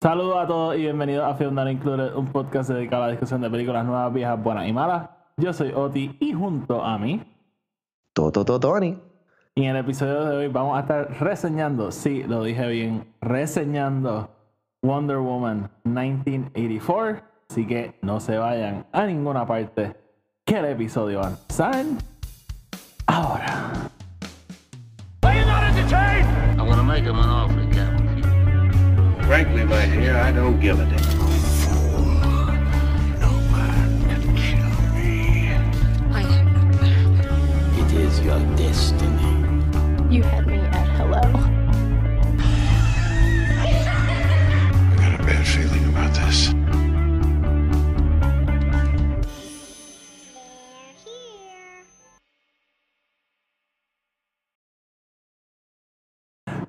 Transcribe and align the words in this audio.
Saludos 0.00 0.36
a 0.38 0.46
todos 0.46 0.76
y 0.76 0.82
bienvenidos 0.82 1.24
a 1.24 1.34
Film 1.34 1.54
Not 1.54 1.68
Included, 1.70 2.14
un 2.14 2.26
podcast 2.28 2.70
dedicado 2.70 3.02
a 3.02 3.06
la 3.06 3.10
discusión 3.12 3.40
de 3.40 3.50
películas 3.50 3.84
nuevas, 3.84 4.12
viejas, 4.12 4.40
buenas 4.40 4.68
y 4.68 4.72
malas. 4.72 5.10
Yo 5.36 5.52
soy 5.52 5.72
Oti 5.74 6.16
y 6.20 6.32
junto 6.32 6.84
a 6.84 6.96
mí, 6.98 7.20
Toto 8.12 8.44
Tony. 8.60 8.96
y 9.56 9.64
en 9.64 9.70
el 9.70 9.76
episodio 9.78 10.24
de 10.24 10.36
hoy 10.36 10.46
vamos 10.48 10.76
a 10.76 10.82
estar 10.82 11.10
reseñando, 11.20 11.90
sí, 11.90 12.22
lo 12.22 12.44
dije 12.44 12.68
bien, 12.68 13.12
reseñando 13.20 14.30
Wonder 14.82 15.18
Woman 15.18 15.68
1984. 15.82 17.22
Así 17.50 17.66
que 17.66 17.98
no 18.02 18.20
se 18.20 18.38
vayan 18.38 18.86
a 18.92 19.04
ninguna 19.04 19.46
parte, 19.46 19.96
que 20.44 20.58
el 20.58 20.66
episodio 20.66 21.20
va 21.20 21.26
a 21.26 21.30
empezar 21.30 21.84
ahora. 23.06 23.72
I'm 26.56 26.68
gonna 26.68 26.82
make 26.84 27.04
him 27.04 27.18
an 27.18 27.28
offer, 27.28 27.54
Captain. 27.54 27.67
Frankly, 29.28 29.62
my 29.64 29.84
dear, 29.84 30.16
I 30.16 30.32
don't 30.32 30.58
give 30.58 30.80
a 30.80 30.86
damn. 30.86 30.96
I 36.14 36.22
am. 36.22 36.46
Not 36.72 36.80
me. 36.80 37.82
It 37.82 37.92
is 37.92 38.20
your 38.20 38.40
destiny. 38.56 39.34
You 40.08 40.22
had 40.22 40.46
me 40.46 40.67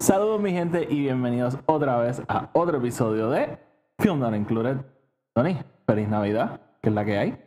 Saludos 0.10 0.42
mi 0.42 0.52
gente 0.52 0.88
y 0.90 1.02
bienvenidos 1.02 1.56
otra 1.68 2.00
vez 2.00 2.20
a 2.28 2.50
otro 2.54 2.80
episodio 2.80 3.30
de 3.30 3.60
Film 4.00 4.18
Not 4.18 4.34
Included. 4.34 4.78
Tony, 5.36 5.56
feliz 5.86 6.10
Navidad, 6.10 6.60
que 6.82 6.90
es 6.90 6.96
la 6.96 7.06
que 7.06 7.16
hay. 7.16 7.38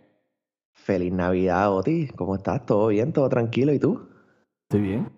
Feliz 0.72 1.12
Navidad, 1.12 1.74
Oti. 1.74 2.06
¿Cómo 2.14 2.36
estás? 2.36 2.64
¿Todo 2.64 2.86
bien? 2.86 3.12
¿Todo 3.12 3.28
tranquilo? 3.28 3.72
¿Y 3.72 3.80
tú? 3.80 4.08
Estoy 4.70 4.80
bien. 4.80 5.10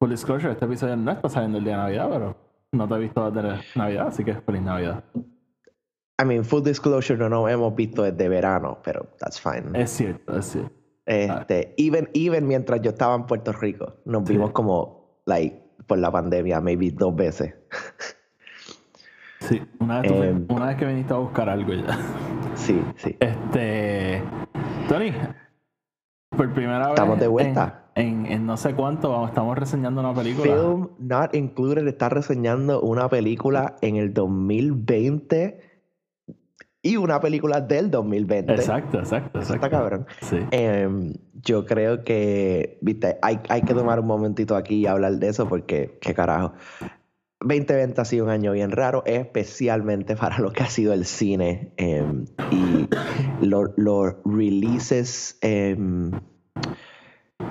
Full 0.00 0.08
disclosure, 0.08 0.52
este 0.52 0.64
episodio 0.64 0.96
no 0.96 1.12
está 1.12 1.28
saliendo 1.28 1.58
el 1.58 1.64
día 1.64 1.74
de 1.74 1.82
Navidad, 1.82 2.08
pero 2.10 2.36
no 2.72 2.88
te 2.88 2.94
he 2.94 2.98
visto 2.98 3.30
desde 3.30 3.60
Navidad, 3.74 4.06
así 4.06 4.24
que 4.24 4.32
feliz 4.32 4.62
Navidad. 4.62 5.04
I 5.14 6.24
mean, 6.24 6.46
full 6.46 6.62
disclosure, 6.62 7.18
no 7.18 7.28
nos 7.28 7.50
hemos 7.50 7.74
visto 7.74 8.04
desde 8.04 8.26
verano, 8.26 8.78
pero 8.82 9.06
that's 9.18 9.38
fine. 9.38 9.78
Es 9.78 9.90
cierto, 9.90 10.38
es 10.38 10.46
cierto. 10.46 10.72
Este, 11.04 11.74
even, 11.76 12.08
even 12.14 12.48
mientras 12.48 12.80
yo 12.80 12.92
estaba 12.92 13.14
en 13.16 13.26
Puerto 13.26 13.52
Rico, 13.52 13.96
nos 14.06 14.24
vimos 14.24 14.52
como, 14.52 15.20
like, 15.26 15.67
por 15.88 15.98
la 15.98 16.12
pandemia, 16.12 16.60
maybe 16.60 16.92
dos 16.92 17.16
veces. 17.16 17.54
Sí, 19.40 19.62
una 19.80 20.00
vez, 20.00 20.12
tú- 20.12 20.22
Em. 20.22 20.46
una 20.48 20.66
vez 20.66 20.76
que 20.76 20.84
viniste 20.84 21.12
a 21.14 21.16
buscar 21.16 21.48
algo 21.48 21.72
ya. 21.72 21.98
sí, 22.54 22.80
sí. 22.96 23.16
Este. 23.18 24.22
Tony, 24.88 25.12
por 26.30 26.52
primera 26.52 26.78
vez. 26.80 26.88
Estamos 26.90 27.18
de 27.18 27.24
en- 27.24 27.30
vuelta. 27.32 27.84
En, 27.94 28.26
en 28.26 28.46
no 28.46 28.56
sé 28.56 28.74
cuánto, 28.74 29.26
estamos 29.26 29.58
reseñando 29.58 30.00
una 30.00 30.14
película. 30.14 30.44
Film 30.54 30.88
Not 31.00 31.34
Included 31.34 31.86
está 31.88 32.08
reseñando 32.08 32.80
una 32.80 33.08
película 33.08 33.74
en 33.80 33.96
el 33.96 34.14
2020 34.14 35.60
y 36.82 36.96
una 36.96 37.20
película 37.20 37.60
del 37.60 37.90
2020. 37.90 38.54
Exacto, 38.54 38.98
exacto, 38.98 39.38
exacto. 39.40 39.54
está 39.54 39.68
cabrón. 39.70 40.06
Sí. 40.22 40.36
Em, 40.50 41.14
yo 41.42 41.66
creo 41.66 42.04
que, 42.04 42.78
viste, 42.80 43.18
hay, 43.22 43.40
hay 43.48 43.62
que 43.62 43.74
tomar 43.74 44.00
un 44.00 44.06
momentito 44.06 44.54
aquí 44.56 44.76
y 44.76 44.86
hablar 44.86 45.14
de 45.14 45.28
eso 45.28 45.48
porque, 45.48 45.98
qué 46.00 46.14
carajo. 46.14 46.52
2020 47.40 48.00
ha 48.00 48.04
sido 48.04 48.24
un 48.24 48.30
año 48.30 48.52
bien 48.52 48.70
raro, 48.72 49.02
especialmente 49.06 50.16
para 50.16 50.38
lo 50.38 50.52
que 50.52 50.62
ha 50.64 50.68
sido 50.68 50.92
el 50.92 51.04
cine 51.04 51.72
em, 51.76 52.24
y 52.50 52.88
lo- 53.46 53.72
los 53.76 54.14
releases 54.24 55.38
em, 55.40 56.10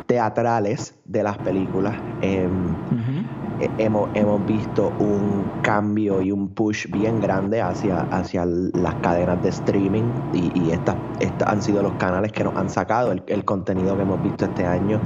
teatrales 0.05 0.95
de 1.05 1.23
las 1.23 1.37
películas. 1.37 1.95
Ujú. 2.21 3.16
Hemos, 3.59 4.11
hemos 4.13 4.45
visto 4.45 4.95
un 4.99 5.57
cambio 5.61 6.21
y 6.21 6.31
un 6.31 6.53
push 6.53 6.87
bien 6.91 7.19
grande 7.19 7.61
hacia, 7.61 8.01
hacia 8.01 8.45
las 8.45 8.95
cadenas 8.95 9.41
de 9.41 9.49
streaming 9.49 10.15
y, 10.31 10.57
y 10.67 10.71
estas 10.71 10.97
han 11.45 11.61
sido 11.61 11.81
los 11.83 11.95
canales 11.95 12.31
que 12.31 12.43
nos 12.43 12.55
han 12.55 12.69
sacado 12.69 13.11
el, 13.11 13.23
el 13.27 13.45
contenido 13.45 13.95
que 13.95 14.03
hemos 14.03 14.21
visto 14.21 14.45
este 14.45 14.65
año. 14.65 15.01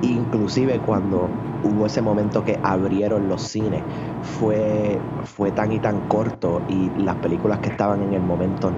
Inclusive 0.00 0.80
cuando 0.80 1.42
hubo 1.60 1.86
ese 1.86 2.02
momento 2.02 2.44
que 2.44 2.60
abrieron 2.62 3.28
los 3.28 3.42
cines, 3.42 3.86
fue, 4.20 5.12
fue 5.24 5.52
tan 5.52 5.72
y 5.72 5.80
tan 5.80 6.02
corto 6.02 6.64
y 6.68 6.90
las 7.00 7.16
películas 7.16 7.58
que 7.60 7.70
estaban 7.70 8.02
en 8.02 8.12
el 8.12 8.22
momento 8.22 8.70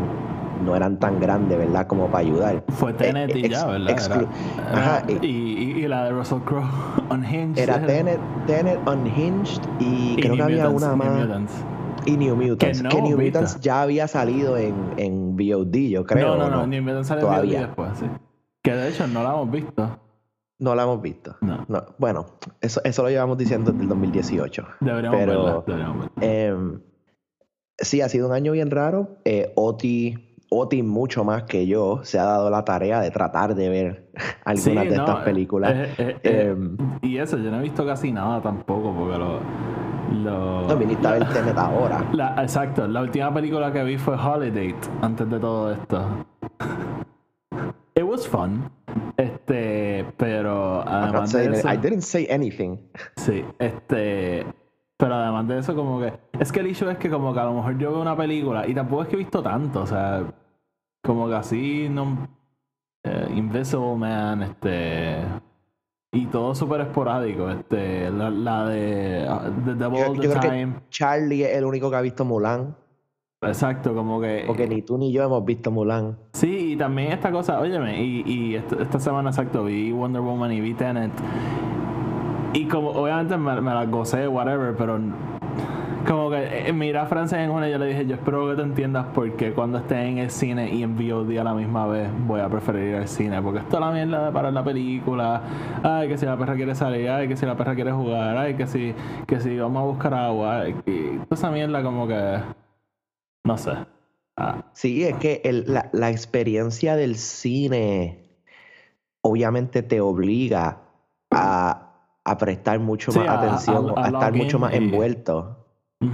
no 0.65 0.76
eran 0.76 0.98
tan 0.98 1.21
grandes, 1.21 1.59
¿verdad? 1.59 1.87
Como 1.87 2.06
para 2.06 2.19
ayudar. 2.19 2.65
Fue 2.69 2.93
Tenet 2.93 3.34
y 3.34 3.48
ya, 3.48 3.66
¿verdad? 3.66 3.91
exclu- 3.97 4.28
Era- 4.59 4.72
Ajá, 4.98 5.04
y, 5.22 5.26
y- 5.26 5.84
y 5.84 5.88
la 5.88 6.04
de 6.04 6.10
Russell 6.12 6.41
Crowe, 6.41 6.65
Unhinged. 7.10 7.59
Era 7.62 7.84
Tenet, 7.87 8.21
Tenet 8.47 8.78
Unhinged 8.88 9.62
y, 9.81 10.16
creo 10.16 10.28
New 10.28 10.37
que 10.37 10.43
había 10.43 10.69
Mutants, 10.70 10.82
una 10.82 10.88
New 10.88 10.97
más. 11.15 11.26
Mutants. 11.26 11.53
Y 12.06 12.16
New 12.16 12.37
Mutants. 12.37 12.78
Que 12.78 12.82
no 12.84 12.88
Que, 12.91 12.97
hemos 12.99 13.10
New. 13.10 13.19
Mutants 13.20 13.60
ya 13.60 13.82
había 13.82 14.09
salido 14.09 14.56
en, 14.56 14.75
en 14.97 15.37
VOD, 15.37 15.76
yo 15.91 16.06
creo. 16.06 16.37
no, 16.37 16.37
no, 16.37 16.47
¿o 16.47 16.50
no, 16.50 16.66
New 16.66 16.82
Mutants 16.82 17.09
salió 17.09 17.26
Todavía. 17.26 17.66
después, 17.66 17.91
sí. 17.99 18.06
Que 18.62 18.72
de 18.75 18.88
hecho 18.88 19.06
no 19.06 19.22
la 19.22 19.31
hemos 19.31 19.50
visto. 19.50 19.99
No 20.59 20.75
la 20.75 20.82
hemos 20.82 21.00
visto. 21.00 21.37
No. 21.41 21.65
No, 21.69 21.84
Bueno, 21.99 22.26
eso, 22.60 22.82
eso 22.84 23.03
lo 23.03 23.09
llevamos 23.09 23.38
diciendo 23.38 23.70
desde 23.70 23.82
el 23.84 23.88
2018. 23.88 24.66
Deberíamos 24.81 25.19
Pero- 25.19 25.44
verla. 25.44 25.62
Deberíamos 25.66 26.09
verla. 26.16 26.32
Em, 26.34 26.81
sí, 27.78 28.03
ha 28.03 28.09
sido 28.10 28.26
un 28.28 28.34
año 28.34 28.53
bien 28.53 28.70
raro. 28.70 29.16
Eh, 29.25 29.53
Oti, 29.56 30.30
Oti, 30.53 30.83
mucho 30.83 31.22
más 31.25 31.44
que 31.44 31.66
yo, 31.66 32.00
se 32.03 32.19
ha 32.19 32.25
dado 32.25 32.50
la 32.50 32.65
tarea 32.65 33.00
de 33.00 33.11
tratar 33.12 33.55
de 33.55 33.69
ver 33.69 34.11
algunas 34.44 34.83
Sí, 34.84 34.88
de 34.91 34.97
no, 34.97 35.05
estas 35.05 35.25
películas. 35.25 35.72
eh, 35.75 35.94
eh, 35.99 36.16
eh, 36.25 36.50
Em, 36.50 36.77
y 37.03 37.19
eso, 37.19 37.38
yo 37.38 37.50
no 37.50 37.59
he 37.61 37.62
visto 37.62 37.87
casi 37.87 38.11
nada 38.12 38.41
tampoco, 38.43 38.93
porque 38.93 39.16
lo. 39.19 39.41
lo 40.25 40.66
no 40.69 40.77
viniste 40.77 41.06
a 41.06 41.12
ver 41.12 41.28
Tenet 41.28 41.56
ahora. 41.56 42.05
la- 42.12 42.34
exacto, 42.43 42.87
la 42.88 43.00
última 43.03 43.33
película 43.33 43.72
que 43.72 43.84
vi 43.84 43.97
fue 43.97 44.16
Holiday 44.16 44.75
antes 45.03 45.31
de 45.31 45.38
todo 45.38 45.72
esto. 45.72 46.05
It 47.94 48.03
was 48.05 48.27
fun. 48.27 48.71
Este, 49.17 50.05
pero 50.17 50.82
además 50.87 51.32
de 51.32 51.44
eso. 51.47 51.69
I 51.72 51.77
didn't 51.77 52.00
say 52.03 52.27
anything. 52.31 52.77
Sí, 53.17 53.44
este. 53.59 54.44
Pero 54.97 55.15
además 55.15 55.47
de 55.49 55.59
eso, 55.59 55.75
como 55.75 56.00
que. 56.00 56.12
Es 56.38 56.50
que 56.50 56.61
el 56.61 56.67
issue 56.69 56.91
es 56.91 56.99
que, 56.99 57.09
como 57.09 57.32
que 57.32 57.41
a 57.41 57.44
lo 57.44 57.55
mejor 57.55 57.78
yo 57.78 57.91
veo 57.93 58.00
una 58.03 58.17
película 58.17 58.67
y 58.67 58.75
tampoco 58.75 59.03
es 59.03 59.09
que 59.09 59.15
he 59.15 59.19
visto 59.19 59.43
tanto, 59.43 59.82
o 59.82 59.87
sea. 59.87 60.22
Como 61.03 61.28
que 61.28 61.34
así, 61.34 61.88
no. 61.91 62.28
eh, 63.05 63.28
Invisible 63.34 63.97
Man, 63.97 64.43
este. 64.43 65.19
Y 66.12 66.27
todo 66.27 66.55
súper 66.55 66.81
esporádico, 66.83 67.49
este. 67.50 68.11
La, 68.11 68.31
la 68.31 68.66
de. 68.66 69.27
uh, 69.28 69.65
The 69.65 69.75
Devil 69.75 69.99
Yo, 69.99 70.11
All 70.11 70.16
yo 70.16 70.22
the 70.22 70.28
creo 70.28 70.41
que 70.41 70.49
Time. 70.49 70.75
Charlie 70.91 71.44
es 71.44 71.56
el 71.56 71.65
único 71.65 71.88
que 71.91 71.97
ha 71.97 72.00
visto 72.00 72.25
Mulan. 72.25 72.77
Exacto, 73.43 73.94
como 73.94 74.21
que. 74.21 74.44
Porque 74.47 74.66
ni 74.69 74.83
tú 74.83 74.99
ni 74.99 75.12
yo 75.12 75.22
hemos 75.22 75.43
visto 75.44 75.71
Mulan. 75.71 76.19
Sí, 76.34 76.72
y 76.72 76.77
también 76.77 77.12
esta 77.12 77.31
cosa, 77.32 77.59
óyeme, 77.61 78.03
y, 78.05 78.22
y 78.27 78.55
esta, 78.56 78.82
esta 78.82 79.00
semana 79.00 79.31
exacto 79.31 79.65
vi 79.65 79.93
Wonder 79.93 80.21
Woman 80.21 80.53
y 80.53 80.61
vi 80.61 80.75
Tenet. 80.75 81.12
Y 82.53 82.67
como 82.67 82.91
obviamente 82.91 83.38
me, 83.38 83.61
me 83.61 83.71
la 83.72 83.87
gocé, 83.87 84.27
whatever, 84.28 84.75
pero 84.77 84.99
como 86.06 86.31
que 86.31 86.69
eh, 86.69 86.72
mira 86.72 87.03
a 87.03 87.06
Frances 87.06 87.38
en 87.38 87.50
una 87.50 87.69
y 87.69 87.72
yo 87.72 87.78
le 87.78 87.87
dije, 87.87 88.06
yo 88.06 88.15
espero 88.16 88.49
que 88.49 88.56
te 88.56 88.62
entiendas 88.62 89.06
porque 89.15 89.53
cuando 89.53 89.78
esté 89.78 90.00
en 90.06 90.19
el 90.19 90.31
cine 90.31 90.72
y 90.72 90.83
en 90.83 90.97
VOD 90.97 91.38
a 91.38 91.44
la 91.44 91.55
misma 91.55 91.87
vez 91.87 92.09
voy 92.27 92.41
a 92.41 92.49
preferir 92.49 92.83
ir 92.91 92.94
al 92.97 93.09
cine, 93.09 93.41
porque 93.43 93.61
esto 93.61 93.77
es 93.77 93.81
la 93.81 93.91
mierda 93.91 94.27
de 94.27 94.33
parar 94.33 94.53
la 94.53 94.65
película, 94.65 95.43
ay 95.83 96.09
que 96.09 96.16
si 96.19 96.27
la 96.27 96.37
perra 96.37 96.55
quiere 96.56 96.75
salir, 96.75 97.09
ay 97.11 97.28
que 97.28 97.37
si 97.37 97.47
la 97.47 97.56
perra 97.56 97.75
quiere 97.75 97.93
jugar, 97.93 98.37
ay 98.37 98.55
que 98.55 98.66
si, 98.66 98.94
que 99.27 99.41
si 99.41 99.56
vamos 99.59 99.83
a 99.83 99.87
buscar 99.87 100.15
agua, 100.15 100.69
y 100.69 100.72
toda 100.83 101.27
esa 101.33 101.50
mierda 101.50 101.83
como 101.83 102.09
que, 102.09 102.38
no 103.44 103.58
sé. 103.58 103.73
Ah, 104.37 104.64
Sí, 104.73 105.05
es 105.05 105.17
que 105.17 105.43
el- 105.44 105.64
la, 105.67 105.91
la 105.93 106.11
experiencia 106.11 106.97
del 106.97 107.17
cine 107.17 108.31
obviamente 109.23 109.82
te 109.82 110.00
obliga 110.00 110.79
a, 111.31 111.93
a 112.25 112.38
prestar 112.38 112.79
mucho 112.81 113.12
Sí, 113.12 113.19
más 113.19 113.29
a- 113.29 113.35
atención, 113.35 113.91
a- 113.97 114.00
a, 114.00 114.05
a 114.05 114.06
estar 114.08 114.32
mucho 114.32 114.58
más 114.58 114.73
envuelto. 114.73 115.60
Eh, 116.00 116.06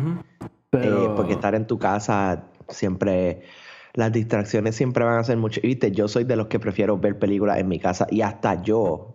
Pero... 0.71 1.15
porque 1.15 1.33
estar 1.35 1.55
en 1.55 1.67
tu 1.67 1.79
casa 1.79 2.45
siempre, 2.69 3.43
las 3.95 4.13
distracciones 4.13 4.75
siempre 4.75 5.05
van 5.05 5.19
a 5.19 5.25
ser 5.25 5.37
mucho. 5.37 5.61
Viste, 5.63 5.93
yo 5.93 6.09
soy 6.09 6.25
de 6.25 6.37
los 6.37 6.49
que 6.49 6.59
prefiero 6.59 6.99
ver 6.99 7.19
películas 7.19 7.59
en 7.59 7.69
mi 7.69 7.79
casa 7.79 8.07
y 8.11 8.21
hasta 8.23 8.63
yo 8.63 9.13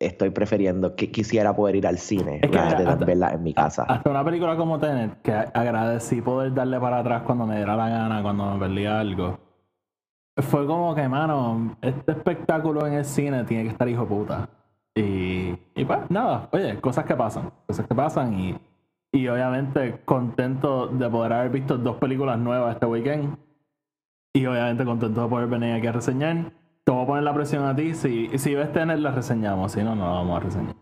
estoy 0.00 0.30
prefiriendo 0.30 0.94
que 0.94 1.10
quisiera 1.10 1.54
poder 1.56 1.74
ir 1.76 1.86
al 1.86 1.98
cine 1.98 2.38
Es 2.42 2.50
que 2.50 2.58
hasta- 2.58 2.94
verla 3.04 3.32
en 3.32 3.42
mi 3.42 3.52
casa. 3.52 3.82
Hasta 3.84 4.10
una 4.10 4.24
película 4.24 4.56
como 4.56 4.78
Tenet, 4.78 5.20
que 5.22 5.32
agradecí 5.32 6.20
poder 6.22 6.54
darle 6.54 6.78
para 6.78 6.98
atrás 6.98 7.22
cuando 7.22 7.46
me 7.46 7.56
diera 7.56 7.74
la 7.74 7.88
gana, 7.88 8.22
cuando 8.22 8.52
me 8.52 8.58
perdía 8.60 9.00
algo. 9.00 9.38
Fue 10.36 10.66
como 10.66 10.94
que, 10.94 11.08
mano, 11.08 11.76
este 11.82 12.12
espectáculo 12.12 12.86
en 12.86 12.92
el 12.94 13.04
cine 13.04 13.42
tiene 13.42 13.64
que 13.64 13.70
estar 13.70 13.88
hijo 13.88 14.06
puta. 14.06 14.48
Y, 14.94 15.52
y 15.74 15.84
pues, 15.84 15.98
nada, 16.10 16.48
oye, 16.52 16.80
cosas 16.80 17.04
que 17.04 17.16
pasan, 17.16 17.50
cosas 17.66 17.84
que 17.86 17.94
pasan 17.94 18.34
y 18.38 18.56
Y 19.12 19.26
obviamente 19.28 20.00
contento 20.04 20.86
de 20.88 21.08
poder 21.08 21.32
haber 21.32 21.50
visto 21.50 21.78
dos 21.78 21.96
películas 21.96 22.38
nuevas 22.38 22.74
este 22.74 22.86
weekend. 22.86 23.36
Y 24.34 24.44
obviamente 24.46 24.84
contento 24.84 25.22
de 25.22 25.28
poder 25.28 25.48
venir 25.48 25.74
aquí 25.74 25.86
a 25.86 25.92
reseñar. 25.92 26.52
Te 26.84 26.92
voy 26.92 27.02
a 27.04 27.06
poner 27.06 27.22
la 27.24 27.34
presión 27.34 27.64
a 27.64 27.74
ti. 27.74 27.94
Si, 27.94 28.28
si 28.38 28.54
ves 28.54 28.72
Tenet, 28.72 28.98
la 28.98 29.10
reseñamos. 29.10 29.72
Si 29.72 29.82
no, 29.82 29.94
no 29.94 30.04
la 30.06 30.12
vamos 30.12 30.36
a 30.40 30.44
reseñar. 30.44 30.74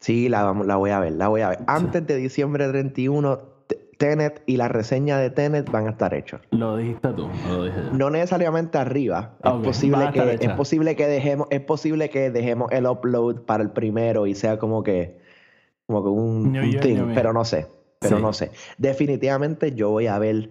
Sí, 0.00 0.28
la, 0.28 0.42
vamos- 0.44 0.66
la 0.66 0.76
voy 0.76 0.90
a 0.90 1.00
ver, 1.00 1.12
la 1.12 1.28
voy 1.28 1.40
a 1.40 1.48
ver. 1.50 1.58
Antes 1.66 2.06
de 2.06 2.16
diciembre 2.16 2.68
31, 2.68 3.38
T- 3.66 3.76
Tenet 3.98 4.42
y 4.46 4.56
la 4.56 4.68
reseña 4.68 5.18
de 5.18 5.30
Tenet 5.30 5.70
van 5.70 5.86
a 5.86 5.90
estar 5.90 6.14
hechos. 6.14 6.40
Lo 6.50 6.76
dijiste 6.76 7.08
tú, 7.10 7.28
no 7.48 7.54
lo 7.56 7.64
dije 7.64 7.76
yo. 7.90 7.92
No 7.96 8.10
necesariamente 8.10 8.78
arriba. 8.78 9.34
Ok, 9.42 9.60
es, 9.60 9.66
posible 9.66 10.10
que, 10.12 10.38
es 10.40 10.50
posible 10.52 10.96
que 10.96 11.06
dejemos, 11.06 11.46
es 11.50 11.60
posible 11.60 12.10
que 12.10 12.30
dejemos 12.30 12.70
el 12.72 12.86
upload 12.86 13.42
para 13.42 13.62
el 13.62 13.70
primero 13.70 14.26
y 14.26 14.34
sea 14.34 14.58
como 14.58 14.82
que, 14.82 15.18
como 15.86 16.02
que 16.02 16.08
un, 16.08 16.52
Year, 16.54 16.80
thing, 16.82 17.12
pero 17.14 17.32
no 17.32 17.44
sé. 17.44 17.66
Pero 18.00 18.16
Sí. 18.16 18.22
no 18.22 18.32
sé. 18.32 18.50
Definitivamente 18.78 19.74
yo 19.74 19.90
voy 19.90 20.06
a 20.06 20.18
ver 20.18 20.50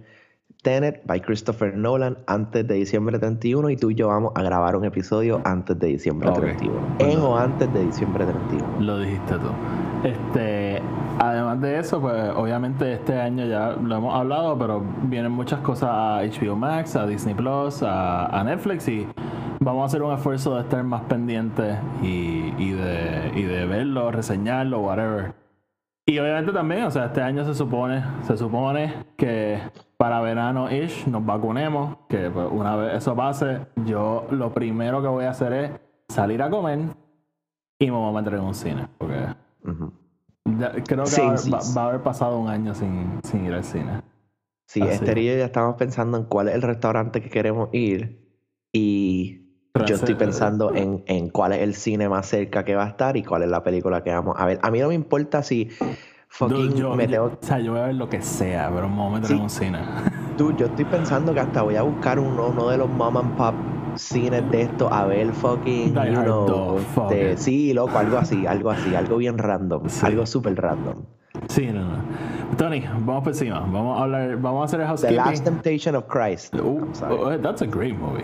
Tenet 0.64 1.02
by 1.06 1.20
Christopher 1.22 1.76
Nolan 1.76 2.18
antes 2.26 2.66
de 2.68 2.76
diciembre 2.76 3.20
31 3.20 3.70
y 3.70 3.76
tú 3.76 3.92
y 3.92 3.96
yo 3.96 4.08
vamos 4.08 4.32
a 4.36 4.42
grabar 4.44 4.76
un 4.78 4.86
episodio 4.86 5.42
antes 5.44 5.78
de 5.78 5.88
diciembre 5.88 6.30
Ok. 6.30 6.40
31. 6.40 6.80
Pues 7.00 7.14
En 7.14 7.20
no. 7.20 7.32
o 7.32 7.38
antes 7.38 7.72
de 7.74 7.86
diciembre 7.86 8.24
31. 8.26 8.80
Lo 8.80 8.98
dijiste 9.00 9.34
tú. 9.34 10.08
Este, 10.08 10.82
además 11.20 11.60
de 11.62 11.80
eso, 11.80 12.00
pues 12.00 12.30
obviamente 12.36 12.94
este 12.94 13.20
año 13.20 13.46
ya 13.46 13.72
lo 13.82 13.96
hemos 13.98 14.16
hablado, 14.16 14.58
pero 14.58 14.82
vienen 15.04 15.32
muchas 15.32 15.60
cosas 15.62 15.90
a 15.92 16.22
HBO 16.24 16.56
Max, 16.56 16.96
a 16.96 17.06
Disney 17.08 17.36
Plus, 17.36 17.84
a, 17.84 18.28
a 18.28 18.44
Netflix 18.44 18.88
y 18.88 19.06
vamos 19.64 19.84
a 19.84 19.86
hacer 19.86 20.02
un 20.04 20.14
esfuerzo 20.14 20.56
de 20.56 20.62
estar 20.62 20.84
más 20.84 21.02
pendientes 21.04 21.78
y, 22.02 22.54
y 22.58 22.72
de, 22.72 23.32
y 23.36 23.44
de 23.44 23.66
verlo, 23.66 24.12
reseñarlo, 24.12 24.80
whatever. 24.82 25.34
Y 26.06 26.20
obviamente 26.20 26.52
también, 26.52 26.84
o 26.84 26.92
sea, 26.92 27.06
este 27.06 27.22
año 27.22 27.46
se 27.46 27.54
supone, 27.56 28.04
se 28.24 28.36
supone 28.38 28.94
que 29.16 29.60
para 29.98 30.20
verano 30.20 30.70
ish 30.70 31.08
nos 31.08 31.26
vacunemos, 31.26 31.98
que 32.10 32.30
pues, 32.30 32.48
una 32.52 32.76
vez 32.76 32.96
eso 32.96 33.16
pase, 33.16 33.60
yo 33.86 34.28
lo 34.32 34.54
primero 34.54 35.02
que 35.02 35.08
voy 35.08 35.26
a 35.26 35.30
hacer 35.30 35.54
es 35.54 35.72
salir 36.10 36.42
a 36.42 36.50
comer 36.50 36.80
y 37.80 37.86
me 37.86 37.92
voy 37.98 38.10
a 38.10 38.22
meter 38.22 38.34
en 38.38 38.42
un 38.46 38.54
cine, 38.54 38.88
porque 38.98 39.28
ya- 40.60 40.72
creo 40.84 41.04
que 41.06 41.10
Sí, 41.10 41.22
va, 41.22 41.28
a 41.28 41.30
haber- 41.30 41.40
sí, 41.40 41.52
va- 41.52 41.60
va 41.78 41.82
a 41.84 41.90
haber 41.90 42.02
pasado 42.04 42.38
un 42.38 42.50
año 42.50 42.76
sin, 42.76 43.20
sin 43.24 43.46
ir 43.46 43.54
al 43.54 43.64
cine. 43.64 44.02
Sí, 44.68 44.82
Así. 44.82 44.92
Esther 44.92 45.18
y 45.20 45.26
yo 45.28 45.38
ya 45.38 45.46
estamos 45.46 45.76
pensando 45.76 46.18
en 46.18 46.26
cuál 46.26 46.50
es 46.50 46.56
el 46.56 46.62
restaurante 46.64 47.22
que 47.22 47.30
queremos 47.30 47.70
ir 47.72 48.28
y 48.74 49.43
yo 49.74 49.96
estoy 49.96 50.14
pensando 50.14 50.72
en, 50.76 51.04
en 51.08 51.30
cuál 51.30 51.52
es 51.54 51.62
el 51.62 51.74
cine 51.74 52.08
más 52.08 52.28
cerca 52.28 52.64
que 52.64 52.76
va 52.76 52.84
a 52.86 52.90
estar 52.90 53.18
y 53.18 53.24
cuál 53.24 53.42
es 53.42 53.50
la 53.50 53.64
película 53.64 54.04
que 54.04 54.12
vamos 54.12 54.36
a 54.38 54.46
ver. 54.46 54.60
A 54.62 54.70
mí 54.70 54.80
no 54.80 54.90
me 54.90 54.94
importa 54.94 55.42
si 55.42 55.70
fucking 56.28 56.70
Dude, 56.70 56.76
yo, 56.80 56.96
me 56.96 57.06
yo- 57.08 57.12
tengo... 57.12 57.26
o 57.26 57.38
sea, 57.42 57.60
yo 57.60 57.72
voy 57.72 57.82
a 57.82 57.86
ver 57.86 57.96
lo 57.96 58.08
que 58.08 58.22
sea, 58.22 58.70
pero 58.72 58.86
a 58.86 59.10
meter 59.10 59.26
Sí. 59.26 59.34
en 59.34 59.42
un 59.42 59.50
cine. 59.50 59.80
Tú, 60.38 60.56
yo 60.56 60.68
estoy 60.68 60.86
pensando 60.86 61.34
que 61.34 61.40
hasta 61.40 61.64
voy 61.64 61.76
a 61.76 61.82
buscar 61.82 62.20
uno, 62.20 62.50
uno 62.50 62.70
de 62.70 62.78
los 62.78 62.88
mom 62.88 63.18
and 63.18 63.36
pop 63.36 63.56
cines 63.96 64.48
de 64.52 64.62
estos 64.62 64.92
a 64.92 65.06
ver 65.06 65.32
fucking, 65.34 65.94
you 65.96 66.22
know, 66.22 66.46
2, 66.48 66.82
fuck 66.94 67.12
este, 67.12 67.38
sí, 67.38 67.74
loco, 67.74 67.98
algo 67.98 68.18
así, 68.20 68.46
algo 68.46 68.70
así, 68.70 68.94
algo 68.96 69.18
bien 69.18 69.40
random, 69.40 69.90
Sí. 69.90 70.06
algo 70.06 70.28
súper 70.28 70.56
random. 70.56 71.04
Sí, 71.48 71.66
no, 71.74 71.84
no. 71.84 71.98
Tony, 72.58 72.82
vamos 72.82 73.24
por 73.24 73.34
encima. 73.34 73.60
Vamos 73.60 74.00
a 74.00 74.04
hablar, 74.04 74.38
vamos 74.38 74.62
a 74.62 74.66
hacer 74.66 74.80
el 74.82 74.86
The 74.86 74.90
housekeeping. 74.90 75.18
Last 75.18 75.44
Temptation 75.44 75.96
of 75.96 76.06
Christ. 76.08 76.54
Uh, 76.56 76.86
oh, 77.10 77.38
that's 77.40 77.64
a 77.64 77.66
great 77.66 77.96
movie. 77.98 78.24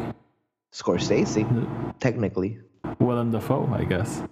Scorsese, 0.73 1.45
technically. 1.99 2.59
Willem 2.99 3.31
Dafoe, 3.31 3.67
I 3.73 3.83
guess. 3.85 4.23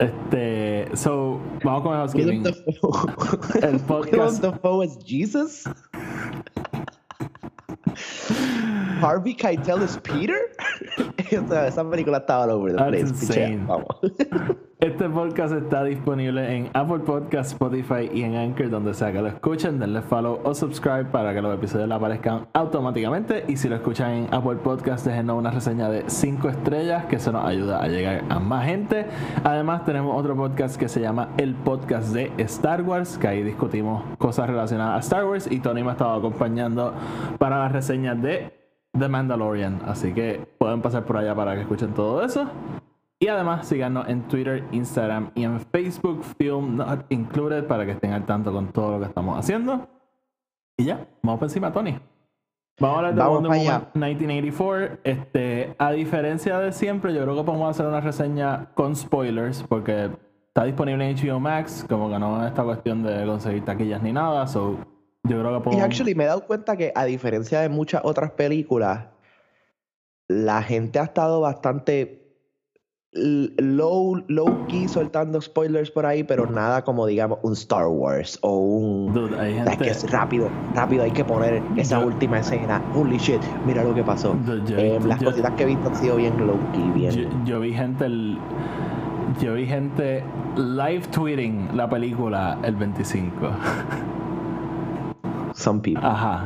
Este, 0.00 0.96
so, 0.96 1.40
con 1.82 1.94
el 1.94 2.08
Willem. 2.14 2.42
Dafoe. 2.42 3.62
El 3.62 3.78
Willem. 3.88 4.40
Dafoe 4.40 4.82
is 4.82 4.96
Jesus? 5.04 5.64
Harvey 9.00 9.34
Keitel 9.34 9.82
is 9.82 9.96
Peter? 9.98 10.48
esa, 11.66 11.88
película 11.88 12.18
estaba 12.18 12.44
all 12.44 12.50
over 12.50 12.72
the 12.72 12.78
That's 12.78 13.12
place. 13.12 13.26
pichea, 13.26 13.48
insane. 13.48 13.66
Vamos. 13.66 14.58
Este 14.82 15.08
podcast 15.08 15.54
está 15.54 15.84
disponible 15.84 16.56
en 16.56 16.68
Apple 16.74 17.04
Podcast, 17.06 17.52
Spotify 17.52 18.10
y 18.12 18.24
en 18.24 18.34
Anchor, 18.34 18.68
donde 18.68 18.94
sea 18.94 19.12
que 19.12 19.22
lo 19.22 19.28
escuchen. 19.28 19.78
Denle 19.78 20.02
follow 20.02 20.40
o 20.42 20.56
subscribe 20.56 21.04
para 21.04 21.32
que 21.32 21.40
los 21.40 21.54
episodios 21.54 21.88
le 21.88 21.94
aparezcan 21.94 22.48
automáticamente. 22.52 23.44
Y 23.46 23.56
si 23.56 23.68
lo 23.68 23.76
escuchan 23.76 24.10
en 24.10 24.34
Apple 24.34 24.56
Podcast, 24.56 25.06
déjenos 25.06 25.38
una 25.38 25.52
reseña 25.52 25.88
de 25.88 26.02
5 26.08 26.48
estrellas, 26.48 27.04
que 27.04 27.14
eso 27.14 27.30
nos 27.30 27.44
ayuda 27.44 27.80
a 27.80 27.86
llegar 27.86 28.24
a 28.28 28.40
más 28.40 28.66
gente. 28.66 29.06
Además, 29.44 29.84
tenemos 29.84 30.18
otro 30.18 30.34
podcast 30.34 30.76
que 30.76 30.88
se 30.88 31.00
llama 31.00 31.28
El 31.36 31.54
Podcast 31.54 32.12
de 32.12 32.32
Star 32.38 32.82
Wars, 32.82 33.18
que 33.18 33.28
ahí 33.28 33.44
discutimos 33.44 34.02
cosas 34.18 34.48
relacionadas 34.50 34.96
a 34.96 34.98
Star 34.98 35.24
Wars. 35.26 35.48
Y 35.48 35.60
Tony 35.60 35.84
me 35.84 35.90
ha 35.90 35.92
estado 35.92 36.14
acompañando 36.14 36.92
para 37.38 37.60
las 37.60 37.70
reseñas 37.70 38.20
de 38.20 38.61
The 38.98 39.08
Mandalorian. 39.08 39.82
Así 39.86 40.12
que 40.12 40.46
pueden 40.58 40.82
pasar 40.82 41.04
por 41.04 41.16
allá 41.16 41.34
para 41.34 41.54
que 41.54 41.62
escuchen 41.62 41.94
todo 41.94 42.22
eso. 42.22 42.46
Y 43.18 43.28
además 43.28 43.68
síganos 43.68 44.08
en 44.08 44.22
Twitter, 44.26 44.64
Instagram 44.72 45.30
y 45.34 45.44
en 45.44 45.60
Facebook, 45.60 46.24
Film 46.38 46.76
Not 46.76 47.06
Included, 47.08 47.66
para 47.66 47.86
que 47.86 47.92
estén 47.92 48.12
al 48.12 48.26
tanto 48.26 48.52
con 48.52 48.72
todo 48.72 48.92
lo 48.92 48.98
que 48.98 49.06
estamos 49.06 49.38
haciendo. 49.38 49.88
Y 50.76 50.84
ya, 50.84 51.06
vamos 51.22 51.38
por 51.38 51.46
encima, 51.46 51.72
Tony. 51.72 51.98
Vamos 52.80 52.96
a 52.96 52.98
hablar 52.98 53.14
de 53.14 53.20
Vamos 53.20 53.42
Wonder. 53.42 53.50
Woman 53.50 53.88
1984. 53.94 54.98
Este, 55.04 55.76
a 55.78 55.92
diferencia 55.92 56.58
de 56.58 56.72
siempre, 56.72 57.14
yo 57.14 57.22
creo 57.22 57.36
que 57.36 57.44
podemos 57.44 57.70
hacer 57.70 57.86
una 57.86 58.00
reseña 58.00 58.70
con 58.74 58.96
spoilers, 58.96 59.62
porque 59.62 60.10
está 60.48 60.64
disponible 60.64 61.08
en 61.08 61.16
HBO 61.16 61.38
Max, 61.38 61.86
como 61.88 62.10
que 62.10 62.18
no 62.18 62.42
es 62.42 62.48
esta 62.48 62.64
cuestión 62.64 63.04
de 63.04 63.24
conseguir 63.24 63.64
taquillas 63.64 64.02
ni 64.02 64.12
nada. 64.12 64.46
So, 64.48 64.78
yo 65.24 65.38
creo 65.38 65.50
que 65.52 65.56
Y 65.58 65.62
podemos. 65.62 65.84
actually 65.84 66.14
me 66.14 66.24
he 66.24 66.26
dado 66.26 66.44
cuenta 66.46 66.76
que 66.76 66.92
a 66.94 67.04
diferencia 67.04 67.60
de 67.60 67.68
muchas 67.68 68.02
otras 68.04 68.32
películas, 68.32 69.06
la 70.28 70.62
gente 70.62 70.98
ha 70.98 71.04
estado 71.04 71.40
bastante 71.40 72.18
low, 73.14 74.24
low 74.28 74.66
key 74.68 74.88
soltando 74.88 75.38
spoilers 75.40 75.90
por 75.90 76.06
ahí, 76.06 76.24
pero 76.24 76.46
nada 76.50 76.82
como 76.82 77.06
digamos 77.06 77.38
un 77.42 77.52
Star 77.52 77.86
Wars 77.86 78.38
o 78.40 78.56
un... 78.58 79.12
Dude, 79.12 79.38
hay 79.38 79.58
es 79.58 79.76
que 79.76 79.90
es 79.90 80.10
rápido, 80.10 80.48
rápido 80.74 81.04
hay 81.04 81.10
que 81.10 81.22
poner 81.24 81.62
esa 81.76 82.00
Yo- 82.00 82.06
última 82.06 82.38
escena. 82.38 82.82
Holy 82.94 83.18
shit, 83.18 83.42
mira 83.66 83.84
lo 83.84 83.94
que 83.94 84.02
pasó. 84.02 84.34
Dude, 84.46 84.64
yo- 84.70 84.78
Eh, 84.78 84.98
las 85.06 85.22
cositas 85.22 85.52
que 85.52 85.64
he 85.64 85.66
visto 85.66 85.88
han 85.88 85.96
sido 85.96 86.16
bien 86.16 86.34
low 86.46 86.58
key, 86.72 86.90
bien. 86.94 87.10
Yo, 87.12 87.28
yo 87.44 87.60
vi 87.60 87.74
gente 87.74 88.06
el- 88.06 88.38
yo 89.40 89.54
vi 89.54 89.66
gente 89.66 90.24
live 90.56 91.02
tweeting 91.12 91.68
la 91.76 91.88
película 91.90 92.58
el 92.64 92.74
25. 92.76 93.30
Some 95.54 95.80
people. 95.80 96.02
Ajá. 96.04 96.44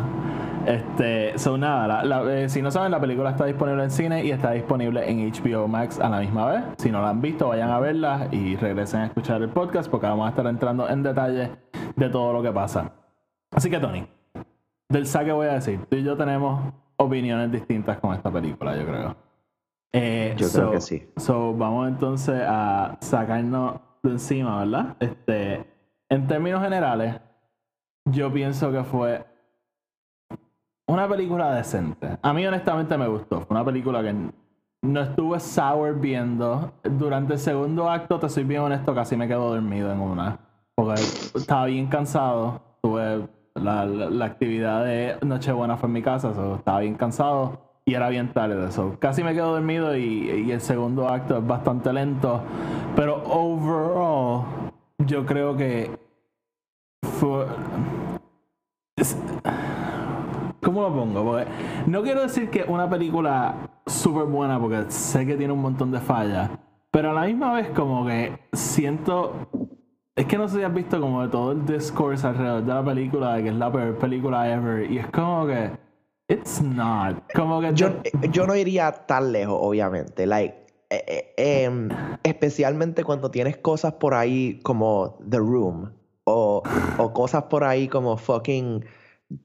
Este, 0.67 1.39
so 1.39 1.57
nada, 1.57 1.87
la- 1.87 2.05
la- 2.05 2.35
eh, 2.43 2.49
si 2.49 2.61
no 2.61 2.71
saben, 2.73 2.91
la 2.91 2.99
película 3.01 3.31
está 3.31 3.45
disponible 3.45 3.85
en 3.85 3.91
cine 3.91 4.25
y 4.25 4.33
está 4.33 4.51
disponible 4.51 5.09
en 5.09 5.21
HBO 5.33 5.69
Max 5.69 6.01
a 6.01 6.09
la 6.09 6.19
misma 6.21 6.47
vez. 6.47 6.65
Si 6.79 6.91
no 6.91 7.01
la 7.01 7.11
han 7.11 7.21
visto, 7.21 7.49
vayan 7.49 7.71
a 7.71 7.79
verla 7.79 8.27
y 8.33 8.57
regresen 8.57 9.01
a 9.03 9.07
escuchar 9.07 9.41
el 9.43 9.49
podcast 9.49 9.89
porque 9.89 10.07
vamos 10.07 10.27
a 10.27 10.31
estar 10.31 10.47
entrando 10.47 10.89
en 10.89 11.03
detalle 11.05 11.51
de 11.95 12.09
todo 12.09 12.33
lo 12.33 12.43
que 12.43 12.51
pasa. 12.51 12.91
Así 13.53 13.71
que, 13.71 13.79
Tony, 13.79 14.07
del 14.89 15.07
saque 15.07 15.31
voy 15.31 15.47
a 15.47 15.53
decir, 15.55 15.87
tú 15.89 15.97
y 15.97 16.03
yo 16.03 16.17
tenemos 16.17 16.61
opiniones 16.97 17.53
distintas 17.53 17.99
con 17.99 18.13
esta 18.15 18.31
película, 18.31 18.77
yo 18.77 18.87
creo. 18.87 19.17
Eh, 19.93 20.35
Yo 20.37 20.49
creo 20.53 20.73
que 20.73 20.81
sí. 20.81 21.09
So, 21.17 21.55
vamos 21.55 21.89
entonces 21.89 22.43
a 22.47 22.97
sacarnos 23.01 23.77
de 24.03 24.11
encima, 24.11 24.59
¿verdad? 24.59 24.97
Este, 25.01 25.65
en 26.11 26.27
términos 26.27 26.61
generales, 26.63 27.15
yo 28.07 28.33
pienso 28.33 28.73
que 28.73 28.83
fue 28.85 29.25
una 30.89 31.09
película 31.09 31.53
decente. 31.55 32.17
A 32.23 32.33
mí 32.33 32.47
honestamente 32.47 32.97
me 32.97 33.09
gustó. 33.09 33.41
Fue 33.43 33.55
una 33.57 33.65
película 33.65 34.03
que 34.03 34.15
no 34.83 35.01
estuve 35.01 35.41
sour 35.41 35.99
viendo. 35.99 36.73
Durante 36.85 37.35
el 37.35 37.39
segundo 37.39 37.91
acto, 37.91 38.19
te 38.21 38.29
soy 38.29 38.45
bien 38.45 38.63
honesto, 38.63 38.95
casi 38.95 39.17
me 39.17 39.27
quedo 39.27 39.51
dormido 39.51 39.93
en 39.93 40.01
una. 40.01 40.39
Porque 40.75 41.01
estaba 41.35 41.67
bien 41.67 41.89
cansado. 41.89 42.61
Tuve 42.83 43.27
la, 43.55 43.85
la- 43.87 44.25
actividad 44.27 44.85
de 44.85 45.17
Nochebuena 45.23 45.77
fue 45.77 45.89
en 45.89 45.93
mi 45.95 46.03
casa, 46.03 46.33
so 46.35 46.57
estaba 46.57 46.81
bien 46.81 46.95
cansado 46.95 47.59
y 47.85 47.95
era 47.95 48.09
bien 48.11 48.33
tarde. 48.33 48.71
So 48.71 48.97
casi 49.01 49.25
me 49.25 49.33
quedo 49.35 49.53
dormido 49.53 49.97
y, 49.97 50.03
y 50.47 50.53
el 50.53 50.61
segundo 50.61 51.09
acto 51.09 51.39
es 51.39 51.47
bastante 51.47 51.93
lento. 51.93 52.43
Pero 52.95 53.25
overall, 53.25 54.45
yo 54.99 55.27
creo 55.27 55.57
que 55.57 55.91
fue. 57.19 57.47
¿Cómo 60.63 60.83
lo 60.83 60.95
pongo? 60.95 61.25
Porque 61.25 61.47
no 61.87 62.03
quiero 62.03 62.23
decir 62.23 62.49
que 62.51 62.65
una 62.67 62.89
película 62.89 63.55
súper 63.87 64.25
buena 64.25 64.59
porque 64.59 64.91
sé 64.91 65.27
que 65.27 65.37
tiene 65.37 65.53
un 65.53 65.61
montón 65.61 65.93
de 65.93 66.01
fallas. 66.01 66.51
Pero 66.91 67.11
a 67.11 67.13
la 67.13 67.27
misma 67.27 67.53
vez 67.53 67.69
como 67.71 68.07
que 68.07 68.39
siento... 68.53 69.35
Es 70.15 70.25
que 70.25 70.39
no 70.39 70.49
sé 70.49 70.57
si 70.57 70.63
has 70.63 70.73
visto 70.73 70.99
como 70.99 71.23
de 71.23 71.29
todo 71.29 71.53
el 71.53 71.67
discourse 71.67 72.27
alrededor 72.27 72.65
de 72.65 72.73
la 72.73 72.83
película, 72.83 73.35
de 73.35 73.43
que 73.43 73.49
es 73.51 73.55
la 73.55 73.71
peor 73.71 73.99
película 73.99 74.51
ever. 74.51 74.91
Y 74.91 74.99
es 74.99 75.07
como 75.09 75.47
que... 75.47 75.71
It's 76.29 76.63
not. 76.63 77.23
Como 77.35 77.61
que... 77.61 77.75
Yo, 77.75 77.89
eh, 78.03 78.13
yo 78.33 78.47
no 78.47 78.57
iría 78.57 78.91
tan 78.91 79.31
lejos, 79.31 79.59
obviamente. 79.61 80.27
Like, 80.27 80.57
eh, 80.89 81.35
eh, 81.37 81.65
em, 81.65 81.89
especialmente 82.23 83.05
cuando 83.05 83.31
tienes 83.31 83.57
cosas 83.59 83.95
por 83.95 84.15
ahí 84.15 84.59
como 84.63 85.19
The 85.29 85.39
Room, 85.39 85.93
o, 86.29 86.63
o 86.99 87.13
cosas 87.13 87.45
por 87.45 87.63
ahí 87.65 87.87
como 87.89 88.17
fucking 88.17 88.85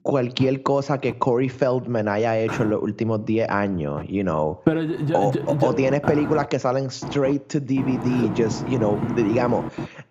cualquier 0.02 0.62
cosa 0.62 0.98
que 1.00 1.16
Corey 1.18 1.48
Feldman 1.48 2.08
haya 2.08 2.38
hecho 2.38 2.62
en 2.64 2.70
los 2.70 2.82
últimos 2.82 3.24
10 3.24 3.48
años, 3.48 4.02
you 4.08 4.22
know. 4.22 4.60
Pero 4.64 4.82
yo, 4.82 4.96
yo- 5.06 5.18
O, 5.46 5.58
yo- 5.58 5.74
tienes 5.74 6.00
películas 6.00 6.46
que 6.48 6.58
salen 6.58 6.86
straight 6.86 7.46
to 7.48 7.58
DVD, 7.60 8.30
just, 8.36 8.66
you 8.68 8.78
know, 8.78 8.98
digamos. 9.16 9.64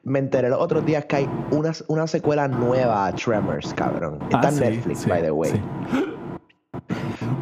Me 0.03 0.19
enteré 0.19 0.49
los 0.49 0.59
otros 0.59 0.85
días 0.85 1.05
que 1.05 1.17
hay 1.17 1.29
una, 1.51 1.71
una 1.87 2.07
secuela 2.07 2.47
nueva 2.47 3.05
a 3.07 3.13
Tremors, 3.15 3.73
cabrón. 3.73 4.19
Está 4.23 4.39
Ah, 4.41 4.49
en 4.49 4.55
sí, 4.55 4.59
Netflix, 4.61 4.99
sí, 4.99 5.09
by 5.09 5.21
the 5.21 5.31
way. 5.31 5.51
sí. 5.51 5.61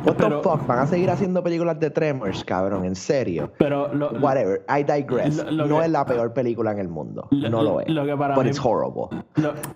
What 0.05 0.15
Pero- 0.15 0.37
the 0.41 0.43
fuck? 0.49 0.65
¿Van 0.67 0.79
a 0.79 0.87
seguir 0.87 1.09
haciendo 1.09 1.43
películas 1.43 1.79
de 1.79 1.89
Tremors, 1.89 2.43
cabrón? 2.43 2.85
¿En 2.85 2.95
serio? 2.95 3.51
Pero 3.57 3.93
lo, 3.93 4.09
Whatever, 4.19 4.65
I 4.69 4.83
digress. 4.83 5.37
Lo- 5.45 5.51
lo 5.51 5.67
no 5.67 5.79
que- 5.79 5.85
es 5.85 5.91
la 5.91 6.05
peor 6.05 6.33
película 6.33 6.71
en 6.71 6.79
el 6.79 6.87
mundo. 6.87 7.27
No 7.31 7.61
lo 7.61 7.81
es. 7.81 7.89
lo 7.89 8.05
que 8.05 8.15
para 8.15 8.35
But 8.35 8.43
mí- 8.45 8.49
it's 8.49 8.59
horrible. 8.63 9.23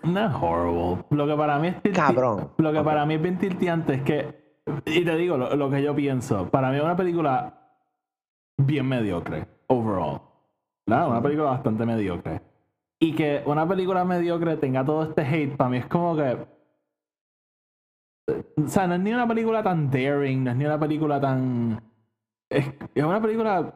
no 0.02 0.26
es 0.26 0.34
horrible. 0.40 1.04
Lo 1.10 1.26
que 1.26 1.34
para 1.36 1.58
mí 1.58 1.74
es 1.82 1.92
Cabrón. 1.92 2.50
Lo 2.58 2.72
que 2.72 2.80
para 2.82 3.04
mí 3.06 3.14
es 3.14 3.22
bien 3.22 3.38
tilteante 3.38 3.94
es 3.94 4.02
que. 4.02 4.44
Y 4.86 5.04
te 5.04 5.16
digo 5.16 5.36
lo, 5.36 5.54
lo 5.56 5.68
que 5.70 5.82
yo 5.82 5.94
pienso. 5.94 6.48
Para 6.48 6.70
mí 6.70 6.76
es 6.78 6.82
una 6.82 6.96
película 6.96 7.52
bien 8.56 8.86
mediocre, 8.88 9.46
overall. 9.66 10.20
¿verdad? 10.86 11.08
Una 11.08 11.22
película 11.22 11.50
bastante 11.50 11.84
mediocre. 11.84 12.40
Y 12.98 13.14
que 13.14 13.42
una 13.44 13.66
película 13.68 14.04
mediocre 14.04 14.56
tenga 14.56 14.84
todo 14.84 15.02
este 15.02 15.22
hate, 15.22 15.56
para 15.56 15.68
mí 15.70 15.76
es 15.78 15.86
como 15.86 16.16
que. 16.16 16.53
O 18.26 18.68
sea, 18.68 18.86
no 18.86 18.94
es 18.94 19.00
ni 19.00 19.12
una 19.12 19.28
película 19.28 19.62
tan 19.62 19.90
daring, 19.90 20.44
no 20.44 20.50
es 20.50 20.56
ni 20.56 20.64
una 20.64 20.78
película 20.78 21.20
tan. 21.20 21.82
Es, 22.50 22.66
es 22.94 23.04
una 23.04 23.20
película 23.20 23.74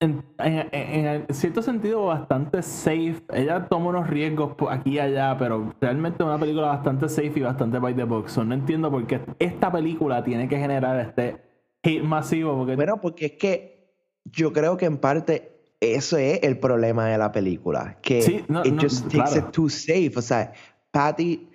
en, 0.00 0.24
en- 0.38 0.68
en- 0.72 1.26
cierto 1.34 1.62
sentido 1.62 2.06
bastante 2.06 2.62
safe. 2.62 3.22
Ella 3.32 3.66
toma 3.68 3.90
unos 3.90 4.08
riesgos 4.08 4.54
aquí 4.70 4.90
y 4.94 4.98
allá, 4.98 5.36
pero 5.38 5.74
realmente 5.80 6.22
es 6.22 6.26
una 6.26 6.38
película 6.38 6.68
bastante 6.68 7.08
safe 7.08 7.32
y 7.36 7.40
bastante 7.42 7.78
by 7.78 7.94
the 7.94 8.04
book. 8.04 8.28
So, 8.28 8.44
no 8.44 8.54
entiendo 8.54 8.90
por 8.90 9.06
qué 9.06 9.20
esta 9.38 9.70
película 9.70 10.24
tiene 10.24 10.48
que 10.48 10.58
generar 10.58 10.98
este 11.00 11.36
hate 11.82 12.02
masivo. 12.02 12.56
Porque 12.56 12.74
Bueno, 12.76 13.00
porque 13.00 13.26
es 13.26 13.32
que 13.32 13.94
yo 14.24 14.52
creo 14.52 14.76
que 14.76 14.86
en 14.86 14.98
parte 14.98 15.52
eso 15.80 16.16
es 16.16 16.40
el 16.42 16.58
problema 16.58 17.06
de 17.06 17.18
la 17.18 17.30
película. 17.30 17.98
Que 18.02 18.22
Sí, 18.22 18.44
no, 18.48 18.64
it 18.64 18.72
no, 18.72 18.82
just 18.82 19.04
takes 19.04 19.14
claro. 19.32 19.36
it 19.48 19.52
too 19.52 19.68
safe. 19.68 20.12
O 20.16 20.22
sea, 20.22 20.52
Patty, 20.90 21.47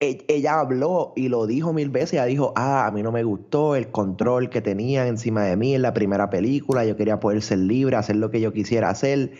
ella 0.00 0.60
habló 0.60 1.12
y 1.14 1.28
lo 1.28 1.46
dijo 1.46 1.72
mil 1.74 1.90
veces. 1.90 2.14
Ella 2.14 2.24
dijo, 2.24 2.52
ah, 2.56 2.86
a 2.86 2.90
mí 2.90 3.02
no 3.02 3.12
me 3.12 3.22
gustó 3.22 3.76
el 3.76 3.90
control 3.90 4.48
que 4.48 4.62
tenían 4.62 5.06
encima 5.06 5.42
de 5.44 5.56
mí 5.56 5.74
en 5.74 5.82
la 5.82 5.92
primera 5.92 6.30
película. 6.30 6.84
Yo 6.86 6.96
quería 6.96 7.20
poder 7.20 7.42
ser 7.42 7.58
libre, 7.58 7.96
hacer 7.96 8.16
lo 8.16 8.30
que 8.30 8.40
yo 8.40 8.52
quisiera 8.52 8.88
hacer. 8.88 9.32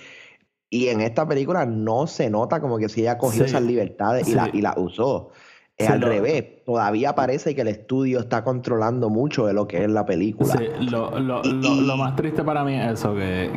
Y 0.69 0.89
en 0.89 1.01
esta 1.01 1.27
película 1.27 1.65
no 1.67 2.07
se 2.07 2.29
nota 2.31 2.61
como 2.61 2.77
que 2.79 2.89
si 2.91 3.01
ella 3.01 3.17
cogió 3.19 3.45
Sí, 3.45 3.51
esas 3.51 3.63
libertades 3.63 4.29
y, 4.29 4.35
la, 4.35 4.45
sí. 4.45 4.51
y 4.55 4.61
las 4.61 4.77
usó. 4.77 5.31
Es 5.79 5.87
Sí, 5.87 5.93
al 5.95 6.01
lo- 6.01 6.09
revés. 6.09 6.63
Todavía 6.67 7.15
parece 7.15 7.55
que 7.55 7.63
el 7.63 7.69
estudio 7.69 8.21
está 8.21 8.45
controlando 8.45 9.09
mucho 9.09 9.47
de 9.47 9.55
lo 9.55 9.67
que 9.67 9.83
es 9.83 9.91
la 9.91 10.05
película. 10.05 10.55
Sí, 10.59 10.65
lo, 10.91 11.19
lo- 11.19 11.41
Y- 11.43 11.53
lo- 11.55 11.75
lo 11.81 11.97
más 11.97 12.15
triste 12.17 12.45
para 12.45 12.63
mí 12.65 12.75
es 12.75 12.93
eso, 12.93 13.15
que, 13.15 13.51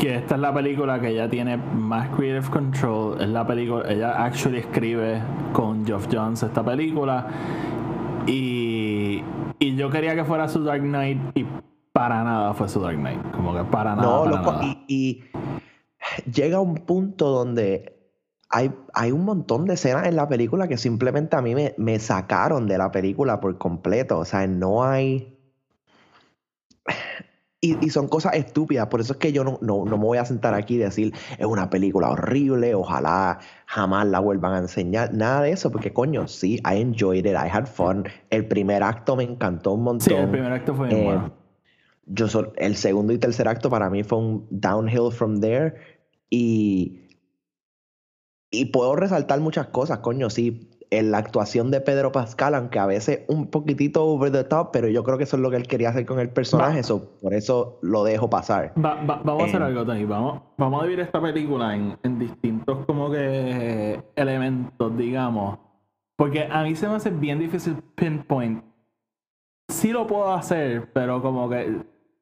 que 0.00 0.14
esta 0.14 0.36
es 0.36 0.40
la 0.40 0.52
película 0.54 0.98
que 0.98 1.08
ella 1.08 1.28
tiene 1.28 1.58
más 1.58 2.08
creative 2.16 2.50
control. 2.50 3.20
Es 3.20 3.28
la 3.28 3.46
película, 3.46 3.84
ella 3.86 4.24
actually 4.24 4.58
escribe 4.58 5.20
con 5.52 5.84
Geoff 5.84 6.08
Johns 6.10 6.42
esta 6.42 6.64
película. 6.64 7.28
Y, 8.26 9.22
y 9.58 9.76
yo 9.76 9.90
quería 9.90 10.14
que 10.14 10.24
fuera 10.24 10.48
su 10.48 10.64
Dark 10.64 10.80
Knight 10.80 11.18
y 11.34 11.44
para 11.92 12.24
nada 12.24 12.54
fue 12.54 12.68
su 12.70 12.80
Dark 12.80 12.96
Knight. 12.96 13.20
Como 13.32 13.54
que 13.54 13.62
para 13.64 13.94
nada. 13.94 14.08
No, 14.08 14.24
para 14.24 14.36
loco, 14.36 14.52
nada. 14.52 14.64
y, 14.64 14.84
y 14.88 15.24
llega 16.30 16.60
un 16.60 16.76
punto 16.76 17.28
donde 17.28 18.00
hay, 18.48 18.72
hay 18.94 19.12
un 19.12 19.26
montón 19.26 19.66
de 19.66 19.74
escenas 19.74 20.06
en 20.06 20.16
la 20.16 20.26
película 20.28 20.66
que 20.66 20.78
simplemente 20.78 21.36
a 21.36 21.42
mí 21.42 21.54
me, 21.54 21.74
me 21.76 21.98
sacaron 21.98 22.66
de 22.66 22.78
la 22.78 22.90
película 22.90 23.38
por 23.38 23.58
completo. 23.58 24.18
O 24.18 24.24
sea, 24.24 24.46
no 24.46 24.82
hay. 24.82 25.36
Y, 27.62 27.84
y 27.84 27.90
son 27.90 28.08
cosas 28.08 28.34
estúpidas, 28.36 28.86
por 28.86 29.02
eso 29.02 29.12
es 29.12 29.18
que 29.18 29.32
yo 29.32 29.44
no, 29.44 29.58
no, 29.60 29.84
no 29.84 29.98
me 29.98 30.04
voy 30.04 30.16
a 30.16 30.24
sentar 30.24 30.54
aquí 30.54 30.76
y 30.76 30.78
decir 30.78 31.12
es 31.36 31.44
una 31.44 31.68
película 31.68 32.08
horrible, 32.10 32.74
ojalá 32.74 33.38
jamás 33.66 34.06
la 34.06 34.18
vuelvan 34.18 34.54
a 34.54 34.58
enseñar, 34.60 35.12
nada 35.12 35.42
de 35.42 35.50
eso, 35.50 35.70
porque 35.70 35.92
coño, 35.92 36.26
sí, 36.26 36.54
I 36.64 36.80
enjoyed 36.80 37.26
it, 37.26 37.32
I 37.34 37.50
had 37.52 37.66
fun, 37.66 38.04
el 38.30 38.46
primer 38.48 38.82
acto 38.82 39.14
me 39.14 39.24
encantó 39.24 39.72
un 39.72 39.82
montón. 39.82 40.08
Sí, 40.08 40.14
el 40.14 40.30
primer 40.30 40.50
acto 40.52 40.74
fue 40.74 40.88
Eh, 40.90 41.04
bueno. 41.04 41.32
yo 42.06 42.28
sol- 42.28 42.52
el 42.56 42.76
segundo 42.76 43.12
y 43.12 43.18
tercer 43.18 43.46
acto 43.46 43.68
para 43.68 43.90
mí 43.90 44.04
fue 44.04 44.16
un 44.18 44.46
downhill 44.50 45.12
from 45.12 45.40
there 45.40 45.74
y 46.30 46.96
y 48.50 48.64
puedo 48.66 48.96
resaltar 48.96 49.38
muchas 49.40 49.66
cosas, 49.68 49.98
coño, 49.98 50.30
sí, 50.30 50.70
en 50.90 51.10
la 51.12 51.18
actuación 51.18 51.70
de 51.70 51.80
Pedro 51.80 52.10
Pascal, 52.10 52.54
aunque 52.54 52.78
a 52.80 52.86
veces 52.86 53.20
un 53.28 53.46
poquitito 53.46 54.04
over 54.04 54.32
the 54.32 54.42
top, 54.44 54.70
pero 54.72 54.88
yo 54.88 55.04
creo 55.04 55.16
que 55.18 55.24
eso 55.24 55.36
es 55.36 55.42
lo 55.42 55.48
que 55.50 55.56
él 55.56 55.68
quería 55.68 55.90
hacer 55.90 56.04
con 56.04 56.18
el 56.18 56.30
personaje, 56.30 56.82
so, 56.82 57.12
por 57.22 57.32
eso 57.32 57.78
lo 57.82 58.02
dejo 58.02 58.28
pasar. 58.28 58.72
Va- 58.76 58.96
va- 59.04 59.20
vamos 59.24 59.42
a 59.42 59.46
hacer 59.46 59.62
eh, 59.62 59.66
algo, 59.66 59.84
Tony. 59.86 60.04
Vamos, 60.04 60.42
vamos 60.58 60.80
a 60.80 60.84
dividir 60.84 61.04
esta 61.04 61.20
película 61.20 61.76
en, 61.76 61.96
en 62.02 62.18
distintos 62.18 62.84
como 62.86 63.08
que 63.10 64.02
elementos, 64.16 64.96
digamos. 64.96 65.58
Porque 66.16 66.48
a 66.50 66.62
mí 66.64 66.74
se 66.74 66.88
me 66.88 66.96
hace 66.96 67.10
bien 67.10 67.38
difícil 67.38 67.76
pinpoint. 67.94 68.62
Sí 69.68 69.92
lo 69.92 70.06
puedo 70.06 70.32
hacer, 70.32 70.92
pero 70.92 71.22
como 71.22 71.48
que 71.48 71.76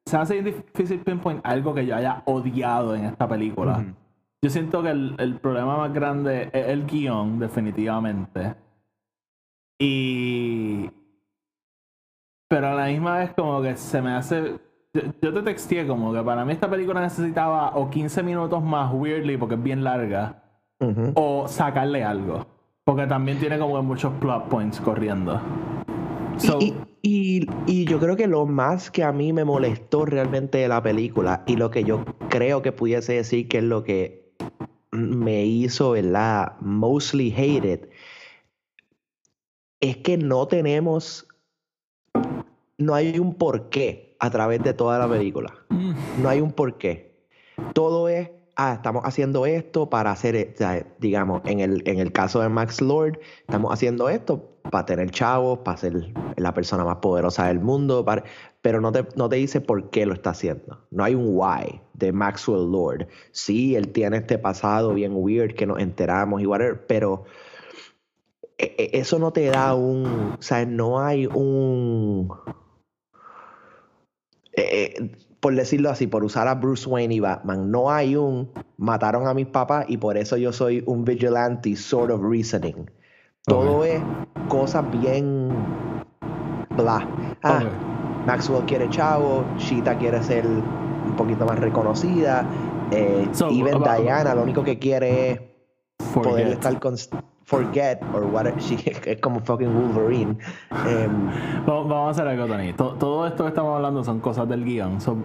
se 0.04 0.16
me 0.16 0.22
hace 0.22 0.34
bien 0.40 0.44
difícil 0.44 1.00
pinpoint 1.00 1.40
algo 1.42 1.72
que 1.74 1.86
yo 1.86 1.96
haya 1.96 2.22
odiado 2.26 2.94
en 2.94 3.06
esta 3.06 3.26
película. 3.26 3.84
Yo 4.42 4.50
siento 4.50 4.82
que 4.82 4.90
el, 4.90 5.14
el 5.18 5.40
problema 5.40 5.76
más 5.78 5.92
grande 5.92 6.48
es 6.52 6.68
el 6.68 6.86
guion, 6.86 7.38
definitivamente. 7.38 8.54
Y. 9.80 10.90
Pero 12.48 12.68
a 12.68 12.74
la 12.74 12.86
misma 12.86 13.18
vez, 13.18 13.32
como 13.34 13.60
que 13.62 13.76
se 13.76 14.00
me 14.00 14.12
hace. 14.12 14.58
Yo, 14.94 15.02
yo 15.20 15.34
te 15.34 15.42
texteé 15.42 15.86
como 15.86 16.12
que 16.12 16.22
para 16.22 16.44
mí 16.44 16.52
esta 16.52 16.70
película 16.70 17.00
necesitaba 17.00 17.76
o 17.76 17.90
15 17.90 18.22
minutos 18.22 18.62
más, 18.62 18.92
weirdly, 18.94 19.36
porque 19.36 19.54
es 19.56 19.62
bien 19.62 19.84
larga, 19.84 20.42
o 21.14 21.46
sacarle 21.46 22.04
algo. 22.04 22.46
Porque 22.84 23.06
también 23.06 23.38
tiene 23.38 23.58
como 23.58 23.76
que 23.76 23.82
muchos 23.82 24.12
plot 24.14 24.48
points 24.48 24.80
corriendo. 24.80 25.40
So- 26.38 26.58
y, 26.60 26.74
y- 27.02 27.42
y- 27.42 27.48
y 27.66 27.84
yo 27.84 27.98
creo 27.98 28.16
que 28.16 28.26
lo 28.26 28.46
más 28.46 28.90
que 28.90 29.02
a 29.04 29.12
mí 29.12 29.32
me 29.32 29.44
molestó 29.44 30.06
realmente 30.06 30.58
de 30.58 30.68
la 30.68 30.82
película 30.82 31.42
y 31.46 31.56
lo 31.56 31.70
que 31.70 31.84
yo 31.84 32.04
creo 32.30 32.62
que 32.62 32.72
pudiese 32.72 33.12
decir 33.14 33.46
que 33.48 33.58
es 33.58 33.64
lo 33.64 33.82
que 33.84 34.27
me 34.98 35.44
hizo, 35.44 35.92
¿verdad? 35.92 36.56
Mostly 36.60 37.32
hated, 37.32 37.88
es 39.80 39.96
que 39.98 40.16
no 40.16 40.46
tenemos, 40.48 41.26
no 42.76 42.94
hay 42.94 43.18
un 43.18 43.34
porqué 43.34 44.16
a 44.18 44.30
través 44.30 44.62
de 44.62 44.74
toda 44.74 44.98
la 44.98 45.08
película. 45.08 45.54
Mm, 45.68 45.92
No 46.22 46.28
hay 46.28 46.40
un 46.40 46.52
porqué. 46.52 47.24
Todo 47.74 48.08
es, 48.08 48.30
ah, 48.56 48.74
estamos 48.74 49.04
haciendo 49.04 49.46
esto 49.46 49.88
para 49.88 50.10
hacer, 50.10 50.52
o 50.54 50.56
sea, 50.58 50.86
digamos, 50.98 51.42
en 51.44 51.60
el, 51.60 51.82
en 51.86 51.98
el 51.98 52.12
caso 52.12 52.40
de 52.40 52.48
Max 52.48 52.80
Lord, 52.80 53.20
estamos 53.40 53.72
haciendo 53.72 54.08
esto 54.08 54.57
para 54.70 54.86
tener 54.86 55.10
chavos, 55.10 55.60
para 55.60 55.76
ser 55.76 56.12
la 56.36 56.54
persona 56.54 56.84
más 56.84 56.96
poderosa 56.96 57.46
del 57.48 57.60
mundo, 57.60 58.04
pero 58.62 58.80
no 58.80 58.92
te, 58.92 59.06
no 59.16 59.28
te 59.28 59.36
dice 59.36 59.60
por 59.60 59.90
qué 59.90 60.06
lo 60.06 60.14
está 60.14 60.30
haciendo. 60.30 60.86
No 60.90 61.04
hay 61.04 61.14
un 61.14 61.36
why 61.36 61.80
de 61.94 62.12
Maxwell 62.12 62.70
Lord. 62.70 63.08
Sí, 63.32 63.76
él 63.76 63.88
tiene 63.92 64.18
este 64.18 64.38
pasado 64.38 64.94
bien 64.94 65.12
weird 65.14 65.54
que 65.54 65.66
nos 65.66 65.78
enteramos 65.78 66.40
y 66.42 66.46
whatever, 66.46 66.86
pero 66.86 67.24
e- 68.58 68.74
e- 68.78 68.98
eso 68.98 69.18
no 69.18 69.32
te 69.32 69.46
da 69.46 69.74
un, 69.74 70.34
o 70.38 70.42
sea, 70.42 70.64
no 70.64 71.00
hay 71.00 71.26
un 71.26 72.28
eh, 74.52 75.10
por 75.40 75.54
decirlo 75.54 75.90
así, 75.90 76.06
por 76.06 76.24
usar 76.24 76.48
a 76.48 76.54
Bruce 76.54 76.88
Wayne 76.88 77.14
y 77.14 77.20
Batman, 77.20 77.70
no 77.70 77.90
hay 77.90 78.16
un 78.16 78.50
mataron 78.76 79.26
a 79.28 79.34
mis 79.34 79.46
papás 79.46 79.86
y 79.88 79.96
por 79.96 80.16
eso 80.16 80.36
yo 80.36 80.52
soy 80.52 80.82
un 80.86 81.04
vigilante 81.04 81.76
sort 81.76 82.10
of 82.10 82.22
reasoning. 82.22 82.90
Todo 83.48 83.84
es 83.84 84.00
cosas 84.48 84.84
bien 84.90 85.48
bla. 86.76 87.06
Ah. 87.42 87.60
Maxwell 88.26 88.64
quiere 88.64 88.88
chavo, 88.90 89.44
Cheetah 89.56 89.96
quiere 89.96 90.22
ser 90.22 90.46
un 90.46 91.14
poquito 91.16 91.44
más 91.46 91.58
reconocida. 91.58 92.44
Eh, 92.90 93.28
So, 93.32 93.48
even 93.50 93.82
Diana 93.82 94.34
lo 94.34 94.42
único 94.42 94.62
que 94.62 94.78
quiere 94.78 95.30
es 95.30 95.40
poder 96.14 96.48
estar 96.48 96.78
con 96.78 96.94
forget 97.44 98.00
or 98.14 98.24
whatever. 98.24 98.58
She, 98.60 98.76
es 99.06 99.20
como 99.20 99.40
fucking 99.40 99.72
Wolverine. 99.74 100.36
Em, 100.86 101.30
Vamos, 101.66 101.92
a 101.92 102.10
hacer 102.10 102.28
algo, 102.28 102.46
Tony. 102.46 102.72
To- 102.74 102.94
todo 102.94 103.26
esto 103.26 103.44
que 103.44 103.48
estamos 103.48 103.74
hablando 103.76 104.04
son 104.04 104.20
cosas 104.20 104.48
del 104.48 104.64
guion. 104.64 105.00
So, 105.00 105.16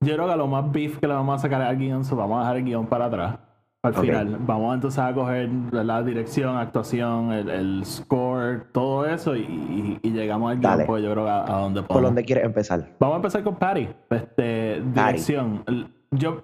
yo 0.00 0.14
creo 0.14 0.28
que 0.28 0.36
lo 0.36 0.46
más 0.46 0.70
beef 0.72 0.98
que 0.98 1.06
le 1.06 1.14
vamos 1.14 1.36
a 1.36 1.38
sacar 1.42 1.62
al 1.62 1.76
guion, 1.76 2.04
so 2.04 2.16
vamos 2.16 2.38
a 2.38 2.40
dejar 2.40 2.56
el 2.56 2.64
guion 2.64 2.86
para 2.86 3.04
atrás. 3.06 3.38
Al 3.82 3.94
final, 3.94 4.36
vamos 4.40 4.74
entonces 4.74 4.98
a 4.98 5.14
coger 5.14 5.48
la 5.72 6.02
dirección, 6.02 6.54
actuación, 6.58 7.32
el, 7.32 7.48
el 7.48 7.84
score, 7.86 8.66
todo 8.72 9.06
eso 9.06 9.34
y, 9.34 9.40
y- 9.40 9.98
y 10.02 10.10
llegamos 10.10 10.52
al 10.52 10.60
Dale. 10.60 10.84
pues 10.84 11.02
yo 11.02 11.10
creo 11.12 11.26
a, 11.26 11.44
a 11.44 11.60
donde 11.62 11.80
¿Por 11.80 11.88
podemos. 11.88 12.08
dónde 12.10 12.24
quieres 12.24 12.44
empezar? 12.44 12.86
Vamos 12.98 13.14
a 13.14 13.16
empezar 13.16 13.42
con 13.42 13.56
Patty. 13.56 13.88
Este, 14.10 14.82
dirección. 14.82 15.64
Yo, 16.10 16.42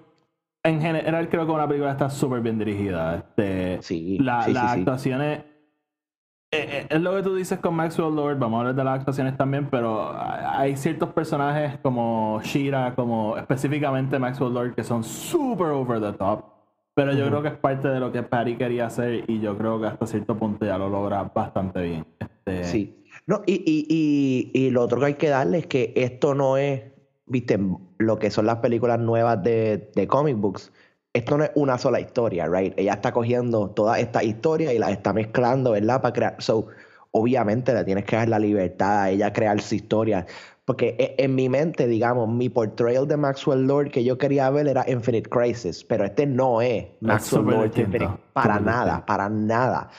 en 0.63 0.81
general 0.81 1.29
creo 1.29 1.45
que 1.45 1.51
una 1.51 1.67
película 1.67 1.91
está 1.91 2.09
súper 2.09 2.41
bien 2.41 2.57
dirigida. 2.57 3.17
Este, 3.17 3.77
Sí, 3.83 4.17
la, 4.19 4.41
sí, 4.41 4.53
las 4.53 4.71
sí. 4.73 4.79
actuaciones. 4.79 5.39
eh, 5.39 5.45
eh, 6.51 6.87
es 6.89 7.01
lo 7.01 7.15
que 7.17 7.21
tú 7.21 7.35
dices 7.35 7.59
con 7.59 7.75
Maxwell 7.75 8.15
Lord, 8.15 8.39
vamos 8.39 8.57
a 8.57 8.59
hablar 8.61 8.75
de 8.75 8.83
las 8.83 8.97
actuaciones 8.97 9.37
también, 9.37 9.67
pero 9.69 10.11
hay 10.19 10.69
hay 10.71 10.75
ciertos 10.75 11.09
personajes 11.09 11.77
como 11.83 12.41
Shira, 12.43 12.95
como 12.95 13.37
específicamente 13.37 14.17
Maxwell 14.17 14.51
Lord, 14.55 14.73
que 14.73 14.83
son 14.83 15.03
súper 15.03 15.67
over 15.67 16.01
the 16.01 16.13
top. 16.13 16.56
Pero 16.97 17.13
yo 17.13 17.27
creo 17.27 17.43
que 17.43 17.49
es 17.49 17.57
parte 17.57 17.89
de 17.89 17.99
lo 17.99 18.11
que 18.11 18.23
Patty 18.23 18.55
quería 18.55 18.87
hacer 18.87 19.23
y 19.27 19.39
yo 19.39 19.55
creo 19.55 19.79
que 19.79 19.85
hasta 19.85 20.07
cierto 20.07 20.35
punto 20.35 20.65
ya 20.65 20.79
lo 20.79 20.89
logra 20.89 21.21
bastante 21.31 21.79
bien. 21.79 22.07
Este, 22.19 22.63
Sí. 22.63 23.05
No, 23.27 23.43
y, 23.45 23.53
y, 23.53 23.85
y, 23.87 24.65
y 24.65 24.71
lo 24.71 24.81
otro 24.81 24.99
que 24.99 25.05
hay 25.05 25.13
que 25.13 25.29
darle 25.29 25.59
es 25.59 25.67
que 25.67 25.93
esto 25.95 26.33
no 26.33 26.57
es, 26.57 26.81
viste, 27.27 27.59
lo 27.99 28.17
que 28.17 28.31
son 28.31 28.47
las 28.47 28.55
películas 28.57 28.97
nuevas 28.97 29.43
de, 29.43 29.91
de 29.93 30.07
comic 30.07 30.37
books. 30.37 30.71
Esto 31.13 31.37
no 31.37 31.43
es 31.43 31.51
una 31.53 31.77
sola 31.77 31.99
historia, 31.99 32.47
right? 32.47 32.73
Ella 32.79 32.93
está 32.93 33.11
cogiendo 33.11 33.69
toda 33.69 33.99
esta 33.99 34.23
historia 34.23 34.73
y 34.73 34.79
la 34.79 34.89
está 34.89 35.13
mezclando, 35.13 35.73
¿verdad? 35.73 36.01
Para 36.01 36.13
crear. 36.13 36.35
So, 36.39 36.65
obviamente 37.11 37.75
le 37.75 37.83
tienes 37.83 38.05
que 38.05 38.15
dar 38.15 38.27
la 38.27 38.39
libertad 38.39 39.03
a 39.03 39.09
ella 39.11 39.31
crear 39.31 39.61
su 39.61 39.75
historia. 39.75 40.25
Porque 40.67 40.97
e- 40.99 41.15
en 41.23 41.33
mi 41.33 41.47
mente, 41.47 41.87
digamos, 41.87 42.27
mi 42.27 42.49
portrayal 42.49 43.07
de 43.07 43.15
Maxwell 43.15 43.65
Lord 43.65 43.89
que 43.89 44.03
yo 44.03 44.17
quería 44.17 44.49
ver 44.49 44.67
era 44.67 44.83
Infinite 44.85 45.29
Crisis, 45.29 45.81
pero 45.85 46.03
este 46.03 46.25
no 46.27 46.59
es 46.61 46.87
Maxwell 46.99 47.41
súper 47.43 47.53
Lord 47.55 47.63
distinto, 47.67 47.95
Infinite. 47.95 48.19
Para 48.33 48.59
nada, 48.59 48.83
distinto. 48.83 49.05
para 49.05 49.29
nada. 49.29 49.89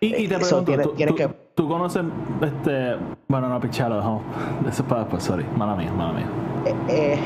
Y, 0.00 0.14
y 0.14 0.26
te 0.26 0.36
Eso 0.36 0.46
pregunto, 0.46 0.64
tiene- 0.64 0.82
¿tú, 0.84 0.90
tiene 0.94 1.12
tú- 1.12 1.16
que- 1.18 1.28
tú 1.54 1.68
conoces, 1.68 2.02
este, 2.40 2.96
bueno, 3.28 3.48
no, 3.50 3.60
pichalo, 3.60 3.96
dejamos- 3.96 4.22
eso 4.66 4.82
es 4.82 4.88
para 4.88 5.02
después, 5.02 5.22
sorry, 5.22 5.44
mala 5.54 5.76
mía, 5.76 5.92
mala 5.92 6.12
mía. 6.14 6.26
Eh, 6.64 6.74
eh, 6.88 7.18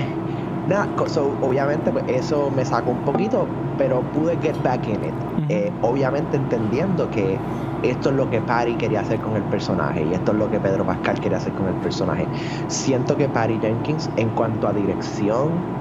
nada, 0.66 0.88
so, 1.06 1.32
obviamente 1.42 1.92
pues, 1.92 2.04
eso 2.08 2.50
me 2.56 2.64
sacó 2.64 2.90
un 2.90 3.04
poquito, 3.04 3.46
pero 3.78 4.00
pude 4.12 4.36
get 4.42 4.60
back 4.64 4.84
in 4.88 4.94
it. 5.04 5.14
Eh, 5.52 5.78
obviamente 5.80 6.36
entendiendo 6.36 7.10
que 7.10 7.44
esto 7.82 8.10
es 8.10 8.14
lo 8.14 8.30
que 8.30 8.40
Patty 8.40 8.76
quería 8.76 9.00
hacer 9.00 9.20
con 9.20 9.34
el 9.36 9.48
personaje 9.48 10.04
y 10.04 10.14
esto 10.14 10.30
es 10.30 10.38
lo 10.38 10.48
que 10.48 10.60
Pedro 10.60 10.86
Pascal 10.86 11.18
quería 11.18 11.38
hacer 11.38 11.54
con 11.54 11.66
el 11.68 11.76
personaje. 11.76 12.30
Siento 12.68 13.16
que 13.16 13.28
Patty 13.28 13.58
Jenkins, 13.58 14.12
en 14.14 14.30
cuanto 14.32 14.68
a 14.68 14.72
dirección, 14.74 15.72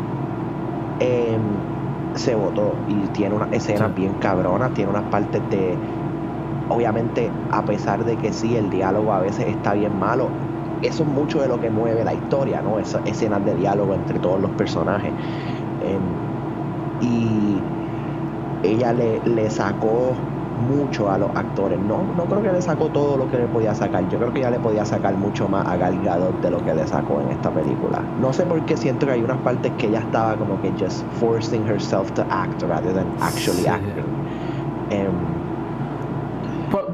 em, 0.99 1.65
se 2.13 2.35
votó 2.35 2.83
y 2.87 3.09
tiene 3.09 3.35
unas 3.35 3.49
escenas 3.51 3.89
Sí. 3.89 3.93
bien 3.95 4.15
cabronas, 4.15 4.73
tiene 4.73 4.89
unas 4.91 5.05
partes 5.05 5.47
de. 5.47 5.81
Obviamente, 6.67 7.45
a 7.49 7.65
pesar 7.65 8.05
de 8.05 8.17
que 8.17 8.33
sí, 8.33 8.55
el 8.57 8.69
diálogo 8.69 9.13
a 9.13 9.19
veces 9.21 9.47
está 9.47 9.73
bien 9.73 9.93
malo, 9.93 10.37
eso 10.81 11.03
es 11.03 11.09
mucho 11.09 11.41
de 11.41 11.47
lo 11.49 11.59
que 11.59 11.69
mueve 11.71 12.03
la 12.05 12.15
historia, 12.15 12.61
¿no? 12.63 12.79
Esas 12.79 13.03
escenas 13.05 13.43
de 13.45 13.55
diálogo 13.55 13.95
entre 13.95 14.19
todos 14.19 14.39
los 14.41 14.53
personajes. 14.53 15.15
Em, 15.79 16.21
y 16.99 17.78
ella 18.63 18.93
le, 18.93 19.19
le 19.25 19.49
sacó 19.49 20.13
mucho 20.67 21.09
a 21.09 21.17
los 21.17 21.29
actores. 21.35 21.79
No, 21.79 22.03
no 22.17 22.25
creo 22.25 22.41
que 22.41 22.51
le 22.51 22.61
sacó 22.61 22.89
todo 22.89 23.17
lo 23.17 23.29
que 23.31 23.37
le 23.37 23.45
podía 23.47 23.73
sacar. 23.73 24.07
Yo 24.09 24.17
creo 24.19 24.33
que 24.33 24.39
ella 24.39 24.51
le 24.51 24.59
podía 24.59 24.83
sacar 24.83 25.15
mucho 25.15 25.47
más 25.47 25.65
a 25.65 25.77
Gal 25.77 26.01
Gadot 26.03 26.41
de 26.41 26.51
lo 26.51 26.63
que 26.65 26.73
le 26.73 26.85
sacó 26.85 27.21
en 27.21 27.29
esta 27.29 27.49
película. 27.49 28.01
No 28.19 28.33
sé 28.33 28.43
por 28.45 28.61
qué 28.65 28.75
siento 28.75 29.05
que 29.05 29.13
hay 29.13 29.21
unas 29.23 29.37
partes 29.37 29.71
que 29.77 29.87
ella 29.87 29.99
estaba 29.99 30.35
como 30.35 30.61
que 30.61 30.71
just 30.77 31.03
forcing 31.19 31.65
herself 31.65 32.11
to 32.11 32.23
act 32.29 32.61
rather 32.63 32.93
than 32.93 33.07
actually 33.21 33.61
Sí. 33.61 33.67
acting. 33.67 34.03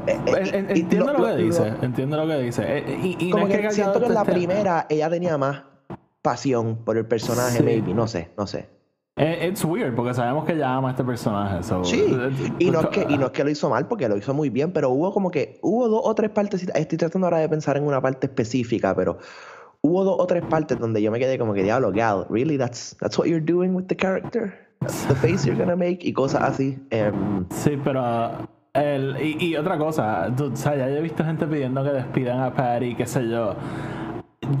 En- 0.06 0.54
en- 0.54 0.76
y 0.76 0.80
entiendo 0.80 1.12
lo- 1.12 1.18
lo, 1.18 1.24
que 1.26 1.30
lo- 1.32 1.36
dice, 1.36 1.72
entiendo 1.82 2.16
lo 2.16 2.26
que 2.28 2.38
dice. 2.38 2.62
Eh, 2.66 3.16
y, 3.18 3.26
no 3.26 3.32
como 3.32 3.46
es 3.48 3.58
que, 3.60 3.70
siento 3.72 4.00
que 4.00 4.06
en 4.06 4.14
la 4.14 4.24
primera 4.24 4.86
ella 4.88 5.10
tenía 5.10 5.36
más 5.36 5.62
pasión 6.22 6.76
por 6.84 6.96
el 6.96 7.06
personaje, 7.06 7.58
Sí. 7.58 7.62
maybe, 7.64 7.92
no 7.94 8.06
sé, 8.06 8.30
no 8.38 8.46
sé. 8.46 8.68
Eh, 9.18 9.48
it's 9.48 9.64
weird, 9.64 9.94
porque 9.94 10.12
sabemos 10.12 10.44
que 10.44 10.52
ella 10.52 10.74
ama 10.74 10.88
a 10.88 10.90
este 10.90 11.02
personaje. 11.02 11.62
so- 11.62 11.82
Sí, 11.84 12.04
eh, 12.06 12.30
y 12.58 12.70
no, 12.70 12.80
es 12.80 12.86
que, 12.88 13.06
y 13.08 13.16
no 13.16 13.26
es 13.26 13.32
que 13.32 13.44
lo 13.44 13.50
hizo 13.50 13.70
mal, 13.70 13.86
porque 13.88 14.08
lo 14.10 14.16
hizo 14.18 14.34
muy 14.34 14.50
bien, 14.50 14.72
pero 14.72 14.90
hubo 14.90 15.10
como 15.12 15.30
que, 15.30 15.58
hubo 15.62 15.88
dos 15.88 16.02
o 16.04 16.14
tres 16.14 16.30
partes, 16.30 16.66
estoy 16.74 16.98
tratando 16.98 17.26
ahora 17.26 17.38
de 17.38 17.48
pensar 17.48 17.78
en 17.78 17.84
una 17.84 18.00
parte 18.02 18.26
específica, 18.26 18.94
pero 18.94 19.16
hubo 19.80 20.04
dos 20.04 20.16
o 20.18 20.26
tres 20.26 20.44
partes 20.44 20.78
donde 20.78 21.00
yo 21.00 21.10
me 21.10 21.18
quedé 21.18 21.38
como 21.38 21.54
que, 21.54 21.62
diablo, 21.62 21.92
Gal, 21.92 22.26
really, 22.28 22.58
that's, 22.58 22.94
that's 23.00 23.16
what 23.18 23.26
you're 23.26 23.40
doing 23.44 23.74
with 23.74 23.84
the 23.86 23.96
character? 23.96 24.52
That's 24.80 25.06
the 25.08 25.14
face 25.14 25.46
you're 25.48 25.58
gonna 25.58 25.76
make, 25.76 26.00
y 26.06 26.12
cosas 26.12 26.42
así. 26.42 26.78
Em, 26.90 27.46
Sí, 27.50 27.78
pero. 27.82 28.02
El, 28.74 29.16
y, 29.22 29.42
y 29.42 29.56
otra 29.56 29.78
cosa, 29.78 30.30
tú, 30.36 30.50
o 30.52 30.56
sea, 30.56 30.76
ya 30.76 30.86
he 30.90 31.00
visto 31.00 31.24
gente 31.24 31.46
pidiendo 31.46 31.82
que 31.82 31.88
despidan 31.92 32.40
a 32.40 32.52
Patty, 32.52 32.94
qué 32.94 33.06
sé 33.06 33.26
yo. 33.26 33.54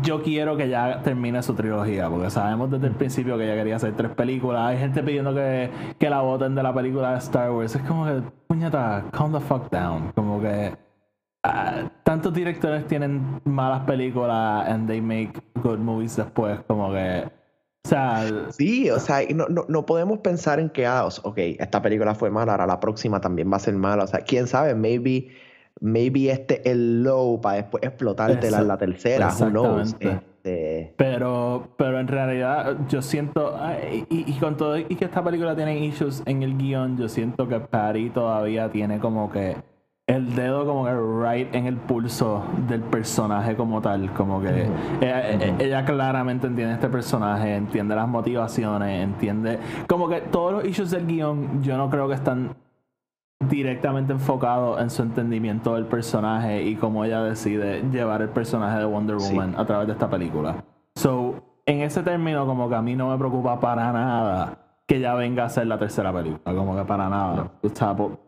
Yo 0.02 0.22
quiero 0.22 0.56
que 0.56 0.68
ya 0.68 1.02
termine 1.02 1.42
su 1.42 1.54
trilogía, 1.54 2.08
porque 2.08 2.30
sabemos 2.30 2.70
desde 2.70 2.88
el 2.88 2.94
principio 2.94 3.36
que 3.38 3.44
ella 3.44 3.54
quería 3.54 3.76
hacer 3.76 3.94
tres 3.94 4.12
películas. 4.12 4.62
Hay 4.62 4.78
gente 4.78 5.02
pidiendo 5.02 5.34
que, 5.34 5.70
que 5.98 6.10
la 6.10 6.20
voten 6.20 6.54
de 6.54 6.62
la 6.62 6.74
película 6.74 7.12
de 7.12 7.18
Star 7.18 7.50
Wars. 7.50 7.74
Es 7.74 7.82
como 7.82 8.04
que, 8.06 8.22
puñeta, 8.46 9.04
calm 9.12 9.32
the 9.32 9.40
fuck 9.40 9.70
down. 9.70 10.12
Como 10.14 10.40
que. 10.40 10.76
ah, 11.42 11.90
tantos 12.02 12.34
directores 12.34 12.86
tienen 12.86 13.40
malas 13.44 13.82
películas 13.84 14.68
and 14.68 14.88
they 14.88 15.00
make 15.00 15.32
good 15.62 15.78
movies 15.78 16.16
después, 16.16 16.60
como 16.66 16.92
que. 16.92 17.24
O 17.84 17.88
sea, 17.88 18.24
Sí, 18.50 18.90
o 18.90 18.98
sea, 18.98 19.20
no, 19.32 19.46
no, 19.48 19.64
no 19.68 19.86
podemos 19.86 20.18
pensar 20.18 20.58
en 20.58 20.70
que, 20.70 20.86
ah, 20.86 21.06
ok, 21.06 21.38
esta 21.38 21.80
película 21.82 22.16
fue 22.16 22.30
mala, 22.30 22.52
ahora 22.52 22.66
la 22.66 22.80
próxima 22.80 23.20
también 23.20 23.52
va 23.52 23.56
a 23.56 23.60
ser 23.60 23.74
mala. 23.74 24.04
O 24.04 24.06
sea, 24.08 24.20
quién 24.20 24.48
sabe, 24.48 24.74
maybe, 24.74 25.28
maybe 25.80 26.30
este 26.30 26.60
es 26.60 26.66
el 26.74 27.02
low 27.02 27.40
para 27.40 27.56
después 27.56 27.82
explotarte 27.82 28.50
la, 28.50 28.62
la 28.62 28.76
tercera, 28.78 29.28
who 29.38 29.50
knows. 29.50 29.96
Este, 30.46 30.94
Pero, 30.96 31.68
pero 31.76 31.98
en 31.98 32.06
realidad 32.08 32.76
yo 32.88 33.02
siento, 33.02 33.58
y, 34.08 34.30
y 34.30 34.38
con 34.38 34.56
todo 34.56 34.78
y 34.78 34.84
que 34.84 35.04
esta 35.06 35.22
película 35.24 35.56
tiene 35.56 35.78
issues 35.84 36.22
en 36.24 36.42
el 36.42 36.56
guion, 36.56 36.96
yo 36.96 37.08
siento 37.08 37.48
que 37.48 37.58
Patty 37.60 38.10
todavía 38.10 38.70
tiene 38.70 38.98
como 39.00 39.30
que 39.30 39.56
el 40.08 40.36
dedo 40.36 40.64
como 40.64 40.84
que 40.84 40.92
right 40.94 41.52
en 41.52 41.66
el 41.66 41.76
pulso 41.78 42.44
del 42.68 42.80
personaje 42.82 43.56
como 43.56 43.82
tal, 43.82 44.12
como 44.14 44.40
que 44.40 44.68
ella, 45.00 45.30
ella- 45.32 45.56
ella 45.58 45.84
claramente 45.84 46.46
entiende 46.46 46.74
este 46.74 46.88
personaje, 46.88 47.56
entiende 47.56 47.96
las 47.96 48.06
motivaciones, 48.06 49.02
entiende 49.02 49.58
como 49.88 50.08
que 50.08 50.20
todos 50.20 50.52
los 50.52 50.64
issues 50.64 50.92
del 50.92 51.06
guion 51.08 51.60
yo 51.64 51.76
no 51.76 51.90
creo 51.90 52.06
que 52.06 52.14
están 52.14 52.54
directamente 53.40 54.12
enfocado 54.12 54.78
en 54.80 54.90
su 54.90 55.02
entendimiento 55.02 55.74
del 55.74 55.86
personaje 55.86 56.62
y 56.62 56.74
cómo 56.76 57.04
ella 57.04 57.22
decide 57.22 57.82
llevar 57.90 58.22
el 58.22 58.30
personaje 58.30 58.78
de 58.78 58.84
Wonder 58.84 59.20
Sí. 59.20 59.34
Woman 59.34 59.54
a 59.58 59.64
través 59.66 59.86
de 59.86 59.92
esta 59.92 60.08
película. 60.08 60.64
So, 60.94 61.42
en 61.66 61.82
ese 61.82 62.02
término, 62.02 62.46
como 62.46 62.68
que 62.68 62.74
a 62.76 62.82
mí 62.82 62.96
no 62.96 63.10
me 63.10 63.18
preocupa 63.18 63.60
para 63.60 63.92
nada 63.92 64.58
que 64.86 65.00
ya 65.00 65.14
venga 65.14 65.44
a 65.44 65.48
ser 65.48 65.66
la 65.66 65.78
tercera 65.78 66.12
película, 66.12 66.54
como 66.56 66.76
que 66.76 66.84
para 66.84 67.08
nada. 67.08 67.50
O 67.62 67.68
sea, 67.68 67.94
po- 67.94 68.18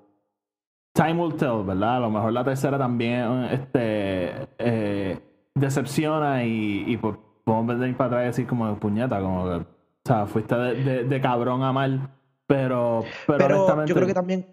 time 0.93 1.15
will 1.15 1.35
tell, 1.37 1.63
¿verdad? 1.65 1.97
A 1.97 2.01
lo 2.01 2.11
mejor 2.11 2.33
la 2.33 2.45
tercera 2.45 2.77
también 2.77 3.45
este, 3.53 4.49
eh, 4.59 5.19
decepciona 5.55 6.45
y, 6.45 6.85
y 6.87 6.97
pues, 6.97 7.17
podemos 7.45 7.79
venir 7.79 7.97
para 7.97 8.09
atrás 8.09 8.23
y 8.23 8.27
decir 8.27 8.47
como 8.47 8.75
puñeta, 8.77 9.21
como 9.21 9.45
que, 9.45 9.51
o 9.55 9.65
sea, 10.05 10.27
fuiste 10.27 10.55
de, 10.57 10.75
de- 10.85 11.05
de 11.05 11.21
cabrón 11.21 11.63
a 11.63 11.73
mal, 11.73 12.11
pero, 12.47 13.05
pero, 13.27 13.39
Pero 13.39 13.57
honestamente, 13.59 13.89
yo 13.91 13.95
creo 13.95 14.07
que 14.09 14.15
también 14.15 14.47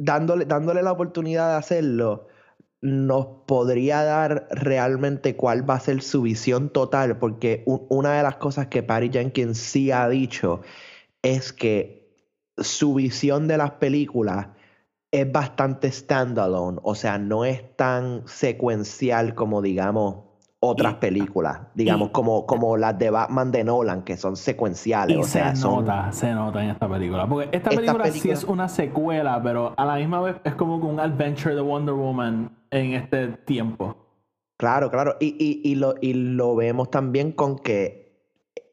dándole, 0.00 0.46
dándole 0.46 0.82
la 0.82 0.92
oportunidad 0.92 1.50
de 1.50 1.56
hacerlo 1.56 2.26
nos 2.82 3.26
podría 3.46 4.02
dar 4.02 4.48
realmente 4.50 5.36
cuál 5.36 5.68
va 5.68 5.74
a 5.74 5.80
ser 5.80 6.02
su 6.02 6.22
visión 6.22 6.70
total, 6.70 7.18
porque 7.18 7.62
una 7.66 8.14
de 8.14 8.22
las 8.22 8.36
cosas 8.36 8.68
que 8.68 8.82
Patty 8.82 9.10
Jenkins 9.10 9.58
sí 9.58 9.90
ha 9.90 10.08
dicho 10.08 10.62
es 11.22 11.52
que 11.52 12.16
su 12.56 12.94
visión 12.94 13.48
de 13.48 13.58
las 13.58 13.72
películas 13.72 14.48
es 15.10 15.30
bastante 15.30 15.90
standalone, 15.90 16.78
o 16.82 16.94
sea, 16.94 17.18
no 17.18 17.44
es 17.44 17.76
tan 17.76 18.26
secuencial 18.26 19.34
como 19.34 19.60
digamos 19.60 20.29
otras 20.62 20.94
películas, 20.96 21.60
digamos 21.74 22.10
y- 22.10 22.12
como, 22.12 22.44
como 22.46 22.76
las 22.76 22.98
de 22.98 23.08
Batman 23.10 23.50
de 23.50 23.64
Nolan, 23.64 24.02
que 24.02 24.16
son 24.18 24.36
secuenciales, 24.36 25.16
Y 25.16 25.20
o 25.20 25.24
sea, 25.24 25.56
se 25.56 25.62
son... 25.62 25.86
nota, 25.86 26.12
se 26.12 26.32
nota 26.32 26.62
en 26.62 26.70
esta 26.70 26.86
película. 26.88 27.26
Porque 27.26 27.44
esta 27.46 27.70
Esta 27.70 27.80
película, 27.80 28.04
sí 28.04 28.10
película- 28.10 28.34
es 28.34 28.44
una 28.44 28.68
secuela, 28.68 29.40
pero 29.42 29.72
a 29.76 29.84
la 29.86 29.96
misma 29.96 30.20
vez 30.20 30.36
es 30.44 30.54
como 30.54 30.76
un 30.76 31.00
adventure 31.00 31.54
de 31.54 31.62
Wonder 31.62 31.94
Woman 31.94 32.50
en 32.70 32.92
este 32.92 33.28
tiempo. 33.28 33.96
Claro, 34.58 34.90
claro. 34.90 35.16
Y, 35.18 35.28
y, 35.38 35.62
y, 35.70 35.76
lo, 35.76 35.94
y 36.02 36.12
lo 36.12 36.54
vemos 36.54 36.90
también 36.90 37.32
con 37.32 37.58
que 37.58 38.10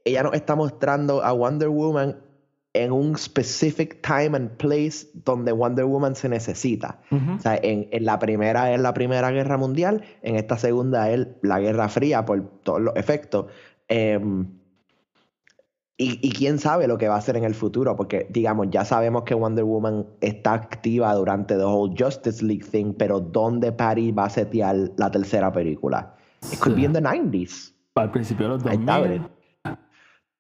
ella 0.04 0.24
nos 0.24 0.34
está 0.34 0.56
mostrando 0.56 1.24
a 1.24 1.32
Wonder 1.32 1.70
Woman 1.70 2.18
en 2.84 2.92
un 2.92 3.18
specific 3.18 4.02
time 4.02 4.36
and 4.36 4.52
place 4.58 5.08
donde 5.26 5.52
Wonder 5.52 5.86
Woman 5.86 6.16
se 6.16 6.30
necesita. 6.30 7.00
O 7.12 7.40
sea, 7.40 7.60
en, 7.62 7.88
en 7.92 8.06
la 8.06 8.20
primera 8.20 8.74
es 8.74 8.80
la 8.80 8.94
Primera 8.94 9.32
Guerra 9.32 9.58
Mundial, 9.58 10.04
en 10.22 10.36
esta 10.36 10.58
segunda 10.58 11.10
es 11.12 11.28
la 11.42 11.60
Guerra 11.60 11.90
Fría 11.90 12.26
por 12.26 12.42
todos 12.64 12.82
los 12.82 12.96
efectos. 12.96 13.48
Em, 13.88 14.48
y, 16.00 16.20
y 16.22 16.32
quién 16.32 16.60
sabe 16.60 16.88
lo 16.88 16.98
que 16.98 17.08
va 17.08 17.16
a 17.16 17.18
hacer 17.18 17.38
en 17.38 17.44
el 17.44 17.56
futuro, 17.56 17.96
porque 17.96 18.28
digamos, 18.30 18.68
ya 18.70 18.86
sabemos 18.86 19.24
que 19.24 19.34
Wonder 19.34 19.64
Woman 19.64 20.06
está 20.22 20.54
activa 20.54 21.14
durante 21.16 21.56
the 21.56 21.64
whole 21.64 21.94
Justice 21.98 22.46
League 22.46 22.66
thing, 22.66 22.94
pero 22.94 23.20
¿dónde 23.20 23.72
Patty 23.72 24.12
va 24.12 24.26
a 24.26 24.30
setear 24.30 24.76
la 24.98 25.10
tercera 25.10 25.52
película? 25.52 26.16
It 26.52 26.60
could 26.60 26.76
be 26.76 26.84
in 26.84 26.94
the 26.94 27.02
90s. 27.02 27.74
Al 27.96 28.12
principio 28.12 28.46
de 28.46 28.54
los 28.54 28.66
Ahí 28.68 28.78
está, 28.78 29.00
2000. 29.00 29.37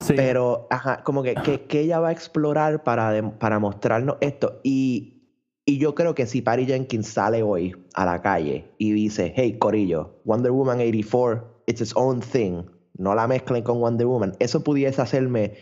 Pero, 0.07 0.67
ajá, 0.69 1.03
como 1.03 1.23
que, 1.23 1.35
que, 1.35 1.61
que 1.63 1.81
ella 1.81 1.99
va 1.99 2.09
a 2.09 2.11
explorar 2.11 2.83
para, 2.83 3.37
para 3.39 3.59
mostrarnos 3.59 4.17
esto. 4.21 4.59
Y, 4.63 5.17
y 5.65 5.79
yo 5.79 5.95
creo 5.95 6.15
que 6.15 6.25
si 6.27 6.41
Patty 6.41 6.65
Jenkins 6.65 7.07
sale 7.07 7.43
hoy 7.43 7.75
a 7.93 8.05
la 8.05 8.21
calle 8.21 8.71
y 8.77 8.93
dice, 8.93 9.33
hey, 9.35 9.57
Corillo, 9.59 10.21
Wonder 10.23 10.51
Woman 10.51 10.79
84, 10.79 11.63
it's 11.67 11.81
its 11.81 11.93
own 11.95 12.21
thing, 12.21 12.63
no 12.97 13.13
la 13.15 13.27
mezclen 13.27 13.63
con 13.63 13.81
Wonder 13.81 14.07
Woman, 14.07 14.33
eso 14.39 14.63
pudiese 14.63 15.01
hacerme, 15.01 15.55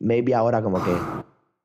maybe 0.00 0.34
ahora 0.34 0.62
como 0.62 0.82
que 0.82 0.90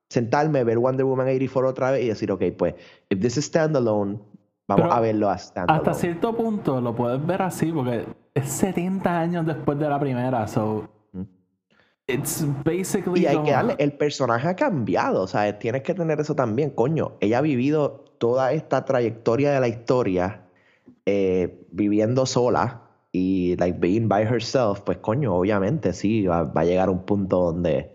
sentarme, 0.10 0.63
ver 0.63 0.78
Wonder 0.78 1.06
Woman 1.06 1.28
84 1.28 1.70
otra 1.70 1.92
vez 1.92 2.04
y 2.04 2.08
decir, 2.10 2.32
ok, 2.32 2.44
pues, 2.56 2.76
if 3.10 3.20
this 3.20 3.38
is 3.38 3.46
standalone, 3.46 4.20
vamos 4.68 4.84
Pero 4.84 4.94
a 4.94 5.00
verlo 5.00 5.30
a 5.30 5.38
standalone. 5.38 5.90
Hasta 5.90 6.00
cierto 6.00 6.36
punto 6.36 6.80
lo 6.80 6.94
puedes 6.94 7.26
ver 7.26 7.42
así 7.42 7.72
porque 7.72 8.06
es 8.36 8.48
70 8.48 9.20
años 9.20 9.46
después 9.46 9.80
de 9.80 9.90
la 9.90 10.00
primera, 10.00 10.48
so 10.48 10.88
it's 12.08 12.46
basically 12.63 13.22
Y 13.22 13.26
hay 13.26 13.43
que 13.43 13.52
darle, 13.52 13.76
el 13.78 13.93
personaje 13.93 14.48
ha 14.48 14.56
cambiado, 14.56 15.24
o 15.24 15.28
sea, 15.28 15.60
tienes 15.60 15.84
que 15.84 15.93
tener 15.93 16.20
eso 16.20 16.36
también, 16.36 16.72
coño. 16.72 17.13
Ella 17.20 17.39
ha 17.39 17.41
vivido 17.41 18.06
toda 18.17 18.54
esta 18.54 18.86
trayectoria 18.86 19.52
de 19.52 19.60
la 19.60 19.67
historia 19.67 20.41
eh, 21.06 21.67
viviendo 21.72 22.26
sola 22.26 22.82
y 23.12 23.56
like 23.58 23.80
being 23.80 24.08
by 24.08 24.24
herself, 24.24 24.82
pues 24.82 24.98
coño, 25.00 25.36
obviamente 25.36 25.93
sí, 25.93 26.26
va, 26.26 26.43
va 26.43 26.62
a 26.62 26.65
llegar 26.65 26.88
a 26.89 26.91
un 26.91 27.04
punto 27.04 27.52
donde 27.52 27.91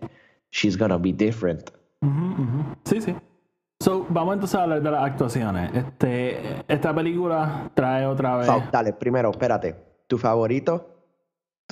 she's 0.51 0.77
gonna 0.77 0.97
be 0.97 1.11
different. 1.11 1.71
Sí, 2.85 3.01
sí. 3.01 3.15
So, 3.79 4.05
vamos 4.09 4.35
entonces 4.35 4.55
a 4.55 4.63
hablar 4.63 4.81
de 4.81 4.91
las 4.91 5.03
actuaciones. 5.03 5.71
Este, 5.73 6.63
esta 6.67 6.93
película 6.95 7.69
trae 7.73 8.05
otra 8.05 8.37
vez. 8.37 8.47
So, 8.47 8.63
dale, 8.71 8.93
primero, 8.93 9.31
espérate, 9.31 9.75
tu 10.07 10.17
favorito, 10.17 10.92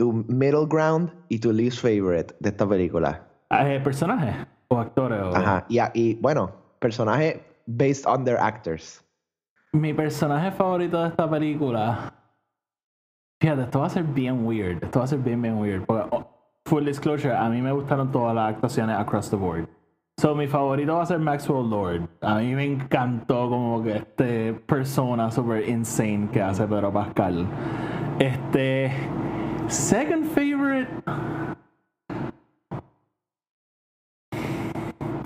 tu 0.01 0.25
middle 0.27 0.65
ground 0.65 1.11
y 1.29 1.37
tu 1.37 1.51
least 1.53 1.79
favorite 1.79 2.33
de 2.39 2.49
esta 2.49 2.67
película. 2.67 3.21
eh, 3.51 3.79
personajes 3.83 4.33
o 4.69 4.79
actores. 4.79 5.21
o- 5.21 5.35
Ajá, 5.35 5.65
y, 5.69 6.15
bueno, 6.15 6.49
personaje 6.79 7.43
based 7.67 8.07
on 8.07 8.23
their 8.25 8.37
actors. 8.39 9.03
Mi 9.73 9.93
personaje 9.93 10.51
favorito 10.51 11.01
de 11.03 11.09
esta 11.09 11.29
película. 11.29 12.13
Fíjate, 13.39 13.61
esto 13.63 13.79
va 13.81 13.85
a 13.85 13.89
ser 13.89 14.03
bien 14.03 14.43
weird. 14.45 14.83
Esto 14.83 14.99
va 14.99 15.05
a 15.05 15.07
ser 15.07 15.19
bien, 15.19 15.39
bien 15.41 15.57
weird. 15.59 15.85
Porque, 15.85 16.07
oh, 16.11 16.27
full 16.65 16.83
disclosure, 16.85 17.35
a 17.35 17.47
mí 17.49 17.61
me 17.61 17.71
gustaron 17.71 18.11
todas 18.11 18.33
las 18.33 18.55
actuaciones 18.55 18.97
across 18.97 19.29
the 19.29 19.35
board. 19.35 19.67
So, 20.19 20.33
mi 20.35 20.47
favorito 20.47 20.95
va 20.95 21.03
a 21.03 21.05
ser 21.05 21.19
Maxwell 21.19 21.69
Lord. 21.69 22.09
A 22.21 22.35
mí 22.39 22.55
me 22.55 22.65
encantó 22.65 23.49
como 23.49 23.83
que 23.83 23.97
este 23.97 24.53
persona 24.53 25.29
super 25.31 25.67
insane 25.69 26.27
que 26.31 26.41
hace 26.41 26.65
Pedro 26.67 26.91
Pascal. 26.91 27.45
Este. 28.19 28.91
Second 29.71 30.25
favorite. 30.35 30.89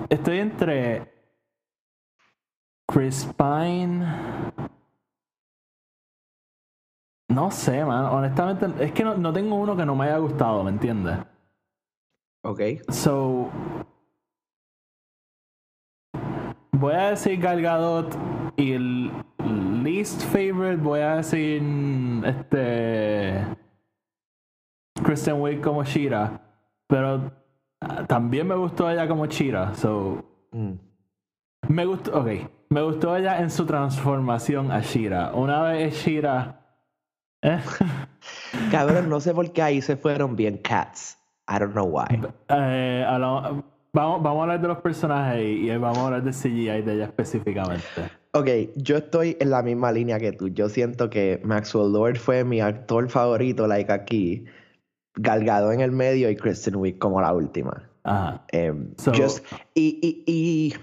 Estoy 0.07 0.37
entre 0.37 1.11
Chris 2.87 3.27
Pine. 3.35 4.05
No 7.27 7.49
sé, 7.49 7.83
man. 7.83 8.05
Honestamente, 8.05 8.67
es 8.85 8.91
que 8.91 9.03
no, 9.03 9.17
no 9.17 9.33
tengo 9.33 9.55
uno 9.55 9.75
que 9.75 9.83
no 9.83 9.95
me 9.95 10.05
haya 10.05 10.19
gustado, 10.19 10.63
¿me 10.63 10.69
entiendes? 10.69 11.17
Ok. 12.43 12.61
So. 12.89 13.49
Voy 16.71 16.93
a 16.93 17.09
decir 17.09 17.39
Gal 17.39 17.63
Gadot 17.63 18.15
y 18.57 18.73
el 18.73 19.11
least 19.83 20.21
favorite 20.25 20.75
voy 20.75 20.99
a 20.99 21.15
decir 21.15 21.63
este 22.25 23.64
Kristen 25.03 25.41
Wiig 25.41 25.61
como 25.61 25.83
Shira, 25.83 26.41
pero 26.87 27.31
ah, 27.81 28.05
también 28.07 28.47
me 28.47 28.55
gustó 28.55 28.89
ella 28.89 29.07
como 29.07 29.25
Shira, 29.25 29.73
so 29.75 30.23
Mm. 30.51 30.73
me 31.67 31.85
gustó, 31.85 32.17
ok, 32.17 32.27
me 32.69 32.81
gustó 32.81 33.15
ella 33.17 33.39
en 33.41 33.49
su 33.49 33.65
transformación 33.65 34.71
a 34.71 34.79
Shira. 34.79 35.31
Una 35.33 35.61
vez 35.63 35.93
es 35.93 36.05
Shira, 36.05 36.61
eh, 37.41 37.59
Cabrón, 38.71 39.09
no 39.09 39.19
sé 39.19 39.33
por 39.33 39.51
qué 39.51 39.61
ahí 39.61 39.81
se 39.81 39.97
fueron 39.97 40.35
bien 40.35 40.57
cats. 40.59 41.17
I 41.47 41.59
don't 41.59 41.73
know 41.73 41.85
why. 41.85 42.05
eh, 42.49 43.05
vamos, 43.07 44.23
vamos 44.23 44.39
a 44.39 44.41
hablar 44.43 44.61
de 44.61 44.67
los 44.69 44.77
personajes 44.79 45.41
y, 45.43 45.69
y 45.69 45.77
vamos 45.77 45.97
a 45.99 46.05
hablar 46.05 46.23
de 46.23 46.31
CGI 46.31 46.81
de 46.81 46.93
ella 46.95 47.03
específicamente. 47.05 47.83
Ok, 48.31 48.47
yo 48.77 48.97
estoy 48.97 49.37
en 49.39 49.49
la 49.51 49.61
misma 49.61 49.91
línea 49.91 50.17
que 50.19 50.31
tú. 50.31 50.47
Yo 50.47 50.69
siento 50.69 51.09
que 51.09 51.39
Maxwell 51.43 51.91
Lord 51.93 52.17
fue 52.17 52.43
mi 52.43 52.61
actor 52.61 53.09
favorito, 53.09 53.67
like 53.67 53.91
aquí. 53.91 54.45
Galgado 55.15 55.71
en 55.71 55.81
el 55.81 55.91
medio 55.91 56.29
y 56.29 56.35
Kristen 56.35 56.75
Wiig 56.75 56.97
como 56.97 57.21
la 57.21 57.33
última. 57.33 57.89
Ajá. 58.03 58.43
Em, 58.51 58.93
So- 58.97 59.13
just- 59.13 59.43
y, 59.73 59.99
y- 60.01 60.23
y 60.31 60.73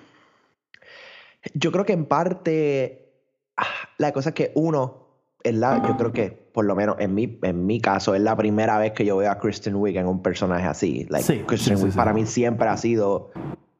yo 1.54 1.72
creo 1.72 1.84
que 1.84 1.92
en 1.92 2.06
parte 2.06 3.12
ah, 3.56 3.64
la 3.98 4.12
cosa 4.12 4.30
es 4.30 4.34
que 4.34 4.52
uno, 4.54 5.02
es 5.42 5.54
la, 5.54 5.82
yo 5.86 5.96
creo 5.96 6.12
que 6.12 6.30
por 6.52 6.64
lo 6.64 6.74
menos 6.76 6.96
en 7.00 7.14
mi, 7.14 7.38
en 7.42 7.66
mi 7.66 7.80
caso 7.80 8.14
es 8.14 8.22
la 8.22 8.36
primera 8.36 8.78
vez 8.78 8.92
que 8.92 9.04
yo 9.04 9.16
veo 9.16 9.30
a 9.30 9.38
Kristen 9.38 9.74
Wiig 9.76 9.96
en 9.96 10.06
un 10.06 10.22
personaje 10.22 10.66
así. 10.66 11.06
Like, 11.10 11.24
Sí, 11.26 11.42
Kristen 11.46 11.76
sí, 11.78 11.82
Wiig 11.84 11.92
sí. 11.92 11.96
para 11.98 12.12
mí 12.12 12.26
siempre 12.26 12.68
ha 12.68 12.76
sido 12.76 13.30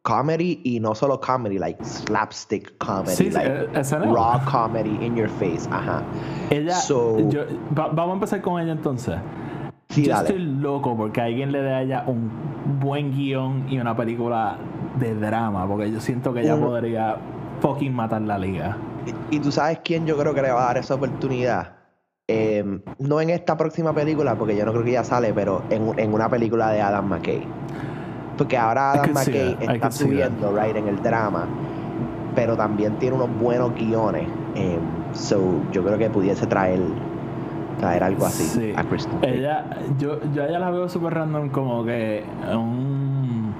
comedy 0.03 0.61
y 0.65 0.81
no 0.81 0.95
solo 0.97 1.21
comedy, 1.21 1.59
like 1.59 1.83
slapstick 1.85 2.77
comedy, 2.79 3.15
Sí, 3.15 3.31
like 3.31 3.47
eh, 3.49 3.99
raw 4.12 4.41
comedy 4.51 4.99
in 5.05 5.15
your 5.15 5.29
face. 5.29 5.69
Ajá. 5.71 6.03
Ella, 6.51 6.75
So- 6.75 7.29
yo- 7.29 7.45
va- 7.79 7.88
vamos 7.88 8.11
a 8.11 8.15
empezar 8.15 8.41
con 8.43 8.61
ella 8.61 8.73
entonces. 8.73 9.15
Sí, 9.92 10.05
yo 10.05 10.12
dale. 10.12 10.28
estoy 10.28 10.44
loco 10.44 10.96
porque 10.96 11.20
alguien 11.20 11.52
le 11.52 11.62
dé 11.62 11.72
a 11.72 11.83
ella 11.83 12.05
un 12.07 12.31
buen 12.81 13.12
guion 13.12 13.66
y 13.68 13.78
una 13.78 13.96
película 13.96 14.57
de 14.98 15.14
drama, 15.14 15.66
porque 15.66 15.90
yo 15.90 16.00
siento 16.00 16.33
que 16.33 16.40
ella 16.40 16.57
podría 16.59 17.16
fucking 17.61 17.94
matar 17.94 18.22
la 18.22 18.38
liga. 18.38 18.76
Y, 19.31 19.37
y 19.37 19.38
tú 19.40 19.52
sabes 19.52 19.81
quién 19.85 20.07
yo 20.07 20.16
creo 20.16 20.35
que 20.35 20.42
le 20.42 20.50
va 20.50 20.62
a 20.62 20.66
dar 20.66 20.78
esa 20.78 20.94
oportunidad. 20.94 21.83
Eh, 22.28 22.81
no 22.98 23.20
en 23.20 23.31
esta 23.31 23.57
próxima 23.57 23.92
película, 23.92 24.35
porque 24.37 24.57
yo 24.57 24.64
no 24.64 24.72
creo 24.72 24.85
que 24.85 24.92
ya 24.92 25.05
sale, 25.05 25.33
pero 25.35 25.62
en, 25.70 25.98
en 25.98 26.14
una 26.14 26.28
película 26.28 26.70
de 26.70 26.81
Adam 26.81 27.07
McKay. 27.07 27.42
Porque 28.38 28.57
ahora 28.57 28.92
Adam 28.92 29.12
McKay 29.12 29.59
está 29.61 29.90
subiendo, 29.90 30.57
right, 30.57 30.74
en 30.76 30.88
el 30.88 31.02
drama, 31.02 31.46
pero 32.35 32.57
también 32.57 32.96
tiene 32.98 33.16
unos 33.16 33.38
buenos 33.38 33.74
guiones. 33.74 34.26
Eh, 34.55 34.78
so, 35.12 35.61
yo 35.72 35.85
creo 35.85 35.98
que 35.98 36.09
pudiese 36.09 36.46
traer, 36.46 36.81
traer 37.83 38.05
algo 38.05 38.27
así 38.27 38.45
Sí. 38.45 38.73
a 38.77 38.85
Kristen. 38.85 39.18
Ella, 39.23 39.64
yo, 39.99 40.18
yo 40.33 40.42
a 40.42 40.47
ella 40.47 40.59
la 40.59 40.71
veo 40.71 40.88
super 40.88 41.12
random 41.14 41.51
como 41.51 41.85
que 41.85 42.25
un 42.55 43.53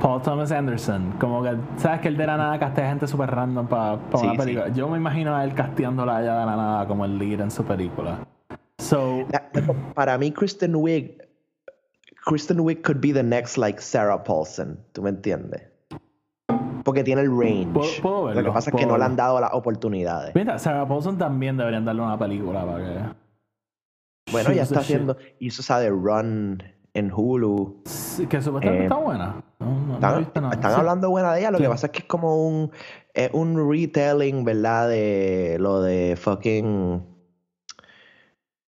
Paul 0.00 0.22
Thomas 0.22 0.52
Anderson. 0.52 1.14
Como 1.18 1.42
que, 1.42 1.56
¿sabes 1.76 2.00
que 2.00 2.08
él 2.08 2.16
de 2.16 2.26
la 2.26 2.36
nada 2.36 2.58
castea 2.58 2.88
gente 2.88 3.06
super 3.06 3.30
random 3.30 3.66
para 3.66 3.96
Sí, 4.14 4.22
una 4.24 4.32
sí. 4.32 4.38
película? 4.38 4.68
Yo 4.68 4.88
me 4.88 4.96
imagino 4.98 5.34
a 5.34 5.42
él 5.44 5.54
casteándola 5.54 6.18
a 6.18 6.22
ella 6.22 6.38
de 6.40 6.46
la 6.46 6.56
nada 6.56 6.86
como 6.86 7.04
el 7.04 7.18
lead 7.18 7.40
en 7.40 7.50
su 7.50 7.64
película. 7.64 8.18
So, 8.78 9.24
La- 9.32 9.42
Para 9.94 10.16
mí, 10.18 10.30
Kristen 10.30 10.76
Wiig, 10.76 11.18
Kristen 12.24 12.60
Wiig 12.60 12.82
could 12.82 13.00
be 13.00 13.12
the 13.12 13.22
next 13.24 13.56
like 13.58 13.80
Sarah 13.80 14.22
Paulson. 14.22 14.78
¿Tú 14.92 15.02
me 15.02 15.10
entiendes? 15.10 15.62
Porque 16.84 17.02
tiene 17.02 17.22
el 17.22 17.30
range. 17.30 17.66
Puedo- 17.72 17.88
puedo 18.02 18.34
Lo 18.34 18.42
que 18.44 18.50
pasa 18.52 18.70
es 18.70 18.76
que 18.76 18.86
no 18.86 18.96
le 18.96 19.04
han 19.04 19.16
dado 19.16 19.40
las 19.40 19.52
oportunidades. 19.52 20.34
mira, 20.34 20.58
Sarah 20.58 20.86
Paulson 20.86 21.18
también 21.18 21.56
deberían 21.56 21.84
darle 21.84 22.02
una 22.02 22.16
película 22.18 22.64
para 22.64 22.78
que. 22.78 22.98
Bueno, 24.32 24.52
ya 24.52 24.62
está 24.64 24.80
haciendo. 24.80 25.16
Hizo 25.38 25.62
esa 25.62 25.78
de 25.80 25.90
Run 25.90 26.62
en 26.94 27.12
Hulu. 27.14 27.82
Sí, 27.86 28.26
Que 28.26 28.40
supuestamente 28.42 28.82
Eh, 28.84 28.86
está 28.86 28.96
buena. 28.96 29.36
No, 29.60 29.98
no- 29.98 30.18
Están, 30.20 30.52
Sí. 30.52 30.58
hablando 30.78 31.10
buena 31.10 31.32
de 31.32 31.40
ella. 31.40 31.50
Lo 31.50 31.58
Sí. 31.58 31.64
que 31.64 31.70
pasa 31.70 31.86
es 31.86 31.92
que 31.92 31.98
es 32.00 32.04
como 32.06 32.46
un, 32.48 32.70
es 33.14 33.30
un 33.32 33.70
retelling, 33.70 34.44
¿verdad? 34.44 34.88
De 34.88 35.56
lo 35.60 35.82
de 35.82 36.16
fucking 36.16 37.04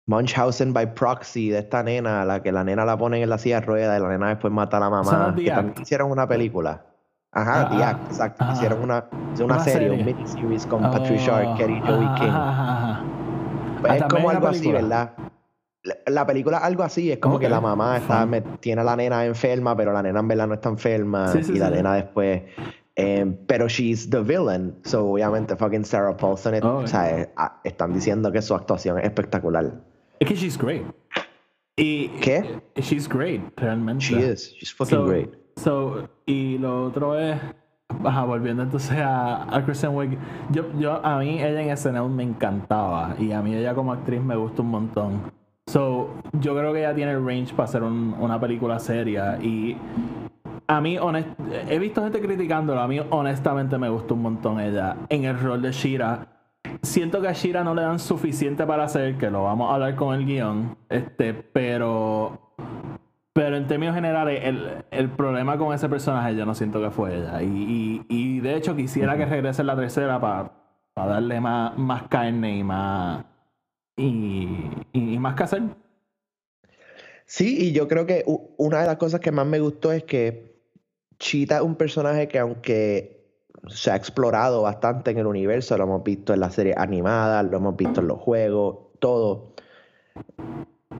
Munchausen 0.08 0.72
by 0.72 0.94
proxy 0.94 1.50
de 1.50 1.58
esta 1.58 1.82
nena, 1.82 2.24
la 2.24 2.40
que 2.42 2.52
la 2.52 2.62
nena 2.62 2.84
la 2.84 2.96
ponen 2.96 3.22
en 3.22 3.28
la 3.30 3.38
silla 3.38 3.60
de 3.60 3.66
ruedas 3.66 3.98
y 3.98 4.02
la 4.02 4.08
nena 4.08 4.28
después 4.28 4.52
mata 4.52 4.76
a 4.76 4.80
la 4.80 4.90
mamá. 4.90 5.34
Que 5.36 5.50
también 5.50 5.82
hicieron 5.82 6.10
una 6.12 6.28
película. 6.28 6.84
Ajá, 7.32 7.62
Ah, 7.62 7.68
The 7.76 7.82
ah, 7.84 7.88
Act, 7.90 8.06
exacto. 8.12 8.44
ah. 8.46 8.52
hicieron 8.54 8.82
una, 8.82 9.04
hicieron 9.32 9.50
una, 9.50 9.54
Una 9.56 9.64
serie, 9.64 9.88
serie. 9.88 9.98
un 9.98 10.06
miniseries 10.06 10.66
con 10.66 10.84
Oh, 10.84 10.90
Patricia 10.92 11.36
Arquette 11.38 11.70
y 11.70 11.80
Joey 11.80 12.04
ajá, 12.06 12.14
King. 12.14 12.28
ajá. 12.30 13.04
Pues 13.80 13.92
Ah, 13.92 13.96
es 13.96 14.02
como 14.04 14.30
algo 14.30 14.46
así. 14.48 14.72
¿verdad? 14.72 15.10
La, 15.86 15.96
la 16.12 16.26
película 16.26 16.58
algo 16.58 16.82
así, 16.82 17.10
es 17.12 17.18
como 17.18 17.38
que 17.38 17.48
la 17.48 17.60
mamá 17.60 17.96
está, 17.98 18.26
me- 18.26 18.40
tiene 18.60 18.80
a 18.80 18.84
la 18.84 18.96
nena 18.96 19.24
enferma, 19.24 19.76
pero 19.76 19.92
la 19.92 20.02
nena 20.02 20.20
en 20.20 20.28
verdad 20.28 20.48
no 20.48 20.54
está 20.54 20.68
enferma 20.68 21.28
Sí, 21.28 21.42
sí, 21.44 21.52
y 21.54 21.58
la 21.58 21.70
nena 21.70 21.94
después... 21.94 22.42
eh, 22.96 23.38
pero 23.46 23.68
she's 23.68 24.08
the 24.10 24.20
villain, 24.20 24.74
so 24.84 25.12
obviamente 25.12 25.54
fucking 25.56 25.84
Sarah 25.84 26.16
Paulson, 26.16 26.54
Oh, 26.64 26.78
o 26.78 26.86
sea, 26.86 27.28
están 27.62 27.92
diciendo 27.92 28.32
que 28.32 28.42
su 28.42 28.54
actuación 28.54 28.98
es 28.98 29.04
espectacular. 29.04 29.70
Es 30.18 30.28
que 30.28 30.34
she's 30.34 30.58
great. 30.58 30.82
Y, 31.78 32.08
¿Qué? 32.22 32.60
She's 32.76 33.06
great, 33.08 33.42
realmente. 33.56 34.02
She 34.04 34.18
is, 34.18 34.52
she's 34.58 34.72
fucking 34.74 34.96
So- 34.98 35.04
great. 35.06 35.30
So, 35.58 36.08
y 36.26 36.58
lo 36.58 36.86
otro 36.86 37.18
es, 37.18 37.38
ajá, 38.04 38.24
volviendo 38.24 38.62
entonces 38.62 38.98
a, 38.98 39.54
a 39.56 39.64
Kristen 39.64 39.94
Wiig, 39.94 40.18
yo, 40.50 40.64
yo, 40.78 41.04
a 41.04 41.18
mí 41.18 41.42
ella 41.42 41.62
en 41.62 41.76
SNL 41.76 42.08
me 42.10 42.24
encantaba 42.24 43.14
y 43.18 43.32
a 43.32 43.40
mí 43.40 43.54
ella 43.54 43.74
como 43.74 43.92
actriz 43.92 44.20
me 44.20 44.36
gusta 44.36 44.60
un 44.62 44.68
montón. 44.68 45.35
So, 45.76 46.08
yo 46.40 46.56
creo 46.56 46.72
que 46.72 46.78
ella 46.78 46.94
tiene 46.94 47.12
el 47.12 47.22
range 47.22 47.52
para 47.52 47.64
hacer 47.64 47.82
un- 47.82 48.16
una 48.18 48.40
película 48.40 48.78
seria. 48.78 49.36
Y 49.42 49.76
a 50.66 50.80
mí, 50.80 50.96
honest- 50.96 51.28
he 51.68 51.78
visto 51.78 52.02
gente 52.02 52.18
criticándola. 52.18 52.84
A 52.84 52.88
mí, 52.88 52.98
honestamente, 53.10 53.76
me 53.76 53.90
gustó 53.90 54.14
un 54.14 54.22
montón 54.22 54.58
ella 54.58 54.96
en 55.10 55.24
el 55.24 55.38
rol 55.38 55.60
de 55.60 55.72
Shira. 55.72 56.28
Siento 56.80 57.20
que 57.20 57.28
a 57.28 57.32
Shira 57.34 57.62
no 57.62 57.74
le 57.74 57.82
dan 57.82 57.98
suficiente 57.98 58.64
para 58.64 58.84
hacer, 58.84 59.18
que 59.18 59.30
lo 59.30 59.44
vamos 59.44 59.70
a 59.70 59.74
hablar 59.74 59.94
con 59.96 60.14
el 60.14 60.24
guion. 60.24 60.78
Este, 60.88 61.34
pero. 61.34 62.54
Pero 63.34 63.54
en 63.58 63.66
términos 63.66 63.94
generales, 63.94 64.40
el, 64.44 64.66
el 64.90 65.10
problema 65.10 65.58
con 65.58 65.74
ese 65.74 65.90
personaje 65.90 66.34
yo 66.34 66.46
no 66.46 66.54
siento 66.54 66.80
que 66.80 66.90
fue 66.90 67.16
ella. 67.18 67.42
Y, 67.42 67.46
y, 67.48 68.06
y 68.08 68.40
de 68.40 68.56
hecho 68.56 68.74
quisiera 68.74 69.14
que 69.18 69.26
regrese 69.26 69.60
en 69.60 69.66
la 69.66 69.76
tercera 69.76 70.18
para 70.18 70.52
darle 70.96 71.38
más, 71.38 71.76
más 71.76 72.04
carne 72.04 72.56
y 72.56 72.64
más. 72.64 73.26
Y, 73.96 75.18
más 75.18 75.34
que 75.34 75.42
hacer. 75.42 75.62
Sí, 77.24 77.56
y 77.58 77.72
yo 77.72 77.88
creo 77.88 78.06
que 78.06 78.24
una 78.56 78.80
de 78.80 78.86
las 78.86 78.96
cosas 78.96 79.20
que 79.20 79.32
más 79.32 79.46
me 79.46 79.58
gustó 79.58 79.90
es 79.92 80.04
que 80.04 80.60
Cheetah 81.18 81.56
es 81.56 81.62
un 81.62 81.76
personaje 81.76 82.28
que 82.28 82.38
aunque 82.38 83.16
se 83.68 83.90
ha 83.90 83.96
explorado 83.96 84.62
bastante 84.62 85.10
en 85.10 85.18
el 85.18 85.26
universo, 85.26 85.76
lo 85.76 85.84
hemos 85.84 86.04
visto 86.04 86.34
en 86.34 86.40
las 86.40 86.54
series 86.54 86.76
animadas, 86.76 87.44
lo 87.50 87.56
hemos 87.56 87.76
visto 87.76 88.00
en 88.00 88.08
los 88.08 88.20
juegos, 88.20 88.76
todo. 89.00 89.54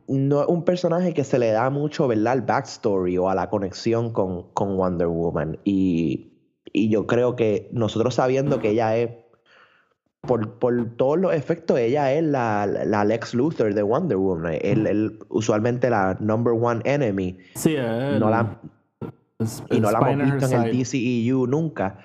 No 0.08 0.42
es 0.42 0.48
un 0.48 0.64
personaje 0.64 1.14
que 1.14 1.22
se 1.22 1.38
le 1.38 1.50
da 1.50 1.70
mucho, 1.70 2.08
¿verdad? 2.08 2.32
Al 2.32 2.42
backstory 2.42 3.18
o 3.18 3.28
a 3.28 3.34
la 3.34 3.50
conexión 3.50 4.12
con, 4.12 4.50
con 4.52 4.76
Wonder 4.76 5.08
Woman. 5.08 5.58
Y, 5.64 6.32
y 6.72 6.88
yo 6.88 7.06
creo 7.06 7.36
que 7.36 7.68
nosotros 7.72 8.14
sabiendo 8.14 8.58
que 8.58 8.70
ella 8.70 8.96
es, 8.96 9.10
por, 10.26 10.52
por 10.58 10.86
todos 10.96 11.18
los 11.18 11.34
efectos, 11.34 11.78
ella 11.78 12.12
es 12.12 12.22
la, 12.24 12.66
la 12.66 13.04
Lex 13.04 13.34
Luthor 13.34 13.74
de 13.74 13.82
Wonder 13.82 14.16
Woman. 14.16 14.58
Él, 14.60 14.86
él 14.86 15.18
usualmente 15.28 15.88
la 15.90 16.16
number 16.20 16.52
one 16.60 16.80
enemy. 16.84 17.38
Sí, 17.54 17.74
el- 17.76 18.18
No 18.20 18.30
la, 18.30 18.58
y 19.70 19.80
no 19.80 19.90
la 19.90 19.98
hemos 20.10 20.24
visto 20.32 20.46
en 20.46 20.62
el. 20.62 20.78
DCEU 20.78 21.46
nunca. 21.46 21.98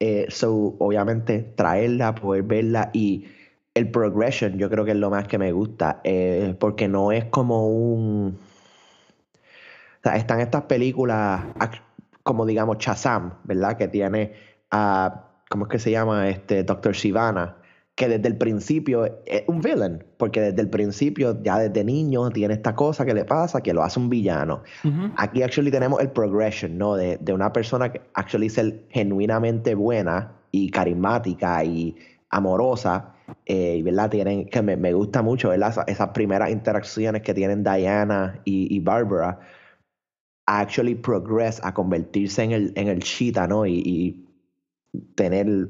Eh, 0.00 0.26
so, 0.28 0.76
obviamente, 0.78 1.40
traerla, 1.56 2.14
poder 2.14 2.42
verla 2.44 2.90
y 2.92 3.26
el 3.74 3.90
progression, 3.90 4.56
yo 4.58 4.68
creo 4.70 4.84
que 4.84 4.92
es 4.92 4.96
lo 4.96 5.10
más 5.10 5.26
que 5.28 5.38
me 5.38 5.52
gusta. 5.52 6.00
eh, 6.04 6.54
porque 6.58 6.88
no 6.88 7.12
es 7.12 7.24
como 7.26 7.68
un. 7.68 8.38
O 9.34 10.00
sea, 10.02 10.16
están 10.16 10.40
estas 10.40 10.62
películas, 10.62 11.42
como 12.22 12.46
digamos 12.46 12.78
Shazam, 12.78 13.34
¿verdad? 13.44 13.76
Que 13.76 13.88
tiene 13.88 14.32
a. 14.70 15.24
¿Cómo 15.50 15.64
es 15.64 15.70
que 15.70 15.78
se 15.78 15.90
llama? 15.90 16.28
Este, 16.28 16.62
Doctor 16.62 16.94
Sivana. 16.94 17.56
Que 17.98 18.08
desde 18.08 18.28
el 18.28 18.36
principio 18.36 19.06
es 19.26 19.42
un 19.48 19.60
villain. 19.60 20.04
Porque 20.18 20.40
desde 20.40 20.60
el 20.62 20.70
principio, 20.70 21.36
ya 21.42 21.58
desde 21.58 21.82
niño, 21.84 22.30
tiene 22.30 22.54
esta 22.54 22.76
cosa 22.76 23.04
que 23.04 23.12
le 23.12 23.24
pasa 23.24 23.60
que 23.60 23.74
lo 23.74 23.82
hace 23.82 23.98
un 23.98 24.08
villano. 24.08 24.62
Ujú. 24.84 25.10
Aquí 25.16 25.42
actually 25.42 25.72
tenemos 25.72 26.00
el 26.00 26.10
progression, 26.10 26.78
¿no? 26.78 26.94
De, 26.94 27.18
de 27.18 27.32
una 27.32 27.52
persona 27.52 27.90
que 27.90 28.00
actually 28.14 28.46
es 28.46 28.60
genuinamente 28.90 29.74
buena 29.74 30.32
y 30.52 30.70
carismática 30.70 31.64
y 31.64 31.96
amorosa, 32.30 33.14
eh, 33.46 33.82
¿verdad? 33.82 34.10
Tienen, 34.10 34.46
que 34.48 34.62
me, 34.62 34.76
me 34.76 34.92
gusta 34.92 35.20
mucho, 35.22 35.48
¿verdad? 35.48 35.70
Esa- 35.70 35.84
Esas 35.88 36.08
primeras 36.10 36.50
interacciones 36.50 37.22
que 37.22 37.34
tienen 37.34 37.64
Diana 37.64 38.40
y, 38.44 38.72
y 38.74 38.78
Barbara, 38.78 39.40
actually 40.46 40.94
progress, 40.94 41.60
a 41.64 41.74
convertirse 41.74 42.44
en 42.44 42.52
el, 42.52 42.72
en 42.76 42.86
el 42.86 43.00
Cheetah, 43.00 43.48
¿no? 43.48 43.66
Y, 43.66 43.82
y 43.84 44.24
tener 45.16 45.68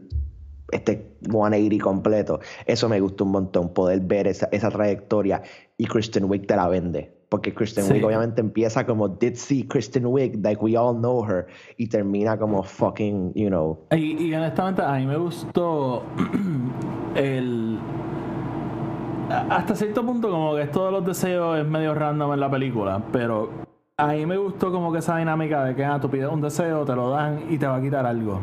este 0.71 1.17
180 1.23 1.83
completo. 1.83 2.41
Eso 2.67 2.89
me 2.89 3.01
gustó 3.01 3.25
un 3.25 3.33
montón, 3.33 3.73
poder 3.73 4.01
ver 4.01 4.27
esa, 4.27 4.49
esa 4.53 4.71
trayectoria 4.71 5.43
y 5.77 5.87
Kristen 5.87 6.25
Wiig 6.25 6.47
te 6.47 6.57
la 6.57 6.69
vende. 6.69 7.17
Porque 7.29 7.53
Kristen 7.53 7.85
Sí. 7.85 7.93
Wiig 7.93 8.05
obviamente 8.05 8.41
empieza 8.41 8.87
como 8.87 9.09
Did 9.09 9.35
see 9.35 9.67
Kristen 9.67 10.07
Wiig, 10.07 10.43
like 10.43 10.63
we 10.63 10.77
all 10.77 10.95
know 10.95 11.23
her, 11.23 11.47
y 11.77 11.87
termina 11.89 12.39
como 12.39 12.63
fucking, 12.63 13.35
you 13.35 13.49
know. 13.49 13.79
Y, 13.93 14.29
y 14.29 14.35
honestamente, 14.35 14.83
a 14.83 14.93
mí 14.95 15.07
me 15.07 15.17
gustó 15.19 16.05
el. 17.15 17.79
Hasta 19.29 19.75
cierto 19.75 20.07
punto, 20.07 20.31
como 20.31 20.55
que 20.55 20.63
esto 20.63 20.87
de 20.87 20.93
los 20.93 21.05
deseos 21.05 21.59
es 21.59 21.67
medio 21.67 21.95
random 21.95 22.33
en 22.33 22.41
la 22.41 22.51
película, 22.51 23.03
pero 23.13 23.51
a 23.99 24.07
mí 24.07 24.25
me 24.25 24.39
gustó 24.39 24.73
como 24.73 24.91
que 24.91 25.01
esa 25.01 25.19
dinámica 25.19 25.65
de 25.65 25.75
que 25.75 25.85
ah, 25.85 26.01
tú 26.01 26.09
pides 26.09 26.31
un 26.31 26.41
deseo, 26.41 26.87
te 26.87 26.95
lo 26.95 27.11
dan 27.11 27.43
y 27.51 27.59
te 27.59 27.67
va 27.67 27.77
a 27.77 27.83
quitar 27.83 28.07
algo. 28.07 28.41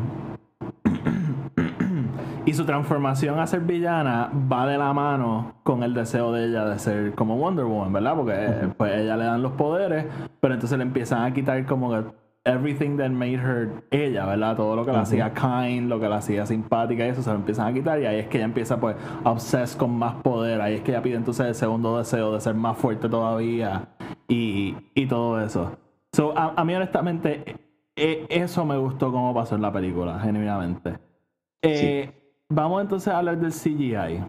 Y 2.46 2.54
su 2.54 2.64
transformación 2.64 3.38
a 3.40 3.46
ser 3.46 3.60
villana 3.60 4.30
va 4.50 4.66
de 4.66 4.78
la 4.78 4.92
mano 4.92 5.56
con 5.64 5.82
el 5.82 5.92
deseo 5.92 6.32
de 6.32 6.46
ella 6.46 6.64
de 6.64 6.78
ser 6.78 7.14
como 7.14 7.36
Wonder 7.36 7.64
Woman, 7.64 7.92
¿verdad? 7.92 8.14
Porque 8.14 8.34
eh, 8.36 8.68
pues 8.76 8.94
ella 8.94 9.16
le 9.16 9.24
dan 9.24 9.42
los 9.42 9.52
poderes, 9.52 10.06
pero 10.40 10.54
entonces 10.54 10.78
le 10.78 10.84
empiezan 10.84 11.24
a 11.24 11.34
quitar 11.34 11.66
como 11.66 11.90
que 11.90 12.04
everything 12.44 12.96
that 12.96 13.10
made 13.10 13.34
her 13.34 13.68
ella, 13.90 14.24
¿verdad? 14.26 14.56
Todo 14.56 14.76
lo 14.76 14.86
que 14.86 14.92
la 14.92 15.00
hacía 15.00 15.34
kind, 15.34 15.88
lo 15.88 15.98
que 15.98 16.08
la 16.08 16.18
hacía 16.18 16.46
simpática 16.46 17.04
y 17.04 17.08
eso 17.08 17.20
se 17.20 17.30
lo 17.30 17.36
empiezan 17.36 17.66
a 17.66 17.72
quitar 17.72 18.00
y 18.00 18.06
ahí 18.06 18.20
es 18.20 18.28
que 18.28 18.38
ella 18.38 18.46
empieza 18.46 18.78
pues 18.78 18.94
a 19.24 19.30
obses 19.30 19.74
con 19.74 19.98
más 19.98 20.14
poder, 20.22 20.60
ahí 20.60 20.74
es 20.74 20.82
que 20.82 20.92
ella 20.92 21.02
pide 21.02 21.16
entonces 21.16 21.46
el 21.46 21.54
segundo 21.56 21.98
deseo 21.98 22.32
de 22.32 22.40
ser 22.40 22.54
más 22.54 22.78
fuerte 22.78 23.08
todavía 23.08 23.88
y, 24.28 24.76
y 24.94 25.06
todo 25.06 25.40
eso. 25.40 25.72
So, 26.12 26.32
a, 26.38 26.54
a 26.56 26.64
mí 26.64 26.74
honestamente 26.74 27.56
eh, 27.96 28.26
eso 28.30 28.64
me 28.64 28.76
gustó 28.76 29.10
como 29.10 29.34
pasó 29.34 29.56
en 29.56 29.62
la 29.62 29.72
película, 29.72 30.20
genuinamente. 30.20 30.98
Eh, 31.62 32.12
Vamos 32.48 32.80
entonces 32.80 33.08
a 33.12 33.18
hablar 33.18 33.38
del 33.38 33.52
CGI. 33.52 34.24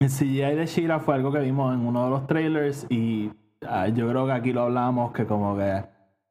El 0.00 0.08
CGI 0.08 0.54
de 0.54 0.66
Shira 0.66 0.98
fue 1.00 1.14
algo 1.14 1.30
que 1.30 1.40
vimos 1.40 1.74
en 1.74 1.80
uno 1.80 2.04
de 2.04 2.10
los 2.10 2.26
trailers 2.26 2.86
y 2.88 3.30
ah, 3.66 3.88
yo 3.88 4.08
creo 4.08 4.24
que 4.24 4.32
aquí 4.32 4.52
lo 4.52 4.62
hablamos 4.62 5.12
que 5.12 5.26
como 5.26 5.56
que 5.56 5.84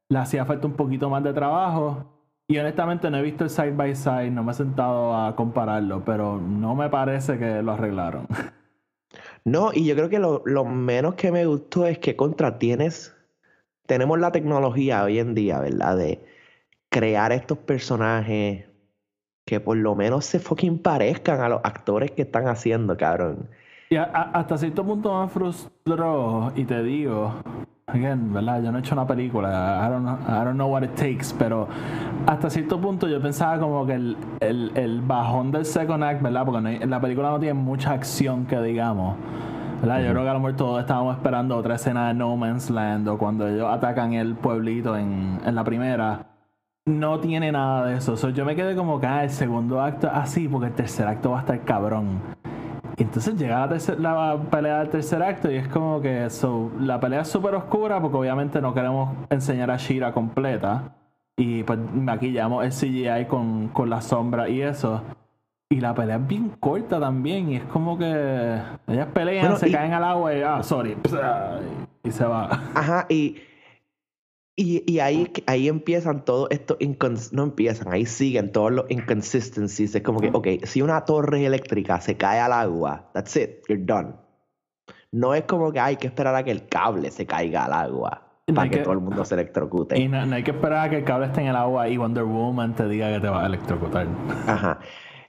le 0.09 0.17
hacía 0.17 0.45
falta 0.45 0.65
un 0.65 0.73
poquito 0.73 1.09
más 1.09 1.23
de 1.23 1.33
trabajo. 1.33 2.03
Y 2.47 2.57
honestamente 2.57 3.11
no 3.11 3.17
he 3.17 3.21
visto 3.21 3.43
el 3.43 3.49
side 3.51 3.73
by 3.73 3.95
side, 3.95 4.31
no 4.31 4.43
me 4.43 4.53
he 4.53 4.55
sentado 4.55 5.15
a 5.15 5.35
compararlo, 5.35 6.03
pero 6.03 6.39
no 6.39 6.75
me 6.75 6.89
parece 6.89 7.37
que 7.37 7.61
lo 7.61 7.73
arreglaron. 7.73 8.27
No, 9.45 9.71
y 9.73 9.85
yo 9.85 9.95
creo 9.95 10.09
que 10.09 10.19
lo, 10.19 10.41
lo 10.45 10.65
menos 10.65 11.15
que 11.15 11.31
me 11.31 11.45
gustó 11.45 11.85
es 11.85 11.99
que 11.99 12.17
contra 12.17 12.59
tienes, 12.59 13.15
tenemos 13.85 14.19
la 14.19 14.33
tecnología 14.33 15.05
hoy 15.05 15.19
en 15.19 15.33
día, 15.35 15.61
¿verdad? 15.61 15.95
De 15.95 16.25
crear 16.89 17.31
estos 17.31 17.57
personajes 17.57 18.66
que 19.47 19.59
por 19.61 19.77
lo 19.77 19.95
menos 19.95 20.25
se 20.25 20.39
fucking 20.39 20.77
parezcan 20.79 21.39
a 21.41 21.47
los 21.49 21.61
actores 21.63 22.11
que 22.11 22.21
están 22.23 22.47
haciendo, 22.47 22.95
cabrón. 22.97 23.47
Y 23.89 23.95
a- 23.95 24.03
a- 24.03 24.31
hasta 24.39 24.57
cierto 24.57 24.83
punto 24.85 25.21
me 25.21 25.29
frustró 25.29 26.51
y 26.55 26.65
te 26.65 26.83
digo, 26.83 27.31
again, 27.87 28.33
¿verdad? 28.33 28.61
Yo 28.61 28.71
no 28.73 28.77
he 28.77 28.81
hecho 28.81 28.93
una 28.93 29.07
película, 29.07 29.81
I 29.81 29.89
don't 29.89 30.03
know, 30.05 30.17
I 30.27 30.43
don't 30.43 30.55
know 30.55 30.67
what 30.69 30.83
it 30.83 30.93
takes, 30.95 31.33
pero 31.39 31.67
hasta 32.25 32.49
cierto 32.49 32.79
punto 32.81 33.07
yo 33.07 33.21
pensaba 33.21 33.57
como 33.59 33.85
que 33.85 33.93
el, 33.93 34.17
el, 34.41 34.71
el 34.75 35.01
bajón 35.01 35.51
del 35.51 35.63
second 35.65 36.03
act, 36.03 36.21
¿verdad? 36.21 36.43
Porque 36.45 36.61
no 36.61 36.67
hay- 36.67 36.79
la 36.79 36.99
película 36.99 37.29
no 37.29 37.39
tiene 37.39 37.53
mucha 37.53 37.93
acción 37.93 38.45
que 38.45 38.59
digamos. 38.61 39.15
¿verdad? 39.79 40.01
Yo 40.03 40.09
creo 40.11 40.23
que 40.23 40.29
a 40.29 40.33
lo 40.33 40.39
mejor 40.39 40.55
todos 40.55 40.79
estábamos 40.81 41.15
esperando 41.15 41.55
otra 41.55 41.75
escena 41.75 42.07
de 42.07 42.15
No 42.15 42.35
Man's 42.35 42.69
Land 42.71 43.07
o 43.09 43.17
cuando 43.19 43.47
ellos 43.47 43.67
atacan 43.71 44.11
el 44.13 44.33
pueblito 44.35 44.97
en, 44.97 45.39
en 45.45 45.53
la 45.55 45.63
primera. 45.63 46.25
No 46.87 47.19
tiene 47.19 47.51
nada 47.51 47.85
de 47.85 47.97
eso. 47.97 48.17
So, 48.17 48.29
yo 48.29 48.45
me 48.45 48.55
quedé 48.55 48.75
como 48.75 48.99
que 48.99 49.05
ah, 49.07 49.23
el 49.23 49.29
segundo 49.29 49.81
acto 49.81 50.09
así, 50.11 50.47
porque 50.47 50.67
el 50.67 50.73
tercer 50.73 51.07
acto 51.07 51.31
va 51.31 51.37
a 51.37 51.41
estar 51.41 51.59
cabrón. 51.61 52.19
Y 52.97 53.03
entonces 53.03 53.35
llega 53.37 53.59
la, 53.59 53.69
tercer- 53.75 53.97
la 53.99 54.37
pelea 54.49 54.79
del 54.79 54.89
tercer 54.89 55.21
acto 55.21 55.51
y 55.51 55.55
es 55.57 55.67
como 55.67 56.01
que 56.01 56.29
so, 56.31 56.71
la 56.79 56.99
pelea 56.99 57.21
es 57.21 57.27
súper 57.27 57.53
oscura 57.53 58.01
porque 58.01 58.17
obviamente 58.17 58.59
no 58.59 58.73
queremos 58.73 59.09
enseñar 59.29 59.69
a 59.69 59.77
Shira 59.77 60.11
completa. 60.13 60.95
Y 61.39 61.61
pues 61.63 61.77
maquillamos 61.93 62.65
el 62.65 62.71
CGI 62.71 63.25
con, 63.27 63.67
con 63.67 63.89
la 63.91 64.01
sombra 64.01 64.49
y 64.49 64.61
eso. 64.63 65.03
Y 65.69 65.81
la 65.81 65.93
pelea 65.93 66.15
es 66.15 66.25
bien 66.27 66.49
corta 66.59 66.99
también. 66.99 67.49
Y 67.51 67.57
es 67.57 67.63
como 67.65 67.97
que 67.97 68.59
ellas 68.87 69.07
pelean, 69.13 69.41
Bueno, 69.41 69.57
se 69.57 69.69
y- 69.69 69.71
caen 69.73 69.93
al 69.93 70.03
agua 70.03 70.33
y 70.33 70.41
ah, 70.41 70.63
sorry. 70.63 70.97
Y 72.03 72.11
se 72.11 72.25
va. 72.25 72.49
Ajá, 72.73 73.05
y, 73.09 73.35
y, 74.59 74.83
y 74.91 74.99
ahí, 74.99 75.31
ahí 75.45 75.67
empiezan 75.67 76.25
todos 76.25 76.49
estos, 76.49 76.77
no 77.31 77.43
empiezan, 77.43 77.93
ahí 77.93 78.07
siguen 78.07 78.51
todos 78.51 78.71
los 78.71 78.85
inconsistencies. 78.89 79.93
Es 79.93 80.01
como 80.01 80.19
que, 80.19 80.31
ok, 80.33 80.47
si 80.65 80.81
una 80.81 81.05
torre 81.05 81.45
eléctrica 81.45 82.01
se 82.01 82.17
cae 82.17 82.39
al 82.39 82.51
agua, 82.51 83.09
that's 83.13 83.35
it, 83.35 83.59
you're 83.69 83.81
done. 83.85 84.13
No 85.11 85.35
es 85.35 85.43
como 85.43 85.71
que 85.71 85.79
hay 85.79 85.95
que 85.97 86.07
esperar 86.07 86.33
a 86.35 86.43
que 86.43 86.51
el 86.51 86.67
cable 86.67 87.11
se 87.11 87.25
caiga 87.27 87.65
al 87.65 87.73
agua 87.73 88.23
No 88.47 88.55
para 88.55 88.67
que, 88.69 88.77
que- 88.79 88.83
todo 88.83 88.93
el 88.93 88.99
mundo 88.99 89.23
se 89.23 89.35
electrocute. 89.35 89.97
Y 89.97 90.07
no, 90.07 90.25
no 90.25 90.35
hay 90.35 90.43
que 90.43 90.51
esperar 90.51 90.87
a 90.87 90.89
que 90.89 90.97
el 90.97 91.03
cable 91.03 91.27
esté 91.27 91.41
en 91.41 91.47
el 91.47 91.55
agua 91.55 91.87
y 91.87 91.97
Wonder 91.97 92.23
Woman 92.23 92.75
te 92.75 92.87
diga 92.87 93.13
que 93.13 93.19
te 93.19 93.29
va 93.29 93.43
a 93.43 93.45
electrocutar. 93.45 94.07
Ajá. 94.47 94.79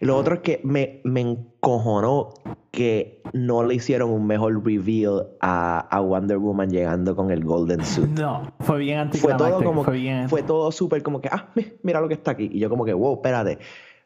Lo 0.01 0.17
otro 0.17 0.37
es 0.37 0.41
que 0.41 0.61
me, 0.65 1.01
me 1.05 1.21
encojonó 1.21 2.31
que 2.79 3.23
no 3.33 3.65
le 3.65 3.75
hicieron 3.75 4.11
un 4.11 4.27
mejor 4.27 4.65
reveal 4.65 5.27
a, 5.41 5.81
a 5.81 6.01
Wonder 6.01 6.39
Woman 6.39 6.71
llegando 6.71 7.17
con 7.17 7.31
el 7.33 7.45
Golden 7.45 7.85
Suit. 7.85 8.09
No, 8.09 8.53
fue 8.61 8.79
bien 8.79 9.11
fue 9.13 9.35
todo 9.35 9.47
anticlimático. 9.47 9.65
como 9.65 9.85
Fue 9.85 9.95
bien. 9.97 10.29
fue 10.29 10.43
todo 10.45 10.71
súper 10.71 11.03
como 11.03 11.21
que 11.21 11.29
ah 11.33 11.49
mi- 11.57 11.67
mira 11.83 12.01
lo 12.01 12.07
que 12.09 12.15
está 12.15 12.31
aquí 12.31 12.49
y 12.53 12.61
yo 12.61 12.71
como 12.71 12.85
que 12.85 12.93
wow 12.95 13.15
espérate 13.15 13.59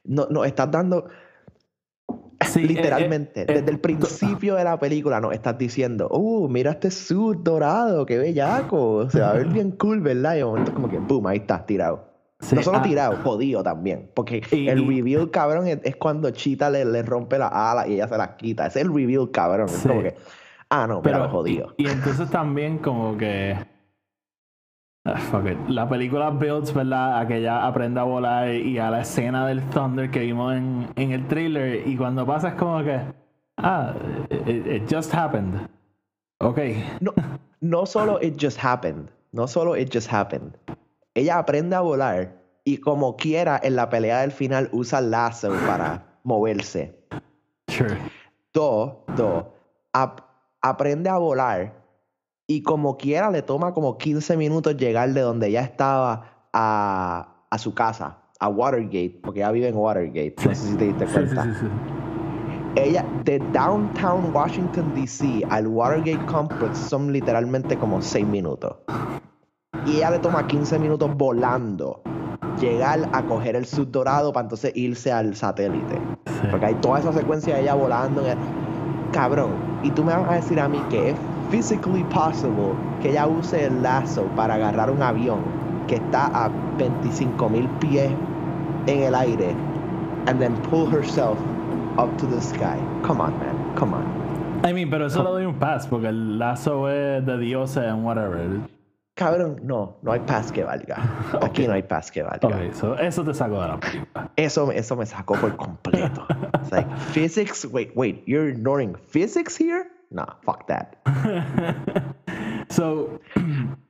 no 0.05 0.27
no 0.31 0.45
estás 0.45 0.71
dando 0.71 1.07
Sí, 2.45 2.65
Literalmente, 2.65 3.43
eh, 3.43 3.47
eh, 3.49 3.53
desde 3.55 3.71
el 3.71 3.79
principio 3.79 4.57
de 4.57 4.65
la 4.65 4.77
película 4.79 5.21
nos 5.21 5.33
estás 5.33 5.57
diciendo, 5.57 6.09
uh, 6.11 6.49
mira 6.49 6.73
este 6.73 6.91
suit 6.91 7.39
dorado, 7.39 8.05
qué 8.05 8.19
bellaco, 8.19 9.09
se 9.11 9.21
va 9.21 9.31
a 9.31 9.35
ver 9.35 9.47
bien 9.53 9.71
cool, 9.73 10.01
¿verdad? 10.01 10.35
Y 10.35 10.39
de 10.39 10.45
momento 10.45 10.75
como 10.75 10.89
que, 10.89 10.99
boom, 10.99 11.29
ahí 11.29 11.39
estás 11.39 11.65
tirado. 11.67 12.12
Sí, 12.42 12.57
no 12.57 12.62
solo 12.62 12.78
ah, 12.78 12.83
tirado, 12.83 13.16
jodido 13.22 13.62
también. 13.62 14.11
Porque 14.14 14.42
Y- 14.50 14.68
el 14.68 14.87
reveal, 14.87 15.31
cabrón, 15.31 15.68
es, 15.68 15.78
es 15.85 15.96
cuando 15.96 16.31
Chita 16.33 16.68
le, 16.70 16.85
le 16.85 17.02
rompe 17.02 17.38
la 17.38 17.46
ala 17.48 17.87
y 17.87 17.94
ella 17.94 18.09
se 18.09 18.18
las 18.18 18.31
quita. 18.31 18.66
Ese 18.66 18.81
es 18.81 18.87
el 18.87 18.92
reveal, 18.92 19.31
cabrón. 19.31 19.68
Es 19.68 19.87
como 19.87 20.02
que, 20.02 20.16
ah, 20.68 20.87
no, 20.87 21.00
pero 21.02 21.28
jodido. 21.28 21.74
Y, 21.76 21.85
y 21.87 21.90
entonces 21.90 22.28
también 22.31 22.78
como 22.78 23.16
que... 23.16 23.57
ah, 25.05 25.16
fuck 25.18 25.46
it. 25.46 25.59
La 25.68 25.88
película 25.88 26.31
builds, 26.31 26.74
¿verdad? 26.74 27.20
A 27.20 27.26
que 27.28 27.37
ella 27.38 27.64
aprenda 27.64 28.00
a 28.00 28.05
volar 28.05 28.48
y 28.52 28.76
a 28.78 28.90
la 28.90 29.02
escena 29.02 29.46
del 29.46 29.62
Thunder 29.70 30.11
que 30.11 30.20
vimos 30.20 30.55
en, 30.55 30.88
en 30.96 31.12
el 31.12 31.26
trailer. 31.28 31.87
Y 31.87 31.96
cuando 31.96 32.26
pasa 32.26 32.48
es 32.48 32.55
como 32.55 32.83
que... 32.83 33.00
Ah, 33.59 33.94
it, 34.31 34.66
it 34.66 34.92
just 34.92 35.14
happened. 35.14 35.68
Ok. 36.40 36.59
No, 37.00 37.12
no 37.61 37.87
solo 37.87 38.18
it 38.20 38.35
just 38.37 38.59
happened. 38.62 39.09
No 39.31 39.46
solo 39.46 39.76
it 39.76 39.94
just 39.94 40.12
happened. 40.12 40.57
Ella 41.14 41.38
aprende 41.38 41.77
a 41.77 41.81
volar 41.81 42.40
y 42.64 42.79
como 42.79 43.16
quiera 43.16 43.61
en 43.62 43.77
la 43.77 43.90
pelea 43.90 44.20
del 44.20 44.33
final 44.33 44.68
usa 44.72 44.98
el 45.01 45.11
lazo 45.11 45.53
para 45.66 46.18
moverse. 46.25 46.98
Sure. 47.68 47.96
Dos, 48.53 48.94
dos, 49.16 49.44
ap- 49.92 50.20
aprende 50.61 51.09
a 51.11 51.18
volar 51.18 51.75
y 52.46 52.62
como 52.62 52.96
quiera 52.96 53.31
le 53.31 53.42
toma 53.42 53.72
como 53.75 53.96
15 53.98 54.37
minutos 54.37 54.77
llegar 54.77 55.11
de 55.11 55.20
donde 55.22 55.48
ella 55.48 55.62
estaba 55.62 56.46
a, 56.53 57.44
a 57.51 57.59
su 57.59 57.75
casa, 57.75 58.18
a 58.40 58.48
Watergate, 58.48 59.20
porque 59.22 59.40
ella 59.40 59.51
vive 59.53 59.68
en 59.68 59.77
Watergate. 59.77 60.35
No 60.44 60.55
sé 60.55 60.68
si 60.68 60.77
te 60.77 60.85
diste 60.87 61.07
sí, 61.07 61.12
cuenta. 61.12 61.44
sí, 61.44 61.51
sí. 61.61 61.66
Ella, 62.75 63.05
de 63.25 63.38
downtown 63.53 64.35
Washington, 64.35 64.94
D.C. 64.94 65.42
al 65.51 65.66
Watergate 65.66 66.25
Complex 66.27 66.79
son 66.79 67.12
literalmente 67.12 67.77
como 67.79 68.01
6 68.01 68.27
minutos. 68.27 68.77
Y 69.87 69.97
ella 69.97 70.11
le 70.11 70.18
toma 70.18 70.47
15 70.47 70.79
minutos 70.79 71.11
volando 71.16 72.01
llegar 72.61 73.09
a 73.12 73.23
coger 73.23 73.57
el 73.57 73.64
sud 73.66 73.88
dorado 73.88 74.33
para 74.33 74.45
entonces 74.45 74.73
irse 74.77 75.11
al 75.11 75.35
satélite. 75.35 75.99
Sí. 76.27 76.49
Porque 76.51 76.66
hay 76.66 76.75
toda 76.77 77.01
esa 77.01 77.12
secuencia 77.12 77.55
de 77.57 77.62
ella 77.62 77.75
volando. 77.75 78.21
en 78.23 78.33
el- 78.33 78.38
Cabrón, 79.12 79.51
y 79.83 79.90
tú 79.90 80.05
me 80.05 80.14
vas 80.14 80.29
a 80.31 80.35
decir 80.35 80.59
a 80.61 80.68
mí 80.68 80.79
que 80.88 81.11
es 81.11 81.16
physically 81.51 82.03
possible 82.05 82.73
que 83.03 83.11
ella 83.11 83.27
use 83.27 83.66
el 83.66 83.83
lazo 83.83 84.23
para 84.37 84.55
agarrar 84.55 84.90
un 84.90 85.03
avión 85.03 85.40
que 85.87 85.97
está 85.97 86.27
a 86.29 86.51
25 86.79 87.49
mil 87.51 87.68
pies 87.81 88.11
en 88.87 89.03
el 89.03 89.14
aire 89.14 89.55
and 90.27 90.38
then 90.40 90.55
pull 90.71 90.87
herself 90.90 91.37
up 91.99 92.09
to 92.16 92.27
the 92.27 92.40
sky. 92.40 92.79
Come 93.07 93.21
on, 93.21 93.33
man. 93.38 93.57
Come 93.77 93.92
on. 93.95 94.05
I 94.64 94.73
mean, 94.73 94.88
pero 94.88 95.07
eso 95.09 95.23
le 95.25 95.29
doy 95.31 95.45
un 95.45 95.57
pass 95.59 95.87
porque 95.87 96.07
el 96.09 96.38
lazo 96.38 96.88
es 96.88 97.27
de 97.27 97.37
dioses 97.38 97.85
and 97.85 98.05
whatever. 98.05 98.38
Cabrón, 99.23 99.61
no, 99.63 99.99
no 100.03 100.13
hay 100.13 100.19
paz 100.21 100.51
que 100.51 100.65
valga. 100.65 100.97
Aquí 101.43 101.67
no 101.69 101.75
hay 101.75 101.83
paz 101.83 102.11
que 102.11 102.25
valga. 102.25 102.49
Ok, 102.49 102.73
so 102.75 102.99
eso 102.99 103.23
te 103.23 103.33
saco 103.33 103.61
de 103.61 103.69
la 103.69 103.79
película. 103.79 104.33
Eso, 104.35 104.73
eso 104.73 104.97
me 104.97 105.07
sacó 105.07 105.35
por 105.35 105.57
completo. 105.57 106.27
It's 106.61 106.73
like, 106.73 106.89
physics? 107.13 107.65
Wait, 107.65 107.93
wait, 107.95 108.25
you're 108.27 108.49
ignoring 108.49 108.97
physics 108.97 109.57
here? 109.57 109.87
Nah, 110.11 110.27
fuck 110.43 110.67
that. 110.67 110.97
So, 112.69 113.21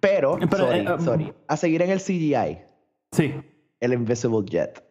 Pero, 0.01 0.39
Pero, 0.39 0.57
sorry, 0.57 0.81
eh, 0.81 0.93
um, 0.93 1.01
sorry. 1.01 1.33
A 1.47 1.57
seguir 1.57 1.83
en 1.83 1.91
el 1.91 2.01
CGI, 2.01 2.59
sí, 3.13 3.33
el 3.81 3.93
Invisible 3.93 4.43
Jet. 4.45 4.83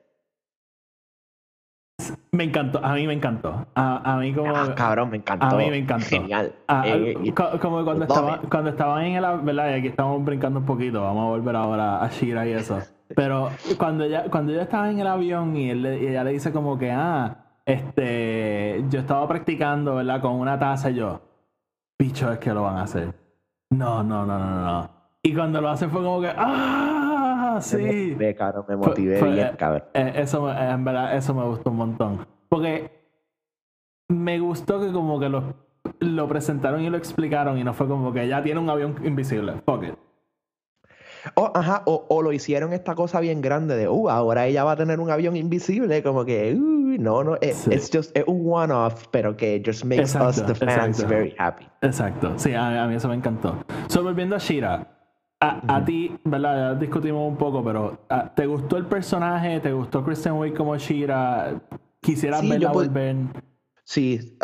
Me 2.34 2.46
encantó. 2.46 2.80
A 2.84 2.94
mí 2.94 3.06
me 3.08 3.13
encantó. 3.13 3.65
A, 3.76 4.13
a 4.13 4.17
mí 4.17 4.34
como... 4.34 4.56
Ah, 4.56 4.74
cabrón, 4.76 5.10
me 5.10 5.17
encantó. 5.17 5.48
A 5.48 5.56
mí 5.56 5.70
me 5.70 5.78
encantó. 5.78 6.06
Genial. 6.08 6.54
Eh, 6.86 7.34
co- 7.36 7.60
como 7.60 7.84
cuando 7.84 8.06
estaban, 8.06 8.39
cuando 8.50 8.70
estaban 8.70 9.04
en 9.04 9.15
el 9.24 9.39
verdad 9.41 9.70
y 9.72 9.74
aquí 9.74 9.88
estamos 9.88 10.24
brincando 10.24 10.60
un 10.60 10.65
poquito 10.65 11.02
vamos 11.04 11.26
a 11.26 11.30
volver 11.30 11.56
ahora 11.56 12.02
a 12.04 12.08
Shira 12.10 12.48
y 12.48 12.54
eso 12.54 12.80
pero 13.15 13.50
cuando 13.78 14.06
ella 14.06 14.26
cuando 14.32 14.54
ella 14.54 14.62
estaba 14.63 14.89
en 14.89 15.00
el 15.00 15.08
avión 15.08 15.58
y, 15.58 15.70
él 15.70 15.86
y 16.02 16.08
ella 16.08 16.24
le 16.24 16.32
dice 16.32 16.54
como 16.54 16.78
que 16.78 16.89
ah 16.91 17.36
este 17.65 18.86
yo 18.89 19.00
estaba 19.02 19.28
practicando 19.28 19.96
verdad 19.96 20.22
con 20.22 20.34
una 20.36 20.58
taza 20.58 20.91
y 20.91 20.96
yo 20.96 21.20
bicho 22.00 22.32
es 22.32 22.39
que 22.39 22.54
lo 22.54 22.63
van 22.63 22.78
a 22.78 22.84
hacer 22.84 23.13
no 23.72 24.02
no 24.04 24.26
no 24.26 24.39
no 24.39 24.62
no 24.62 24.89
y 25.22 25.34
cuando 25.36 25.60
lo 25.60 25.70
hacen 25.70 25.89
fue 25.91 26.02
como 26.02 26.22
que 26.22 26.32
ah 26.36 27.11
sí 27.62 27.78
motivé, 27.78 28.36
cabrón, 28.36 28.65
me 28.67 28.78
Fue- 28.78 28.88
motivé 28.88 29.17
fue- 29.19 29.32
bien, 29.32 29.52
cabrón. 29.58 29.84
eh, 29.93 30.13
eso 30.15 30.41
me- 30.43 30.71
en 30.71 30.84
verdad 30.84 31.15
eso 31.15 31.34
me 31.34 31.43
gustó 31.45 31.69
un 31.71 31.78
montón 31.78 32.28
porque 32.50 32.91
me 34.10 34.39
gustó 34.39 34.80
que 34.82 34.91
como 34.91 35.19
que 35.19 35.30
lo, 35.30 35.54
lo 36.00 36.28
presentaron 36.28 36.82
y 36.82 36.89
lo 36.89 36.97
explicaron 36.97 37.58
y 37.58 37.63
no 37.63 37.74
fue 37.74 37.88
como 37.88 38.12
que 38.13 38.28
ya 38.28 38.43
tiene 38.43 38.60
un 38.60 38.69
avión 38.69 38.95
invisible 39.04 39.54
fuck 39.65 39.84
it 39.84 39.95
O, 41.36 41.52
ajá, 41.54 41.84
o, 41.86 42.06
o 42.10 42.21
lo 42.24 42.34
hicieron 42.34 42.74
esta 42.74 42.95
cosa 42.95 43.19
bien 43.19 43.41
grande 43.41 43.76
de, 43.78 43.88
uh, 43.88 44.10
ahora 44.10 44.47
ella 44.47 44.63
va 44.63 44.71
a 44.71 44.76
tener 44.76 45.00
un 45.00 45.12
avión 45.12 45.36
invisible, 45.36 46.02
como 46.02 46.26
que, 46.26 46.56
uh, 46.56 46.60
no, 47.00 47.24
no, 47.24 47.36
it- 47.36 47.54
Sí. 47.54 47.71
it's 47.74 47.91
just 47.93 48.17
es 48.17 48.24
un 48.26 48.41
one-off, 48.52 49.06
pero 49.12 49.38
que 49.38 49.62
just 49.63 49.86
makes 49.86 50.02
us, 50.02 50.15
Exacto, 50.15 50.45
the 50.54 50.56
fans, 50.56 50.97
exacto. 51.00 51.08
very 51.15 51.36
happy. 51.38 51.67
exacto 51.84 52.34
sí 52.38 52.54
a, 52.56 52.84
a 52.84 52.88
mí 52.88 52.95
eso 52.95 53.08
me 53.08 53.13
encantó 53.15 53.56
so 53.88 54.02
volviendo 54.04 54.36
a 54.36 54.39
Shira 54.39 54.88
a, 55.42 55.78
a 55.78 55.86
ti, 55.86 56.16
¿verdad? 56.24 56.74
Ya 56.74 56.80
discutimos 56.80 57.28
un 57.28 57.36
poco, 57.36 57.64
pero 57.64 58.00
¿te 58.36 58.46
gustó 58.46 58.78
el 58.78 58.86
personaje? 58.86 59.60
¿Te 59.60 59.74
gustó 59.74 60.04
Kristen 60.04 60.34
Wiig 60.34 60.54
como 60.56 60.78
Shira? 60.78 61.60
¿Quisieras 62.00 62.42
Sí, 62.42 62.50
verla 62.50 62.72
volver? 62.72 63.16
Sí, 63.84 64.38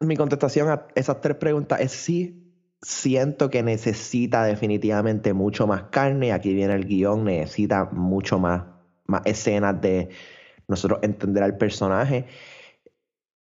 mi 0.00 0.16
contestación 0.16 0.68
a 0.68 0.86
esas 0.94 1.20
tres 1.20 1.36
preguntas 1.36 1.80
es 1.80 1.92
sí. 1.92 2.38
Siento 2.82 3.48
que 3.48 3.62
necesita 3.62 4.44
definitivamente 4.44 5.32
mucho 5.32 5.66
más 5.66 5.84
carne. 5.84 6.32
Aquí 6.32 6.52
viene 6.52 6.74
el 6.74 6.84
guion, 6.84 7.24
necesita 7.24 7.88
mucho 7.92 8.38
más, 8.38 8.64
más 9.06 9.22
escenas 9.24 9.80
de 9.80 10.10
nosotros 10.68 10.98
entender 11.02 11.44
al 11.44 11.56
personaje. 11.56 12.26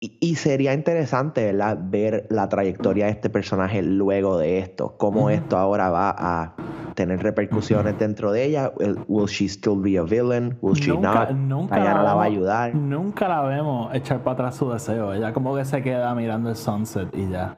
Y, 0.01 0.17
y 0.21 0.35
sería 0.35 0.73
interesante, 0.73 1.45
¿verdad? 1.45 1.77
Ver 1.81 2.25
la 2.29 2.47
trayectoria 2.47 3.05
de 3.05 3.12
este 3.12 3.29
personaje 3.29 3.81
luego 3.81 4.38
de 4.38 4.59
esto. 4.59 4.95
Cómo 4.97 5.29
esto 5.29 5.57
ahora 5.57 5.89
va 5.89 6.15
a 6.17 6.55
tener 6.95 7.21
repercusiones 7.21 7.99
dentro 7.99 8.31
de 8.31 8.45
ella. 8.45 8.71
Will, 9.07 9.27
she 9.27 9.45
still 9.49 9.75
be 9.75 9.97
a 9.97 10.03
villain? 10.03 10.57
Will 10.62 10.75
she 10.75 10.91
Nunca, 10.91 11.25
not? 11.25 11.29
nunca 11.31 11.75
Diana 11.75 12.03
la 12.03 12.13
va 12.13 12.23
a 12.23 12.25
ayudar. 12.25 12.75
Nunca 12.75 13.27
la 13.27 13.41
vemos 13.41 13.93
echar 13.93 14.23
para 14.23 14.33
atrás 14.35 14.55
su 14.55 14.69
deseo. 14.69 15.13
Ella 15.13 15.33
como 15.33 15.55
que 15.55 15.65
se 15.65 15.81
queda 15.81 16.15
mirando 16.15 16.49
el 16.49 16.55
sunset 16.55 17.09
y 17.15 17.29
ya. 17.29 17.57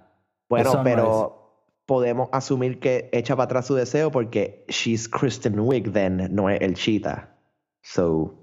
Bueno, 0.49 0.69
Eso 0.69 0.77
no 0.79 0.83
pero 0.83 1.37
podemos 1.85 2.29
asumir 2.31 2.79
que 2.79 3.09
echa 3.13 3.35
para 3.35 3.45
atrás 3.45 3.67
su 3.67 3.75
deseo 3.75 4.11
porque 4.11 4.65
she's 4.67 5.07
Kristen 5.07 5.59
Wiig, 5.59 5.91
then 5.93 6.27
no 6.33 6.49
es 6.49 6.59
el 6.61 6.73
Cheetah. 6.73 7.29
So, 7.83 8.33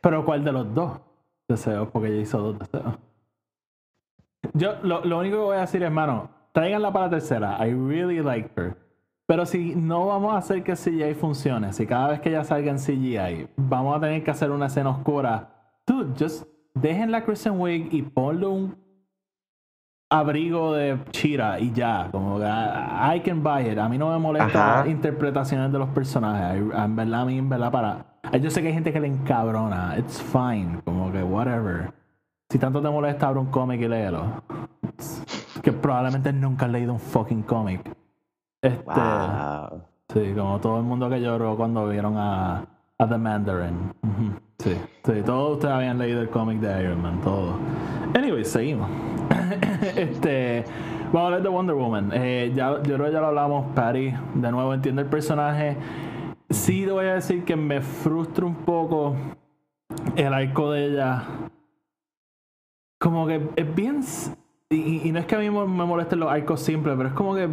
Pero 0.00 0.24
¿cuál 0.24 0.44
de 0.44 0.52
los 0.52 0.74
dos 0.74 1.00
deseos? 1.48 1.88
Porque 1.90 2.08
ella 2.08 2.20
hizo 2.20 2.38
dos 2.38 2.58
deseos. 2.58 2.94
Yo 4.54 4.74
lo, 4.82 5.04
lo 5.04 5.18
único 5.18 5.36
que 5.36 5.42
voy 5.42 5.56
a 5.56 5.60
decir, 5.60 5.82
hermano, 5.82 6.30
tráiganla 6.52 6.92
para 6.92 7.06
la 7.06 7.10
tercera. 7.10 7.66
I 7.66 7.72
really 7.72 8.20
like 8.20 8.50
her. 8.56 8.76
Pero 9.26 9.44
si 9.44 9.74
no 9.74 10.06
vamos 10.06 10.34
a 10.34 10.38
hacer 10.38 10.62
que 10.62 10.72
CGI 10.74 11.14
funcione, 11.14 11.72
si 11.72 11.86
cada 11.86 12.08
vez 12.08 12.20
que 12.20 12.30
ella 12.30 12.44
salga 12.44 12.70
en 12.70 12.78
CGI, 12.78 13.48
vamos 13.56 13.96
a 13.96 14.00
tener 14.00 14.24
que 14.24 14.30
hacer 14.30 14.50
una 14.50 14.66
escena 14.66 14.90
oscura. 14.90 15.50
Dude, 15.86 16.14
just 16.18 16.46
déjenla 16.74 17.24
Kristen 17.24 17.60
Wiig 17.60 17.92
y 17.92 18.02
ponle 18.02 18.46
un 18.46 18.76
abrigo 20.10 20.72
de 20.72 20.98
Chira 21.10 21.60
y 21.60 21.72
ya. 21.72 22.08
Como 22.10 22.38
que 22.38 22.46
I, 22.46 23.16
I 23.16 23.20
can 23.20 23.42
buy 23.42 23.70
it. 23.70 23.78
A 23.78 23.88
mí 23.88 23.98
no 23.98 24.10
me 24.10 24.18
molesta 24.18 24.80
Ajá. 24.80 24.88
interpretaciones 24.88 25.70
de 25.72 25.78
los 25.78 25.90
personajes. 25.90 26.62
En 26.74 26.96
verdad, 26.96 27.20
a 27.20 27.24
mí, 27.24 27.38
en 27.38 27.48
verdad, 27.48 27.70
para. 27.70 28.06
Yo 28.36 28.50
sé 28.50 28.62
que 28.62 28.68
hay 28.68 28.74
gente 28.74 28.92
que 28.92 29.00
le 29.00 29.08
encabrona. 29.08 29.96
It's 29.98 30.20
fine. 30.20 30.80
Como 30.84 31.10
que 31.12 31.22
whatever. 31.22 31.92
Si 32.50 32.58
tanto 32.58 32.80
te 32.80 32.88
molesta, 32.88 33.28
abre 33.28 33.40
un 33.40 33.46
cómic 33.46 33.80
y 33.80 33.88
léelo. 33.88 34.42
Que 35.62 35.72
probablemente 35.72 36.32
nunca 36.32 36.66
has 36.66 36.72
leído 36.72 36.92
un 36.92 37.00
fucking 37.00 37.42
cómic. 37.42 37.80
Este. 38.62 38.82
wow. 38.84 39.82
Sí, 40.12 40.32
como 40.34 40.58
todo 40.58 40.78
el 40.78 40.84
mundo 40.84 41.10
que 41.10 41.20
lloró 41.20 41.54
cuando 41.56 41.86
vieron 41.86 42.16
a, 42.16 42.64
a 42.98 43.08
The 43.08 43.18
Mandarin. 43.18 43.92
Sí, 44.58 44.74
sí, 45.04 45.12
todos 45.24 45.56
ustedes 45.56 45.74
habían 45.74 45.98
leído 45.98 46.22
el 46.22 46.30
cómic 46.30 46.60
de 46.60 46.82
Iron 46.82 47.02
Man, 47.02 47.20
todo. 47.20 47.58
Anyway, 48.16 48.44
seguimos. 48.44 48.88
este, 49.96 50.64
vamos 51.12 51.20
a 51.20 51.24
hablar 51.26 51.42
de 51.42 51.48
Wonder 51.50 51.76
Woman. 51.76 52.10
Eh, 52.14 52.52
ya, 52.54 52.82
yo 52.82 52.94
creo 52.94 53.06
que 53.06 53.12
ya 53.12 53.20
lo 53.20 53.26
hablamos, 53.26 53.66
Patty. 53.74 54.14
De 54.34 54.50
nuevo 54.50 54.72
entiende 54.72 55.02
el 55.02 55.08
personaje. 55.08 55.76
Sí, 56.50 56.84
te 56.84 56.92
voy 56.92 57.06
a 57.06 57.14
decir 57.14 57.44
que 57.44 57.56
me 57.56 57.80
frustra 57.80 58.46
un 58.46 58.54
poco 58.56 59.14
el 60.16 60.32
arco 60.32 60.72
de 60.72 60.86
ella. 60.86 61.24
Como 62.98 63.26
que 63.26 63.48
es 63.56 63.74
bien. 63.74 64.00
Y, 64.70 65.08
y- 65.08 65.12
no 65.12 65.18
es 65.18 65.26
que 65.26 65.34
a 65.34 65.38
mí 65.38 65.50
me 65.50 65.66
molesten 65.66 66.20
los 66.20 66.30
arcos 66.30 66.60
simples, 66.60 66.94
pero 66.96 67.08
es 67.10 67.14
como 67.14 67.34
que 67.34 67.48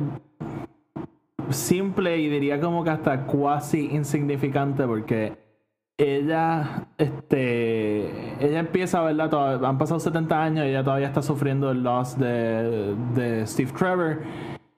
simple 1.50 2.18
y 2.18 2.28
diría 2.30 2.60
como 2.60 2.84
que 2.84 2.90
hasta 2.90 3.26
cuasi 3.26 3.88
insignificante 3.94 4.86
porque 4.86 5.38
ella, 5.98 6.88
este, 6.98 8.34
ella 8.46 8.60
empieza, 8.60 9.02
¿verdad? 9.02 9.30
Toda- 9.30 9.70
han 9.70 9.78
pasado 9.78 10.00
70 10.00 10.42
años 10.44 10.66
y 10.66 10.70
ella 10.70 10.84
todavía 10.84 11.08
está 11.08 11.22
sufriendo 11.22 11.70
el 11.72 11.84
loss 11.84 12.18
de, 12.18 12.96
de 13.14 13.46
Steve 13.48 13.72
Trevor. 13.78 14.20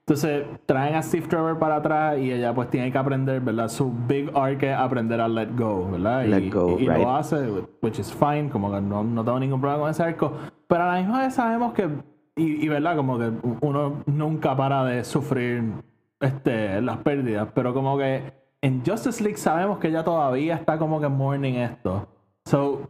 Entonces 0.08 0.46
traen 0.64 0.94
a 0.94 1.02
Steve 1.02 1.26
Trevor 1.28 1.58
para 1.58 1.76
atrás 1.76 2.16
y 2.18 2.32
ella 2.32 2.54
pues 2.54 2.70
tiene 2.70 2.90
que 2.90 2.96
aprender, 2.96 3.42
¿verdad? 3.42 3.68
Su 3.68 3.92
big 4.08 4.30
arc 4.34 4.62
es 4.62 4.74
aprender 4.74 5.20
a 5.20 5.28
let 5.28 5.50
go, 5.54 5.90
¿verdad? 5.90 6.24
Let 6.24 6.44
y, 6.44 6.50
go, 6.50 6.78
y- 6.78 6.84
y 6.84 6.88
right. 6.88 7.02
lo 7.02 7.14
hace, 7.14 7.36
which 7.82 7.98
is 7.98 8.10
fine, 8.10 8.48
como 8.48 8.72
que 8.72 8.80
no, 8.80 9.04
no 9.04 9.22
tengo 9.22 9.38
ningún 9.38 9.60
problema 9.60 9.82
con 9.82 9.90
ese 9.90 10.02
arco. 10.02 10.32
Pero 10.66 10.82
a 10.84 10.94
la 10.94 11.00
misma 11.02 11.18
vez 11.24 11.34
sabemos 11.34 11.74
que, 11.74 11.90
y, 12.36 12.64
y, 12.64 12.68
¿verdad? 12.68 12.96
Como 12.96 13.18
que 13.18 13.30
uno 13.60 14.02
nunca 14.06 14.56
para 14.56 14.82
de 14.86 15.04
sufrir 15.04 15.74
este, 16.20 16.80
las 16.80 16.96
pérdidas, 16.96 17.48
pero 17.54 17.74
como 17.74 17.98
que 17.98 18.32
en 18.62 18.82
Justice 18.86 19.22
League 19.22 19.36
sabemos 19.36 19.78
que 19.78 19.88
ella 19.88 20.04
todavía 20.04 20.54
está 20.54 20.78
como 20.78 21.02
que 21.02 21.08
mourning 21.08 21.56
esto. 21.56 22.08
So, 22.46 22.88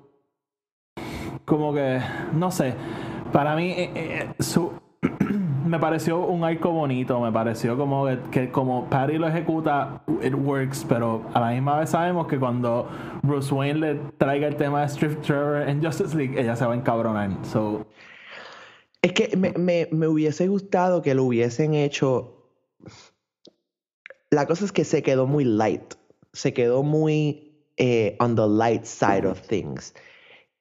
como 1.45 1.75
que, 1.75 2.01
no 2.33 2.53
sé, 2.53 2.75
para 3.33 3.57
mí 3.57 3.73
eh, 3.73 3.91
eh, 3.97 4.35
su, 4.39 4.71
me 5.69 5.79
pareció 5.79 6.19
un 6.27 6.45
arco 6.45 6.71
bonito, 6.71 7.21
me 7.21 7.31
pareció 7.31 7.77
como 7.77 8.07
que, 8.31 8.51
como 8.51 8.89
Patty 8.89 9.19
lo 9.19 9.29
ejecuta, 9.29 10.03
it 10.23 10.35
works, 10.35 10.85
pero 10.89 11.23
a 11.35 11.41
la 11.41 11.51
misma 11.51 11.79
vez 11.79 11.91
sabemos 11.91 12.27
que 12.27 12.39
cuando 12.39 12.89
Bruce 13.23 13.53
Wayne 13.55 13.79
le 13.81 13.95
traiga 14.19 14.49
el 14.49 14.57
tema 14.57 14.83
de 14.83 14.89
Steve 14.89 15.15
Trevor 15.17 15.69
en 15.69 15.83
Justice 15.85 16.17
League, 16.17 16.41
ella 16.41 16.57
se 16.57 16.65
va 16.67 16.73
a 16.73 16.77
encabronar. 16.77 17.31
So, 17.45 17.87
Es 19.03 19.13
que 19.13 19.37
me, 19.37 19.53
me- 19.53 19.89
me 19.93 20.09
hubiese 20.09 20.49
gustado 20.49 21.03
que 21.03 21.15
lo 21.15 21.25
hubiesen 21.25 21.75
hecho. 21.75 22.35
La 24.31 24.47
cosa 24.47 24.65
es 24.65 24.73
que 24.73 24.85
se 24.85 25.03
quedó 25.03 25.27
muy 25.27 25.45
light. 25.45 25.95
Se 26.33 26.53
quedó 26.53 26.83
muy 26.83 27.63
eh, 27.77 28.17
on 28.21 28.35
the 28.35 28.47
light 28.47 28.85
side 28.85 29.27
of 29.27 29.41
things. 29.43 29.95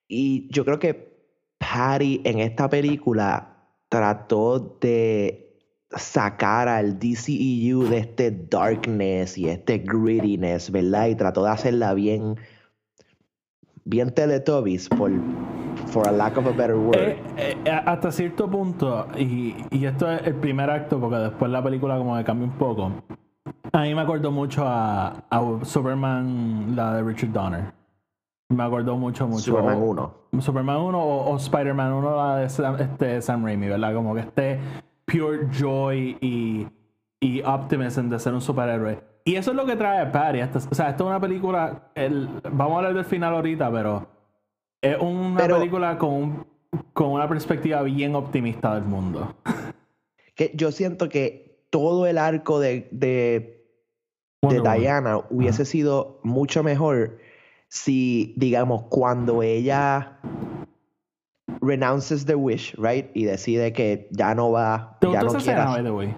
Y 0.07 0.47
yo 0.53 0.63
creo 0.63 0.79
que 0.79 1.17
Patty 1.57 2.21
en 2.23 2.39
esta 2.39 2.69
película 2.69 3.56
trató 3.89 4.77
de 4.81 5.47
sacar 5.91 6.67
al 6.67 6.99
DCEU 6.99 7.87
de 7.89 7.99
este 7.99 8.31
darkness 8.31 9.37
y 9.37 9.49
este 9.49 9.79
grittiness, 9.79 10.71
¿verdad? 10.71 11.07
Y 11.07 11.15
trató 11.15 11.43
de 11.43 11.51
hacerla 11.51 11.93
bien, 11.93 12.35
bien 13.85 14.13
Teletubbies, 14.13 14.89
por 14.89 15.11
for 15.87 16.07
a 16.07 16.11
lack 16.11 16.37
of 16.37 16.47
a 16.47 16.51
better 16.51 16.75
word. 16.75 16.97
Eh, 16.97 17.21
eh, 17.37 17.71
hasta 17.71 18.11
cierto 18.11 18.49
punto, 18.49 19.07
y, 19.17 19.55
y 19.71 19.85
esto 19.85 20.11
es 20.11 20.25
el 20.25 20.35
primer 20.35 20.69
acto, 20.69 20.99
porque 20.99 21.17
después 21.17 21.49
la 21.51 21.63
película 21.63 21.97
como 21.97 22.17
que 22.17 22.23
cambia 22.23 22.47
un 22.47 22.57
poco. 22.57 22.91
A 23.71 23.81
mí 23.81 23.95
me 23.95 24.01
acordó 24.01 24.31
mucho 24.31 24.65
a, 24.65 25.23
a 25.29 25.59
Superman, 25.63 26.75
la 26.75 26.95
de 26.95 27.03
Richard 27.03 27.31
Donner. 27.31 27.76
Me 28.49 28.63
acordó 28.63 28.95
mucho, 28.95 29.27
mucho. 29.27 29.41
Superman 29.43 29.77
o- 29.77 29.85
1. 29.85 30.13
Superman 30.41 30.77
1 30.77 30.99
o, 31.03 31.31
o 31.31 31.37
Spider-Man 31.37 31.93
1, 31.93 32.15
la 32.15 32.35
de 32.37 32.49
Sam, 32.49 32.77
este, 32.79 33.21
Sam 33.21 33.43
Raimi, 33.43 33.67
¿verdad? 33.67 33.93
Como 33.93 34.13
que 34.15 34.21
este 34.21 34.59
pure 35.05 35.47
joy 35.51 36.17
y, 36.21 36.67
y 37.19 37.41
optimism 37.43 38.09
de 38.09 38.19
ser 38.19 38.33
un 38.33 38.41
superhéroe. 38.41 38.99
Y 39.25 39.35
eso 39.35 39.51
es 39.51 39.57
lo 39.57 39.65
que 39.65 39.75
trae 39.75 40.05
Patty. 40.05 40.39
Esta- 40.39 40.59
o 40.59 40.73
sea, 40.75 40.89
esto 40.91 41.03
es 41.03 41.09
una 41.09 41.19
película. 41.19 41.89
el- 41.95 42.29
vamos 42.51 42.75
a 42.75 42.77
hablar 42.77 42.93
del 42.93 43.03
final 43.05 43.33
ahorita, 43.35 43.69
pero 43.71 44.07
es 44.81 44.97
una 44.99 45.37
Pero- 45.37 45.57
película 45.59 45.97
con, 45.97 46.13
un- 46.13 46.47
con 46.93 47.07
una 47.11 47.27
perspectiva 47.27 47.81
bien 47.83 48.15
optimista 48.15 48.73
del 48.75 48.85
mundo. 48.85 49.35
Que 50.35 50.51
yo 50.55 50.71
siento 50.71 51.09
que 51.09 51.65
todo 51.69 52.05
el 52.07 52.17
arco 52.17 52.59
de, 52.59 52.87
de. 52.91 53.55
Diana 54.41 55.17
hubiese 55.31 55.65
sido 55.65 56.19
mucho 56.23 56.63
mejor 56.63 57.17
si, 57.69 58.33
digamos, 58.37 58.83
cuando 58.89 59.43
ella 59.43 60.17
renounces 61.61 62.25
the 62.25 62.35
wish, 62.35 62.73
right? 62.77 63.09
Y 63.13 63.25
decide 63.25 63.73
que 63.73 64.07
ya 64.11 64.35
no 64.35 64.51
va, 64.51 64.97
¿Te 65.01 65.11
ya 65.11 65.21
no 65.23 65.35
escena, 65.35 65.65
by 65.65 65.73
quiere. 65.75 65.83
the 65.83 65.91
way? 65.91 66.15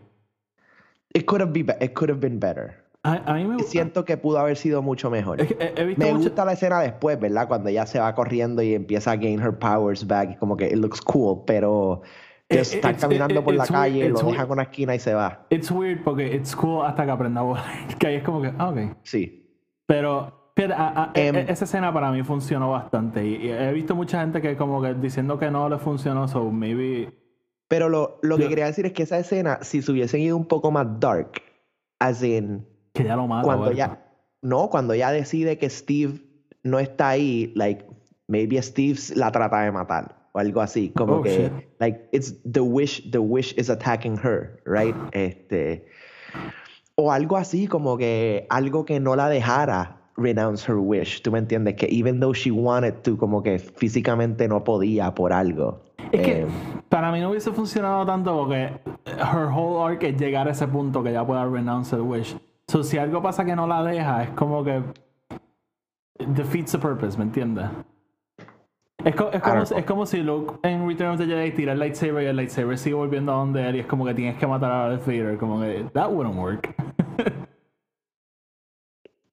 It 1.14 1.26
could 1.26 1.42
have, 1.42 1.52
been, 1.54 1.66
be- 1.66 1.78
it 1.80 1.94
could 1.94 2.10
have 2.10 2.20
been 2.20 2.40
better. 2.40 2.76
A, 3.04 3.14
a 3.26 3.34
mí 3.36 3.46
me 3.46 3.56
gusta. 3.56 3.72
Siento 3.72 4.06
que 4.06 4.18
pudo 4.18 4.40
haber 4.40 4.58
sido 4.58 4.82
mucho 4.82 5.10
mejor. 5.10 5.40
Es 5.42 5.48
que 5.48 5.54
he, 5.60 5.82
he 5.82 5.86
visto 5.86 6.04
Me 6.04 6.12
mucho- 6.12 6.26
gusta 6.26 6.46
la 6.46 6.54
escena 6.54 6.82
después, 6.82 7.20
¿verdad? 7.20 7.48
Cuando 7.48 7.70
ella 7.70 7.86
se 7.86 8.00
va 8.00 8.14
corriendo 8.14 8.62
y 8.62 8.74
empieza 8.76 9.12
a 9.12 9.16
gain 9.16 9.40
her 9.42 9.58
powers 9.58 10.06
back. 10.06 10.38
Como 10.38 10.56
que 10.58 10.68
it 10.68 10.76
looks 10.76 11.02
cool, 11.02 11.44
pero 11.48 12.02
Eh, 12.50 12.58
eh, 12.58 12.60
está 12.62 12.90
it's- 12.92 13.02
caminando 13.02 13.40
eh, 13.40 13.44
por 13.44 13.54
la 13.56 13.64
it's 13.64 13.72
weird- 13.72 13.80
calle, 13.80 14.10
lo 14.10 14.20
deja 14.20 14.44
en 14.44 14.52
una 14.52 14.64
esquina 14.64 14.94
y 14.96 15.00
se 15.00 15.14
va. 15.14 15.46
It's 15.50 15.72
weird 15.72 16.04
porque 16.04 16.36
it's 16.36 16.56
cool 16.56 16.86
hasta 16.86 17.06
que 17.06 17.12
aprenda 17.12 17.40
a 17.42 17.44
volar. 17.44 17.64
Que 18.00 18.08
ahí 18.08 18.16
es 18.16 18.24
como 18.24 18.42
que, 18.42 18.52
ah, 18.58 18.70
ok. 18.70 18.98
Sí. 19.04 19.50
Pero 19.88 20.39
a- 20.66 21.04
a- 21.06 21.12
e- 21.14 21.46
esa 21.50 21.66
escena 21.66 21.94
para 21.94 22.12
mí 22.12 22.24
funcionó 22.24 22.72
bastante. 22.72 23.26
Y, 23.26 23.36
y 23.48 23.52
he 23.52 23.72
visto 23.74 23.96
mucha 23.96 24.22
gente 24.22 24.42
que 24.42 24.56
como 24.58 24.82
que 24.82 24.94
diciendo 24.96 25.38
que 25.40 25.50
no 25.52 25.70
le 25.70 25.78
funcionó, 25.78 26.28
so 26.28 26.50
maybe. 26.52 27.12
Pero 27.68 27.88
lo, 27.90 28.20
lo 28.24 28.38
que 28.38 28.44
Yo- 28.44 28.50
quería 28.50 28.66
decir 28.66 28.86
es 28.86 28.94
que 28.94 29.04
esa 29.04 29.20
escena, 29.20 29.60
si 29.62 29.82
se 29.82 29.92
hubiesen 29.92 30.22
ido 30.22 30.36
un 30.38 30.46
poco 30.46 30.72
más 30.72 30.88
dark, 31.00 31.42
as 32.00 32.24
in, 32.24 32.66
Que 32.94 33.04
ya 33.04 33.16
lo 33.16 33.28
mata. 33.28 33.44
cuando 33.46 33.72
ya, 33.72 34.04
no, 34.42 34.70
cuando 34.70 34.96
ya 34.96 35.12
decide 35.12 35.58
que 35.58 35.70
Steve 35.70 36.20
no 36.64 36.80
está 36.80 37.10
ahí, 37.10 37.52
like, 37.56 37.86
maybe 38.28 38.62
Steve 38.62 39.00
la 39.16 39.32
trata 39.32 39.62
de 39.62 39.72
matar 39.72 40.16
o 40.32 40.40
algo 40.40 40.62
así, 40.62 40.90
como 40.96 41.18
Oh, 41.18 41.22
que, 41.22 41.30
shit. 41.30 41.52
like, 41.80 42.08
it's 42.12 42.36
the 42.52 42.60
wish, 42.62 43.02
the 43.12 43.18
wish 43.20 43.54
is 43.58 43.70
attacking 43.70 44.18
her, 44.24 44.62
right? 44.66 44.96
Este, 45.12 45.86
o 46.96 47.12
algo 47.12 47.38
así, 47.38 47.68
como 47.68 47.98
que 47.98 48.46
algo 48.50 48.84
que 48.86 49.00
no 49.00 49.16
la 49.16 49.30
dejara 49.30 49.99
renounce 50.20 50.66
her 50.70 50.78
wish, 50.78 51.22
¿tú 51.22 51.32
me 51.32 51.40
entiendes? 51.40 51.76
Que 51.76 51.88
even 51.92 52.20
though 52.20 52.34
she 52.34 52.52
wanted 52.52 52.94
to, 53.04 53.18
como 53.18 53.42
que 53.42 53.58
físicamente 53.60 54.48
no 54.48 54.64
podía 54.64 55.14
por 55.16 55.32
algo. 55.34 55.80
Es 56.12 56.22
que 56.22 56.42
Eh, 56.42 56.48
para 56.90 57.12
mí 57.12 57.20
no 57.22 57.30
hubiese 57.30 57.52
funcionado 57.52 58.06
tanto 58.06 58.36
porque 58.38 58.72
her 59.06 59.46
whole 59.54 59.84
arc 59.94 60.04
es 60.04 60.18
llegar 60.20 60.48
a 60.48 60.52
ese 60.52 60.68
punto 60.68 61.04
que 61.04 61.12
ya 61.12 61.26
pueda 61.26 61.46
renounce 61.46 61.96
the 61.96 62.02
wish. 62.02 62.36
So, 62.68 62.84
si 62.84 62.98
algo 62.98 63.22
pasa 63.22 63.46
que 63.46 63.56
no 63.56 63.66
la 63.68 63.82
deja, 63.84 64.24
es 64.24 64.30
como 64.32 64.64
que 64.64 64.82
defeats 66.20 66.72
the 66.72 66.78
purpose, 66.80 67.18
¿me 67.18 67.24
entiendes? 67.26 67.66
Es, 69.04 69.16
co- 69.16 69.32
es 69.32 69.42
como, 69.42 69.62
es 69.64 69.86
como 69.86 70.06
si 70.06 70.22
Luke 70.22 70.56
en 70.64 70.86
Return 70.88 71.12
of 71.12 71.18
the 71.20 71.26
Jedi 71.26 71.52
tira 71.52 71.72
el 71.74 71.80
lightsaber 71.80 72.24
y 72.24 72.28
el 72.28 72.36
lightsaber 72.36 72.78
sigue 72.78 72.96
volviendo 72.96 73.32
a 73.32 73.36
donde 73.36 73.68
él 73.70 73.76
y 73.78 73.80
es 73.80 73.86
como 73.86 74.06
que 74.06 74.14
tienes 74.14 74.36
que 74.38 74.46
matar 74.46 74.72
a 74.72 74.90
Darth 74.90 75.06
Vader. 75.06 75.38
Como 75.38 75.62
que 75.62 75.86
that 75.94 76.12
wouldn't 76.12 76.36
work. 76.38 76.76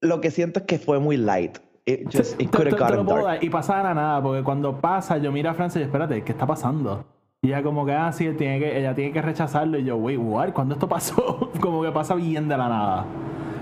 lo 0.00 0.20
que 0.20 0.30
siento 0.30 0.60
es 0.60 0.66
que 0.66 0.78
fue 0.78 0.98
muy 0.98 1.16
light. 1.16 1.58
It 1.84 2.08
just, 2.12 2.32
it 2.40 2.50
Te- 2.50 2.56
could 2.56 2.68
te- 2.68 2.74
have 2.74 2.76
te 2.76 2.76
lo 2.76 2.86
gotten 3.02 3.04
puedo 3.06 3.24
dark. 3.26 3.34
dar. 3.40 3.44
Y 3.44 3.50
pasa 3.50 3.76
de 3.78 3.82
la 3.84 3.94
nada, 3.94 4.22
porque 4.22 4.42
cuando 4.42 4.80
pasa, 4.80 5.18
yo 5.18 5.30
miro 5.30 5.50
a 5.50 5.54
Francia 5.54 5.78
y 5.78 5.82
yo, 5.82 5.86
espérate, 5.86 6.22
¿qué 6.24 6.32
está 6.32 6.46
pasando? 6.46 7.04
Y 7.42 7.48
ella 7.48 7.62
como 7.62 7.86
que, 7.86 7.92
ah, 7.92 8.10
sí, 8.12 8.26
él 8.26 8.36
tiene 8.36 8.58
que, 8.58 8.76
ella 8.78 8.94
tiene 8.94 9.12
que 9.12 9.22
rechazarlo. 9.22 9.78
Y 9.78 9.84
yo, 9.84 9.96
wait, 9.96 10.18
what? 10.20 10.52
¿Cuándo 10.52 10.74
esto 10.74 10.88
pasó? 10.88 11.50
como 11.60 11.82
que 11.82 11.92
pasa 11.92 12.14
bien 12.16 12.48
de 12.48 12.56
la 12.56 12.68
nada. 12.68 13.04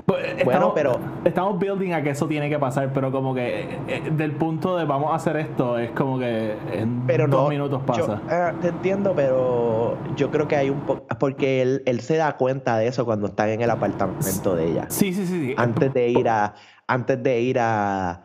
Pues, 0.07 0.22
eh, 0.26 0.42
Bueno, 0.44 0.70
estamos- 0.70 0.74
pero- 0.74 0.98
Estamos 1.24 1.59
building 1.59 1.92
a 1.92 2.02
que 2.02 2.11
eso 2.11 2.26
tiene 2.26 2.50
que 2.50 2.59
pasar, 2.59 2.92
pero 2.92 3.11
como 3.11 3.34
que 3.34 3.61
eh, 3.62 3.78
eh, 3.88 4.11
del 4.12 4.32
punto 4.32 4.76
de 4.76 4.84
vamos 4.84 5.12
a 5.12 5.14
hacer 5.14 5.36
esto, 5.38 5.78
es 5.78 5.90
como 5.92 6.18
que 6.18 6.55
en 6.72 7.07
Pero 7.07 7.26
dos 7.26 7.44
no, 7.44 7.48
minutos 7.48 7.80
yo, 7.80 7.86
pasa. 7.86 8.20
eh, 8.30 8.52
te 8.61 8.68
entiendo, 8.68 9.14
pero 9.16 9.96
yo 10.16 10.30
creo 10.30 10.46
que 10.46 10.57
hay 10.57 10.68
un 10.68 10.80
poco... 10.80 11.07
Porque 11.18 11.62
él, 11.62 11.82
él 11.86 12.00
se 12.00 12.16
da 12.16 12.36
cuenta 12.36 12.76
de 12.76 12.86
eso 12.88 13.07
cuando 13.07 13.26
están 13.28 13.48
en 13.48 13.62
el 13.62 13.70
apartamento 13.70 14.55
de 14.55 14.66
ella. 14.72 14.86
sí, 14.90 15.14
sí, 15.14 15.26
sí. 15.26 15.46
sí. 15.46 15.55
Antes 15.57 15.94
de 15.94 16.09
ir 16.09 16.28
a... 16.28 16.55
Antes 16.86 17.22
de 17.22 17.40
ir 17.40 17.59
a... 17.59 18.22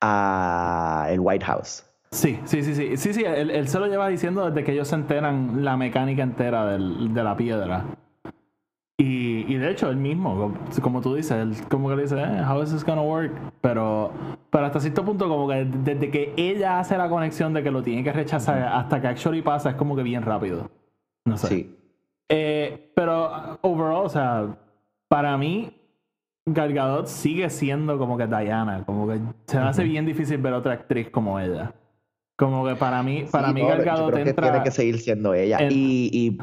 a 0.00 1.06
el 1.10 1.18
White 1.20 1.44
House. 1.44 1.84
Sí, 2.12 2.38
sí, 2.44 2.62
sí, 2.62 2.74
sí. 2.74 2.96
Sí, 2.96 3.12
sí, 3.12 3.24
él, 3.26 3.50
él 3.50 3.66
se 3.68 3.78
lo 3.80 3.86
lleva 3.88 4.06
diciendo 4.08 4.48
desde 4.48 4.64
que 4.64 4.72
ellos 4.72 4.86
se 4.88 4.94
enteran 4.94 5.64
la 5.64 5.76
mecánica 5.76 6.22
entera 6.22 6.64
del- 6.66 7.12
de 7.12 7.24
la 7.24 7.36
piedra. 7.36 7.84
Y, 8.98 9.44
y 9.52 9.56
de 9.58 9.70
hecho, 9.70 9.90
él 9.90 9.96
mismo, 9.98 10.54
como, 10.80 11.02
tú 11.02 11.14
dices, 11.14 11.32
él 11.32 11.54
como 11.68 11.90
que 11.90 11.96
le 11.96 12.02
dice, 12.02 12.16
eh, 12.18 12.42
how 12.48 12.62
is 12.62 12.70
this 12.72 12.82
gonna 12.84 13.02
work? 13.02 13.30
Pero, 13.60 14.10
pero 14.50 14.64
hasta 14.66 14.80
cierto 14.80 15.04
punto, 15.04 15.28
como 15.28 15.46
que 15.48 15.66
desde 15.66 16.10
que 16.10 16.32
ella 16.38 16.80
hace 16.80 16.96
la 16.96 17.08
conexión 17.10 17.52
de 17.52 17.62
que 17.62 17.70
lo 17.70 17.82
tiene 17.82 18.02
que 18.02 18.12
rechazar 18.12 18.62
hasta 18.62 19.00
que 19.00 19.08
actually 19.08 19.42
pasa, 19.42 19.70
es 19.70 19.76
como 19.76 19.94
que 19.96 20.02
bien 20.02 20.22
rápido. 20.22 20.70
No 21.26 21.36
sé. 21.36 21.46
Sí. 21.48 21.76
Eh, 22.30 22.90
pero 22.94 23.26
uh, 23.62 23.68
overall, 23.68 24.06
o 24.06 24.08
sea, 24.08 24.56
para 25.08 25.36
mí, 25.36 25.70
Gal 26.46 26.72
Gadot 26.72 27.06
sigue 27.06 27.50
siendo 27.50 27.98
como 27.98 28.16
que 28.16 28.26
Diana, 28.26 28.82
como 28.86 29.06
que 29.08 29.20
se 29.46 29.58
me 29.58 29.64
hace 29.64 29.84
bien 29.84 30.06
difícil 30.06 30.38
ver 30.38 30.54
otra 30.54 30.72
actriz 30.72 31.10
como 31.10 31.38
ella. 31.38 31.74
Como 32.38 32.66
que 32.66 32.76
para 32.76 33.02
mí, 33.02 33.26
para 33.30 33.48
Sí, 33.48 33.54
mí 33.54 33.62
no, 33.62 33.68
Gal 33.68 33.78
yo 33.80 33.84
Gadot 33.84 34.10
creo 34.12 34.24
que 34.24 34.30
entra... 34.30 34.50
tiene 34.52 34.64
que 34.64 34.70
seguir 34.70 34.98
siendo 35.00 35.34
ella. 35.34 35.58
en- 35.58 35.68
Y, 35.72 36.38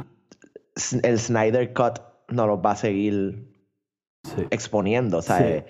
el 1.04 1.20
Snyder 1.20 1.74
Cut 1.74 2.00
no 2.30 2.48
los 2.48 2.60
va 2.60 2.72
a 2.72 2.76
seguir 2.76 3.52
Sí. 4.24 4.46
exponiendo, 4.52 5.22
¿sabes? 5.22 5.66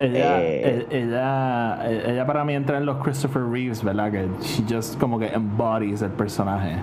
Ella, 0.00 0.40
Eh, 0.42 0.86
e- 0.90 0.98
ella, 1.02 1.90
e- 1.90 2.12
ella 2.12 2.24
para 2.26 2.44
mí 2.44 2.54
entra 2.54 2.78
en 2.78 2.86
los 2.86 3.02
Christopher 3.02 3.42
Reeves, 3.44 3.82
¿verdad? 3.84 4.10
Que 4.12 4.28
she 4.40 4.62
just 4.68 4.98
como 4.98 5.18
que 5.18 5.26
embodies 5.26 6.02
el 6.02 6.12
personaje. 6.12 6.76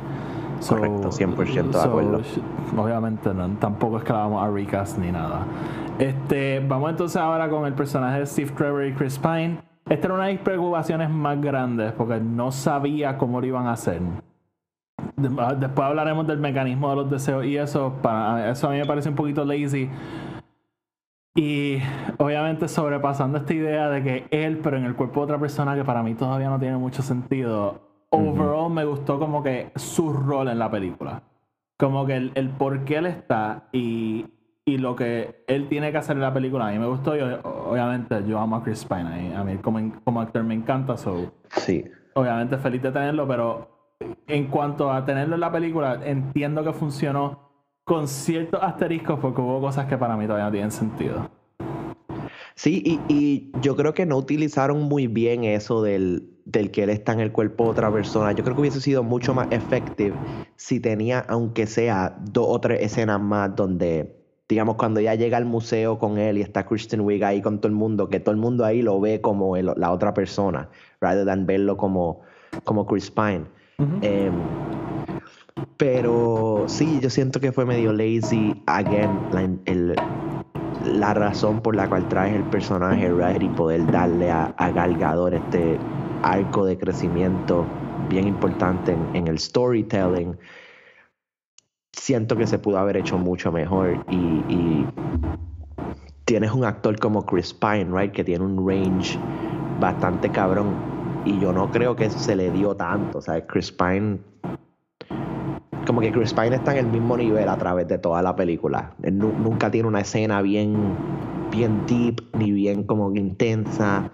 So- 0.60 0.76
Correcto, 0.76 1.12
100% 1.12 1.78
de 1.80 1.84
acuerdo. 1.84 2.22
obviamente 2.78 3.34
no, 3.34 3.50
tampoco 3.58 3.98
es 3.98 4.04
que 4.04 4.14
la 4.14 4.20
vamos 4.20 4.44
a 4.44 4.50
recast 4.52 4.98
ni 4.98 5.12
nada. 5.12 5.46
Este, 5.98 6.60
vamos 6.60 6.90
entonces 6.92 7.18
ahora 7.18 7.50
con 7.50 7.66
el 7.66 7.74
personaje 7.74 8.20
de 8.20 8.26
Steve 8.26 8.52
Trevor 8.52 8.86
y 8.86 8.94
Chris 8.94 9.18
Pine. 9.18 9.60
esta 9.90 10.08
era 10.08 10.14
una 10.16 10.26
de 10.26 10.34
mis 10.34 10.42
preocupaciones 10.42 11.10
más 11.10 11.40
grandes 11.42 11.92
porque 11.94 12.20
no 12.20 12.52
sabía 12.52 13.18
cómo 13.18 13.40
lo 13.40 13.48
iban 13.48 13.68
a 13.68 13.74
hacer. 13.74 14.02
De- 15.16 15.56
Después 15.60 15.88
hablaremos 15.88 16.26
del 16.28 16.40
mecanismo 16.40 16.90
de 16.90 16.96
los 16.98 17.10
deseos 17.10 17.46
y 17.46 17.58
eso. 17.58 17.94
Para, 18.02 18.50
eso 18.52 18.68
a 18.68 18.72
mí 18.72 18.78
me 18.78 18.86
parece 18.86 19.10
un 19.10 19.16
poquito 19.16 19.44
lazy. 19.46 19.90
Y 21.38 21.80
obviamente 22.18 22.68
sobrepasando 22.68 23.38
esta 23.40 23.54
idea 23.54 23.90
de 23.90 24.04
que 24.04 24.28
él, 24.32 24.60
pero 24.64 24.78
en 24.78 24.86
el 24.86 24.96
cuerpo 24.96 25.20
de 25.22 25.24
otra 25.26 25.38
persona 25.40 25.76
que 25.76 25.84
para 25.84 26.02
mí 26.02 26.14
todavía 26.16 26.50
no 26.50 26.60
tiene 26.60 26.78
mucho 26.78 27.02
sentido. 27.02 27.82
Overall 28.10 28.72
me 28.72 28.86
gustó 28.86 29.20
como 29.20 29.44
que 29.44 29.72
su 29.76 30.14
rol 30.14 30.48
en 30.48 30.60
la 30.60 30.72
película. 30.72 31.24
Como 31.78 32.06
que 32.06 32.16
el, 32.16 32.32
el 32.36 32.50
por 32.50 32.86
qué 32.86 32.98
él 32.98 33.06
está 33.08 33.64
y, 33.74 34.28
y 34.64 34.78
lo 34.78 34.96
que 34.96 35.44
él 35.48 35.68
tiene 35.68 35.92
que 35.92 35.98
hacer 35.98 36.16
en 36.16 36.22
la 36.22 36.34
película. 36.34 36.68
A 36.68 36.72
mí 36.72 36.80
me 36.80 36.88
gustó 36.88 37.18
y 37.18 37.20
obviamente 37.22 38.24
yo 38.26 38.40
amo 38.40 38.56
a 38.56 38.64
Chris 38.64 38.86
Pine. 38.86 39.02
A 39.02 39.10
mí- 39.18 39.34
A 39.36 39.44
mí 39.44 39.58
como, 39.58 39.80
como 40.06 40.22
actor 40.22 40.42
me 40.44 40.54
encanta. 40.54 40.96
So, 40.96 41.34
Sí. 41.50 41.84
obviamente 42.14 42.58
feliz 42.58 42.82
de 42.82 42.94
tenerlo, 42.94 43.28
pero 43.28 43.75
en 44.28 44.48
cuanto 44.48 44.92
a 44.92 45.06
tenerlo 45.06 45.36
en 45.36 45.42
la 45.42 45.52
película, 45.52 46.02
entiendo 46.04 46.64
que 46.64 46.74
funcionó 46.74 47.46
con 47.84 48.08
ciertos 48.08 48.62
asteriscos 48.62 49.20
porque 49.20 49.42
hubo 49.42 49.62
cosas 49.62 49.86
que 49.86 49.98
para 49.98 50.18
mí 50.18 50.26
todavía 50.26 50.46
no 50.46 50.52
tienen 50.52 50.72
sentido. 50.72 51.30
Sí, 52.56 53.02
y, 53.10 53.52
yo 53.62 53.76
creo 53.76 53.94
que 53.94 54.06
no 54.06 54.18
utilizaron 54.18 54.84
muy 54.84 55.08
bien 55.08 55.44
eso 55.44 55.84
del, 55.84 56.30
del 56.46 56.72
que 56.72 56.84
él 56.84 56.90
está 56.90 57.12
en 57.12 57.20
el 57.20 57.32
cuerpo 57.32 57.66
de 57.66 57.70
otra 57.72 57.92
persona. 57.92 58.32
Yo 58.32 58.44
creo 58.44 58.56
que 58.56 58.62
hubiese 58.62 58.80
sido 58.80 59.04
mucho 59.04 59.34
más 59.34 59.48
efectivo 59.52 60.16
si 60.56 60.80
tenía, 60.80 61.20
aunque 61.28 61.68
sea 61.68 62.16
dos 62.32 62.48
o 62.50 62.60
tres 62.62 62.82
escenas 62.82 63.20
más 63.20 63.56
donde, 63.56 64.16
digamos, 64.48 64.76
cuando 64.76 65.02
ya 65.02 65.16
llega 65.16 65.38
al 65.38 65.46
museo 65.46 66.00
con 66.00 66.18
él 66.18 66.38
y 66.38 66.42
está 66.42 66.66
Kristen 66.66 67.02
Wiig 67.02 67.24
ahí 67.24 67.42
con 67.42 67.60
todo 67.60 67.68
el 67.68 67.76
mundo, 67.76 68.10
que 68.10 68.22
todo 68.22 68.32
el 68.32 68.40
mundo 68.40 68.64
ahí 68.64 68.82
lo 68.82 69.02
ve 69.02 69.20
como 69.20 69.58
la 69.58 69.92
otra 69.92 70.14
persona, 70.14 70.70
rather 71.02 71.26
than 71.26 71.46
verlo 71.46 71.76
como, 71.76 72.22
como 72.64 72.86
Chris 72.86 73.12
Pine. 73.12 73.46
Em, 74.02 74.34
pero 75.78 76.66
sí, 76.68 77.00
yo 77.02 77.10
siento 77.10 77.40
que 77.40 77.52
fue 77.52 77.66
medio 77.66 77.92
lazy. 77.92 78.62
Again, 78.66 79.94
la, 80.86 81.14
razón 81.14 81.62
por 81.62 81.76
la 81.76 81.88
cual 81.90 82.08
traes 82.08 82.36
el 82.36 82.44
personaje, 82.44 83.12
right? 83.12 83.42
Y 83.42 83.50
poder 83.50 83.90
darle 83.92 84.32
a, 84.32 84.54
a 84.58 84.72
Gal 84.72 84.98
Gadot 84.98 85.34
este 85.34 85.78
arco 86.24 86.66
de 86.66 86.78
crecimiento 86.78 87.66
bien 88.10 88.28
importante 88.28 88.94
en, 88.94 89.16
en 89.16 89.28
el 89.28 89.40
storytelling. 89.40 90.38
Siento 91.92 92.36
que 92.36 92.48
se 92.48 92.60
pudo 92.60 92.78
haber 92.78 92.98
hecho 92.98 93.18
mucho 93.18 93.52
mejor. 93.52 94.06
Y, 94.10 94.16
y 94.16 94.88
tienes 96.26 96.52
un 96.52 96.66
actor 96.66 96.98
como 97.00 97.26
Chris 97.26 97.54
Pine, 97.54 97.88
right? 97.92 98.12
Que 98.12 98.24
tiene 98.24 98.44
un 98.44 98.68
range 98.68 99.18
bastante 99.80 100.30
cabrón. 100.30 100.95
Y 101.26 101.40
yo 101.40 101.52
no 101.52 101.72
creo 101.72 101.96
que 101.96 102.10
se 102.10 102.36
le 102.36 102.52
dio 102.52 102.76
tanto. 102.76 103.18
O 103.18 103.22
sea, 103.22 103.46
Chris 103.46 103.72
Pine 103.72 104.20
como 105.86 106.02
que 106.02 106.12
Chris 106.12 106.34
Pine 106.34 106.56
está 106.56 106.72
en 106.72 106.86
el 106.86 106.92
mismo 106.92 107.16
nivel 107.16 107.48
a 107.48 107.58
través 107.58 107.88
de 107.88 108.00
toda 108.00 108.22
la 108.24 108.36
película. 108.36 108.94
Él 109.04 109.20
nu- 109.20 109.34
nunca 109.38 109.70
tiene 109.70 109.88
una 109.88 110.00
escena 110.02 110.42
bien, 110.42 110.76
bien 111.52 111.86
deep, 111.86 112.22
ni 112.34 112.52
bien 112.52 112.84
como 112.84 113.14
intensa. 113.16 114.10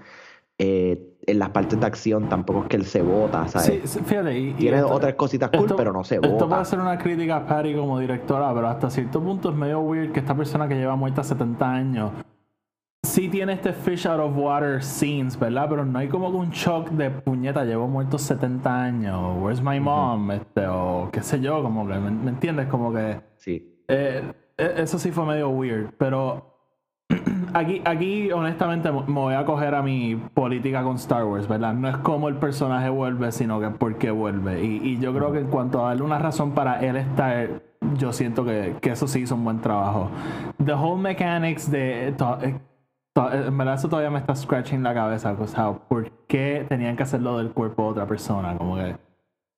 Eh, 0.57 1.07
en 1.27 1.39
las 1.39 1.49
partes 1.51 1.79
de 1.79 1.85
acción 1.85 2.27
tampoco 2.27 2.63
es 2.63 2.65
que 2.67 2.75
él 2.77 2.85
se 2.85 3.01
bota, 3.01 3.47
¿sabes? 3.47 3.89
Sí, 3.89 3.99
fíjate. 4.03 4.37
y- 4.37 4.49
y 4.49 4.53
Tiene 4.53 4.77
esto- 4.77 4.89
otras 4.91 5.13
cositas 5.13 5.49
cool, 5.51 5.61
esto- 5.61 5.75
pero 5.77 5.93
no 5.93 6.03
se 6.03 6.15
Esto 6.15 6.29
bota. 6.29 6.47
puede 6.47 6.65
ser 6.65 6.79
una 6.79 6.97
crítica 6.97 7.37
a 7.37 7.45
Patty 7.45 7.73
como 7.73 7.99
directora, 7.99 8.53
pero 8.53 8.67
hasta 8.67 8.89
cierto 8.89 9.21
punto 9.21 9.49
es 9.51 9.55
medio 9.55 9.79
weird 9.79 10.11
que 10.11 10.19
esta 10.19 10.35
persona 10.35 10.67
que 10.67 10.75
lleva 10.75 10.95
muerta 10.97 11.23
70 11.23 11.71
años 11.71 12.11
sí 13.03 13.27
tiene 13.29 13.53
este 13.53 13.73
fish 13.73 14.05
out 14.07 14.19
of 14.19 14.37
water 14.37 14.81
scenes, 14.83 15.37
¿verdad? 15.37 15.67
Pero 15.69 15.85
no 15.85 15.97
hay 15.99 16.07
como 16.07 16.29
un 16.29 16.51
shock 16.51 16.89
de 16.91 17.09
puñeta, 17.09 17.65
llevo 17.65 17.87
muerto 17.87 18.17
70 18.17 18.83
años, 18.83 19.37
where's 19.41 19.61
my 19.61 19.79
mom, 19.79 20.31
este, 20.31 20.67
o 20.67 21.09
qué 21.11 21.21
sé 21.21 21.39
yo, 21.41 21.61
como 21.63 21.87
que, 21.87 21.95
¿me, 21.95 22.11
me 22.11 22.29
entiendes? 22.29 22.67
Como 22.67 22.93
que 22.93 23.19
Sí. 23.37 23.83
eh, 23.87 24.31
eh, 24.57 24.73
eso 24.77 24.99
sí 24.99 25.11
fue 25.11 25.25
medio 25.25 25.49
weird, 25.49 25.89
pero 25.97 26.47
aquí, 27.53 27.81
aquí 27.83 28.31
honestamente 28.31 28.91
me 28.91 29.01
me 29.01 29.13
voy 29.19 29.33
a 29.33 29.43
coger 29.45 29.73
a 29.75 29.81
mi 29.81 30.15
política 30.33 30.83
con 30.83 30.95
Star 30.97 31.25
Wars, 31.25 31.47
¿verdad? 31.47 31.73
No 31.73 31.89
es 31.89 31.97
como 31.97 32.29
el 32.29 32.35
personaje 32.35 32.87
vuelve, 32.89 33.31
sino 33.31 33.59
que 33.59 33.69
por 33.71 33.97
qué 33.97 34.11
vuelve. 34.11 34.63
Y, 34.63 34.77
y 34.83 34.99
yo 34.99 35.13
creo 35.13 35.31
que 35.31 35.39
en 35.39 35.47
cuanto 35.47 35.83
a 35.83 35.89
darle 35.89 36.03
una 36.03 36.19
razón 36.19 36.51
para 36.51 36.79
él 36.79 36.95
estar, 36.95 37.49
yo 37.97 38.13
siento 38.13 38.45
que, 38.45 38.75
que 38.79 38.91
eso 38.91 39.07
sí 39.07 39.21
hizo 39.21 39.35
un 39.35 39.43
buen 39.43 39.59
trabajo. 39.59 40.09
The 40.63 40.73
whole 40.73 41.01
mechanics 41.01 41.69
de... 41.69 42.13
eh, 43.15 43.43
En 43.47 43.57
verdad 43.57 43.75
eso 43.75 43.89
todavía 43.89 44.09
me 44.09 44.19
está 44.19 44.35
scratching 44.35 44.83
la 44.83 44.93
cabeza, 44.93 45.35
o 45.37 45.47
sea, 45.47 45.73
¿por 45.73 46.09
qué 46.27 46.65
tenían 46.69 46.95
que 46.95 47.03
hacerlo 47.03 47.37
del 47.37 47.51
cuerpo 47.51 47.83
de 47.85 47.89
otra 47.89 48.05
persona? 48.07 48.57
Como 48.57 48.75
que... 48.77 48.95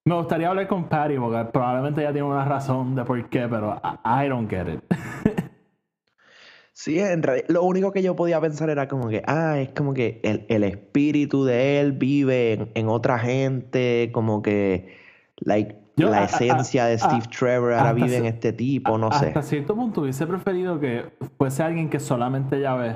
Me 0.06 0.16
gustaría 0.16 0.50
hablar 0.50 0.68
con 0.68 0.86
Patty 0.90 1.18
porque 1.18 1.46
probablemente 1.52 2.02
ella 2.02 2.12
tiene 2.12 2.28
una 2.28 2.44
razón 2.44 2.94
de 2.96 3.06
por 3.06 3.30
qué, 3.30 3.48
pero 3.48 3.82
I, 4.04 4.26
I 4.26 4.30
don't 4.30 4.50
get 4.50 4.68
it. 4.68 4.82
Sí, 6.76 7.00
en 7.00 7.22
realidad, 7.22 7.46
lo 7.50 7.64
único 7.64 7.92
que 7.92 8.02
yo 8.02 8.16
podía 8.16 8.42
pensar 8.42 8.70
era 8.70 8.88
como 8.88 9.08
que, 9.08 9.22
ah, 9.28 9.60
es 9.60 9.70
como 9.70 9.94
que 9.94 10.20
el, 10.24 10.46
el 10.50 10.64
espíritu 10.64 11.46
de 11.46 11.80
él 11.80 11.94
vive 11.94 12.54
en, 12.54 12.72
en 12.74 12.90
otra 12.90 13.20
gente, 13.20 14.10
como 14.12 14.42
que, 14.42 14.98
like, 15.38 15.78
Yo, 15.96 16.10
la 16.10 16.18
a- 16.18 16.22
a- 16.22 16.26
esencia 16.26 16.86
de 16.88 16.98
Steve 16.98 17.24
Trevor 17.38 17.74
ahora 17.74 17.94
vive 17.94 18.18
en 18.18 18.26
este 18.26 18.52
tipo, 18.54 18.98
no 18.98 19.12
sé. 19.12 19.28
Hasta 19.28 19.44
cierto 19.44 19.76
punto 19.76 20.02
hubiese 20.02 20.26
preferido 20.26 20.80
que 20.80 21.14
fuese 21.38 21.62
alguien 21.62 21.90
que 21.90 22.00
solamente 22.00 22.58
ella 22.58 22.74
ve. 22.74 22.96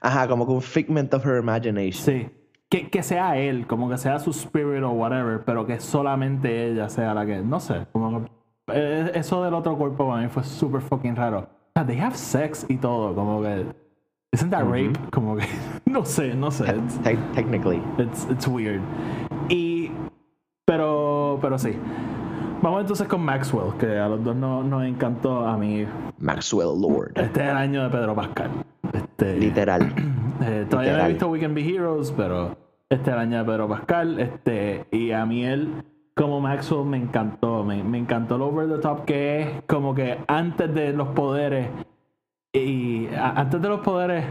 Ajá, 0.00 0.28
como 0.28 0.46
que 0.46 0.52
un 0.52 0.62
figment 0.62 1.12
of 1.14 1.24
her 1.26 1.38
imagination. 1.42 1.92
Sí. 1.92 2.30
Que, 2.70 2.90
que 2.90 3.02
sea 3.02 3.38
él, 3.38 3.66
como 3.66 3.88
que 3.88 3.96
sea 3.96 4.18
su 4.18 4.30
spirit 4.30 4.82
o 4.82 4.90
whatever, 4.90 5.42
pero 5.44 5.66
que 5.66 5.80
solamente 5.80 6.66
ella 6.70 6.88
sea 6.88 7.14
la 7.14 7.24
que. 7.24 7.38
No 7.40 7.60
sé. 7.60 7.86
Como 7.92 8.24
que, 8.24 8.30
eh, 8.72 9.10
eso 9.14 9.42
del 9.42 9.54
otro 9.54 9.76
cuerpo 9.78 10.06
para 10.08 10.22
mí 10.22 10.28
fue 10.28 10.44
súper 10.44 10.82
fucking 10.82 11.16
raro. 11.16 11.38
O 11.40 11.70
sea, 11.74 11.86
they 11.86 11.98
have 11.98 12.14
sex 12.16 12.66
y 12.68 12.76
todo, 12.76 13.14
como 13.14 13.40
que. 13.42 13.66
Isn't 14.34 14.50
that 14.50 14.64
rape? 14.64 14.92
Como 15.10 15.36
que. 15.36 15.46
No 15.86 16.04
sé, 16.04 16.34
no 16.34 16.50
sé. 16.50 16.64
It's- 16.64 17.02
Te- 17.02 17.16
technically. 17.34 17.82
It's, 17.98 18.26
it's 18.30 18.46
weird. 18.46 18.82
Y. 19.48 19.90
Pero. 20.66 21.38
Pero 21.40 21.58
sí. 21.58 21.74
Vamos 22.60 22.80
entonces 22.82 23.06
con 23.08 23.22
Maxwell, 23.24 23.72
que 23.78 23.98
a 23.98 24.08
los 24.08 24.22
dos 24.22 24.36
no- 24.36 24.62
nos 24.62 24.84
encantó. 24.84 25.46
A 25.46 25.56
mí. 25.56 25.86
Maxwell 26.18 26.78
Lord. 26.80 27.12
Este 27.14 27.42
es 27.44 27.48
el 27.50 27.56
año 27.56 27.84
de 27.84 27.88
Pedro 27.88 28.14
Pascal. 28.14 28.50
Este, 29.18 29.36
Literal. 29.36 29.92
eh, 30.42 30.66
todavía 30.70 30.96
no 30.96 31.04
he 31.04 31.08
visto 31.08 31.28
We 31.28 31.40
Can 31.40 31.52
Be 31.54 31.68
Heroes, 31.68 32.12
pero 32.16 32.56
este 32.88 33.10
es 33.10 33.16
el 33.16 33.18
año 33.20 33.38
de 33.38 33.44
Pedro 33.44 33.68
Pascal. 33.68 34.20
Este, 34.20 34.86
y 34.92 35.10
a 35.10 35.26
mí 35.26 35.44
él, 35.44 35.82
como 36.14 36.40
Maxwell, 36.40 36.86
me 36.86 36.98
encantó. 36.98 37.64
Me, 37.64 37.82
me 37.82 37.98
encantó 37.98 38.38
lo 38.38 38.46
over 38.46 38.68
the 38.68 38.78
top 38.78 39.04
que 39.04 39.40
es. 39.42 39.48
Como 39.66 39.92
que 39.94 40.18
antes 40.28 40.72
de 40.72 40.92
los 40.92 41.08
poderes. 41.08 41.66
Y 42.52 43.08
a- 43.08 43.30
antes 43.40 43.60
de 43.60 43.68
los 43.68 43.80
poderes. 43.80 44.24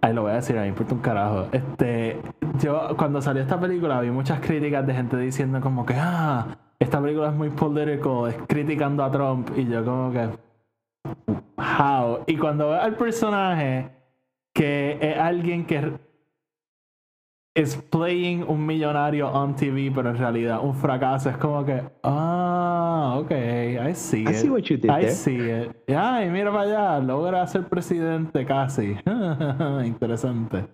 Ahí 0.00 0.14
lo 0.14 0.22
voy 0.22 0.30
a 0.30 0.34
decir, 0.36 0.56
a 0.56 0.60
mí 0.60 0.64
me 0.66 0.68
importa 0.68 0.94
un 0.94 1.00
carajo. 1.00 1.46
Este, 1.52 2.20
yo 2.60 2.94
cuando 2.96 3.20
salió 3.20 3.42
esta 3.42 3.60
película 3.60 4.00
vi 4.00 4.10
muchas 4.10 4.40
críticas 4.40 4.86
de 4.86 4.94
gente 4.94 5.16
diciendo 5.18 5.60
como 5.60 5.84
que, 5.84 5.94
ah, 5.96 6.46
esta 6.78 7.00
película 7.02 7.28
es 7.28 7.34
muy 7.34 7.50
político, 7.50 8.28
es 8.28 8.36
criticando 8.46 9.02
a 9.04 9.10
Trump. 9.10 9.50
Y 9.56 9.66
yo 9.66 9.84
como 9.84 10.10
que, 10.12 10.28
how? 11.56 12.24
Y 12.26 12.36
cuando 12.36 12.70
veo 12.70 12.80
al 12.80 12.96
personaje 12.96 13.90
que 14.52 14.98
es 15.00 15.16
alguien 15.18 15.64
que 15.66 15.92
es 17.54 17.76
playing 17.76 18.44
un 18.46 18.64
millonario 18.64 19.28
on 19.28 19.56
TV, 19.56 19.90
pero 19.92 20.10
en 20.10 20.16
realidad 20.18 20.60
un 20.62 20.74
fracaso, 20.74 21.28
es 21.28 21.36
como 21.38 21.64
que, 21.64 21.82
ah, 22.04 23.16
ok, 23.18 23.30
I 23.32 23.94
see 23.94 24.20
I 24.22 24.30
it. 24.30 24.34
see 24.36 24.48
what 24.48 24.62
you 24.62 24.76
did 24.76 24.90
I 24.90 25.00
there. 25.00 25.10
see 25.10 25.36
it. 25.36 25.76
Ay, 25.88 26.30
mira 26.30 26.52
para 26.52 26.62
allá, 26.96 26.98
logra 27.00 27.46
ser 27.48 27.64
presidente 27.64 28.44
casi. 28.46 28.96
Interesante. 29.84 30.68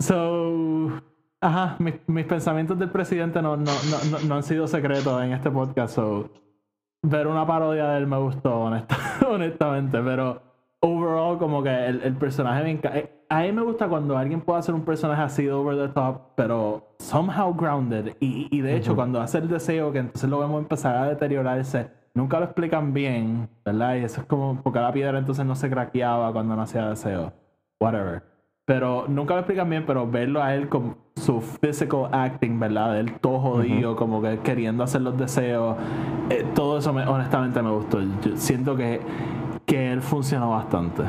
So, 0.00 0.90
ajá, 1.40 1.76
mis, 1.78 1.94
mis 2.06 2.26
pensamientos 2.26 2.78
del 2.78 2.90
presidente 2.90 3.40
no, 3.40 3.56
no, 3.56 3.64
no, 3.64 4.10
no, 4.10 4.18
no 4.26 4.34
han 4.34 4.42
sido 4.42 4.66
secretos 4.66 5.22
en 5.22 5.32
este 5.32 5.50
podcast. 5.50 5.94
So, 5.94 6.30
ver 7.02 7.26
una 7.26 7.46
parodia 7.46 7.88
de 7.90 7.98
él 7.98 8.06
me 8.06 8.18
gustó, 8.18 8.64
honesta- 8.64 8.96
honestamente, 9.28 9.98
pero 10.02 10.40
overall, 10.80 11.38
como 11.38 11.62
que 11.62 11.86
el, 11.86 12.02
el 12.02 12.14
personaje 12.16 12.62
me 12.64 12.70
encanta. 12.70 13.00
A 13.28 13.42
mí 13.42 13.52
me 13.52 13.62
gusta 13.62 13.88
cuando 13.88 14.16
alguien 14.18 14.40
puede 14.40 14.58
hacer 14.58 14.74
un 14.74 14.84
personaje 14.84 15.22
así 15.22 15.44
de 15.44 15.52
over 15.52 15.76
the 15.76 15.88
top, 15.94 16.20
pero 16.34 16.94
somehow 16.98 17.54
grounded. 17.54 18.16
Y, 18.18 18.48
y 18.50 18.60
de 18.60 18.76
hecho, 18.76 18.96
cuando 18.96 19.20
hace 19.20 19.38
el 19.38 19.48
deseo, 19.48 19.92
que 19.92 19.98
entonces 20.00 20.28
lo 20.28 20.40
vemos 20.40 20.60
empezar 20.60 20.96
a 20.96 21.06
deteriorarse, 21.08 21.90
nunca 22.14 22.38
lo 22.40 22.46
explican 22.46 22.92
bien, 22.92 23.48
¿verdad? 23.64 23.94
Y 23.96 24.04
eso 24.04 24.22
es 24.22 24.26
como 24.26 24.60
porque 24.62 24.80
la 24.80 24.92
piedra 24.92 25.18
entonces 25.18 25.46
no 25.46 25.54
se 25.54 25.70
craqueaba 25.70 26.32
cuando 26.32 26.56
no 26.56 26.62
hacía 26.62 26.88
deseo. 26.88 27.32
Whatever. 27.80 28.22
Pero 28.70 29.06
nunca 29.08 29.34
lo 29.34 29.40
explican 29.40 29.68
bien, 29.68 29.84
pero 29.84 30.08
verlo 30.08 30.40
a 30.40 30.54
él 30.54 30.68
con 30.68 30.96
su 31.16 31.40
physical 31.40 32.08
acting, 32.12 32.60
¿verdad? 32.60 33.00
Él 33.00 33.18
todo 33.18 33.40
jodido, 33.40 33.96
como 33.96 34.22
que 34.22 34.38
queriendo 34.44 34.84
hacer 34.84 35.00
los 35.00 35.18
deseos. 35.18 35.76
eh, 36.30 36.46
todo 36.54 36.78
eso 36.78 36.92
me- 36.92 37.04
honestamente 37.04 37.60
me 37.62 37.70
gustó. 37.72 38.00
Yo 38.00 38.36
siento 38.36 38.76
que, 38.76 39.00
que 39.66 39.90
él 39.90 40.00
funcionó 40.00 40.50
bastante. 40.50 41.02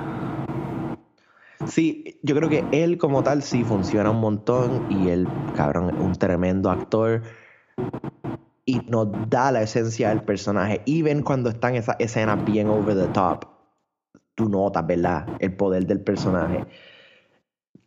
Sí, 1.68 2.20
yo 2.24 2.36
creo 2.36 2.50
que 2.50 2.66
él 2.72 2.98
como 2.98 3.22
tal 3.22 3.44
sí 3.44 3.64
funciona 3.64 4.10
un 4.10 4.22
montón 4.22 4.88
y 4.90 5.10
él, 5.10 5.28
cabrón, 5.56 5.92
es 5.94 6.02
un 6.02 6.14
tremendo 6.14 6.72
actor 6.72 7.22
y 8.66 8.80
nos 8.90 9.08
da 9.30 9.52
la 9.52 9.62
esencia 9.62 10.10
del 10.10 10.24
personaje. 10.24 10.82
Y 10.86 11.04
ven 11.04 11.22
cuando 11.22 11.52
están 11.52 11.76
esas 11.76 11.96
escenas 12.00 12.44
bien 12.44 12.70
over 12.70 12.96
the 12.96 13.06
top, 13.10 13.46
tú 14.34 14.50
notas, 14.50 14.88
¿verdad? 14.88 15.28
El 15.38 15.56
poder 15.56 15.86
del 15.86 16.02
personaje. 16.02 16.66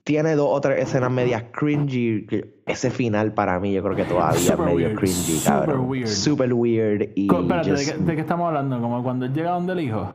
Tiene 0.04 0.34
dos 0.36 0.48
otras 0.50 0.78
escenas 0.78 1.10
medias 1.10 1.44
cringy. 1.50 2.26
Ese 2.66 2.90
final 2.90 3.32
para 3.32 3.58
mí 3.58 3.72
yo 3.72 3.82
creo 3.82 3.96
que 3.96 4.04
todavía 4.04 4.38
es 4.52 4.58
medio 4.58 4.74
weird, 4.88 4.98
cringy, 4.98 5.14
super 5.38 5.52
cabrón. 5.66 5.88
weird. 5.88 6.08
Super 6.08 6.52
weird 6.52 7.08
y 7.14 7.34
Espérate, 7.34 7.72
¿de 7.72 7.84
qué, 7.86 7.92
de 7.94 8.14
qué 8.14 8.20
estamos 8.20 8.46
hablando? 8.48 8.80
Como 8.82 9.02
cuando 9.02 9.26
llega 9.26 9.52
donde 9.52 9.72
el 9.72 9.80
hijo. 9.80 10.14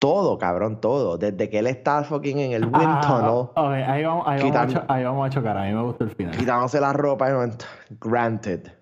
todo, 0.00 0.36
cabrón, 0.38 0.80
todo. 0.80 1.16
Desde 1.16 1.48
que 1.48 1.60
él 1.60 1.68
está 1.68 2.02
fucking 2.02 2.38
en 2.40 2.52
el 2.52 2.64
wind 2.64 2.74
Ah, 2.76 3.00
tunnel. 3.00 3.30
ok, 3.54 3.88
ahí 3.88 4.04
vamos, 4.04 4.24
ahí, 4.26 4.38
vamos 4.40 4.56
a 4.56 4.66
Quitan- 4.66 4.72
cho- 4.72 4.84
ahí 4.92 5.04
vamos 5.04 5.26
a 5.26 5.30
chocar. 5.30 5.56
A 5.58 5.64
mí 5.66 5.72
me 5.72 5.82
gustó 5.82 6.04
el 6.04 6.10
final. 6.10 6.36
quitándose 6.36 6.80
la 6.80 6.92
ropa. 6.92 7.28
y 7.30 7.94
Granted. 8.00 8.72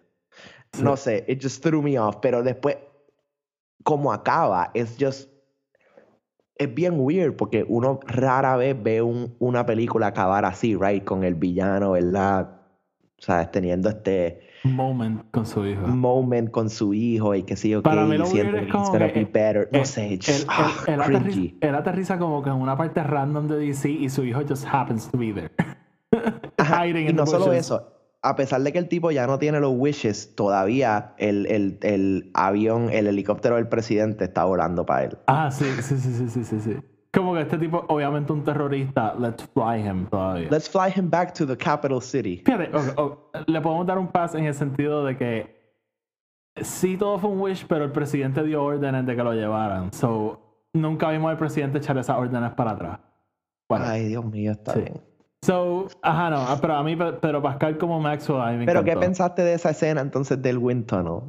No 0.80 0.96
sé, 0.96 1.24
it 1.28 1.42
just 1.42 1.62
threw 1.62 1.82
me 1.82 1.98
off. 1.98 2.16
Pero 2.22 2.42
después, 2.42 2.76
como 3.84 4.12
acaba, 4.14 4.70
es 4.72 4.96
just. 4.98 5.30
Es 6.58 6.74
bien 6.74 6.94
weird 6.96 7.36
porque 7.36 7.64
uno 7.68 8.00
rara 8.06 8.56
vez 8.56 8.76
ve 8.82 9.02
un- 9.02 9.34
una 9.38 9.66
película 9.66 10.08
acabar 10.08 10.44
así, 10.44 10.74
right? 10.74 11.04
Con 11.04 11.22
el 11.24 11.34
villano, 11.34 11.92
¿verdad? 11.92 12.50
¿Sabes? 13.18 13.50
Teniendo 13.50 13.88
este 13.88 14.40
Moment 14.64 15.30
con 15.30 15.46
su 15.46 15.64
hijo. 15.66 15.86
moment 15.86 16.50
con 16.50 16.68
su 16.70 16.92
hijo 16.92 17.34
y 17.34 17.44
que 17.44 17.56
sí, 17.56 17.74
ok, 17.74 17.84
Para 17.84 18.04
mí 18.04 18.16
lo 18.18 18.24
es 18.24 18.30
como 18.70 18.92
que, 18.92 18.98
be 19.12 19.24
better. 19.32 19.68
No 19.72 19.84
sé, 19.84 20.14
él, 20.14 20.18
just, 20.18 20.40
él- 20.40 20.46
ah, 20.48 20.70
él 20.86 21.00
aterriza, 21.02 21.54
él 21.60 21.74
aterriza 21.74 22.18
como 22.18 22.42
que 22.42 22.50
en 22.50 22.56
una 22.56 22.76
parte 22.76 23.02
random 23.02 23.46
de 23.48 23.58
DC 23.58 23.88
y 23.90 24.08
su 24.08 24.24
hijo 24.24 24.40
just 24.48 24.66
happens 24.70 25.08
to 25.10 25.18
be 25.18 25.32
there. 25.32 25.50
Ajá, 26.58 26.86
Hiding 26.86 27.08
y 27.10 27.12
no 27.12 27.24
the 27.24 27.30
solo 27.30 27.52
eso, 27.52 27.92
a 28.28 28.36
pesar 28.36 28.60
de 28.62 28.72
que 28.72 28.78
el 28.78 28.88
tipo 28.88 29.10
ya 29.10 29.26
no 29.26 29.38
tiene 29.38 29.60
los 29.60 29.72
wishes, 29.76 30.34
todavía 30.34 31.14
el, 31.18 31.46
el, 31.46 31.78
el 31.82 32.30
avión, 32.34 32.90
el 32.90 33.06
helicóptero 33.06 33.56
del 33.56 33.68
presidente 33.68 34.24
está 34.24 34.44
volando 34.44 34.84
para 34.86 35.04
él. 35.04 35.18
Ah, 35.26 35.50
sí, 35.50 35.64
sí, 35.82 35.96
sí, 35.96 36.12
sí, 36.12 36.28
sí, 36.28 36.44
sí, 36.44 36.60
sí. 36.60 36.76
Como 37.12 37.32
que 37.34 37.40
este 37.42 37.56
tipo, 37.56 37.84
obviamente 37.88 38.32
un 38.32 38.44
terrorista, 38.44 39.14
let's 39.18 39.44
fly 39.54 39.80
him 39.86 40.06
todavía. 40.06 40.48
Let's 40.50 40.68
fly 40.68 40.92
him 40.94 41.08
back 41.08 41.32
to 41.34 41.46
the 41.46 41.56
capital 41.56 42.02
city. 42.02 42.42
Fíjate, 42.44 42.70
le 43.46 43.60
podemos 43.60 43.86
dar 43.86 43.98
un 43.98 44.08
pass 44.08 44.34
en 44.34 44.44
el 44.44 44.52
sentido 44.54 45.04
de 45.04 45.16
que 45.16 45.56
sí 46.60 46.96
todo 46.96 47.18
fue 47.18 47.30
un 47.30 47.40
wish, 47.40 47.66
pero 47.66 47.84
el 47.84 47.92
presidente 47.92 48.42
dio 48.42 48.62
órdenes 48.62 49.06
de 49.06 49.16
que 49.16 49.22
lo 49.22 49.32
llevaran. 49.32 49.92
So, 49.92 50.66
nunca 50.74 51.08
vimos 51.10 51.30
al 51.30 51.38
presidente 51.38 51.78
echar 51.78 51.96
esas 51.96 52.18
órdenes 52.18 52.52
para 52.52 52.72
atrás. 52.72 53.00
Bueno, 53.68 53.86
Ay, 53.88 54.08
Dios 54.08 54.24
mío, 54.24 54.52
está 54.52 54.74
Sí. 54.74 54.80
bien. 54.80 55.00
So, 55.46 55.86
ajá, 56.02 56.30
no, 56.30 56.38
ah, 56.38 56.58
pero 56.60 56.74
a 56.74 56.82
mí, 56.82 56.96
pero 56.96 57.40
Pascal 57.42 57.78
como 57.78 58.00
Maxwell, 58.00 58.40
a 58.40 58.50
mí 58.50 58.58
me 58.58 58.66
Pero 58.66 58.84
¿qué 58.84 58.96
pensaste 58.96 59.42
de 59.42 59.54
esa 59.54 59.70
escena 59.70 60.00
entonces 60.00 60.40
del 60.42 60.58
wind 60.58 60.86
tunnel? 60.86 61.22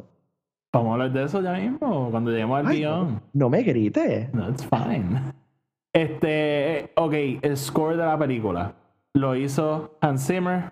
Vamos 0.74 0.90
a 0.90 0.94
hablar 0.94 1.12
de 1.12 1.24
eso 1.24 1.42
ya 1.42 1.54
mismo, 1.54 2.10
cuando 2.12 2.32
lleguemos 2.32 2.60
al 2.60 2.68
Ay, 2.68 2.80
guion. 2.80 3.14
no, 3.14 3.22
no 3.34 3.50
me 3.50 3.64
grites. 3.64 4.34
No, 4.34 4.50
it's 4.50 4.66
fine. 4.66 5.22
Este, 5.94 6.92
ok, 6.96 7.14
el 7.42 7.58
score 7.58 7.98
de 7.98 8.06
la 8.06 8.18
película 8.18 8.74
lo 9.14 9.36
hizo 9.36 9.98
Hans 10.02 10.28
Zimmer. 10.28 10.72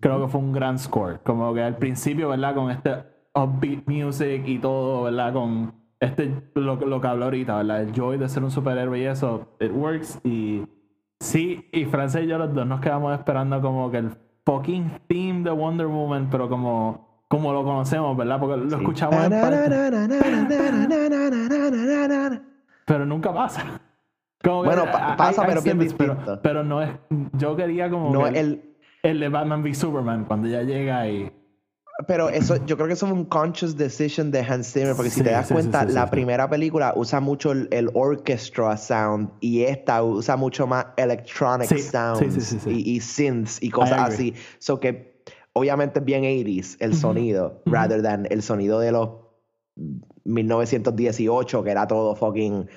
Creo 0.00 0.22
que 0.22 0.28
fue 0.28 0.40
un 0.40 0.52
gran 0.52 0.78
score. 0.78 1.20
Como 1.24 1.52
que 1.54 1.62
al 1.62 1.76
principio, 1.76 2.28
¿verdad? 2.28 2.54
Con 2.54 2.70
este 2.70 3.02
upbeat 3.34 3.86
music 3.86 4.42
y 4.46 4.58
todo, 4.58 5.04
¿verdad? 5.04 5.32
Con 5.32 5.74
este, 5.98 6.30
lo, 6.54 6.76
lo 6.76 7.00
que 7.00 7.06
habló 7.08 7.26
ahorita, 7.26 7.56
¿verdad? 7.56 7.82
El 7.82 7.92
joy 7.92 8.18
de 8.18 8.28
ser 8.28 8.44
un 8.44 8.50
superhéroe 8.50 8.98
y 8.98 9.04
eso, 9.04 9.48
it 9.60 9.72
works. 9.72 10.20
Y 10.24 10.62
sí, 11.20 11.68
y 11.72 11.84
Francia 11.84 12.20
y 12.20 12.26
yo 12.26 12.38
los 12.38 12.52
dos 12.54 12.66
nos 12.66 12.80
quedamos 12.80 13.12
esperando 13.18 13.60
como 13.60 13.90
que 13.90 13.98
el 13.98 14.10
fucking 14.44 14.90
theme 15.06 15.42
de 15.42 15.50
Wonder 15.50 15.86
Woman, 15.86 16.28
pero 16.30 16.48
como, 16.48 17.24
como 17.28 17.52
lo 17.52 17.62
conocemos, 17.62 18.16
¿verdad? 18.16 18.40
Porque 18.40 18.56
lo 18.56 18.76
escuchamos 18.76 19.14
en 19.24 19.30
parte 19.30 19.56
pero 22.86 23.06
nunca 23.06 23.32
pasa. 23.32 23.80
Como 24.42 24.62
que 24.62 24.68
Bueno, 24.68 24.84
pa- 24.90 25.10
hay- 25.12 25.16
pasa, 25.16 25.42
hay 25.42 25.48
pero 25.48 25.62
bien 25.62 25.76
snippets, 25.76 25.94
pero, 25.98 26.14
distinto. 26.14 26.40
pero 26.42 26.64
no 26.64 26.82
es. 26.82 26.90
Yo 27.34 27.54
quería 27.56 27.90
como. 27.90 28.10
No 28.12 28.24
que 28.24 28.40
el, 28.40 28.74
el 29.02 29.20
de 29.20 29.28
Batman 29.28 29.62
v 29.62 29.74
Superman, 29.74 30.24
cuando 30.24 30.48
ya 30.48 30.62
llega 30.62 31.06
y. 31.08 31.30
Pero 32.06 32.28
eso, 32.28 32.56
yo 32.66 32.76
creo 32.76 32.86
que 32.86 32.94
eso 32.94 33.06
fue 33.06 33.16
un 33.16 33.24
conscious 33.24 33.76
decision 33.76 34.30
de 34.30 34.40
Hans 34.40 34.72
Zimmer, 34.72 34.94
porque 34.94 35.10
si 35.10 35.20
Sí, 35.20 35.24
te 35.24 35.30
das 35.30 35.48
sí, 35.48 35.54
cuenta, 35.54 35.86
sí, 35.86 35.92
la 35.92 36.10
primera 36.10 36.48
película 36.48 36.92
usa 36.96 37.20
mucho 37.20 37.52
el, 37.52 37.68
el 37.70 37.90
orchestra 37.94 38.76
sound 38.76 39.30
y 39.40 39.62
esta 39.62 40.02
usa 40.02 40.36
mucho 40.36 40.66
más 40.66 40.86
electronic 40.96 41.68
sounds. 41.78 42.56
Y, 42.66 42.96
y 42.96 43.00
synths 43.00 43.62
y 43.62 43.70
cosas 43.70 44.12
así. 44.12 44.34
So 44.58 44.78
que 44.78 45.22
obviamente 45.52 45.98
es 45.98 46.04
bien 46.04 46.22
80s 46.22 46.76
el 46.80 46.94
sonido, 46.94 47.62
rather 47.66 48.02
than 48.02 48.26
el 48.30 48.42
sonido 48.42 48.80
de 48.80 48.92
los 48.92 49.10
1918, 50.30 51.62
que 51.62 51.70
era 51.70 51.86
todo 51.86 52.14
fucking 52.14 52.68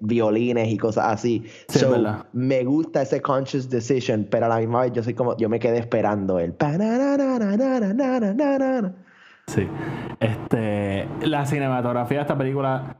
violines 0.00 0.68
y 0.68 0.76
cosas 0.78 1.06
así. 1.06 1.44
Sí, 1.68 1.84
me 2.32 2.64
gusta 2.64 3.02
ese 3.02 3.20
conscious 3.22 3.68
decision, 3.68 4.26
pero 4.30 4.46
a 4.46 4.48
la 4.48 4.58
misma 4.58 4.82
vez 4.82 4.92
yo 4.92 5.02
soy 5.02 5.14
como, 5.14 5.36
yo 5.36 5.48
me 5.48 5.58
quedé 5.58 5.78
esperando 5.78 6.38
el. 6.38 6.54
Sí. 9.46 9.66
Este, 10.20 11.08
la 11.22 11.46
cinematografía 11.46 12.18
de 12.18 12.22
esta 12.22 12.38
película, 12.38 12.96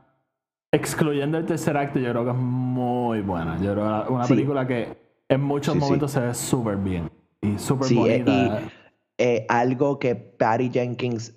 excluyendo 0.71 1.37
el 1.37 1.45
tercer 1.45 1.77
acto, 1.77 1.99
yo 1.99 2.11
creo 2.11 2.25
que 2.25 2.31
es 2.31 2.37
muy 2.37 3.21
buena. 3.21 3.57
Yo 3.61 3.73
creo 3.73 4.05
que 4.05 4.11
una 4.11 4.25
película 4.25 4.67
que 4.67 4.97
en 5.29 5.41
muchos 5.41 5.75
momentos 5.75 6.11
se 6.11 6.19
ve 6.19 6.33
súper 6.33 6.77
bien 6.77 7.09
y 7.41 7.57
súper 7.57 7.93
bonita. 7.93 8.61
Y, 9.17 9.45
algo 9.49 9.99
que 9.99 10.15
Patty 10.15 10.71
Jenkins 10.71 11.35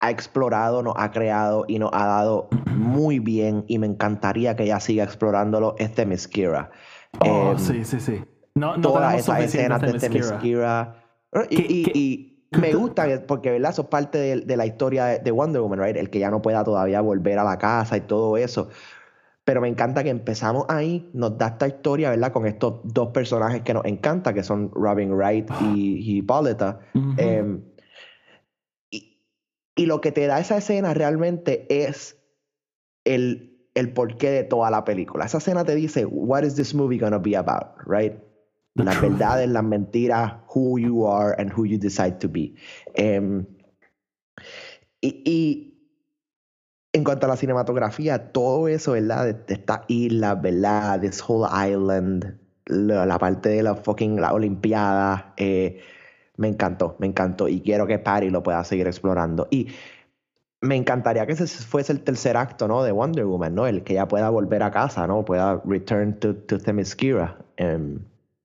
ha 0.00 0.10
explorado, 0.10 0.82
nos 0.82 0.94
ha 0.96 1.10
creado 1.10 1.64
y 1.68 1.78
nos 1.78 1.90
ha 1.92 2.06
dado 2.06 2.48
muy 2.74 3.18
bien 3.18 3.64
y 3.68 3.78
me 3.78 3.86
encantaría 3.86 4.56
que 4.56 4.64
ella 4.64 4.80
siga 4.80 5.04
explorándolo 5.04 5.74
es 5.78 5.94
Themyscira. 5.94 6.70
oh, 7.20 7.52
em, 7.52 7.58
sí, 7.58 7.84
sí, 7.84 8.00
sí. 8.00 8.22
No, 8.54 8.76
no 8.76 8.82
Todas 8.82 9.14
esas 9.18 9.40
escenas 9.44 9.80
de 9.80 9.92
Themyscira. 9.98 10.94
Y, 11.50 11.56
¿Qué- 11.56 11.66
y- 11.68 11.82
qué- 11.84 11.92
y 11.98 12.46
me 12.58 12.74
gusta 12.74 13.06
que- 13.06 13.18
porque, 13.20 13.50
¿verdad? 13.50 13.70
Eso 13.70 13.82
es 13.82 13.88
parte 13.88 14.18
de, 14.18 14.36
de 14.40 14.56
la 14.56 14.66
historia 14.66 15.04
de, 15.04 15.18
de 15.20 15.30
Wonder 15.30 15.60
Woman, 15.62 15.80
right? 15.80 15.96
El 15.96 16.10
que 16.10 16.18
ya 16.18 16.30
no 16.30 16.42
pueda 16.42 16.64
todavía 16.64 17.00
volver 17.00 17.38
a 17.38 17.44
la 17.44 17.58
casa 17.58 17.96
y 17.96 18.00
todo 18.00 18.36
eso. 18.36 18.68
Pero 19.44 19.60
me 19.62 19.68
encanta 19.68 20.02
que 20.04 20.10
empezamos 20.10 20.66
ahí, 20.68 21.08
nos 21.14 21.36
da 21.38 21.48
esta 21.48 21.66
historia, 21.66 22.10
¿verdad? 22.10 22.30
Con 22.32 22.46
estos 22.46 22.80
dos 22.84 23.08
personajes 23.08 23.62
que 23.62 23.72
nos 23.74 23.84
encanta, 23.84 24.32
que 24.34 24.42
son 24.42 24.70
Robin 24.74 25.12
Wright 25.12 25.50
y, 25.74 26.18
y, 26.18 26.22
y 29.80 29.86
lo 29.86 30.02
que 30.02 30.12
te 30.12 30.26
da 30.26 30.38
esa 30.38 30.58
escena 30.58 30.92
realmente 30.92 31.66
es 31.70 32.18
el, 33.06 33.66
el 33.74 33.90
porqué 33.94 34.30
de 34.30 34.44
toda 34.44 34.70
la 34.70 34.84
película. 34.84 35.24
Esa 35.24 35.38
escena 35.38 35.64
te 35.64 35.74
dice, 35.74 36.04
what 36.04 36.42
is 36.42 36.54
this 36.54 36.74
movie 36.74 36.98
gonna 36.98 37.16
be 37.16 37.34
about, 37.34 37.78
right? 37.86 38.12
Las 38.74 39.00
verdades, 39.00 39.48
las 39.48 39.64
mentiras, 39.64 40.34
who 40.54 40.78
you 40.78 41.06
are 41.06 41.34
and 41.38 41.50
who 41.50 41.64
you 41.64 41.78
decide 41.78 42.18
to 42.18 42.28
be. 42.28 42.54
Em, 42.92 43.46
y, 45.00 45.22
y 45.24 45.88
en 46.92 47.02
cuanto 47.02 47.24
a 47.24 47.30
la 47.30 47.36
cinematografía, 47.36 48.32
todo 48.32 48.68
eso, 48.68 48.92
¿verdad? 48.92 49.24
De, 49.24 49.32
de 49.32 49.54
esta 49.54 49.86
isla, 49.88 50.34
¿verdad? 50.34 51.00
This 51.00 51.24
whole 51.26 51.48
island, 51.50 52.38
la, 52.66 53.06
la 53.06 53.18
parte 53.18 53.48
de 53.48 53.62
la 53.62 53.76
fucking 53.76 54.20
la 54.20 54.34
Olimpiada, 54.34 55.32
eh, 55.38 55.80
me 56.40 56.48
encantó, 56.48 56.96
me 56.98 57.06
encantó. 57.06 57.48
Y 57.48 57.60
quiero 57.60 57.86
que 57.86 57.98
Patty 57.98 58.30
lo 58.30 58.42
pueda 58.42 58.64
seguir 58.64 58.86
explorando. 58.86 59.46
Y 59.50 59.68
me 60.62 60.74
encantaría 60.76 61.26
que 61.26 61.32
ese 61.32 61.46
fuese 61.46 61.92
el 61.92 62.02
tercer 62.02 62.36
acto, 62.36 62.66
¿no? 62.66 62.82
De 62.82 62.92
Wonder 62.92 63.26
Woman, 63.26 63.54
¿no? 63.54 63.66
El 63.66 63.82
que 63.84 63.92
ella 63.94 64.08
pueda 64.08 64.30
volver 64.30 64.62
a 64.62 64.70
casa, 64.70 65.06
¿no? 65.06 65.24
Pueda 65.24 65.60
return 65.66 66.18
to, 66.18 66.34
to 66.34 66.58
Themyscira, 66.58 67.36
em, 67.56 67.98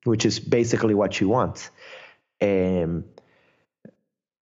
which 0.05 0.25
is 0.25 0.39
basically 0.49 0.93
what 0.93 1.11
she 1.11 1.25
wants. 1.25 1.71
Em, 2.39 3.03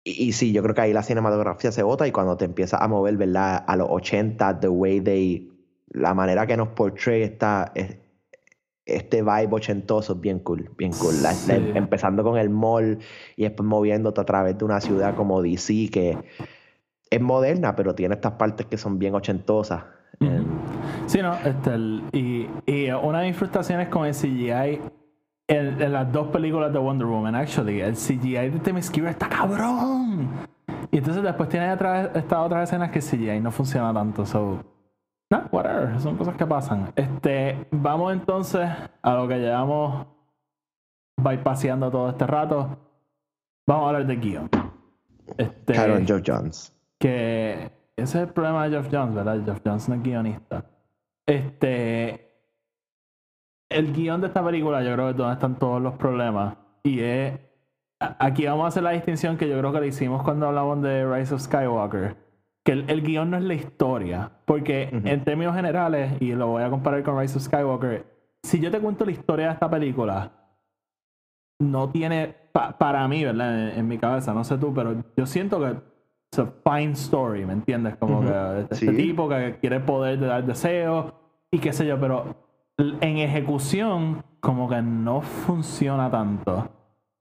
y, 0.04 0.26
y 0.30 0.34
sí, 0.34 0.52
yo 0.52 0.62
creo 0.64 0.74
que 0.76 0.82
ahí 0.82 0.94
la 0.94 1.04
cinematografía 1.04 1.72
se 1.72 1.84
bota 1.84 2.08
y 2.08 2.12
cuando 2.12 2.38
te 2.38 2.46
empiezas 2.46 2.82
a 2.82 2.88
mover, 2.88 3.16
¿verdad? 3.18 3.64
A 3.68 3.76
los 3.76 3.88
80, 3.90 4.60
the 4.60 4.68
way 4.70 5.02
they, 5.02 5.52
la 5.92 6.14
manera 6.16 6.48
que 6.48 6.58
nos 6.58 6.70
portray 6.70 7.24
esta, 7.24 7.72
es- 7.76 7.98
este 8.86 9.22
vibe 9.22 9.48
ochentoso 9.52 10.14
es 10.14 10.20
bien 10.22 10.40
cool, 10.40 10.70
bien 10.78 10.92
cool. 10.94 11.16
La- 11.24 11.30
la- 11.32 11.36
Sí. 11.36 11.72
empezando 11.76 12.24
con 12.24 12.38
el 12.38 12.50
mall 12.50 13.00
y 13.36 13.44
después 13.44 13.68
moviéndote 13.68 14.22
a 14.22 14.26
través 14.26 14.58
de 14.58 14.66
una 14.66 14.80
ciudad 14.82 15.16
como 15.16 15.42
DC 15.42 15.90
que 15.92 16.18
es 17.10 17.22
moderna, 17.22 17.76
pero 17.76 17.96
tiene 17.96 18.16
estas 18.16 18.34
partes 18.34 18.66
que 18.68 18.78
son 18.78 19.00
bien 19.00 19.16
ochentosas. 19.16 19.84
Em, 20.20 20.46
Sí, 21.08 21.22
no, 21.22 21.34
este, 21.46 21.74
el- 21.74 22.04
y, 22.14 22.48
y 22.66 22.90
una 22.92 23.22
de 23.22 23.28
mis 23.28 23.38
frustraciones 23.38 23.90
con 23.90 24.06
el 24.06 24.14
CGI 24.14 24.80
en, 25.48 25.82
en 25.82 25.94
las 25.94 26.12
dos 26.12 26.28
películas 26.30 26.74
de 26.74 26.80
Wonder 26.80 27.06
Woman, 27.08 27.36
actually, 27.36 27.80
el 27.82 27.96
CGI 27.96 28.50
de 28.50 28.60
Themyscira 28.60 29.12
está 29.12 29.30
cabrón. 29.30 30.30
Y 30.92 30.98
entonces 30.98 31.22
después 31.24 31.50
tiene 31.50 31.72
estas 31.74 32.34
otras 32.40 32.70
escenas 32.70 32.90
que 32.92 33.00
el 33.00 33.06
CGI 33.06 33.40
no 33.42 33.52
funciona 33.52 33.94
tanto, 33.94 34.26
so... 34.26 34.64
No, 35.32 35.48
whatever, 35.52 36.00
son 36.00 36.18
cosas 36.18 36.36
que 36.36 36.46
pasan. 36.46 36.92
Este, 36.96 37.68
vamos 37.72 38.14
entonces 38.14 38.70
a 39.02 39.14
lo 39.16 39.28
que 39.28 39.40
llevamos 39.40 40.06
bypaseando 41.18 41.90
todo 41.90 42.10
este 42.10 42.28
rato. 42.28 42.78
Vamos 43.68 43.86
a 43.86 43.88
hablar 43.90 44.06
de 44.06 44.16
guion. 44.18 44.50
Este, 45.38 45.74
Claro, 45.74 45.98
Joe 46.08 46.22
Jones. 46.26 46.72
que 47.00 47.72
ese 47.98 48.18
es 48.20 48.28
el 48.28 48.34
problema 48.34 48.68
de 48.68 48.78
Jeff 48.78 48.90
Jones, 48.92 49.16
¿verdad? 49.16 49.42
Jeff 49.46 49.62
Jones 49.66 49.90
no 49.90 49.96
es 49.96 50.04
guionista. 50.04 50.66
Este. 51.26 52.22
El 53.70 53.94
guion 53.94 54.22
de 54.22 54.28
esta 54.28 54.46
película, 54.46 54.84
yo 54.84 54.94
creo 54.94 55.06
que 55.06 55.12
es 55.12 55.18
donde 55.18 55.34
están 55.34 55.58
todos 55.58 55.82
los 55.82 55.96
problemas. 55.96 56.56
Y 56.84 57.00
es. 57.00 57.40
Aquí 58.00 58.46
vamos 58.46 58.66
a 58.66 58.68
hacer 58.68 58.84
la 58.84 58.92
distinción 58.92 59.38
que 59.38 59.50
yo 59.50 59.58
creo 59.58 59.72
que 59.72 59.80
le 59.82 59.88
hicimos 59.88 60.22
cuando 60.22 60.48
hablamos 60.48 60.82
de 60.84 61.06
Rise 61.12 61.34
of 61.34 61.42
Skywalker. 61.42 62.16
Que 62.66 62.72
el, 62.74 62.90
el 62.90 63.02
guion 63.04 63.30
no 63.32 63.38
es 63.38 63.44
la 63.44 63.54
historia. 63.54 64.32
Porque 64.46 64.90
Ujú. 64.92 65.08
en 65.08 65.24
términos 65.24 65.56
generales, 65.56 66.14
y 66.20 66.34
lo 66.34 66.48
voy 66.48 66.64
a 66.64 66.70
comparar 66.70 67.02
con 67.04 67.18
Rise 67.20 67.38
of 67.38 67.44
Skywalker, 67.44 68.06
si 68.44 68.60
yo 68.60 68.70
te 68.72 68.80
cuento 68.80 69.06
la 69.06 69.12
historia 69.12 69.48
de 69.48 69.54
esta 69.54 69.70
película, 69.70 70.32
no 71.60 71.90
tiene, 71.90 72.36
pa- 72.52 72.78
para 72.78 73.08
mí, 73.08 73.24
¿verdad? 73.24 73.70
En, 73.72 73.80
en 73.80 73.88
mi 73.88 73.98
cabeza, 73.98 74.34
no 74.34 74.44
sé 74.44 74.58
tú, 74.58 74.74
pero 74.74 74.96
yo 75.16 75.26
siento 75.26 75.60
que 75.60 75.78
es 76.32 76.40
a 76.40 76.48
fine 76.64 76.92
story, 76.94 77.46
¿me 77.46 77.54
entiendes? 77.54 77.96
Como 77.96 78.22
que 78.22 78.60
este 78.62 78.76
Sí. 78.76 78.96
tipo 78.98 79.30
que 79.30 79.58
quiere 79.62 79.80
poder 79.80 80.20
de 80.20 80.28
dar 80.28 80.44
deseos 80.46 81.14
y 81.52 81.60
qué 81.60 81.72
sé 81.72 81.86
yo, 81.88 82.00
pero 82.00 82.36
en 82.78 83.18
ejecución 83.20 84.24
como 84.42 84.68
que 84.68 84.82
no 84.82 85.22
funciona 85.22 86.12
tanto. 86.12 86.68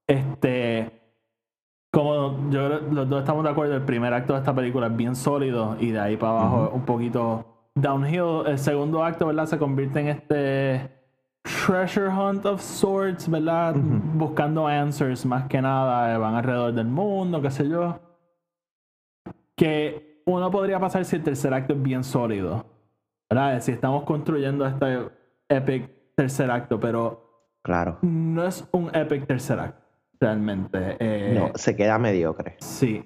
Este, 0.08 1.03
como 1.94 2.50
yo 2.50 2.66
creo- 2.66 2.80
los 2.92 3.08
dos 3.08 3.20
estamos 3.20 3.44
de 3.44 3.50
acuerdo, 3.50 3.74
el 3.76 3.82
primer 3.82 4.12
acto 4.12 4.32
de 4.32 4.40
esta 4.40 4.52
película 4.54 4.88
es 4.88 4.96
bien 4.96 5.14
sólido 5.14 5.76
y 5.78 5.92
de 5.92 6.00
ahí 6.00 6.16
para 6.16 6.32
abajo 6.32 6.70
un 6.74 6.82
poquito 6.82 7.44
downhill. 7.76 8.46
El 8.46 8.58
segundo 8.58 9.04
acto, 9.04 9.26
¿verdad? 9.28 9.46
Se 9.46 9.58
convierte 9.58 10.00
en 10.00 10.08
este 10.08 10.90
treasure 11.66 12.08
hunt 12.08 12.44
of 12.46 12.60
sorts, 12.60 13.28
¿verdad? 13.30 13.74
Buscando 13.76 14.66
answers 14.66 15.24
más 15.24 15.44
que 15.46 15.62
nada, 15.62 16.12
eh, 16.14 16.18
van 16.18 16.34
alrededor 16.34 16.72
del 16.72 16.86
mundo, 16.88 17.40
qué 17.40 17.50
sé 17.50 17.68
yo. 17.68 17.98
Que 19.56 20.22
uno 20.26 20.50
podría 20.50 20.80
pasar 20.80 21.04
si 21.04 21.16
el 21.16 21.22
tercer 21.22 21.54
acto 21.54 21.74
es 21.74 21.82
bien 21.82 22.02
sólido, 22.02 22.64
¿verdad? 23.30 23.60
Si 23.60 23.72
estamos 23.72 24.04
construyendo 24.04 24.66
este 24.66 25.08
epic 25.48 25.90
tercer 26.16 26.50
acto, 26.50 26.80
pero 26.80 27.20
Claro. 27.62 27.98
no 28.02 28.44
es 28.44 28.66
un 28.72 28.90
epic 28.94 29.26
tercer 29.26 29.60
acto, 29.60 29.83
realmente. 30.24 30.96
Eh, 30.98 31.34
No, 31.38 31.50
se 31.54 31.76
queda 31.76 31.98
mediocre. 31.98 32.56
Sí. 32.60 33.04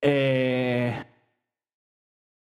Eh, 0.00 0.94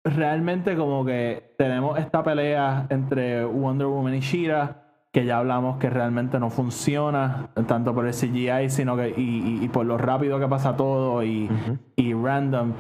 realmente 0.05 0.77
como 0.77 1.05
que 1.05 1.55
tenemos 1.57 1.99
esta 1.99 2.23
pelea 2.23 2.87
entre 2.91 3.45
Wonder 3.45 3.87
Woman 3.87 4.15
y 4.15 4.21
Shira, 4.21 4.81
que 5.13 5.25
ya 5.25 5.39
hablamos 5.39 5.79
que 5.79 5.89
realmente 5.89 6.39
no 6.41 6.51
funciona, 6.51 7.51
tanto 7.67 7.95
por 7.95 8.07
el 8.07 8.13
CGI, 8.13 8.69
sino 8.69 8.97
que 8.97 9.11
y, 9.17 9.23
y- 9.23 9.65
y 9.65 9.69
por 9.69 9.87
lo 9.87 9.97
rápido 9.97 10.39
que 10.41 10.49
pasa 10.49 10.77
todo 10.77 11.23
y, 11.23 11.49
y 11.97 12.13
random. 12.13 12.73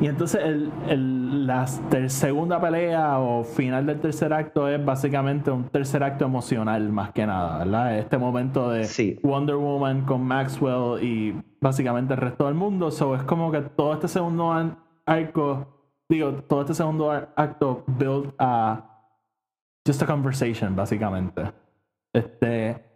Y 0.00 0.06
entonces 0.06 0.40
el, 0.44 0.70
el- 0.88 1.17
la 1.28 1.66
segunda 1.66 2.60
pelea 2.60 3.18
o 3.18 3.44
final 3.44 3.86
del 3.86 4.00
tercer 4.00 4.32
acto 4.32 4.68
es 4.68 4.82
básicamente 4.84 5.50
un 5.50 5.64
tercer 5.68 6.02
acto 6.02 6.24
emocional 6.24 6.88
más 6.90 7.12
que 7.12 7.26
nada, 7.26 7.58
¿verdad? 7.58 7.98
Este 7.98 8.18
momento 8.18 8.70
de 8.70 8.84
Sí. 8.84 9.18
Wonder 9.22 9.56
Woman 9.56 10.04
con 10.06 10.22
Maxwell 10.22 11.02
y 11.02 11.40
básicamente 11.60 12.14
el 12.14 12.20
resto 12.20 12.46
del 12.46 12.54
mundo. 12.54 12.90
So 12.90 13.14
es 13.14 13.22
como 13.24 13.52
que 13.52 13.60
todo 13.60 13.92
este 13.92 14.08
segundo 14.08 14.52
arco, 15.06 15.66
digo, 16.08 16.32
todo 16.44 16.62
este 16.62 16.74
segundo 16.74 17.10
acto 17.10 17.84
built 17.86 18.34
a 18.38 18.84
just 19.86 20.02
a 20.02 20.06
conversation, 20.06 20.74
básicamente. 20.74 21.52
Este. 22.12 22.87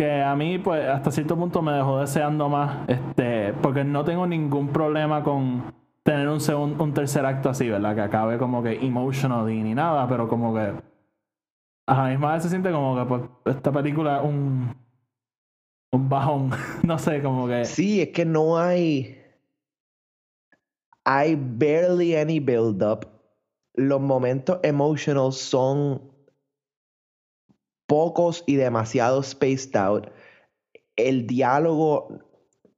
Que 0.00 0.22
a 0.22 0.34
mí, 0.34 0.56
pues, 0.56 0.88
hasta 0.88 1.10
cierto 1.10 1.36
punto 1.36 1.60
me 1.60 1.72
dejó 1.72 2.00
deseando 2.00 2.48
más. 2.48 2.88
Este. 2.88 3.52
Porque 3.60 3.84
no 3.84 4.02
tengo 4.02 4.26
ningún 4.26 4.68
problema 4.68 5.22
con 5.22 5.74
tener 6.02 6.26
un 6.26 6.40
segundo, 6.40 6.82
un 6.82 6.94
tercer 6.94 7.26
acto 7.26 7.50
así, 7.50 7.68
¿verdad? 7.68 7.94
Que 7.94 8.00
acabe 8.00 8.38
como 8.38 8.62
que 8.62 8.82
emotional 8.82 9.50
y 9.50 9.62
ni 9.62 9.74
nada, 9.74 10.08
pero 10.08 10.26
como 10.26 10.54
que. 10.54 10.72
A 11.86 11.94
la 11.94 12.08
misma 12.08 12.32
vez 12.32 12.44
se 12.44 12.48
siente 12.48 12.72
como 12.72 12.96
que 12.96 13.04
pues, 13.04 13.22
esta 13.54 13.70
película 13.72 14.22
un. 14.22 14.74
Un 15.92 16.08
bajón. 16.08 16.50
no 16.82 16.98
sé, 16.98 17.22
como 17.22 17.46
que. 17.46 17.66
Sí, 17.66 18.00
es 18.00 18.08
que 18.08 18.24
no 18.24 18.56
hay. 18.56 19.22
Hay 21.04 21.36
barely 21.36 22.16
any 22.16 22.40
build 22.40 22.82
up. 22.82 23.06
Los 23.74 24.00
momentos 24.00 24.60
emotional 24.62 25.30
son 25.34 26.09
pocos 27.90 28.44
y 28.46 28.54
demasiado 28.54 29.20
spaced 29.20 29.74
out. 29.74 30.06
El 30.94 31.26
diálogo 31.26 32.20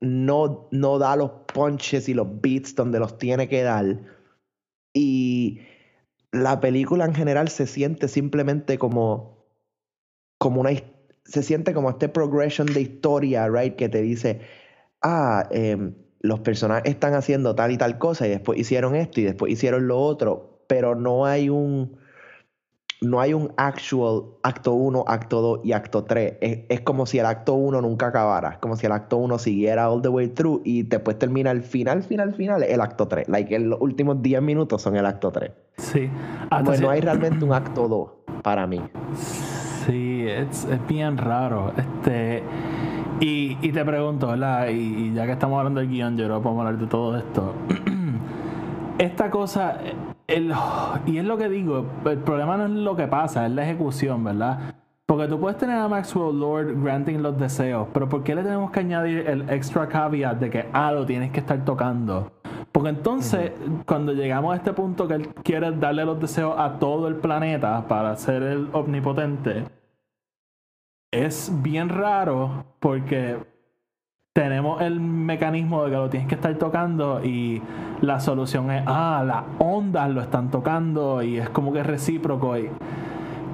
no, 0.01 0.69
no 0.71 0.99
da 0.99 1.17
los 1.17 1.31
punches 1.53 2.09
y 2.09 2.15
los 2.15 2.41
beats 2.41 2.75
donde 2.75 2.99
los 2.99 3.19
tiene 3.19 3.47
que 3.47 3.63
dar. 3.63 3.99
Y 4.95 5.61
la 6.31 6.61
película 6.61 7.05
en 7.05 7.15
general 7.15 7.51
se 7.51 7.67
siente 7.67 8.09
simplemente 8.09 8.79
como, 8.79 9.45
como 10.39 10.63
una 10.63 10.71
se 11.27 11.43
siente 11.43 11.75
como 11.75 11.91
este 11.91 12.09
progression 12.09 12.67
de 12.73 12.81
historia, 12.81 13.51
right? 13.51 13.77
Que 13.77 13.91
te 13.91 14.01
dice, 14.01 14.41
ah, 15.03 15.47
em, 15.51 15.95
los 16.21 16.41
personajes 16.41 16.91
están 16.91 17.13
haciendo 17.13 17.55
tal 17.55 17.71
y 17.71 17.77
tal 17.77 17.99
cosa 17.99 18.27
y 18.27 18.31
después 18.31 18.59
hicieron 18.59 18.95
esto 18.95 19.21
y 19.21 19.25
después 19.25 19.53
hicieron 19.53 19.89
lo 19.89 20.01
otro, 20.01 20.65
pero 20.69 20.95
no 20.95 21.27
hay 21.27 21.51
un 21.51 21.99
no 23.03 23.21
hay 23.21 23.35
un 23.35 23.53
actual 23.57 24.23
acto 24.43 24.73
1, 24.73 25.05
acto 25.07 25.41
2 25.43 25.61
y 25.65 25.73
acto 25.73 26.05
3. 26.05 26.35
Es, 26.41 26.59
es 26.69 26.81
como 26.81 27.05
si 27.05 27.19
el 27.19 27.27
acto 27.27 27.55
1 27.55 27.81
nunca 27.83 28.07
acabara. 28.07 28.53
Es 28.53 28.59
como 28.59 28.77
si 28.77 28.87
el 28.87 28.93
acto 28.93 29.17
1 29.19 29.39
siguiera 29.39 29.91
all 29.91 30.01
the 30.01 30.09
way 30.09 30.29
through 30.29 30.63
y 30.65 30.85
después 30.85 31.19
termina 31.19 31.51
el 31.51 31.63
final, 31.63 32.03
final, 32.05 32.33
final, 32.35 32.63
el 32.63 32.81
acto 32.81 33.09
3. 33.09 33.29
Like, 33.29 33.59
los 33.59 33.81
últimos 33.81 34.23
10 34.23 34.41
minutos 34.43 34.81
son 34.81 34.97
el 34.97 35.05
acto 35.05 35.33
3. 35.33 35.51
Sí. 35.77 36.09
Hasta 36.49 36.65
Pues 36.65 36.81
no 36.81 36.91
hay 36.91 37.01
realmente 37.01 37.45
un 37.45 37.53
acto 37.53 37.89
2 37.89 38.41
para 38.43 38.67
mí. 38.67 38.81
Sí, 39.87 40.25
es, 40.29 40.65
es 40.65 40.87
bien 40.87 41.19
raro. 41.19 41.73
Este. 41.77 42.43
Y, 43.21 43.59
y 43.61 43.73
te 43.73 43.85
pregunto, 43.85 44.29
¿verdad? 44.29 44.69
Y, 44.69 45.09
y 45.09 45.15
ya 45.15 45.27
que 45.27 45.33
estamos 45.33 45.59
hablando 45.59 45.81
del 45.81 45.89
guion, 45.89 46.17
yo 46.17 46.27
que 46.27 46.43
podemos 46.43 46.67
hablar 46.67 46.79
de 46.79 46.87
todo 46.87 47.17
esto. 47.17 47.55
Esta 48.99 49.31
cosa, 49.31 49.79
el, 50.27 50.53
y 51.07 51.19
es 51.19 51.25
lo 51.25 51.37
que 51.37 51.49
digo, 51.49 51.87
el 52.05 52.19
problema 52.19 52.57
no 52.57 52.67
es 52.67 52.71
lo 52.71 52.97
que 52.97 53.07
pasa, 53.07 53.47
es 53.47 53.53
la 53.53 53.65
ejecución, 53.65 54.25
¿verdad? 54.25 54.75
Porque 55.07 55.29
tú 55.29 55.39
puedes 55.39 55.59
tener 55.59 55.77
a 55.77 55.89
Maxwell 55.89 56.39
Lord 56.39 56.83
granting 56.83 57.23
los 57.23 57.39
deseos, 57.39 57.89
pero 57.93 58.09
¿por 58.09 58.23
qué 58.23 58.35
le 58.35 58.43
tenemos 58.43 58.71
que 58.71 58.81
añadir 58.81 59.29
el 59.29 59.49
extra 59.51 59.89
caveat 59.89 60.39
de 60.39 60.49
que, 60.49 60.67
ah, 60.73 60.93
lo 60.93 61.05
tienes 61.05 61.31
que 61.33 61.41
estar 61.41 61.65
tocando? 61.65 62.33
Porque 62.73 62.89
entonces, 62.89 63.53
cuando 63.85 64.15
llegamos 64.15 64.55
a 64.55 64.57
este 64.57 64.73
punto 64.73 65.07
que 65.07 65.15
él 65.15 65.29
quiere 65.45 65.73
darle 65.73 66.07
los 66.07 66.19
deseos 66.19 66.55
a 66.57 66.79
todo 66.79 67.09
el 67.09 67.17
planeta 67.17 67.87
para 67.87 68.17
ser 68.17 68.43
el 68.43 68.69
omnipotente, 68.73 69.65
es 71.11 71.53
bien 71.63 71.91
raro 71.91 72.65
porque 72.81 73.37
tenemos 74.35 74.81
el 74.81 74.99
mecanismo 75.01 75.85
de 75.85 75.91
que 75.91 75.97
lo 75.97 76.09
tienes 76.09 76.29
que 76.29 76.37
estar 76.37 76.55
tocando 76.57 77.23
y 77.25 77.61
la 78.01 78.19
solución 78.19 78.71
es, 78.71 78.83
ah, 78.87 79.23
las 79.27 79.45
ondas 79.59 80.11
lo 80.11 80.23
están 80.23 80.51
tocando 80.51 81.23
y 81.23 81.39
es 81.39 81.51
como 81.51 81.73
que 81.73 81.81
es 81.81 81.87
recíproco 81.87 82.57
y 82.57 82.69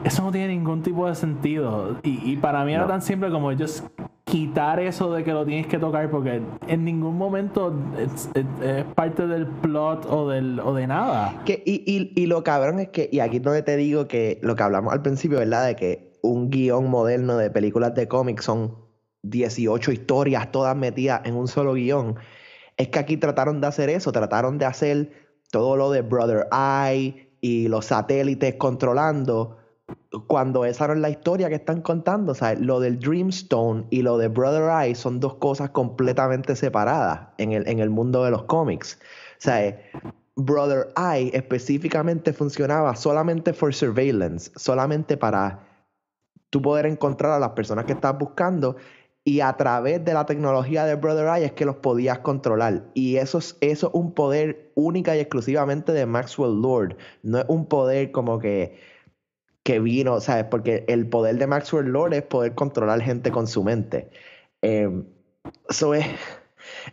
eso 0.05 0.23
no 0.23 0.31
tiene 0.31 0.49
ningún 0.49 0.83
tipo 0.83 1.09
de 1.09 1.17
sentido. 1.17 1.97
Y, 2.05 2.31
y 2.33 2.37
para 2.37 2.65
mí 2.65 2.75
era 2.75 2.87
tan 2.87 3.03
simple 3.03 3.31
como 3.31 3.51
ellos 3.51 3.83
quitar 4.25 4.79
eso 4.79 5.13
de 5.13 5.25
que 5.25 5.33
lo 5.33 5.45
tienes 5.45 5.67
que 5.67 5.79
tocar 5.79 6.09
porque 6.11 6.43
en 6.69 6.85
ningún 6.85 7.17
momento 7.19 7.75
es, 7.99 8.31
es- 8.35 8.45
es 8.63 8.85
parte 8.95 9.27
del 9.27 9.47
plot 9.47 10.07
o, 10.09 10.29
del, 10.29 10.61
o 10.61 10.75
de 10.75 10.87
nada. 10.87 11.43
Que, 11.45 11.61
y, 11.67 11.83
y, 11.87 12.13
y 12.15 12.27
lo 12.27 12.45
cabrón 12.45 12.79
es 12.79 12.89
que, 12.91 13.09
y 13.11 13.19
aquí 13.21 13.39
es 13.39 13.43
donde 13.43 13.63
te 13.63 13.77
digo 13.77 14.07
que 14.07 14.39
lo 14.43 14.55
que 14.55 14.63
hablamos 14.63 14.93
al 14.93 15.03
principio, 15.03 15.39
¿verdad? 15.39 15.67
De 15.67 15.75
que 15.75 16.13
un 16.23 16.51
guion 16.51 16.89
moderno 16.89 17.37
de 17.37 17.51
películas 17.51 17.95
de 17.95 18.07
cómics 18.07 18.45
son 18.45 18.87
18 19.31 19.93
historias 19.93 20.51
todas 20.53 20.77
metidas 20.77 21.23
en 21.25 21.35
un 21.35 21.49
solo 21.49 21.75
guion. 21.75 22.17
Es 22.77 22.89
que 22.89 22.99
aquí 22.99 23.17
trataron 23.17 23.61
de 23.61 23.67
hacer 23.67 23.91
eso, 23.91 24.13
trataron 24.13 24.59
de 24.59 24.67
hacer 24.67 25.13
todo 25.51 25.77
lo 25.77 25.91
de 25.91 26.03
Brother 26.03 26.47
Eye 26.53 27.31
y 27.41 27.69
los 27.69 27.87
satélites 27.87 28.55
controlando, 28.57 29.59
cuando 30.27 30.65
esa 30.65 30.87
no 30.89 30.95
es 30.95 31.01
la 31.01 31.11
historia 31.11 31.49
que 31.49 31.57
están 31.57 31.83
contando. 31.83 32.33
O 32.33 32.55
lo 32.61 32.81
del 32.81 32.99
Dreamstone 32.99 33.87
y 33.91 34.03
lo 34.03 34.19
de 34.19 34.29
Brother 34.29 34.71
Eye 34.71 34.95
son 34.95 35.21
dos 35.21 35.35
cosas 35.35 35.71
completamente 35.71 36.57
separadas 36.57 37.29
en 37.39 37.53
el, 37.53 37.67
en 37.69 37.79
el 37.79 37.91
mundo 37.91 38.25
de 38.25 38.31
los 38.31 38.45
cómics. 38.45 38.99
O 39.47 39.51
Brother 40.41 40.93
Eye 40.97 41.31
específicamente 41.35 42.33
funcionaba 42.33 42.95
solamente 42.95 43.53
for 43.53 43.75
surveillance, 43.75 44.53
solamente 44.55 45.17
para 45.17 45.67
tú 46.51 46.63
poder 46.63 46.87
encontrar 46.87 47.33
a 47.33 47.39
las 47.41 47.51
personas 47.51 47.85
que 47.87 47.93
estás 47.93 48.17
buscando 48.17 48.77
y 49.29 49.43
a 49.43 49.53
través 49.59 50.03
de 50.07 50.15
la 50.15 50.25
tecnología 50.25 50.87
de 50.87 50.95
Brother 50.95 51.27
Eye 51.29 51.45
es 51.45 51.53
que 51.53 51.67
los 51.67 51.77
podías 51.77 52.21
controlar. 52.21 52.85
Y 52.95 53.17
eso 53.17 53.37
es, 53.37 53.59
eso 53.61 53.89
es 53.89 53.95
un 53.95 54.15
poder 54.15 54.73
única 54.75 55.15
y 55.15 55.21
exclusivamente 55.21 55.93
de 55.93 56.07
Maxwell 56.07 56.63
Lord. 56.63 56.97
No 57.23 57.41
es 57.41 57.45
un 57.47 57.67
poder 57.67 58.11
como 58.11 58.39
que, 58.39 58.79
que 59.65 59.81
vino, 59.81 60.19
¿sabes? 60.23 60.45
Porque 60.45 60.87
el 60.89 61.11
poder 61.11 61.37
de 61.37 61.47
Maxwell 61.47 61.89
Lord 61.89 62.15
es 62.15 62.23
poder 62.23 62.55
controlar 62.55 63.03
gente 63.03 63.31
con 63.31 63.47
su 63.47 63.63
mente. 63.63 64.09
Eso 64.63 65.93
es, 65.93 66.07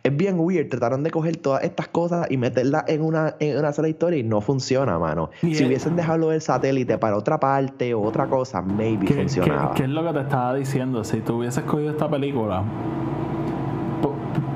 es 0.02 0.16
bien 0.16 0.36
weird. 0.38 0.68
Trataron 0.68 1.02
de 1.02 1.10
coger 1.10 1.36
todas 1.36 1.62
estas 1.64 1.88
cosas 1.88 2.26
y 2.30 2.36
meterlas 2.36 2.84
en 2.88 3.02
una, 3.02 3.34
en 3.40 3.58
una 3.58 3.72
sola 3.72 3.88
historia 3.88 4.18
y 4.18 4.22
no 4.22 4.40
funciona, 4.40 4.98
mano. 4.98 5.30
Si 5.40 5.52
es- 5.52 5.60
hubiesen 5.62 5.96
dejado 5.96 6.32
el 6.32 6.40
satélite 6.40 6.98
para 6.98 7.16
otra 7.16 7.38
parte 7.40 7.94
o 7.94 8.02
otra 8.02 8.26
cosa, 8.26 8.62
maybe 8.62 9.06
¿Qué, 9.06 9.14
funcionaba. 9.14 9.74
qué 9.74 9.84
es 9.84 9.88
lo 9.88 10.04
que 10.06 10.12
te 10.12 10.20
estaba 10.20 10.54
diciendo? 10.54 11.04
Si 11.04 11.20
tú 11.20 11.38
hubieses 11.38 11.64
cogido 11.64 11.90
esta 11.90 12.08
película, 12.08 12.62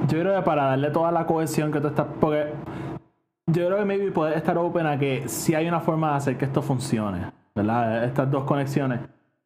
yo 0.08 0.18
creo 0.20 0.36
que 0.36 0.42
para 0.42 0.64
darle 0.64 0.90
toda 0.90 1.12
la 1.12 1.26
cohesión 1.26 1.70
que 1.72 1.80
tú 1.80 1.88
estás. 1.88 2.06
Porque 2.20 2.46
yo 3.46 3.66
creo 3.66 3.78
que 3.78 3.84
maybe 3.84 4.10
puedes 4.10 4.36
estar 4.36 4.56
open 4.58 4.86
a 4.86 4.98
que 4.98 5.28
si 5.28 5.54
hay 5.54 5.68
una 5.68 5.80
forma 5.80 6.10
de 6.10 6.16
hacer 6.16 6.36
que 6.36 6.44
esto 6.46 6.62
funcione, 6.62 7.30
¿verdad? 7.54 8.04
Estas 8.04 8.30
dos 8.30 8.44
conexiones. 8.44 9.00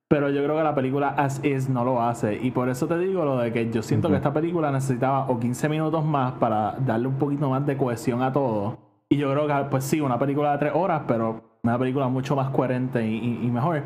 Pero 0.08 0.28
yo 0.30 0.44
creo 0.44 0.56
que 0.56 0.62
la 0.62 0.74
película 0.74 1.08
as 1.16 1.42
is 1.44 1.68
no 1.68 1.84
lo 1.84 2.00
hace. 2.02 2.38
Y 2.42 2.50
por 2.50 2.68
eso 2.68 2.86
te 2.86 2.98
digo 2.98 3.24
lo 3.24 3.38
de 3.38 3.52
que 3.52 3.70
yo 3.70 3.82
siento 3.82 4.08
que 4.08 4.16
esta 4.16 4.32
película 4.32 4.70
necesitaba 4.70 5.26
o 5.28 5.38
15 5.40 5.68
minutos 5.68 6.04
más 6.04 6.32
para 6.34 6.72
darle 6.78 7.08
un 7.08 7.14
poquito 7.14 7.48
más 7.50 7.64
de 7.66 7.76
cohesión 7.76 8.22
a 8.22 8.32
todo. 8.32 8.78
Y 9.08 9.16
yo 9.16 9.30
creo 9.32 9.46
que, 9.46 9.54
pues 9.70 9.84
sí, 9.84 10.00
una 10.00 10.18
película 10.18 10.52
de 10.52 10.58
tres 10.58 10.72
horas, 10.74 11.02
pero 11.08 11.40
una 11.62 11.78
película 11.78 12.08
mucho 12.08 12.36
más 12.36 12.50
coherente 12.50 13.06
y, 13.06 13.14
y- 13.16 13.46
y 13.46 13.50
mejor. 13.50 13.82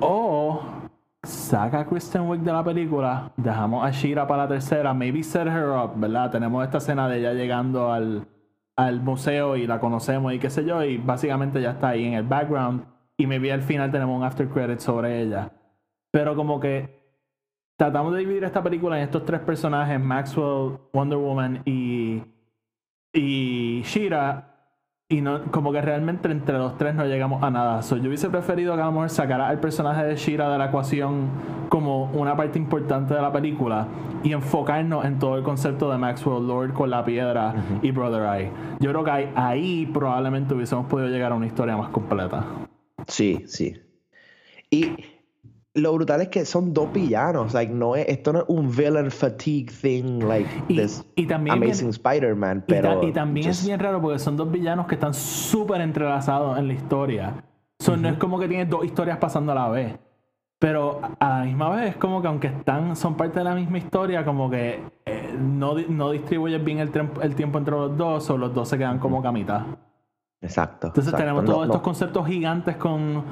O 0.00 0.62
saca 1.22 1.80
a 1.80 1.86
Kristen 1.86 2.22
Wiig 2.28 2.40
de 2.42 2.52
la 2.52 2.64
película, 2.64 3.30
dejamos 3.36 3.84
a 3.84 3.90
Shira 3.90 4.26
para 4.26 4.44
la 4.44 4.48
tercera, 4.48 4.92
maybe 4.94 5.22
set 5.22 5.46
her 5.46 5.68
up, 5.68 5.92
¿verdad? 5.96 6.30
Tenemos 6.30 6.64
esta 6.64 6.78
escena 6.78 7.08
de 7.08 7.18
ella 7.20 7.32
llegando 7.34 7.92
al, 7.92 8.26
al 8.76 9.00
museo 9.02 9.56
y 9.56 9.66
la 9.66 9.78
conocemos 9.78 10.32
y 10.32 10.38
qué 10.38 10.50
sé 10.50 10.64
yo, 10.64 10.82
y 10.82 10.96
básicamente 10.98 11.60
ya 11.60 11.72
está 11.72 11.90
ahí 11.90 12.04
en 12.06 12.14
el 12.14 12.24
background. 12.24 12.84
Y 13.18 13.26
maybe 13.26 13.52
al 13.52 13.62
final 13.62 13.90
tenemos 13.90 14.16
un 14.16 14.24
after 14.24 14.48
credit 14.48 14.80
sobre 14.80 15.20
ella. 15.20 15.52
Pero 16.10 16.34
como 16.36 16.60
que 16.60 17.02
tratamos 17.76 18.12
de 18.12 18.20
dividir 18.20 18.44
esta 18.44 18.62
película 18.62 18.96
en 18.96 19.04
estos 19.04 19.24
tres 19.24 19.40
personajes, 19.40 19.98
Maxwell, 19.98 20.78
Wonder 20.92 21.18
Woman 21.18 21.62
y, 21.64 22.22
y 23.12 23.82
Shira. 23.84 24.48
Y 25.08 25.20
no, 25.20 25.42
como 25.50 25.72
que 25.72 25.82
realmente 25.82 26.30
entre 26.30 26.56
los 26.56 26.78
tres 26.78 26.94
no 26.94 27.04
llegamos 27.04 27.42
a 27.42 27.50
nada. 27.50 27.82
So, 27.82 27.98
yo 27.98 28.08
hubiese 28.08 28.30
preferido 28.30 28.74
que 28.76 28.82
a 28.82 28.86
lo 28.86 28.92
mejor 28.92 29.10
sacara 29.10 29.48
al 29.48 29.60
personaje 29.60 30.04
de 30.04 30.16
Shira 30.16 30.50
de 30.50 30.56
la 30.56 30.66
ecuación 30.66 31.28
como 31.68 32.04
una 32.12 32.34
parte 32.34 32.58
importante 32.58 33.14
de 33.14 33.20
la 33.20 33.30
película 33.30 33.88
y 34.22 34.32
enfocarnos 34.32 35.04
en 35.04 35.18
todo 35.18 35.36
el 35.36 35.42
concepto 35.42 35.90
de 35.90 35.98
Maxwell 35.98 36.46
Lord 36.46 36.72
con 36.72 36.88
la 36.88 37.04
piedra 37.04 37.54
y 37.82 37.90
Brother 37.90 38.22
Eye. 38.22 38.50
Yo 38.80 38.90
creo 38.90 39.04
que 39.04 39.30
ahí 39.34 39.90
probablemente 39.92 40.54
hubiésemos 40.54 40.86
podido 40.86 41.08
llegar 41.08 41.32
a 41.32 41.34
una 41.34 41.46
historia 41.46 41.76
más 41.76 41.90
completa. 41.90 42.44
Sí, 43.06 43.42
sí. 43.46 43.74
Y 44.70 44.92
lo 45.74 45.92
brutal 45.94 46.20
es 46.22 46.28
que 46.28 46.44
son 46.44 46.72
dos 46.74 46.92
villanos. 46.92 47.54
Like, 47.54 47.72
no 47.72 47.96
es, 47.96 48.06
esto 48.08 48.32
no 48.32 48.40
es 48.40 48.44
un 48.48 48.70
villain 48.74 49.10
fatigue 49.10 49.72
thing 49.72 50.20
like 50.24 50.48
Y- 50.68 50.76
this 50.76 51.04
y 51.16 51.26
también 51.26 51.56
Amazing 51.62 51.88
Spider-Man. 51.90 52.64
Pero 52.66 53.02
y 53.06 53.12
también 53.12 53.48
es 53.48 53.64
bien 53.66 53.80
raro 53.80 54.00
porque 54.00 54.18
son 54.18 54.36
dos 54.36 54.50
villanos 54.50 54.86
que 54.86 54.94
están 54.94 55.14
súper 55.14 55.80
entrelazados 55.80 56.58
en 56.58 56.68
la 56.68 56.74
historia. 56.74 57.44
So, 57.80 57.96
No 57.96 58.08
es 58.10 58.18
como 58.18 58.38
que 58.38 58.48
tienes 58.48 58.68
dos 58.70 58.84
historias 58.84 59.18
pasando 59.18 59.52
a 59.52 59.54
la 59.54 59.68
vez. 59.68 59.94
Pero 60.58 61.00
a 61.18 61.38
la 61.40 61.44
misma 61.44 61.70
vez 61.70 61.90
es 61.90 61.96
como 61.96 62.22
que 62.22 62.28
aunque 62.28 62.46
están, 62.46 62.94
son 62.94 63.16
parte 63.16 63.40
de 63.40 63.44
la 63.44 63.54
misma 63.56 63.78
historia, 63.78 64.24
como 64.24 64.48
que 64.48 64.80
eh, 65.04 65.34
no, 65.36 65.74
no 65.88 66.10
distribuyes 66.12 66.62
bien 66.64 66.78
el, 66.78 66.90
el 67.20 67.34
tiempo 67.34 67.58
entre 67.58 67.74
los 67.74 67.96
dos, 67.96 68.30
o 68.30 68.38
los 68.38 68.54
dos 68.54 68.68
se 68.68 68.78
quedan 68.78 69.00
como 69.00 69.20
que 69.20 69.26
a 69.26 69.32
mitad. 69.32 69.62
Exacto. 70.42 70.88
Entonces 70.88 71.12
exacto. 71.12 71.22
tenemos 71.24 71.44
No- 71.44 71.46
todos 71.52 71.58
no- 71.68 71.72
estos 71.72 71.82
conceptos 71.82 72.26
gigantes 72.26 72.76
con, 72.76 73.24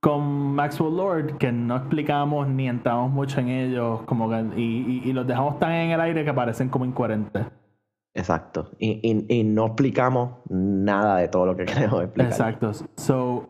con 0.00 0.22
Maxwell 0.54 0.96
Lord 0.96 1.38
que 1.38 1.50
no 1.52 1.76
explicamos 1.76 2.46
ni 2.48 2.68
entramos 2.68 3.10
mucho 3.10 3.40
en 3.40 3.48
ellos, 3.48 4.02
como 4.02 4.28
que, 4.28 4.44
y, 4.56 5.00
y- 5.04 5.08
y 5.08 5.12
los 5.12 5.26
dejamos 5.26 5.58
tan 5.58 5.72
en 5.72 5.90
el 5.92 6.00
aire 6.00 6.24
que 6.24 6.34
parecen 6.34 6.68
como 6.68 6.84
incoherentes. 6.84 7.46
Exacto. 8.14 8.70
Y, 8.78 9.00
y- 9.02 9.26
y 9.40 9.44
no 9.44 9.66
explicamos 9.66 10.36
nada 10.48 11.16
de 11.18 11.28
todo 11.28 11.46
lo 11.46 11.56
que 11.56 11.64
queremos 11.92 12.02
explicar. 12.02 12.32
Exacto. 12.32 12.72
So, 12.96 13.48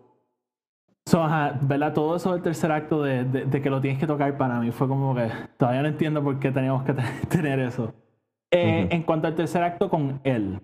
so 1.07 1.23
ajá, 1.23 1.59
¿verdad? 1.63 1.93
Todo 1.95 2.17
eso 2.17 2.33
del 2.33 2.43
tercer 2.43 2.73
acto 2.73 3.03
de, 3.03 3.25
de- 3.25 3.45
de 3.47 3.63
que 3.63 3.71
lo 3.71 3.81
tienes 3.81 3.99
que 3.99 4.07
tocar 4.07 4.37
para 4.37 4.59
mí 4.61 4.73
fue 4.73 4.89
como 4.89 5.15
que 5.15 5.29
todavía 5.57 5.83
no 5.83 5.89
entiendo 5.89 6.23
por 6.23 6.39
qué 6.41 6.51
teníamos 6.51 6.83
que 6.85 6.93
te- 6.95 7.03
tener 7.29 7.61
eso. 7.61 7.95
Eh. 8.51 8.89
En 8.91 9.03
cuanto 9.05 9.27
al 9.27 9.35
tercer 9.35 9.63
acto 9.63 9.89
con 9.89 10.21
él, 10.25 10.61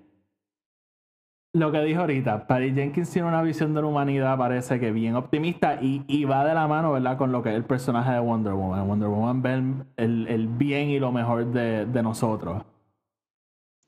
lo 1.55 1.71
que 1.71 1.81
dijo 1.83 2.01
ahorita, 2.01 2.47
Patty 2.47 2.73
Jenkins 2.73 3.11
tiene 3.11 3.29
una 3.29 3.43
visión 3.43 3.75
de 3.75 3.83
la 3.83 3.87
humanidad, 3.87 4.39
parece 4.39 4.81
que 4.81 4.91
bien 4.91 5.17
optimista 5.17 5.79
y, 5.83 6.03
y 6.07 6.25
va 6.25 6.45
de 6.45 6.55
la 6.55 6.67
mano, 6.67 6.93
¿verdad? 6.93 7.19
Con 7.19 7.31
lo 7.33 7.43
que 7.43 7.51
es 7.51 7.57
el 7.57 7.65
personaje 7.65 8.11
de 8.13 8.21
Wonder 8.21 8.55
Woman. 8.55 8.87
Wonder 8.89 9.09
Woman 9.09 9.43
ve 9.43 9.53
el, 9.55 9.75
el- 9.97 10.29
el 10.29 10.49
bien 10.49 10.89
y 10.91 10.99
lo 10.99 11.13
mejor 11.13 11.45
de, 11.47 11.85
de 11.87 12.03
nosotros. 12.03 12.63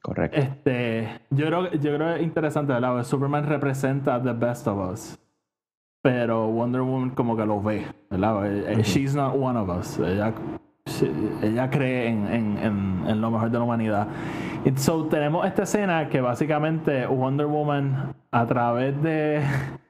Correcto. 0.02 0.36
Este, 0.38 1.08
yo 1.30 1.46
creo, 1.46 1.70
yo 1.72 1.94
creo 1.96 2.08
que 2.14 2.16
es 2.16 2.22
interesante, 2.22 2.74
¿verdad? 2.74 3.02
Superman 3.04 3.46
representa 3.46 4.22
the 4.22 4.32
best 4.34 4.66
of 4.66 4.92
us. 4.92 5.18
Pero 6.02 6.46
Wonder 6.48 6.82
Woman 6.82 7.10
como 7.10 7.34
que 7.34 7.46
lo 7.46 7.62
ve, 7.62 7.86
¿verdad? 8.10 8.46
Eh, 8.46 8.82
She's 8.82 9.14
not 9.14 9.34
one 9.34 9.58
of 9.58 9.70
us. 9.70 9.98
Ella, 9.98 10.34
ella 11.40 11.70
cree 11.70 12.08
en, 12.08 12.26
en- 12.26 12.58
en- 12.58 13.04
en 13.08 13.20
lo 13.22 13.30
mejor 13.30 13.50
de 13.50 13.56
la 13.58 13.64
humanidad. 13.64 14.08
Y 14.64 14.76
so, 14.78 15.04
tenemos 15.06 15.46
esta 15.46 15.64
escena 15.64 16.08
que 16.08 16.22
básicamente 16.22 17.06
Wonder 17.06 17.46
Woman 17.46 18.14
a 18.30 18.46
través 18.46 19.00
de 19.02 19.42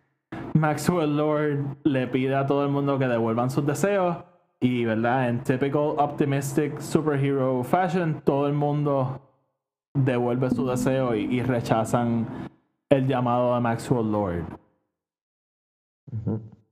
Maxwell 0.55 1.16
Lord 1.16 1.77
le 1.85 2.09
pide 2.09 2.35
a 2.35 2.45
todo 2.45 2.64
el 2.64 2.70
mundo 2.70 2.99
que 2.99 3.07
devuelvan 3.07 3.51
sus 3.51 3.64
deseos. 3.64 4.16
Y, 4.61 4.85
¿verdad? 4.85 5.29
En 5.29 5.45
typical 5.45 5.95
optimistic 5.99 6.81
superhero 6.81 7.62
fashion, 7.62 8.20
todo 8.25 8.49
el 8.49 8.55
mundo 8.55 9.20
devuelve 9.95 10.51
su 10.51 10.66
deseo 10.66 11.14
y, 11.14 11.22
y 11.22 11.43
rechazan 11.43 12.27
el 12.89 13.07
llamado 13.07 13.55
de 13.55 13.61
Maxwell 13.61 14.11
Lord. 14.11 14.45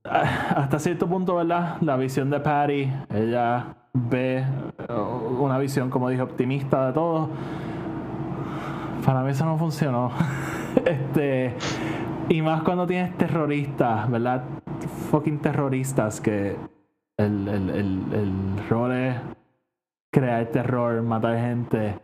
Ah, 0.03 0.55
Hasta 0.57 0.79
cierto 0.79 1.07
punto, 1.07 1.35
¿verdad? 1.35 1.77
La 1.81 1.95
visión 1.95 2.29
de 2.29 2.39
Patty, 2.39 2.91
ella 3.13 3.75
ve 3.93 4.39
eh, 4.39 4.93
una 4.93 5.57
visión, 5.57 5.89
como 5.89 6.09
dije, 6.09 6.21
optimista 6.21 6.87
de 6.87 6.93
todo. 6.93 7.29
Para 9.05 9.21
mí 9.23 9.31
eso 9.31 9.45
no 9.45 9.57
funcionó. 9.57 10.11
este, 10.85 11.53
y 12.29 12.41
más 12.41 12.63
cuando 12.63 12.87
tienes 12.87 13.17
terroristas, 13.17 14.09
¿verdad? 14.09 14.43
Fucking 15.11 15.39
terroristas 15.39 16.21
que 16.21 16.55
el, 17.17 17.47
el, 17.47 17.69
el, 17.69 18.01
el 18.13 18.69
rol 18.69 18.91
es 18.93 19.15
crear 20.11 20.45
terror, 20.47 21.01
matar 21.01 21.37
gente, 21.37 21.99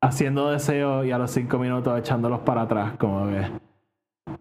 haciendo 0.00 0.50
deseos 0.50 1.06
y 1.06 1.12
a 1.12 1.18
los 1.18 1.30
cinco 1.30 1.58
minutos 1.58 1.98
echándolos 1.98 2.40
para 2.40 2.62
atrás, 2.62 2.92
como 2.98 3.26
que. 3.28 3.46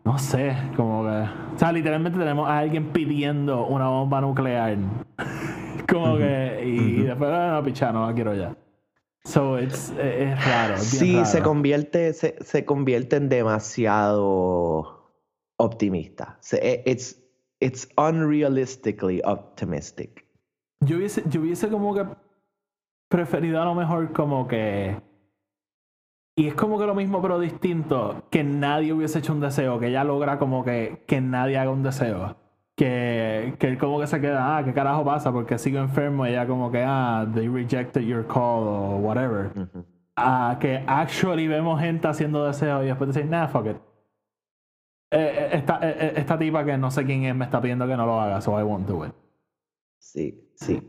No 0.05 0.17
sé, 0.17 0.55
como 0.75 1.03
que. 1.03 1.27
O 1.55 1.57
sea, 1.57 1.71
literalmente 1.71 2.17
tenemos 2.17 2.49
a 2.49 2.59
alguien 2.59 2.87
pidiendo 2.87 3.65
una 3.67 3.87
bomba 3.89 4.21
nuclear. 4.21 4.77
como 5.89 6.17
que. 6.17 6.63
Y, 6.65 7.01
después, 7.03 7.29
"Ah, 7.31 7.51
no, 7.55 7.63
picha, 7.63 7.91
no 7.91 8.07
la 8.07 8.13
quiero 8.13 8.33
ya. 8.33 8.55
So, 9.29 9.59
it's, 9.59 9.89
es, 9.91 9.99
es 9.99 10.45
raro. 10.45 10.73
es 10.75 10.83
Sí, 10.83 11.13
raro. 11.13 11.25
se 11.25 11.41
convierte, 11.43 12.13
se, 12.13 12.35
se 12.43 12.65
convierte 12.65 13.17
en 13.17 13.29
demasiado 13.29 15.11
optimista. 15.57 16.37
Se- 16.41 16.57
e- 16.67 16.83
it's, 16.85 17.21
it's 17.59 17.87
unrealistically 17.97 19.21
optimistic. 19.23 20.25
Yo 20.83 20.97
hubiese, 20.97 21.23
yo 21.29 21.41
hubiese 21.41 21.69
como 21.69 21.93
que 21.93 22.05
preferido 23.09 23.61
a 23.61 23.65
lo 23.65 23.75
mejor 23.75 24.13
como 24.13 24.47
que. 24.47 24.99
Y 26.37 26.47
es 26.47 26.53
como 26.55 26.79
que 26.79 26.85
lo 26.85 26.95
mismo 26.95 27.21
pero 27.21 27.37
distinto, 27.39 28.23
que 28.31 28.43
nadie 28.43 28.93
hubiese 28.93 29.19
hecho 29.19 29.33
un 29.33 29.41
deseo, 29.41 29.79
que 29.79 29.87
ella 29.87 30.03
logra 30.05 30.39
como 30.39 30.63
que, 30.63 31.03
que 31.05 31.19
nadie 31.21 31.57
haga 31.57 31.69
un 31.71 31.83
deseo. 31.83 32.37
Que, 32.79 33.55
que 33.59 33.67
él 33.67 33.77
como 33.77 33.99
que 33.99 34.07
se 34.07 34.21
queda, 34.21 34.55
ah, 34.57 34.63
¿qué 34.63 34.73
carajo 34.73 35.03
pasa? 35.03 35.33
Porque 35.33 35.57
sigo 35.57 35.79
enfermo 35.79 36.25
y 36.25 36.29
ella 36.29 36.47
como 36.47 36.71
que, 36.71 36.81
ah, 36.81 37.27
they 37.33 37.49
rejected 37.49 38.03
your 38.03 38.25
call 38.25 38.63
o 38.65 38.97
whatever. 38.99 39.51
Ujú. 39.53 39.85
A 40.15 40.57
que 40.61 40.81
actually 40.87 41.49
vemos 41.49 41.81
gente 41.81 42.07
haciendo 42.07 42.45
deseos 42.45 42.83
y 42.83 42.87
después 42.87 43.13
decir, 43.13 43.29
nah, 43.29 43.49
fuck 43.49 43.65
it. 43.65 43.75
Eh, 45.11 45.17
eh, 45.17 45.49
esta, 45.51 45.79
eh, 45.81 45.95
eh, 45.99 46.13
esta 46.15 46.39
tipa 46.39 46.63
que 46.63 46.77
no 46.77 46.89
sé 46.89 47.03
quién 47.03 47.25
es 47.25 47.35
me 47.35 47.43
está 47.43 47.59
pidiendo 47.59 47.85
que 47.85 47.97
no 47.97 48.05
lo 48.05 48.21
haga, 48.21 48.39
so 48.39 48.57
I 48.57 48.63
won't 48.63 48.87
do 48.87 49.05
it. 49.05 49.13
Sí, 49.99 50.49
sí. 50.55 50.81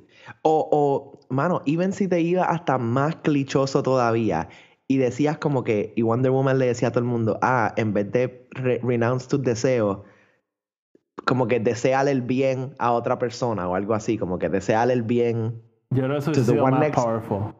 O, 0.42 0.68
o, 0.70 1.20
mano, 1.28 1.62
even 1.66 1.92
si 1.92 2.06
te 2.06 2.20
iba 2.20 2.44
hasta 2.44 2.78
más 2.78 3.16
clichoso 3.16 3.82
todavía 3.82 4.48
y 4.86 4.98
decías 4.98 5.38
como 5.38 5.64
que, 5.64 5.92
y 5.96 6.02
Wonder 6.02 6.30
Woman 6.30 6.60
le 6.60 6.66
decía 6.66 6.88
a 6.88 6.90
todo 6.92 7.02
el 7.02 7.10
mundo, 7.10 7.36
ah, 7.42 7.74
en 7.76 7.92
vez 7.92 8.12
de 8.12 8.46
re- 8.52 8.80
renounce 8.80 9.26
tus 9.28 9.42
deseos, 9.42 10.02
como 11.26 11.46
que 11.48 11.60
deseale 11.60 12.10
el 12.10 12.22
bien 12.22 12.74
a 12.78 12.92
otra 12.92 13.18
persona 13.18 13.68
o 13.68 13.74
algo 13.74 13.94
así, 13.94 14.18
como 14.18 14.38
que 14.38 14.48
deseale 14.48 14.92
el 14.92 15.02
bien 15.02 15.62
Yo 15.90 16.04
creo 16.04 16.20
que 16.20 16.30
eso 16.30 16.44
sido 16.44 16.66
más 16.66 16.80
next- 16.80 16.94
powerful. 16.94 17.54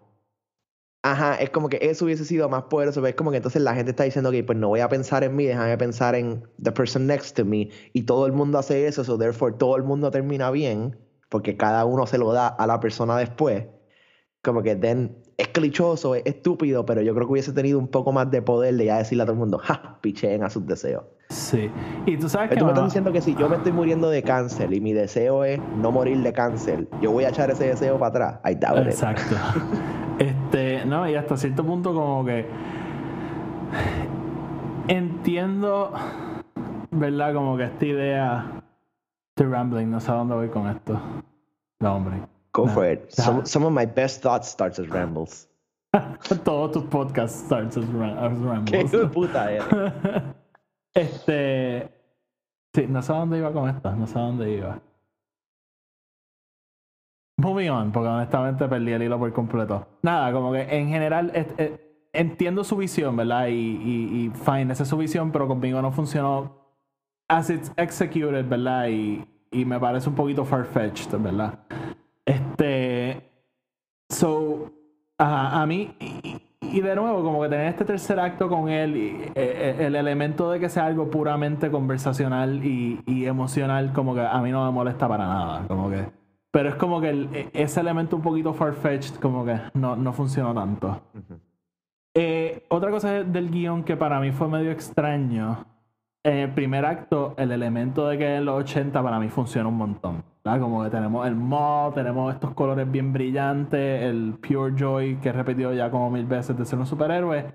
Ajá, 1.03 1.37
es 1.37 1.49
como 1.49 1.71
que 1.71 1.79
eso 1.81 2.05
hubiese 2.05 2.27
sido 2.27 2.49
más 2.51 2.65
poderoso. 2.65 3.05
Es 3.07 3.15
como 3.15 3.31
que 3.31 3.39
entonces 3.39 3.63
la 3.63 3.75
gente 3.75 3.93
está 3.93 4.05
diciendo 4.05 4.31
que 4.31 4.45
pues 4.45 4.59
no 4.59 4.69
voy 4.69 4.81
a 4.81 4.89
pensar 4.91 5.25
en 5.25 5.35
mí, 5.35 5.47
déjame 5.47 5.79
pensar 5.79 6.15
en 6.15 6.43
the 6.63 6.73
person 6.73 7.07
next 7.07 7.35
to 7.37 7.45
me. 7.47 7.71
Y 7.95 8.03
todo 8.03 8.27
el 8.27 8.33
mundo 8.33 8.59
hace 8.59 8.87
eso, 8.87 9.03
so 9.03 9.17
therefore 9.17 9.55
todo 9.57 9.77
el 9.77 9.83
mundo 9.83 10.11
termina 10.11 10.51
bien, 10.51 10.99
porque 11.31 11.57
cada 11.57 11.87
uno 11.87 12.07
se 12.07 12.19
lo 12.19 12.33
da 12.33 12.49
a 12.49 12.67
la 12.67 12.81
persona 12.81 13.17
después. 13.17 13.65
Como 14.43 14.63
que 14.63 14.77
then 14.77 15.17
es 15.39 15.49
clichoso, 15.49 16.15
es 16.15 16.23
estúpido, 16.27 16.85
pero 16.85 17.01
yo 17.01 17.15
creo 17.15 17.27
que 17.27 17.33
hubiese 17.33 17.53
tenido 17.55 17.79
un 17.79 17.89
poco 17.89 18.13
más 18.13 18.31
de 18.31 18.43
poder 18.43 18.75
de 18.77 18.85
ya 18.85 18.99
decirle 18.99 19.23
a 19.23 19.27
todo 19.27 19.33
el 19.35 19.39
mundo, 19.39 19.57
ja, 19.59 19.99
picheen 20.03 20.45
a 20.45 20.51
sus 20.51 20.67
deseos. 20.67 21.05
Sí. 21.31 21.71
Y 22.07 22.17
tú 22.17 22.29
sabes 22.29 22.51
que 22.51 22.57
tú 22.57 22.65
me 22.65 22.73
estás 22.73 22.87
diciendo 22.87 23.13
que 23.13 23.21
si 23.21 23.35
yo 23.37 23.49
me 23.49 23.57
estoy 23.57 23.71
muriendo 23.71 24.11
de 24.11 24.23
cáncer 24.23 24.73
y 24.73 24.81
mi 24.81 24.93
deseo 24.93 25.45
es 25.45 25.61
no 25.77 25.93
morir 25.93 26.19
de 26.19 26.33
cáncer, 26.33 26.89
yo 27.01 27.13
voy 27.13 27.23
a 27.25 27.29
echar 27.29 27.49
ese 27.51 27.69
deseo 27.69 27.99
para 27.99 28.39
atrás. 28.39 28.59
Doubt 28.61 28.81
it. 28.83 28.87
Exacto. 28.89 29.37
Este, 30.21 30.85
no, 30.85 31.09
y 31.09 31.15
hasta 31.15 31.35
cierto 31.35 31.65
punto 31.65 31.95
como 31.95 32.23
que 32.27 32.45
entiendo, 34.89 35.93
¿verdad? 36.91 37.33
Como 37.33 37.57
que 37.57 37.65
esta 37.65 37.87
idea 37.87 38.63
de 39.37 39.45
rambling, 39.47 39.91
no 39.91 39.99
sé 39.99 40.11
a 40.11 40.17
dónde 40.17 40.35
voy 40.35 40.49
con 40.49 40.69
esto. 40.69 41.01
No, 41.81 41.97
hombre. 41.97 42.17
Go 42.53 42.67
for 42.67 42.85
it. 42.93 43.11
Some, 43.11 43.47
some 43.47 43.65
of 43.65 43.73
my 43.73 43.87
best 43.87 44.23
thoughts 44.23 44.49
starts 44.49 44.79
as 44.79 44.89
rambles. 44.91 45.49
Todos 46.45 46.73
tus 46.73 46.85
podcasts 46.85 47.47
starts 47.47 47.77
as, 47.79 47.87
ram- 47.87 48.19
as 48.19 48.39
rambles. 48.41 48.91
¿Qué 48.91 49.07
puta 49.07 49.51
eres? 49.53 49.65
Este. 50.95 51.91
Sí, 52.75 52.87
no 52.89 53.03
sé 53.03 53.13
a 53.13 53.17
dónde 53.17 53.39
iba 53.39 53.53
con 53.53 53.69
esto, 53.69 53.91
no 53.97 54.07
sé 54.07 54.19
a 54.19 54.23
dónde 54.23 54.53
iba. 54.53 54.81
Moving 57.39 57.71
on, 57.71 57.93
porque 57.93 58.09
honestamente 58.09 58.69
perdí 58.69 58.93
el 58.93 59.03
hilo 59.03 59.19
por 59.19 59.33
completo. 59.33 59.87
Nada, 60.03 60.31
como 60.33 60.53
que 60.53 60.61
en 60.63 60.89
general 60.89 61.33
es- 61.35 61.73
entiendo 62.13 62.65
su 62.65 62.77
visión, 62.77 63.17
¿verdad? 63.17 63.47
Y, 63.49 64.31
fine, 64.45 64.73
esa 64.73 64.83
es 64.83 64.89
su 64.89 64.97
visión, 64.99 65.33
pero 65.33 65.49
conmigo 65.49 65.81
no 65.81 65.91
funcionó 65.93 66.59
as 67.29 67.49
it's 67.49 67.73
executed, 67.77 68.47
¿verdad? 68.47 68.89
Y, 68.89 69.25
y 69.53 69.65
me 69.65 69.79
parece 69.81 70.09
un 70.09 70.17
poquito 70.17 70.45
far-fetched, 70.45 71.17
¿verdad? 71.19 71.59
Este. 72.27 73.23
So, 74.11 74.71
a 75.19 75.65
mí, 75.67 75.95
y, 76.73 76.81
de 76.81 76.95
nuevo, 76.97 77.23
como 77.23 77.43
que 77.43 77.49
tener 77.49 77.67
este 77.69 77.85
tercer 77.85 78.19
acto 78.21 78.49
con 78.49 78.69
él, 78.69 78.97
y, 78.97 79.09
eh, 79.09 79.31
eh, 79.35 79.77
el 79.81 79.97
elemento 79.97 80.51
de 80.51 80.61
que 80.61 80.69
sea 80.69 80.87
algo 80.87 81.11
puramente 81.11 81.71
conversacional 81.71 82.65
y, 82.65 83.01
y 83.07 83.27
emocional, 83.27 83.93
como 83.93 84.15
que 84.15 84.21
a 84.23 84.41
mí 84.41 84.51
no 84.51 84.65
me 84.67 84.71
molesta 84.73 85.09
para 85.09 85.27
nada, 85.27 85.65
como 85.69 85.91
que. 85.91 86.05
Pero 86.53 86.69
es 86.71 86.75
como 86.75 87.01
que 87.01 87.11
el- 87.11 87.29
e- 87.33 87.51
ese 87.53 87.81
elemento 87.81 88.17
un 88.17 88.23
poquito 88.23 88.53
far-fetched, 88.55 89.17
como 89.21 89.45
que 89.45 89.57
no, 89.75 89.95
no 89.97 90.13
funcionó 90.13 90.53
tanto. 90.55 91.01
Eh, 92.15 92.65
otra 92.69 92.91
cosa 92.91 93.23
del 93.23 93.51
guion 93.51 93.85
que 93.85 93.97
para 93.97 94.19
mí 94.21 94.33
fue 94.33 94.49
medio 94.49 94.71
extraño. 94.73 95.65
En 96.25 96.37
el 96.39 96.51
primer 96.51 96.85
acto, 96.85 97.35
el 97.39 97.53
elemento 97.53 98.07
de 98.09 98.19
que 98.19 98.37
en 98.37 98.45
los 98.45 98.57
80 98.61 99.03
para 99.03 99.19
mí 99.21 99.29
funciona 99.29 99.69
un 99.69 99.77
montón. 99.77 100.25
¿Verdad? 100.45 100.61
Como 100.61 100.83
que 100.85 100.91
tenemos 100.91 101.27
el 101.27 101.35
mod, 101.35 101.93
tenemos 101.95 102.33
estos 102.35 102.53
colores 102.55 102.91
bien 102.91 103.13
brillantes, 103.13 104.03
el 104.03 104.35
Pure 104.41 104.75
Joy 104.77 105.17
que 105.17 105.29
he 105.31 105.33
repetido 105.33 105.73
ya 105.75 105.91
como 105.91 106.11
mil 106.11 106.27
veces 106.27 106.57
de 106.57 106.65
ser 106.65 106.79
un 106.79 106.87
superhéroe. 106.87 107.53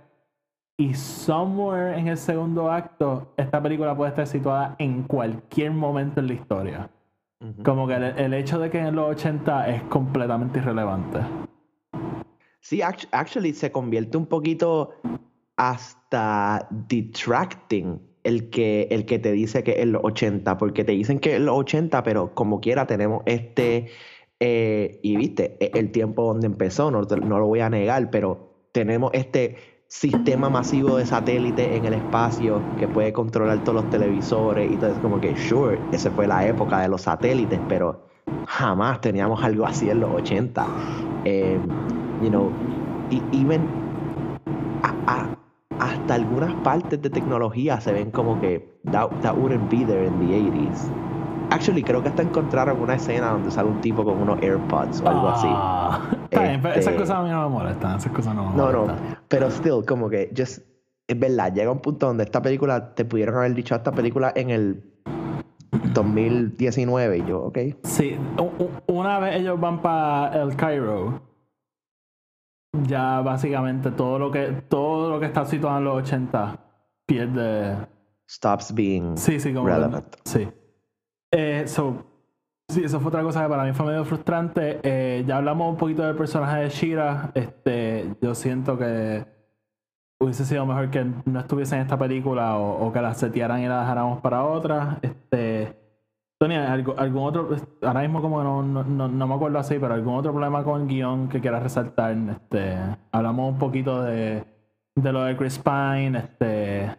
Y 0.78 0.94
somewhere 0.94 1.98
en 1.98 2.10
el 2.10 2.18
segundo 2.18 2.70
acto, 2.70 3.34
esta 3.38 3.62
película 3.62 3.96
puede 3.96 4.10
estar 4.10 4.28
situada 4.28 4.76
en 4.78 5.04
cualquier 5.04 5.72
momento 5.72 6.20
en 6.20 6.28
la 6.28 6.34
historia. 6.34 6.90
Como 7.64 7.88
que 7.88 7.94
el, 7.96 8.04
el 8.04 8.34
hecho 8.34 8.60
de 8.60 8.70
que 8.72 8.80
en 8.80 8.96
los 8.96 9.10
80 9.12 9.70
es 9.70 9.84
completamente 9.84 10.60
irrelevante. 10.60 11.20
Sí, 12.60 12.80
act- 12.80 13.08
actually 13.12 13.54
se 13.54 13.72
convierte 13.72 14.18
un 14.18 14.26
poquito 14.26 14.96
hasta 15.56 16.68
detracting 16.72 18.02
el 18.26 18.50
que, 18.50 18.88
el 18.92 19.06
que 19.06 19.20
te 19.20 19.32
dice 19.32 19.64
que 19.64 19.82
es 19.82 19.88
los 19.88 20.04
80, 20.04 20.58
porque 20.58 20.84
te 20.84 20.92
dicen 20.94 21.20
que 21.20 21.36
es 21.36 21.42
los 21.42 21.56
80, 21.58 22.04
pero 22.04 22.36
como 22.36 22.60
quiera 22.62 22.88
tenemos 22.88 23.24
este, 23.26 23.88
eh, 24.40 25.00
y 25.04 25.16
viste, 25.18 25.58
e- 25.60 25.72
el 25.80 25.92
tiempo 25.92 26.24
donde 26.26 26.48
empezó, 26.48 26.92
no, 26.92 27.02
no 27.04 27.40
lo 27.40 27.48
voy 27.48 27.60
a 27.62 27.70
negar, 27.70 28.10
pero 28.12 28.54
tenemos 28.72 29.12
este 29.14 29.58
sistema 29.88 30.50
masivo 30.50 30.98
de 30.98 31.06
satélite 31.06 31.78
en 31.78 31.86
el 31.86 31.94
espacio 31.94 32.74
que 32.76 32.88
puede 32.88 33.14
controlar 33.14 33.64
todos 33.64 33.76
los 33.76 33.90
televisores 33.90 34.72
y 34.72 34.78
todo 34.78 34.92
eso, 34.92 35.02
como 35.02 35.20
que, 35.22 35.36
sure, 35.36 35.88
esa 35.92 36.12
fue 36.12 36.28
la 36.28 36.46
época 36.48 36.82
de 36.82 36.90
los 36.90 37.04
satélites, 37.04 37.62
pero 37.62 38.06
jamás 38.44 39.02
teníamos 39.02 39.44
algo 39.44 39.66
así 39.66 39.90
en 39.90 40.00
los 40.02 40.12
80. 40.12 40.76
Eh, 41.24 41.62
you 42.20 42.30
know, 42.30 42.60
y 43.10 43.28
even 43.32 43.86
hasta 45.80 46.14
algunas 46.16 46.54
partes 46.56 47.02
de 47.02 47.10
tecnología 47.10 47.80
se 47.82 47.92
ven 47.94 48.12
como 48.12 48.40
que 48.40 48.80
that, 48.92 49.10
that 49.22 49.36
wouldn't 49.38 49.70
be 49.70 49.86
there 49.86 50.06
in 50.06 50.20
the 50.20 50.34
80s. 50.34 50.90
Actually, 51.52 51.84
creo 51.84 52.02
que 52.02 52.10
hasta 52.10 52.24
encontraron 52.24 52.82
una 52.82 52.96
escena 52.96 53.30
donde 53.32 53.52
sale 53.52 53.70
un 53.70 53.80
tipo 53.82 54.04
con 54.04 54.20
unos 54.22 54.42
AirPods 54.42 55.02
o 55.02 55.08
algo 55.10 55.30
así. 55.30 55.48
Ah, 55.50 56.00
está 56.24 56.42
bien, 56.44 56.60
pero 56.62 56.74
esas 56.76 56.88
Este- 56.88 56.98
cosas 56.98 57.18
a 57.18 57.22
mí 57.24 57.30
no 57.30 57.44
me 57.44 57.50
molestan, 57.56 57.98
esas 57.98 58.12
cosas 58.12 58.36
no 58.36 58.50
me 58.50 58.58
No, 58.58 58.72
no, 58.72 58.88
pero 59.28 59.50
still, 59.52 59.86
como 59.88 60.10
que 60.10 60.32
just, 60.36 60.60
es 61.08 61.20
verdad, 61.20 61.54
llega 61.54 61.72
un 61.72 61.80
punto 61.80 62.08
donde 62.08 62.24
esta 62.24 62.42
película, 62.42 62.96
te 62.96 63.06
pudieron 63.06 63.36
haber 63.36 63.54
dicho 63.54 63.76
esta 63.76 63.92
película 63.92 64.34
en 64.36 64.50
el 64.50 64.84
2019 65.94 67.18
y 67.20 67.26
yo, 67.26 67.44
ok. 67.44 67.58
Sí, 67.84 68.18
una 68.88 69.20
vez 69.20 69.36
ellos 69.40 69.60
van 69.60 69.82
para 69.82 70.42
el 70.42 70.56
Cairo, 70.56 71.22
ya 72.84 73.22
básicamente 73.22 73.92
todo 73.92 74.20
lo 74.20 74.32
que 74.32 74.48
todo 74.68 75.10
lo 75.10 75.20
que 75.20 75.26
está 75.28 75.46
situado 75.46 75.78
en 75.80 75.84
los 75.86 75.96
80 75.98 76.58
pierde. 77.06 77.78
Stops 78.30 78.74
being 78.74 79.16
Sí, 79.18 79.40
sí, 79.40 79.54
como 79.54 79.68
que- 79.68 79.74
relevant. 79.74 80.16
sí. 80.26 80.48
Eh, 81.32 81.64
so, 81.68 82.06
sí, 82.70 82.84
eso 82.84 83.00
fue 83.00 83.10
otra 83.10 83.22
cosa 83.22 83.44
que 83.44 83.50
para 83.50 83.64
mí 83.64 83.74
fue 83.74 83.86
medio 83.86 84.04
frustrante. 84.06 84.80
Eh, 84.84 85.24
ya 85.28 85.38
hablamos 85.38 85.70
un 85.70 85.78
poquito 85.78 86.04
del 86.04 86.16
personaje 86.16 86.62
de 86.62 86.70
Shira. 86.70 87.32
Este, 87.36 88.16
yo 88.22 88.34
siento 88.34 88.78
que 88.78 89.26
hubiese 90.20 90.46
sido 90.46 90.66
mejor 90.66 90.90
que 90.90 91.06
no 91.26 91.40
estuviese 91.40 91.76
en 91.76 91.82
esta 91.82 91.98
película 91.98 92.58
o, 92.58 92.88
o 92.88 92.92
que 92.94 93.02
la 93.02 93.14
setearan 93.14 93.62
y 93.62 93.68
la 93.68 93.82
dejáramos 93.82 94.22
para 94.22 94.44
otra. 94.46 94.98
Este, 95.02 95.78
Tony, 96.48 96.56
¿algo- 96.56 96.96
¿algún 96.98 97.24
otro, 97.24 97.50
ahora 97.82 98.02
mismo 98.02 98.22
como 98.22 98.44
no, 98.44 98.62
no, 98.62 98.84
no, 99.08 99.28
me 99.28 99.34
acuerdo 99.36 99.58
así, 99.60 99.78
pero 99.80 99.94
algún 99.96 100.16
otro 100.16 100.32
problema 100.32 100.64
con 100.64 100.82
el 100.82 100.88
guion 100.88 101.28
que 101.28 101.42
quieras 101.42 101.64
resaltar? 101.64 102.16
Este, 102.30 102.76
hablamos 103.12 103.54
un 103.54 103.58
poquito 103.60 104.04
de, 104.04 104.44
de 104.96 105.12
lo 105.12 105.24
de 105.24 105.36
Chris 105.38 105.58
Pine, 105.60 106.18
este, 106.20 106.92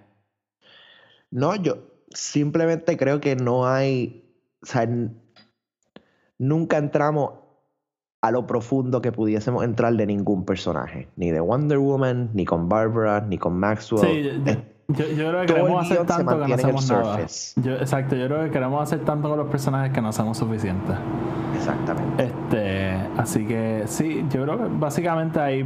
No, 1.30 1.54
yo 1.56 1.76
simplemente 2.10 2.96
creo 2.96 3.20
que 3.20 3.36
no 3.36 3.66
hay, 3.68 4.34
o 4.62 4.66
sea, 4.66 4.82
n- 4.82 5.10
nunca 6.38 6.78
entramos 6.78 7.34
a 8.22 8.30
lo 8.32 8.46
profundo 8.48 9.00
que 9.00 9.12
pudiésemos 9.12 9.62
entrar 9.64 9.92
de 9.94 10.06
ningún 10.06 10.44
personaje, 10.44 11.08
ni 11.16 11.30
de 11.30 11.38
Wonder 11.40 11.78
Woman, 11.78 12.30
ni 12.34 12.44
con 12.44 12.68
Barbara, 12.68 13.20
ni 13.20 13.38
con 13.38 13.56
Maxwell. 13.58 14.24
Sí, 14.44 14.75
yo- 14.88 15.06
yo- 15.06 15.28
creo 15.28 15.40
que 15.42 15.46
todo 15.46 15.56
queremos 15.56 15.84
hacer 15.90 16.06
tanto 16.06 16.40
que 16.40 16.48
no 16.48 16.54
hacemos 16.54 16.90
nada. 16.90 17.18
Yo- 17.56 17.74
exacto, 17.76 18.16
yo 18.16 18.26
creo 18.26 18.44
que 18.44 18.50
queremos 18.50 18.82
hacer 18.82 19.00
tanto 19.04 19.28
con 19.28 19.38
los 19.38 19.48
personajes 19.48 19.92
que 19.92 20.00
no 20.00 20.08
hacemos 20.08 20.36
suficiente. 20.38 20.92
Exactamente. 21.54 22.24
Este, 22.24 22.96
así 23.16 23.46
que 23.46 23.82
sí, 23.86 24.24
yo 24.30 24.42
creo 24.44 24.58
que 24.58 24.64
básicamente 24.78 25.40
ahí 25.40 25.64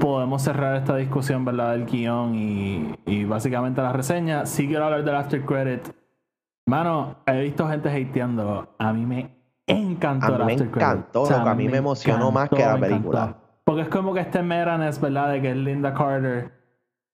podemos 0.00 0.42
cerrar 0.42 0.76
esta 0.76 0.96
discusión, 0.96 1.44
¿verdad? 1.44 1.72
Del 1.72 1.86
guion 1.86 2.34
y, 2.34 2.94
y 3.06 3.24
básicamente 3.24 3.80
la 3.80 3.92
reseña. 3.92 4.44
Sí 4.46 4.66
quiero 4.66 4.84
hablar 4.84 5.04
del 5.04 5.14
after 5.14 5.44
credit. 5.44 5.88
Mano, 6.66 7.16
he 7.26 7.40
visto 7.42 7.66
gente 7.68 7.88
hateando. 7.88 8.74
A 8.78 8.92
mí 8.92 9.06
me 9.06 9.30
encantó 9.66 10.26
A 10.26 10.30
mí 10.30 10.34
el 10.40 10.46
me 10.46 10.52
after 10.52 10.70
credit. 10.70 10.88
encantó, 10.88 11.20
loco, 11.30 11.48
a 11.48 11.54
mí 11.54 11.68
me 11.68 11.78
emocionó 11.78 12.30
más 12.30 12.48
que 12.50 12.58
la 12.58 12.76
película. 12.78 13.20
encantó. 13.22 13.40
Porque 13.64 13.82
es 13.82 13.88
como 13.88 14.12
que 14.14 14.20
este 14.20 14.42
Meranes, 14.42 15.00
¿verdad? 15.00 15.30
De 15.32 15.40
que 15.42 15.50
es 15.50 15.56
Linda 15.56 15.94
Carter. 15.94 16.52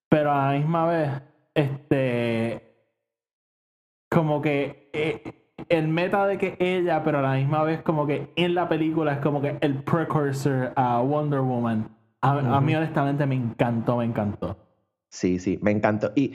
Pero 0.09 0.33
a 0.33 0.47
la 0.53 0.59
misma 0.59 0.87
vez, 0.87 1.11
este. 1.55 2.63
Como 4.11 4.41
que. 4.43 4.91
eh, 4.93 5.41
el 5.69 5.89
meta 5.89 6.27
de 6.27 6.37
que 6.37 6.57
ella, 6.59 7.03
pero 7.05 7.19
a 7.19 7.23
la 7.23 7.35
misma 7.35 7.63
vez, 7.63 7.81
como 7.83 8.07
que 8.07 8.31
en 8.37 8.55
la 8.55 8.69
película 8.69 9.15
es 9.15 9.19
como 9.21 9.41
que 9.41 9.57
el 9.61 9.83
precursor 9.83 10.73
a 10.77 11.01
Wonder 11.01 11.41
Woman. 11.41 11.89
A, 12.21 12.57
a 12.57 12.61
mí, 12.61 12.75
honestamente, 12.75 13.25
me 13.27 13.35
encantó, 13.37 13.99
me 13.99 14.05
encantó. 14.05 14.57
Sí, 15.11 15.39
sí, 15.39 15.59
me 15.63 15.71
encantó. 15.71 16.13
Y 16.17 16.35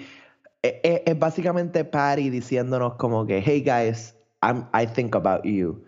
e- 0.64 0.82
e- 0.84 1.04
es, 1.06 1.20
básicamente 1.20 1.84
Patty 1.84 2.30
diciéndonos 2.30 2.96
como 2.96 3.26
que, 3.26 3.42
hey 3.46 3.62
guys, 3.62 4.16
I'm, 4.42 4.68
I 4.74 4.88
think 4.88 5.16
about 5.16 5.44
you. 5.44 5.84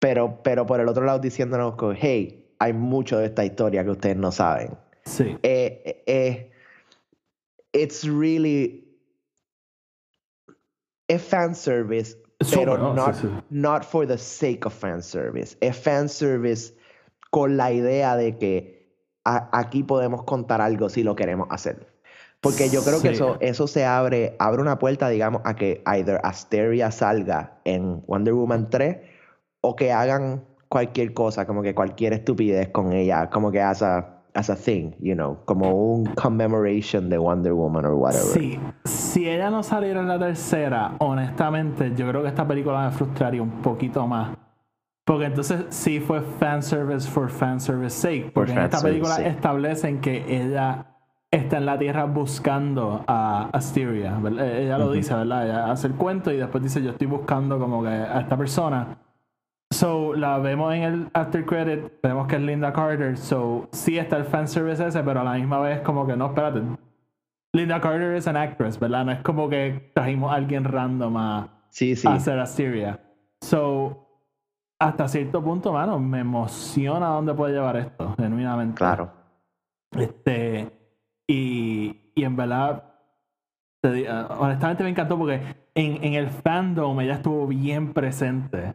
Pero, 0.00 0.42
pero 0.42 0.66
por 0.66 0.80
el 0.80 0.88
otro 0.88 1.04
lado 1.04 1.18
diciéndonos 1.18 1.76
como, 1.76 1.92
hey, 1.96 2.54
hay 2.58 2.72
mucho 2.72 3.18
de 3.18 3.26
esta 3.26 3.44
historia 3.44 3.84
que 3.84 3.90
ustedes 3.90 4.16
no 4.16 4.32
saben. 4.32 4.76
Sí. 5.04 5.36
Eh, 5.42 5.82
eh, 5.84 6.02
eh, 6.06 6.50
it's 7.72 8.04
really 8.04 8.84
es 11.08 11.22
fan 11.22 11.54
service, 11.54 12.16
pero 12.50 12.76
¿no? 12.76 12.94
not, 12.94 13.14
Sí, 13.14 13.28
sí. 13.28 13.34
not 13.50 13.84
for 13.84 14.06
the 14.06 14.18
sake 14.18 14.66
of 14.66 14.74
fan 14.74 15.02
service. 15.02 15.56
Es 15.60 15.76
fan 15.76 16.08
service 16.08 16.74
con 17.30 17.56
la 17.56 17.72
idea 17.72 18.16
de 18.16 18.36
que 18.38 18.92
a- 19.24 19.48
aquí 19.52 19.82
podemos 19.82 20.22
contar 20.24 20.60
algo 20.60 20.88
si 20.88 21.02
lo 21.02 21.14
queremos 21.16 21.48
hacer. 21.50 21.86
Porque 22.40 22.68
yo 22.70 22.82
creo 22.84 23.02
que 23.02 23.08
eso, 23.10 23.36
eso 23.40 23.66
se 23.66 23.84
abre, 23.84 24.36
abre 24.38 24.62
una 24.62 24.78
puerta, 24.78 25.08
digamos, 25.08 25.42
a 25.44 25.56
que 25.56 25.82
either 25.86 26.20
Asteria 26.22 26.90
salga 26.92 27.58
en 27.64 28.02
Wonder 28.06 28.34
Woman 28.34 28.70
3 28.70 28.98
o 29.60 29.74
que 29.74 29.90
hagan 29.90 30.44
cualquier 30.68 31.14
cosa, 31.14 31.46
como 31.46 31.62
que 31.62 31.74
cualquier 31.74 32.12
estupidez 32.12 32.68
con 32.68 32.92
ella, 32.92 33.28
como 33.28 33.50
que 33.50 33.60
as 33.60 33.82
a, 33.82 34.17
as 34.38 34.50
a 34.50 34.54
thing, 34.54 34.92
you 35.00 35.16
know, 35.16 35.36
como 35.46 35.74
un 35.74 36.06
commemoration 36.14 37.08
de 37.08 37.18
Wonder 37.18 37.54
Woman 37.54 37.84
or 37.84 37.94
whatever. 37.94 38.32
Sí, 38.32 38.60
si 38.84 39.28
ella 39.28 39.50
no 39.50 39.64
saliera 39.64 40.00
en 40.00 40.06
la 40.06 40.16
tercera, 40.16 40.94
honestamente, 41.00 41.92
yo 41.96 42.08
creo 42.08 42.22
que 42.22 42.28
esta 42.28 42.46
película 42.46 42.84
me 42.84 42.92
frustraría 42.92 43.42
un 43.42 43.50
poquito 43.62 44.06
más. 44.06 44.36
Porque 45.04 45.24
entonces 45.24 45.64
sí 45.70 45.98
fue 45.98 46.20
fanservice 46.20 47.08
for 47.08 47.28
fanservice 47.28 47.96
sake. 47.96 48.30
Porque 48.32 48.52
en 48.52 48.58
esta 48.58 48.80
película 48.80 49.16
sake. 49.16 49.28
establecen 49.28 50.00
que 50.00 50.24
ella 50.28 50.86
está 51.32 51.56
en 51.56 51.66
la 51.66 51.76
Tierra 51.76 52.04
buscando 52.04 53.02
a 53.08 53.48
Asteria. 53.52 54.20
Ella 54.22 54.78
lo 54.78 54.92
dice, 54.92 55.14
¿verdad? 55.14 55.46
Ella 55.46 55.72
hace 55.72 55.88
el 55.88 55.94
cuento 55.94 56.30
y 56.30 56.36
después 56.36 56.62
dice, 56.62 56.80
yo 56.80 56.90
estoy 56.90 57.08
buscando 57.08 57.58
como 57.58 57.82
que 57.82 57.88
a 57.88 58.20
esta 58.20 58.36
persona. 58.36 58.98
So, 59.78 60.12
la 60.12 60.38
vemos 60.38 60.74
en 60.74 60.82
el 60.82 61.08
after 61.12 61.46
credit, 61.46 61.92
vemos 62.02 62.26
que 62.26 62.34
es 62.34 62.42
Linda 62.42 62.72
Carter. 62.72 63.16
So, 63.16 63.68
sí 63.70 63.96
está 63.96 64.16
el 64.16 64.24
fanservice 64.24 64.84
ese, 64.84 65.04
pero 65.04 65.20
a 65.20 65.22
la 65.22 65.34
misma 65.34 65.60
vez 65.60 65.82
como 65.82 66.04
que 66.04 66.16
no, 66.16 66.26
espérate. 66.26 66.62
Linda 67.52 67.80
Carter 67.80 68.14
es 68.14 68.26
an 68.26 68.36
actress, 68.36 68.80
¿verdad? 68.80 69.04
No 69.04 69.12
es 69.12 69.20
como 69.20 69.48
que 69.48 69.92
trajimos 69.94 70.32
a 70.32 70.34
alguien 70.34 70.64
random 70.64 71.16
a, 71.16 71.48
Sí, 71.70 71.94
sí. 71.94 72.08
a 72.08 72.14
hacer 72.14 72.40
Asteria. 72.40 72.98
So, 73.40 74.04
hasta 74.80 75.06
cierto 75.06 75.44
punto, 75.44 75.72
mano, 75.72 76.00
me 76.00 76.18
emociona 76.18 77.06
dónde 77.10 77.34
puede 77.34 77.54
llevar 77.54 77.76
esto, 77.76 78.16
genuinamente. 78.16 78.78
Claro. 78.78 79.12
Este, 79.92 80.72
y, 81.28 82.12
y 82.16 82.24
en 82.24 82.34
verdad, 82.34 82.82
honestamente 84.40 84.82
me 84.82 84.90
encantó 84.90 85.16
porque 85.16 85.40
en, 85.76 86.02
en 86.02 86.14
el 86.14 86.30
fandom 86.30 86.98
ella 87.00 87.14
estuvo 87.14 87.46
bien 87.46 87.92
presente 87.92 88.74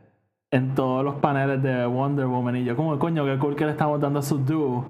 en 0.54 0.76
todos 0.76 1.04
los 1.04 1.16
paneles 1.16 1.64
de 1.64 1.84
Wonder 1.88 2.28
Woman. 2.28 2.58
Y 2.58 2.64
yo, 2.64 2.76
como, 2.76 2.98
coño, 3.00 3.26
qué 3.26 3.40
cool 3.40 3.56
que 3.56 3.66
le 3.66 3.72
estamos 3.72 4.00
dando 4.00 4.20
a 4.20 4.22
su 4.22 4.38
dúo. 4.38 4.88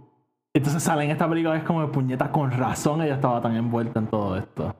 Entonces 0.53 0.83
sale 0.83 1.05
en 1.05 1.11
esta 1.11 1.27
película, 1.27 1.55
es 1.55 1.63
como 1.63 1.89
puñeta, 1.89 2.31
con 2.31 2.51
razón 2.51 3.01
ella 3.01 3.15
estaba 3.15 3.41
tan 3.41 3.55
envuelta 3.55 3.99
en 3.99 4.07
todo 4.07 4.37
esto. 4.37 4.75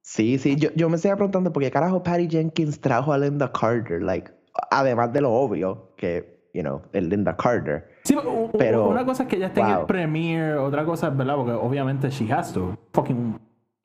Sí, 0.00 0.38
sí, 0.38 0.56
yo, 0.56 0.70
yo 0.76 0.88
me 0.88 0.96
estaba 0.96 1.16
preguntando 1.16 1.52
por 1.52 1.62
qué 1.62 1.70
carajo 1.72 2.02
Patty 2.02 2.28
Jenkins 2.30 2.80
trajo 2.80 3.12
a 3.12 3.18
Linda 3.18 3.50
Carter, 3.52 4.00
like, 4.00 4.30
además 4.70 5.12
de 5.12 5.20
lo 5.20 5.32
obvio, 5.32 5.92
que, 5.96 6.48
you 6.54 6.62
know, 6.62 6.80
el 6.92 7.08
Linda 7.08 7.36
Carter. 7.36 7.84
Sí, 8.04 8.16
Pero, 8.56 8.88
una 8.88 9.04
cosa 9.04 9.24
es 9.24 9.28
que 9.28 9.36
ella 9.36 9.48
esté 9.48 9.60
en 9.60 9.70
el 9.70 9.86
premiere, 9.86 10.56
otra 10.56 10.84
cosa 10.84 11.08
es, 11.08 11.16
¿verdad? 11.16 11.34
Porque 11.34 11.52
obviamente 11.52 12.08
she 12.10 12.32
has 12.32 12.52
to. 12.52 12.78
Fucking 12.94 13.38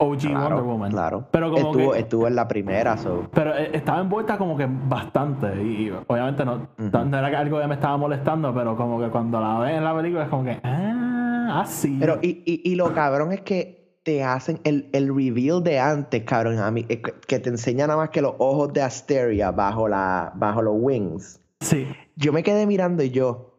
OG 0.06 0.20
Claro, 0.20 0.40
Wonder 0.40 0.62
Woman. 0.64 0.90
claro. 0.90 1.24
Pero 1.30 1.50
como 1.50 1.70
estuvo, 1.70 1.92
que, 1.92 1.98
estuvo 1.98 2.26
en 2.28 2.36
la 2.36 2.48
primera, 2.48 2.96
so. 2.96 3.28
Pero 3.32 3.54
eh, 3.56 3.70
estaba 3.72 4.00
envuelta 4.00 4.38
como 4.38 4.56
que 4.56 4.68
bastante. 4.68 5.62
Y, 5.62 5.86
y 5.86 5.92
obviamente 6.06 6.44
no, 6.44 6.68
no 6.76 7.18
era 7.18 7.30
que 7.30 7.36
algo 7.36 7.60
que 7.60 7.66
me 7.66 7.74
estaba 7.74 7.96
molestando, 7.96 8.54
pero 8.54 8.76
como 8.76 9.00
que 9.00 9.08
cuando 9.08 9.40
la 9.40 9.58
ves 9.58 9.74
en 9.76 9.84
la 9.84 9.94
película 9.94 10.24
es 10.24 10.28
como 10.28 10.44
que, 10.44 10.58
ah, 10.62 11.60
así. 11.62 11.96
Pero, 11.98 12.18
y, 12.22 12.42
y, 12.44 12.70
y 12.70 12.74
lo 12.74 12.92
cabrón 12.92 13.32
es 13.32 13.40
que 13.40 13.98
te 14.02 14.22
hacen 14.22 14.60
el, 14.64 14.88
el 14.92 15.08
reveal 15.08 15.62
de 15.62 15.80
antes, 15.80 16.22
cabrón, 16.24 16.58
a 16.58 16.70
mí, 16.70 16.84
eh, 16.88 17.00
que 17.00 17.12
que 17.26 17.38
te 17.38 17.48
enseña 17.48 17.86
nada 17.86 17.98
más 17.98 18.10
que 18.10 18.20
los 18.20 18.34
ojos 18.38 18.72
de 18.72 18.82
Asteria 18.82 19.50
bajo, 19.50 19.88
la, 19.88 20.32
bajo 20.34 20.62
los 20.62 20.74
wings. 20.76 21.40
Sí. 21.60 21.86
Yo 22.14 22.32
me 22.32 22.42
quedé 22.42 22.66
mirando 22.66 23.02
y 23.02 23.10
yo, 23.10 23.58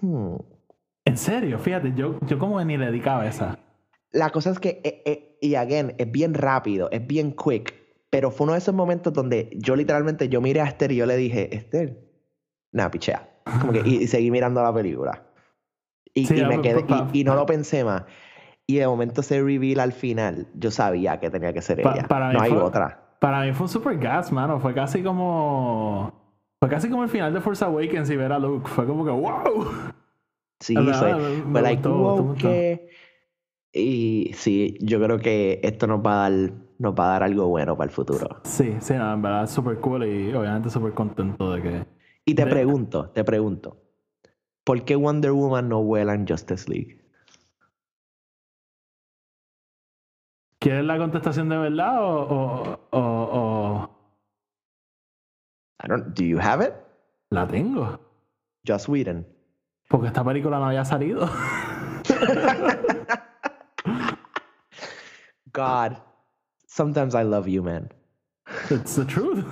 hmm. 0.00 0.36
En 1.06 1.18
serio, 1.18 1.58
fíjate, 1.58 1.92
yo, 1.94 2.18
yo 2.26 2.38
como 2.38 2.58
que 2.58 2.64
ni 2.64 2.78
le 2.78 2.90
di 2.90 3.00
cabeza. 3.00 3.58
La 4.14 4.30
cosa 4.30 4.50
es 4.50 4.58
que, 4.60 4.80
eh, 4.84 5.02
eh, 5.04 5.38
y 5.40 5.56
again, 5.56 5.94
es 5.98 6.10
bien 6.10 6.34
rápido, 6.34 6.88
es 6.92 7.04
bien 7.06 7.32
quick, 7.32 7.74
pero 8.10 8.30
fue 8.30 8.44
uno 8.44 8.52
de 8.52 8.60
esos 8.60 8.74
momentos 8.74 9.12
donde 9.12 9.50
yo 9.56 9.74
literalmente, 9.76 10.28
yo 10.28 10.40
miré 10.40 10.60
a 10.60 10.66
Esther 10.66 10.92
y 10.92 10.96
yo 10.96 11.04
le 11.06 11.16
dije, 11.16 11.54
Esther, 11.54 11.98
nah, 12.72 12.88
pichea. 12.88 13.28
Como 13.60 13.72
que, 13.72 13.82
y, 13.84 13.96
y 14.04 14.06
seguí 14.06 14.30
mirando 14.30 14.62
la 14.62 14.72
película. 14.72 15.24
Y, 16.14 16.26
Sí, 16.26 16.36
y 16.40 16.44
me 16.44 16.62
quedé, 16.62 16.84
y, 17.12 17.20
y 17.20 17.24
no 17.24 17.34
lo 17.34 17.44
pensé 17.44 17.82
más. 17.84 18.04
Y 18.68 18.76
de 18.76 18.86
momento 18.86 19.22
se 19.22 19.42
reveal 19.42 19.80
al 19.80 19.92
final, 19.92 20.46
yo 20.54 20.70
sabía 20.70 21.18
que 21.20 21.28
tenía 21.28 21.52
que 21.52 21.60
ser 21.60 21.82
Pa- 21.82 21.92
ella. 21.92 22.08
para 22.08 22.32
no 22.32 22.40
hay 22.40 22.50
fue- 22.52 22.62
otra. 22.62 23.00
Para 23.18 23.42
mí 23.42 23.52
fue 23.52 23.64
un 23.64 23.68
super 23.68 23.98
gas, 23.98 24.30
mano. 24.32 24.60
Fue 24.60 24.72
casi 24.74 25.02
como. 25.02 26.12
Fue 26.60 26.70
casi 26.70 26.88
como 26.88 27.02
el 27.02 27.08
final 27.10 27.34
de 27.34 27.40
Force 27.40 27.64
Awakens 27.64 28.08
y 28.10 28.16
ver 28.16 28.32
a 28.32 28.38
Luke. 28.38 28.68
Fue 28.68 28.86
como 28.86 29.04
que, 29.04 29.10
wow. 29.10 29.66
Sí, 30.60 30.74
fue, 30.76 31.62
like, 31.62 31.82
wow, 31.88 32.16
gustó. 32.22 32.48
Y 33.76 34.30
sí, 34.34 34.78
yo 34.80 35.02
creo 35.02 35.18
que 35.18 35.58
esto 35.64 35.86
nos 35.88 35.98
va 36.00 36.26
a 36.26 36.30
dar, 36.30 36.52
nos 36.78 36.94
va 36.94 37.06
a 37.06 37.08
dar 37.14 37.22
algo 37.24 37.48
bueno 37.48 37.76
para 37.76 37.88
el 37.90 37.94
futuro. 37.94 38.40
Sí, 38.44 38.76
sí, 38.80 38.94
no, 38.94 39.12
en 39.12 39.20
verdad, 39.22 39.48
super 39.48 39.78
cool 39.80 40.04
y 40.04 40.32
obviamente 40.32 40.70
súper 40.70 40.92
contento 40.94 41.52
de 41.52 41.60
que. 41.62 41.86
Y 42.24 42.34
te 42.34 42.44
De- 42.44 42.50
pregunto, 42.52 43.10
te 43.10 43.24
pregunto, 43.24 43.82
¿por 44.62 44.84
qué 44.84 44.94
Wonder 44.94 45.32
Woman 45.32 45.68
no 45.68 45.82
vuela 45.82 46.14
en 46.14 46.24
Justice 46.26 46.70
League? 46.70 47.00
¿Quieres 50.60 50.84
la 50.84 50.96
contestación 50.96 51.48
de 51.48 51.58
verdad 51.58 52.02
o.? 52.02 52.20
o, 52.20 52.78
o, 52.90 53.00
o- 53.00 53.90
I 55.82 55.88
don't, 55.88 56.14
do 56.16 56.22
you 56.24 56.38
have 56.40 56.64
it? 56.64 56.72
La 57.30 57.46
tengo. 57.46 57.98
Joss 58.66 58.88
Whedon. 58.88 59.26
Porque 59.88 60.06
esta 60.06 60.24
película 60.24 60.58
no 60.60 60.66
había 60.66 60.84
salido. 60.84 61.28
God, 65.54 65.96
sometimes 66.66 67.14
I 67.14 67.22
love 67.22 67.48
you, 67.48 67.62
man. 67.62 67.88
It's 68.70 68.94
the 68.96 69.04
truth. 69.06 69.44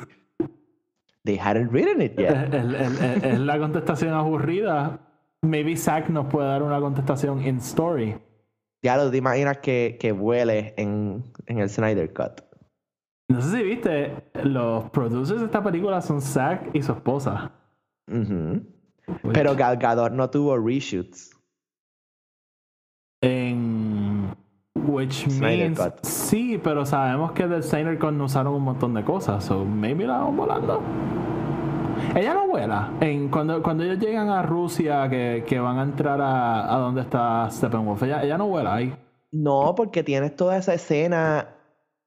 They 1.24 1.36
hadn't 1.36 1.70
written 1.70 2.02
it 2.02 2.18
yet. 2.18 2.52
es- 2.52 3.38
la 3.38 3.56
contestación 3.58 4.12
aburrida. 4.12 4.98
Maybe 5.42 5.76
Zack 5.76 6.08
nos 6.10 6.26
puede 6.26 6.46
dar 6.48 6.62
una 6.62 6.78
contestación 6.80 7.42
in 7.44 7.58
story. 7.58 8.16
Ya 8.84 8.96
lo 8.96 9.10
te 9.10 9.16
imaginas 9.18 9.58
que, 9.58 9.96
que 10.00 10.12
vuele 10.12 10.74
en, 10.76 11.22
en 11.46 11.58
el 11.58 11.68
Snyder 11.70 12.12
Cut. 12.12 12.42
No 13.28 13.40
sé 13.40 13.56
si 13.56 13.62
viste, 13.62 14.30
los 14.42 14.90
producers 14.90 15.40
de 15.40 15.46
esta 15.46 15.62
película 15.62 16.02
son 16.02 16.20
Zack 16.20 16.74
y 16.74 16.82
su 16.82 16.92
esposa. 16.92 17.52
Pero 19.32 19.54
Gal 19.56 19.76
Gadot 19.78 20.12
no 20.12 20.28
tuvo 20.28 20.58
reshoots. 20.58 21.30
En. 23.22 23.81
Which 24.82 25.26
means. 25.40 25.78
Cut. 25.78 26.04
Sí, 26.04 26.60
pero 26.62 26.84
sabemos 26.84 27.32
que 27.32 27.46
del 27.46 27.62
Snyder 27.62 27.98
Cut 27.98 28.12
no 28.12 28.24
usaron 28.24 28.54
un 28.54 28.62
montón 28.62 28.94
de 28.94 29.04
cosas. 29.04 29.44
So 29.44 29.64
maybe 29.64 30.06
la 30.06 30.18
van 30.18 30.36
volando. 30.36 30.80
Ella 32.14 32.34
no 32.34 32.48
vuela. 32.48 32.90
En, 33.00 33.28
cuando, 33.28 33.62
cuando 33.62 33.84
ellos 33.84 33.98
llegan 33.98 34.28
a 34.28 34.42
Rusia, 34.42 35.08
que, 35.08 35.44
que 35.46 35.58
van 35.58 35.78
a 35.78 35.82
entrar 35.82 36.20
a, 36.20 36.74
a 36.74 36.78
donde 36.78 37.02
está 37.02 37.48
Steppenwolf, 37.50 38.02
ella, 38.02 38.22
ella 38.22 38.36
no 38.36 38.48
vuela 38.48 38.74
ahí. 38.74 38.94
No, 39.30 39.74
porque 39.74 40.02
tienes 40.02 40.36
toda 40.36 40.56
esa 40.56 40.74
escena 40.74 41.48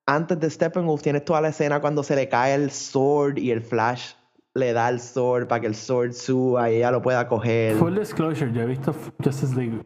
antes 0.06 0.40
de 0.40 0.50
Steppenwolf, 0.50 1.02
tienes 1.02 1.26
toda 1.26 1.42
la 1.42 1.50
escena 1.50 1.82
cuando 1.82 2.04
se 2.04 2.16
le 2.16 2.30
cae 2.30 2.54
el 2.54 2.70
sword 2.72 3.38
y 3.38 3.52
el 3.52 3.62
Flash 3.62 4.14
le 4.54 4.74
da 4.74 4.90
el 4.90 5.00
sword 5.00 5.48
para 5.48 5.62
que 5.62 5.68
el 5.68 5.76
sword 5.76 6.14
suba 6.14 6.72
y 6.72 6.78
ella 6.78 6.92
lo 6.92 7.02
pueda 7.02 7.28
coger. 7.28 7.76
Full 7.76 7.98
disclosure, 7.98 8.52
yo 8.54 8.62
he 8.62 8.66
visto 8.68 8.94
Justice 9.24 9.56
League 9.56 9.84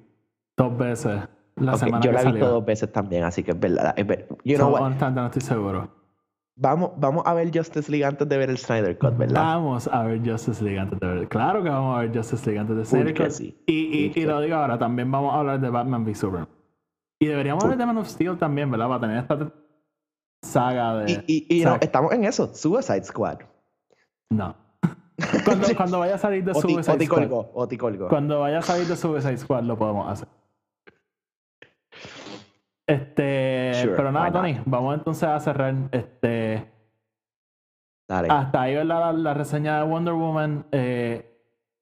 dos 0.57 0.77
veces 0.77 1.21
la 1.59 1.73
Ok, 1.73 1.79
semana 1.79 2.03
yo 2.03 2.11
que 2.11 2.15
la 2.15 2.21
he 2.21 2.31
visto 2.31 2.47
dos 2.49 2.65
veces 2.65 2.91
también, 2.91 3.23
así 3.23 3.43
que 3.43 3.51
es 3.51 3.59
verdad. 3.59 3.93
es 3.97 4.05
ver- 4.07 4.27
You 4.43 4.57
So, 4.57 4.63
know 4.63 4.73
what? 4.73 4.81
honestamente 4.83 5.21
no 5.21 5.25
estoy 5.27 5.41
seguro. 5.41 5.89
Vamos, 6.61 6.91
vamos 6.97 7.23
a 7.25 7.33
ver 7.33 7.55
Justice 7.57 7.89
League 7.89 8.03
antes 8.03 8.27
de 8.27 8.37
ver 8.37 8.49
el 8.49 8.57
Snyder 8.57 8.97
Cut, 8.97 9.15
¿verdad? 9.17 9.41
Vamos 9.41 9.87
a 9.87 10.03
ver 10.03 10.19
Justice 10.29 10.61
League 10.61 10.77
antes 10.77 10.99
de 10.99 11.07
ver. 11.07 11.27
Claro 11.29 11.63
que 11.63 11.69
vamos 11.69 11.97
a 11.97 12.01
ver 12.01 12.13
Justice 12.17 12.45
League 12.45 12.59
antes 12.59 12.75
de 12.75 12.85
Snyder 12.85 13.13
Cut. 13.15 13.29
sí. 13.29 13.57
Y, 13.65 14.05
y, 14.05 14.09
Full 14.09 14.21
y 14.21 14.25
lo 14.25 14.41
digo 14.41 14.55
ahora, 14.57 14.77
también 14.77 15.09
vamos 15.09 15.33
a 15.33 15.39
hablar 15.39 15.59
de 15.61 15.69
Batman 15.69 16.03
v 16.03 16.13
Superman. 16.15 16.49
Y 17.21 17.27
deberíamos 17.27 17.63
hablar 17.63 17.77
de 17.79 17.85
Man 17.85 17.97
of 17.97 18.07
Steel 18.07 18.37
también, 18.37 18.69
¿verdad? 18.71 18.87
Para 18.89 18.99
tener 19.01 19.17
esta 19.19 19.51
saga 20.41 20.95
de. 20.99 21.23
Y, 21.27 21.45
y, 21.49 21.61
y 21.61 21.65
no, 21.65 21.77
estamos 21.79 22.11
en 22.13 22.25
eso, 22.25 22.53
Suicide 22.53 23.03
Squad. 23.03 23.39
No. 24.29 24.55
Cuando, 25.45 25.67
cuando 25.77 25.99
vaya 25.99 26.15
a 26.15 26.17
salir 26.17 26.43
de 26.43 26.53
Suicide 26.53 27.05
Squad. 27.05 27.27
o. 27.31 27.67
Cuando 28.09 28.39
vaya 28.41 28.59
a 28.59 28.61
salir 28.61 28.85
de 28.87 28.95
Suicide 28.95 29.37
Squad 29.37 29.63
lo 29.63 29.77
podemos 29.77 30.09
hacer. 30.11 30.27
Este, 32.89 33.71
Sure, 33.75 33.95
pero 33.95 34.11
nada? 34.11 34.31
Tony, 34.31 34.59
vamos 34.65 34.95
entonces 34.95 35.23
a 35.29 35.39
cerrar 35.39 35.75
este 35.91 36.71
Dale. 38.07 38.27
hasta 38.31 38.61
ahí 38.61 38.75
¿verdad? 38.75 38.99
la, 38.99 39.13
la 39.13 39.33
reseña 39.35 39.77
de 39.79 39.87
Wonder 39.87 40.13
Woman. 40.15 40.65
Eh, 40.71 41.25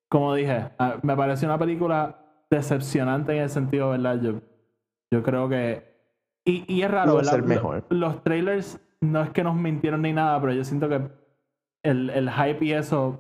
como 0.10 0.36
dije, 0.36 0.70
ah, 0.80 0.98
me 1.04 1.16
pareció 1.16 1.48
una 1.48 1.58
película 1.58 2.20
decepcionante 2.50 3.36
en 3.36 3.44
el 3.44 3.50
sentido, 3.50 3.92
¿verdad? 3.92 4.20
Yo, 4.22 4.42
yo 5.12 5.24
creo 5.24 5.48
que. 5.48 5.96
Y, 6.46 6.66
y 6.74 6.82
es 6.82 6.92
raro, 6.92 7.16
¿verdad? 7.16 7.32
ser. 7.46 7.86
Los 7.90 8.24
trailers 8.24 8.80
no 9.02 9.22
es 9.22 9.30
que 9.30 9.44
nos 9.44 9.56
mintieron 9.56 10.02
ni 10.02 10.12
nada, 10.14 10.40
pero 10.42 10.54
yo 10.54 10.64
siento 10.64 10.90
que 10.90 11.10
el, 11.84 12.10
el 12.10 12.30
hype 12.32 12.66
y 12.66 12.74
eso 12.74 13.20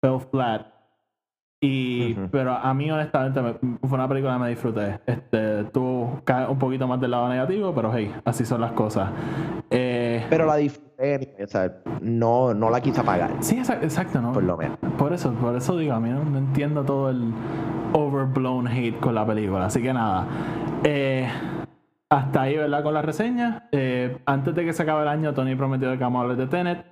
fell 0.00 0.20
flat. 0.20 0.66
Y, 1.60 2.12
Ujú. 2.12 2.28
Pero 2.30 2.52
a 2.52 2.72
mí, 2.72 2.88
honestamente, 2.90 3.42
me- 3.42 3.54
fue 3.88 3.98
una 3.98 4.06
película 4.08 4.34
que 4.34 4.38
me 4.40 4.48
disfruté. 4.50 5.00
Este, 5.06 5.64
tú 5.64 6.08
caes 6.24 6.48
un 6.48 6.58
poquito 6.58 6.86
más 6.86 7.00
del 7.00 7.10
lado 7.10 7.28
negativo, 7.28 7.74
pero 7.74 7.90
hey, 7.92 8.14
así 8.24 8.44
son 8.44 8.60
las 8.60 8.72
cosas. 8.72 9.10
Eh, 9.70 10.24
Pero 10.30 10.46
la 10.46 10.54
disfruté, 10.56 11.36
o 11.42 11.46
sea, 11.48 11.72
no, 12.00 12.54
no 12.54 12.70
la 12.70 12.80
quise 12.80 13.00
apagar, 13.00 13.30
sí, 13.40 13.56
exa- 13.58 13.82
exacto, 13.82 14.20
¿no? 14.20 14.32
por 14.32 14.44
lo 14.44 14.56
menos. 14.56 14.78
Por 14.96 15.12
eso, 15.12 15.32
por 15.34 15.56
eso 15.56 15.76
digo, 15.76 15.94
a 15.94 16.00
mí 16.00 16.10
no, 16.10 16.24
no 16.24 16.38
entiendo 16.38 16.84
todo 16.84 17.10
el 17.10 17.32
overblown 17.92 18.68
hate 18.68 18.98
con 19.00 19.14
la 19.16 19.26
película. 19.26 19.66
Así 19.66 19.82
que 19.82 19.92
nada. 19.92 20.26
Eh, 20.84 21.26
hasta 22.08 22.42
ahí, 22.42 22.56
¿verdad? 22.56 22.82
Con 22.84 22.94
la 22.94 23.02
reseña. 23.02 23.68
Eh, 23.72 24.16
antes 24.26 24.54
de 24.54 24.64
que 24.64 24.72
se 24.72 24.82
acabe 24.84 25.02
el 25.02 25.08
año, 25.08 25.34
Tony 25.34 25.54
prometió 25.56 25.90
que 25.90 25.98
vamos 25.98 26.20
a 26.20 26.22
hablar 26.22 26.36
de 26.36 26.46
Tenet. 26.46 26.86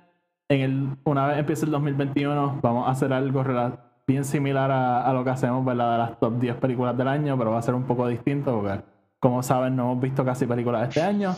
En 0.49 0.61
el, 0.61 0.89
una 1.05 1.27
vez 1.27 1.37
empiece 1.39 1.65
el 1.65 1.71
2021, 1.71 2.59
vamos 2.61 2.87
a 2.87 2.91
hacer 2.91 3.11
algo 3.13 3.43
rela- 3.43 3.79
bien 4.07 4.23
similar 4.25 4.71
a, 4.71 5.01
a 5.07 5.13
lo 5.13 5.23
que 5.23 5.29
hacemos, 5.29 5.63
¿verdad? 5.65 5.91
De 5.91 5.97
las 5.97 6.19
top 6.19 6.39
10 6.39 6.55
películas 6.55 6.97
del 6.97 7.07
año, 7.07 7.37
pero 7.37 7.51
va 7.51 7.59
a 7.59 7.61
ser 7.61 7.75
un 7.75 7.83
poco 7.83 8.07
distinto 8.07 8.55
porque, 8.55 8.81
como 9.19 9.43
saben, 9.43 9.75
no 9.75 9.91
hemos 9.91 10.01
visto 10.01 10.23
casi 10.23 10.45
películas 10.45 10.87
este 10.87 11.01
año. 11.01 11.35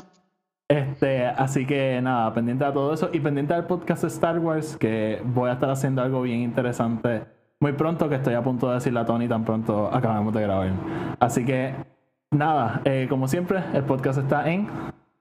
Este, 0.67 1.25
así 1.25 1.65
que 1.65 1.99
nada, 2.01 2.31
pendiente 2.31 2.63
a 2.63 2.71
todo 2.71 2.93
eso 2.93 3.09
y 3.11 3.19
pendiente 3.19 3.55
al 3.55 3.65
podcast 3.65 4.03
Star 4.03 4.37
Wars, 4.37 4.77
que 4.77 5.19
voy 5.25 5.49
a 5.49 5.53
estar 5.53 5.69
haciendo 5.69 6.03
algo 6.03 6.21
bien 6.21 6.41
interesante 6.41 7.23
muy 7.61 7.73
pronto, 7.73 8.07
que 8.07 8.15
estoy 8.15 8.35
a 8.35 8.41
punto 8.41 8.69
de 8.69 8.75
decirle 8.75 9.01
a 9.01 9.05
Tony 9.05 9.27
tan 9.27 9.43
pronto 9.43 9.93
acabamos 9.93 10.33
de 10.33 10.41
grabar. 10.41 10.71
Así 11.19 11.43
que 11.43 11.75
nada, 12.31 12.81
eh, 12.85 13.07
como 13.09 13.27
siempre, 13.27 13.61
el 13.73 13.83
podcast 13.83 14.19
está 14.19 14.49
en 14.49 14.69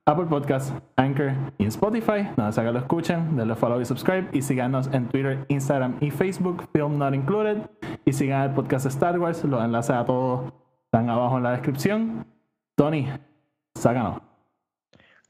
Apple 0.09 0.25
Podcasts, 0.25 0.73
Anchor 0.97 1.33
y 1.59 1.65
en 1.65 1.69
Spotify. 1.69 2.31
Nada, 2.39 2.51
sea 2.51 2.65
que 2.65 2.73
lo 2.73 2.79
escuchen, 2.79 3.37
denle 3.37 3.55
follow 3.55 3.79
y 3.79 3.85
subscribe 3.85 4.27
y 4.33 4.41
síganos 4.41 4.89
en 4.91 5.07
Twitter, 5.07 5.45
Instagram 5.49 5.99
y 6.01 6.11
Facebook, 6.11 6.67
Film 6.73 6.97
Not 6.97 7.15
Included. 7.15 7.59
Y 8.07 8.15
sigan 8.15 8.49
el 8.49 8.55
podcast 8.55 8.87
Star 8.87 9.19
Wars, 9.19 9.45
los 9.45 9.63
enlaces 9.63 9.95
a 9.95 10.07
todos 10.07 10.51
están 10.87 11.11
abajo 11.11 11.37
en 11.37 11.43
la 11.43 11.51
descripción. 11.51 12.27
Tony, 12.75 13.07
sácanos. 13.75 14.23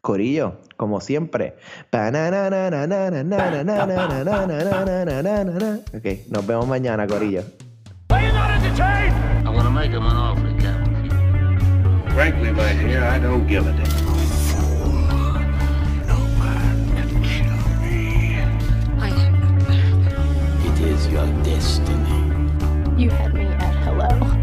Corillo, 0.01 0.59
como 0.77 1.01
siempre. 1.01 1.57
Ok, 5.93 6.07
nos 6.31 6.47
vemos 6.47 6.69
mañana, 6.69 7.05
Corillo. 7.09 7.43
Frankly, 12.15 12.53
my 12.53 12.73
dear, 12.75 13.05
I 13.05 13.21
don't 13.21 13.49
give 13.49 13.67
a 13.69 13.73
damn. 13.73 14.08
your 21.11 21.27
destiny. 21.43 22.35
You 22.97 23.11
had 23.11 23.33
me 23.33 23.47
at 23.47 23.75
hello. 23.85 24.38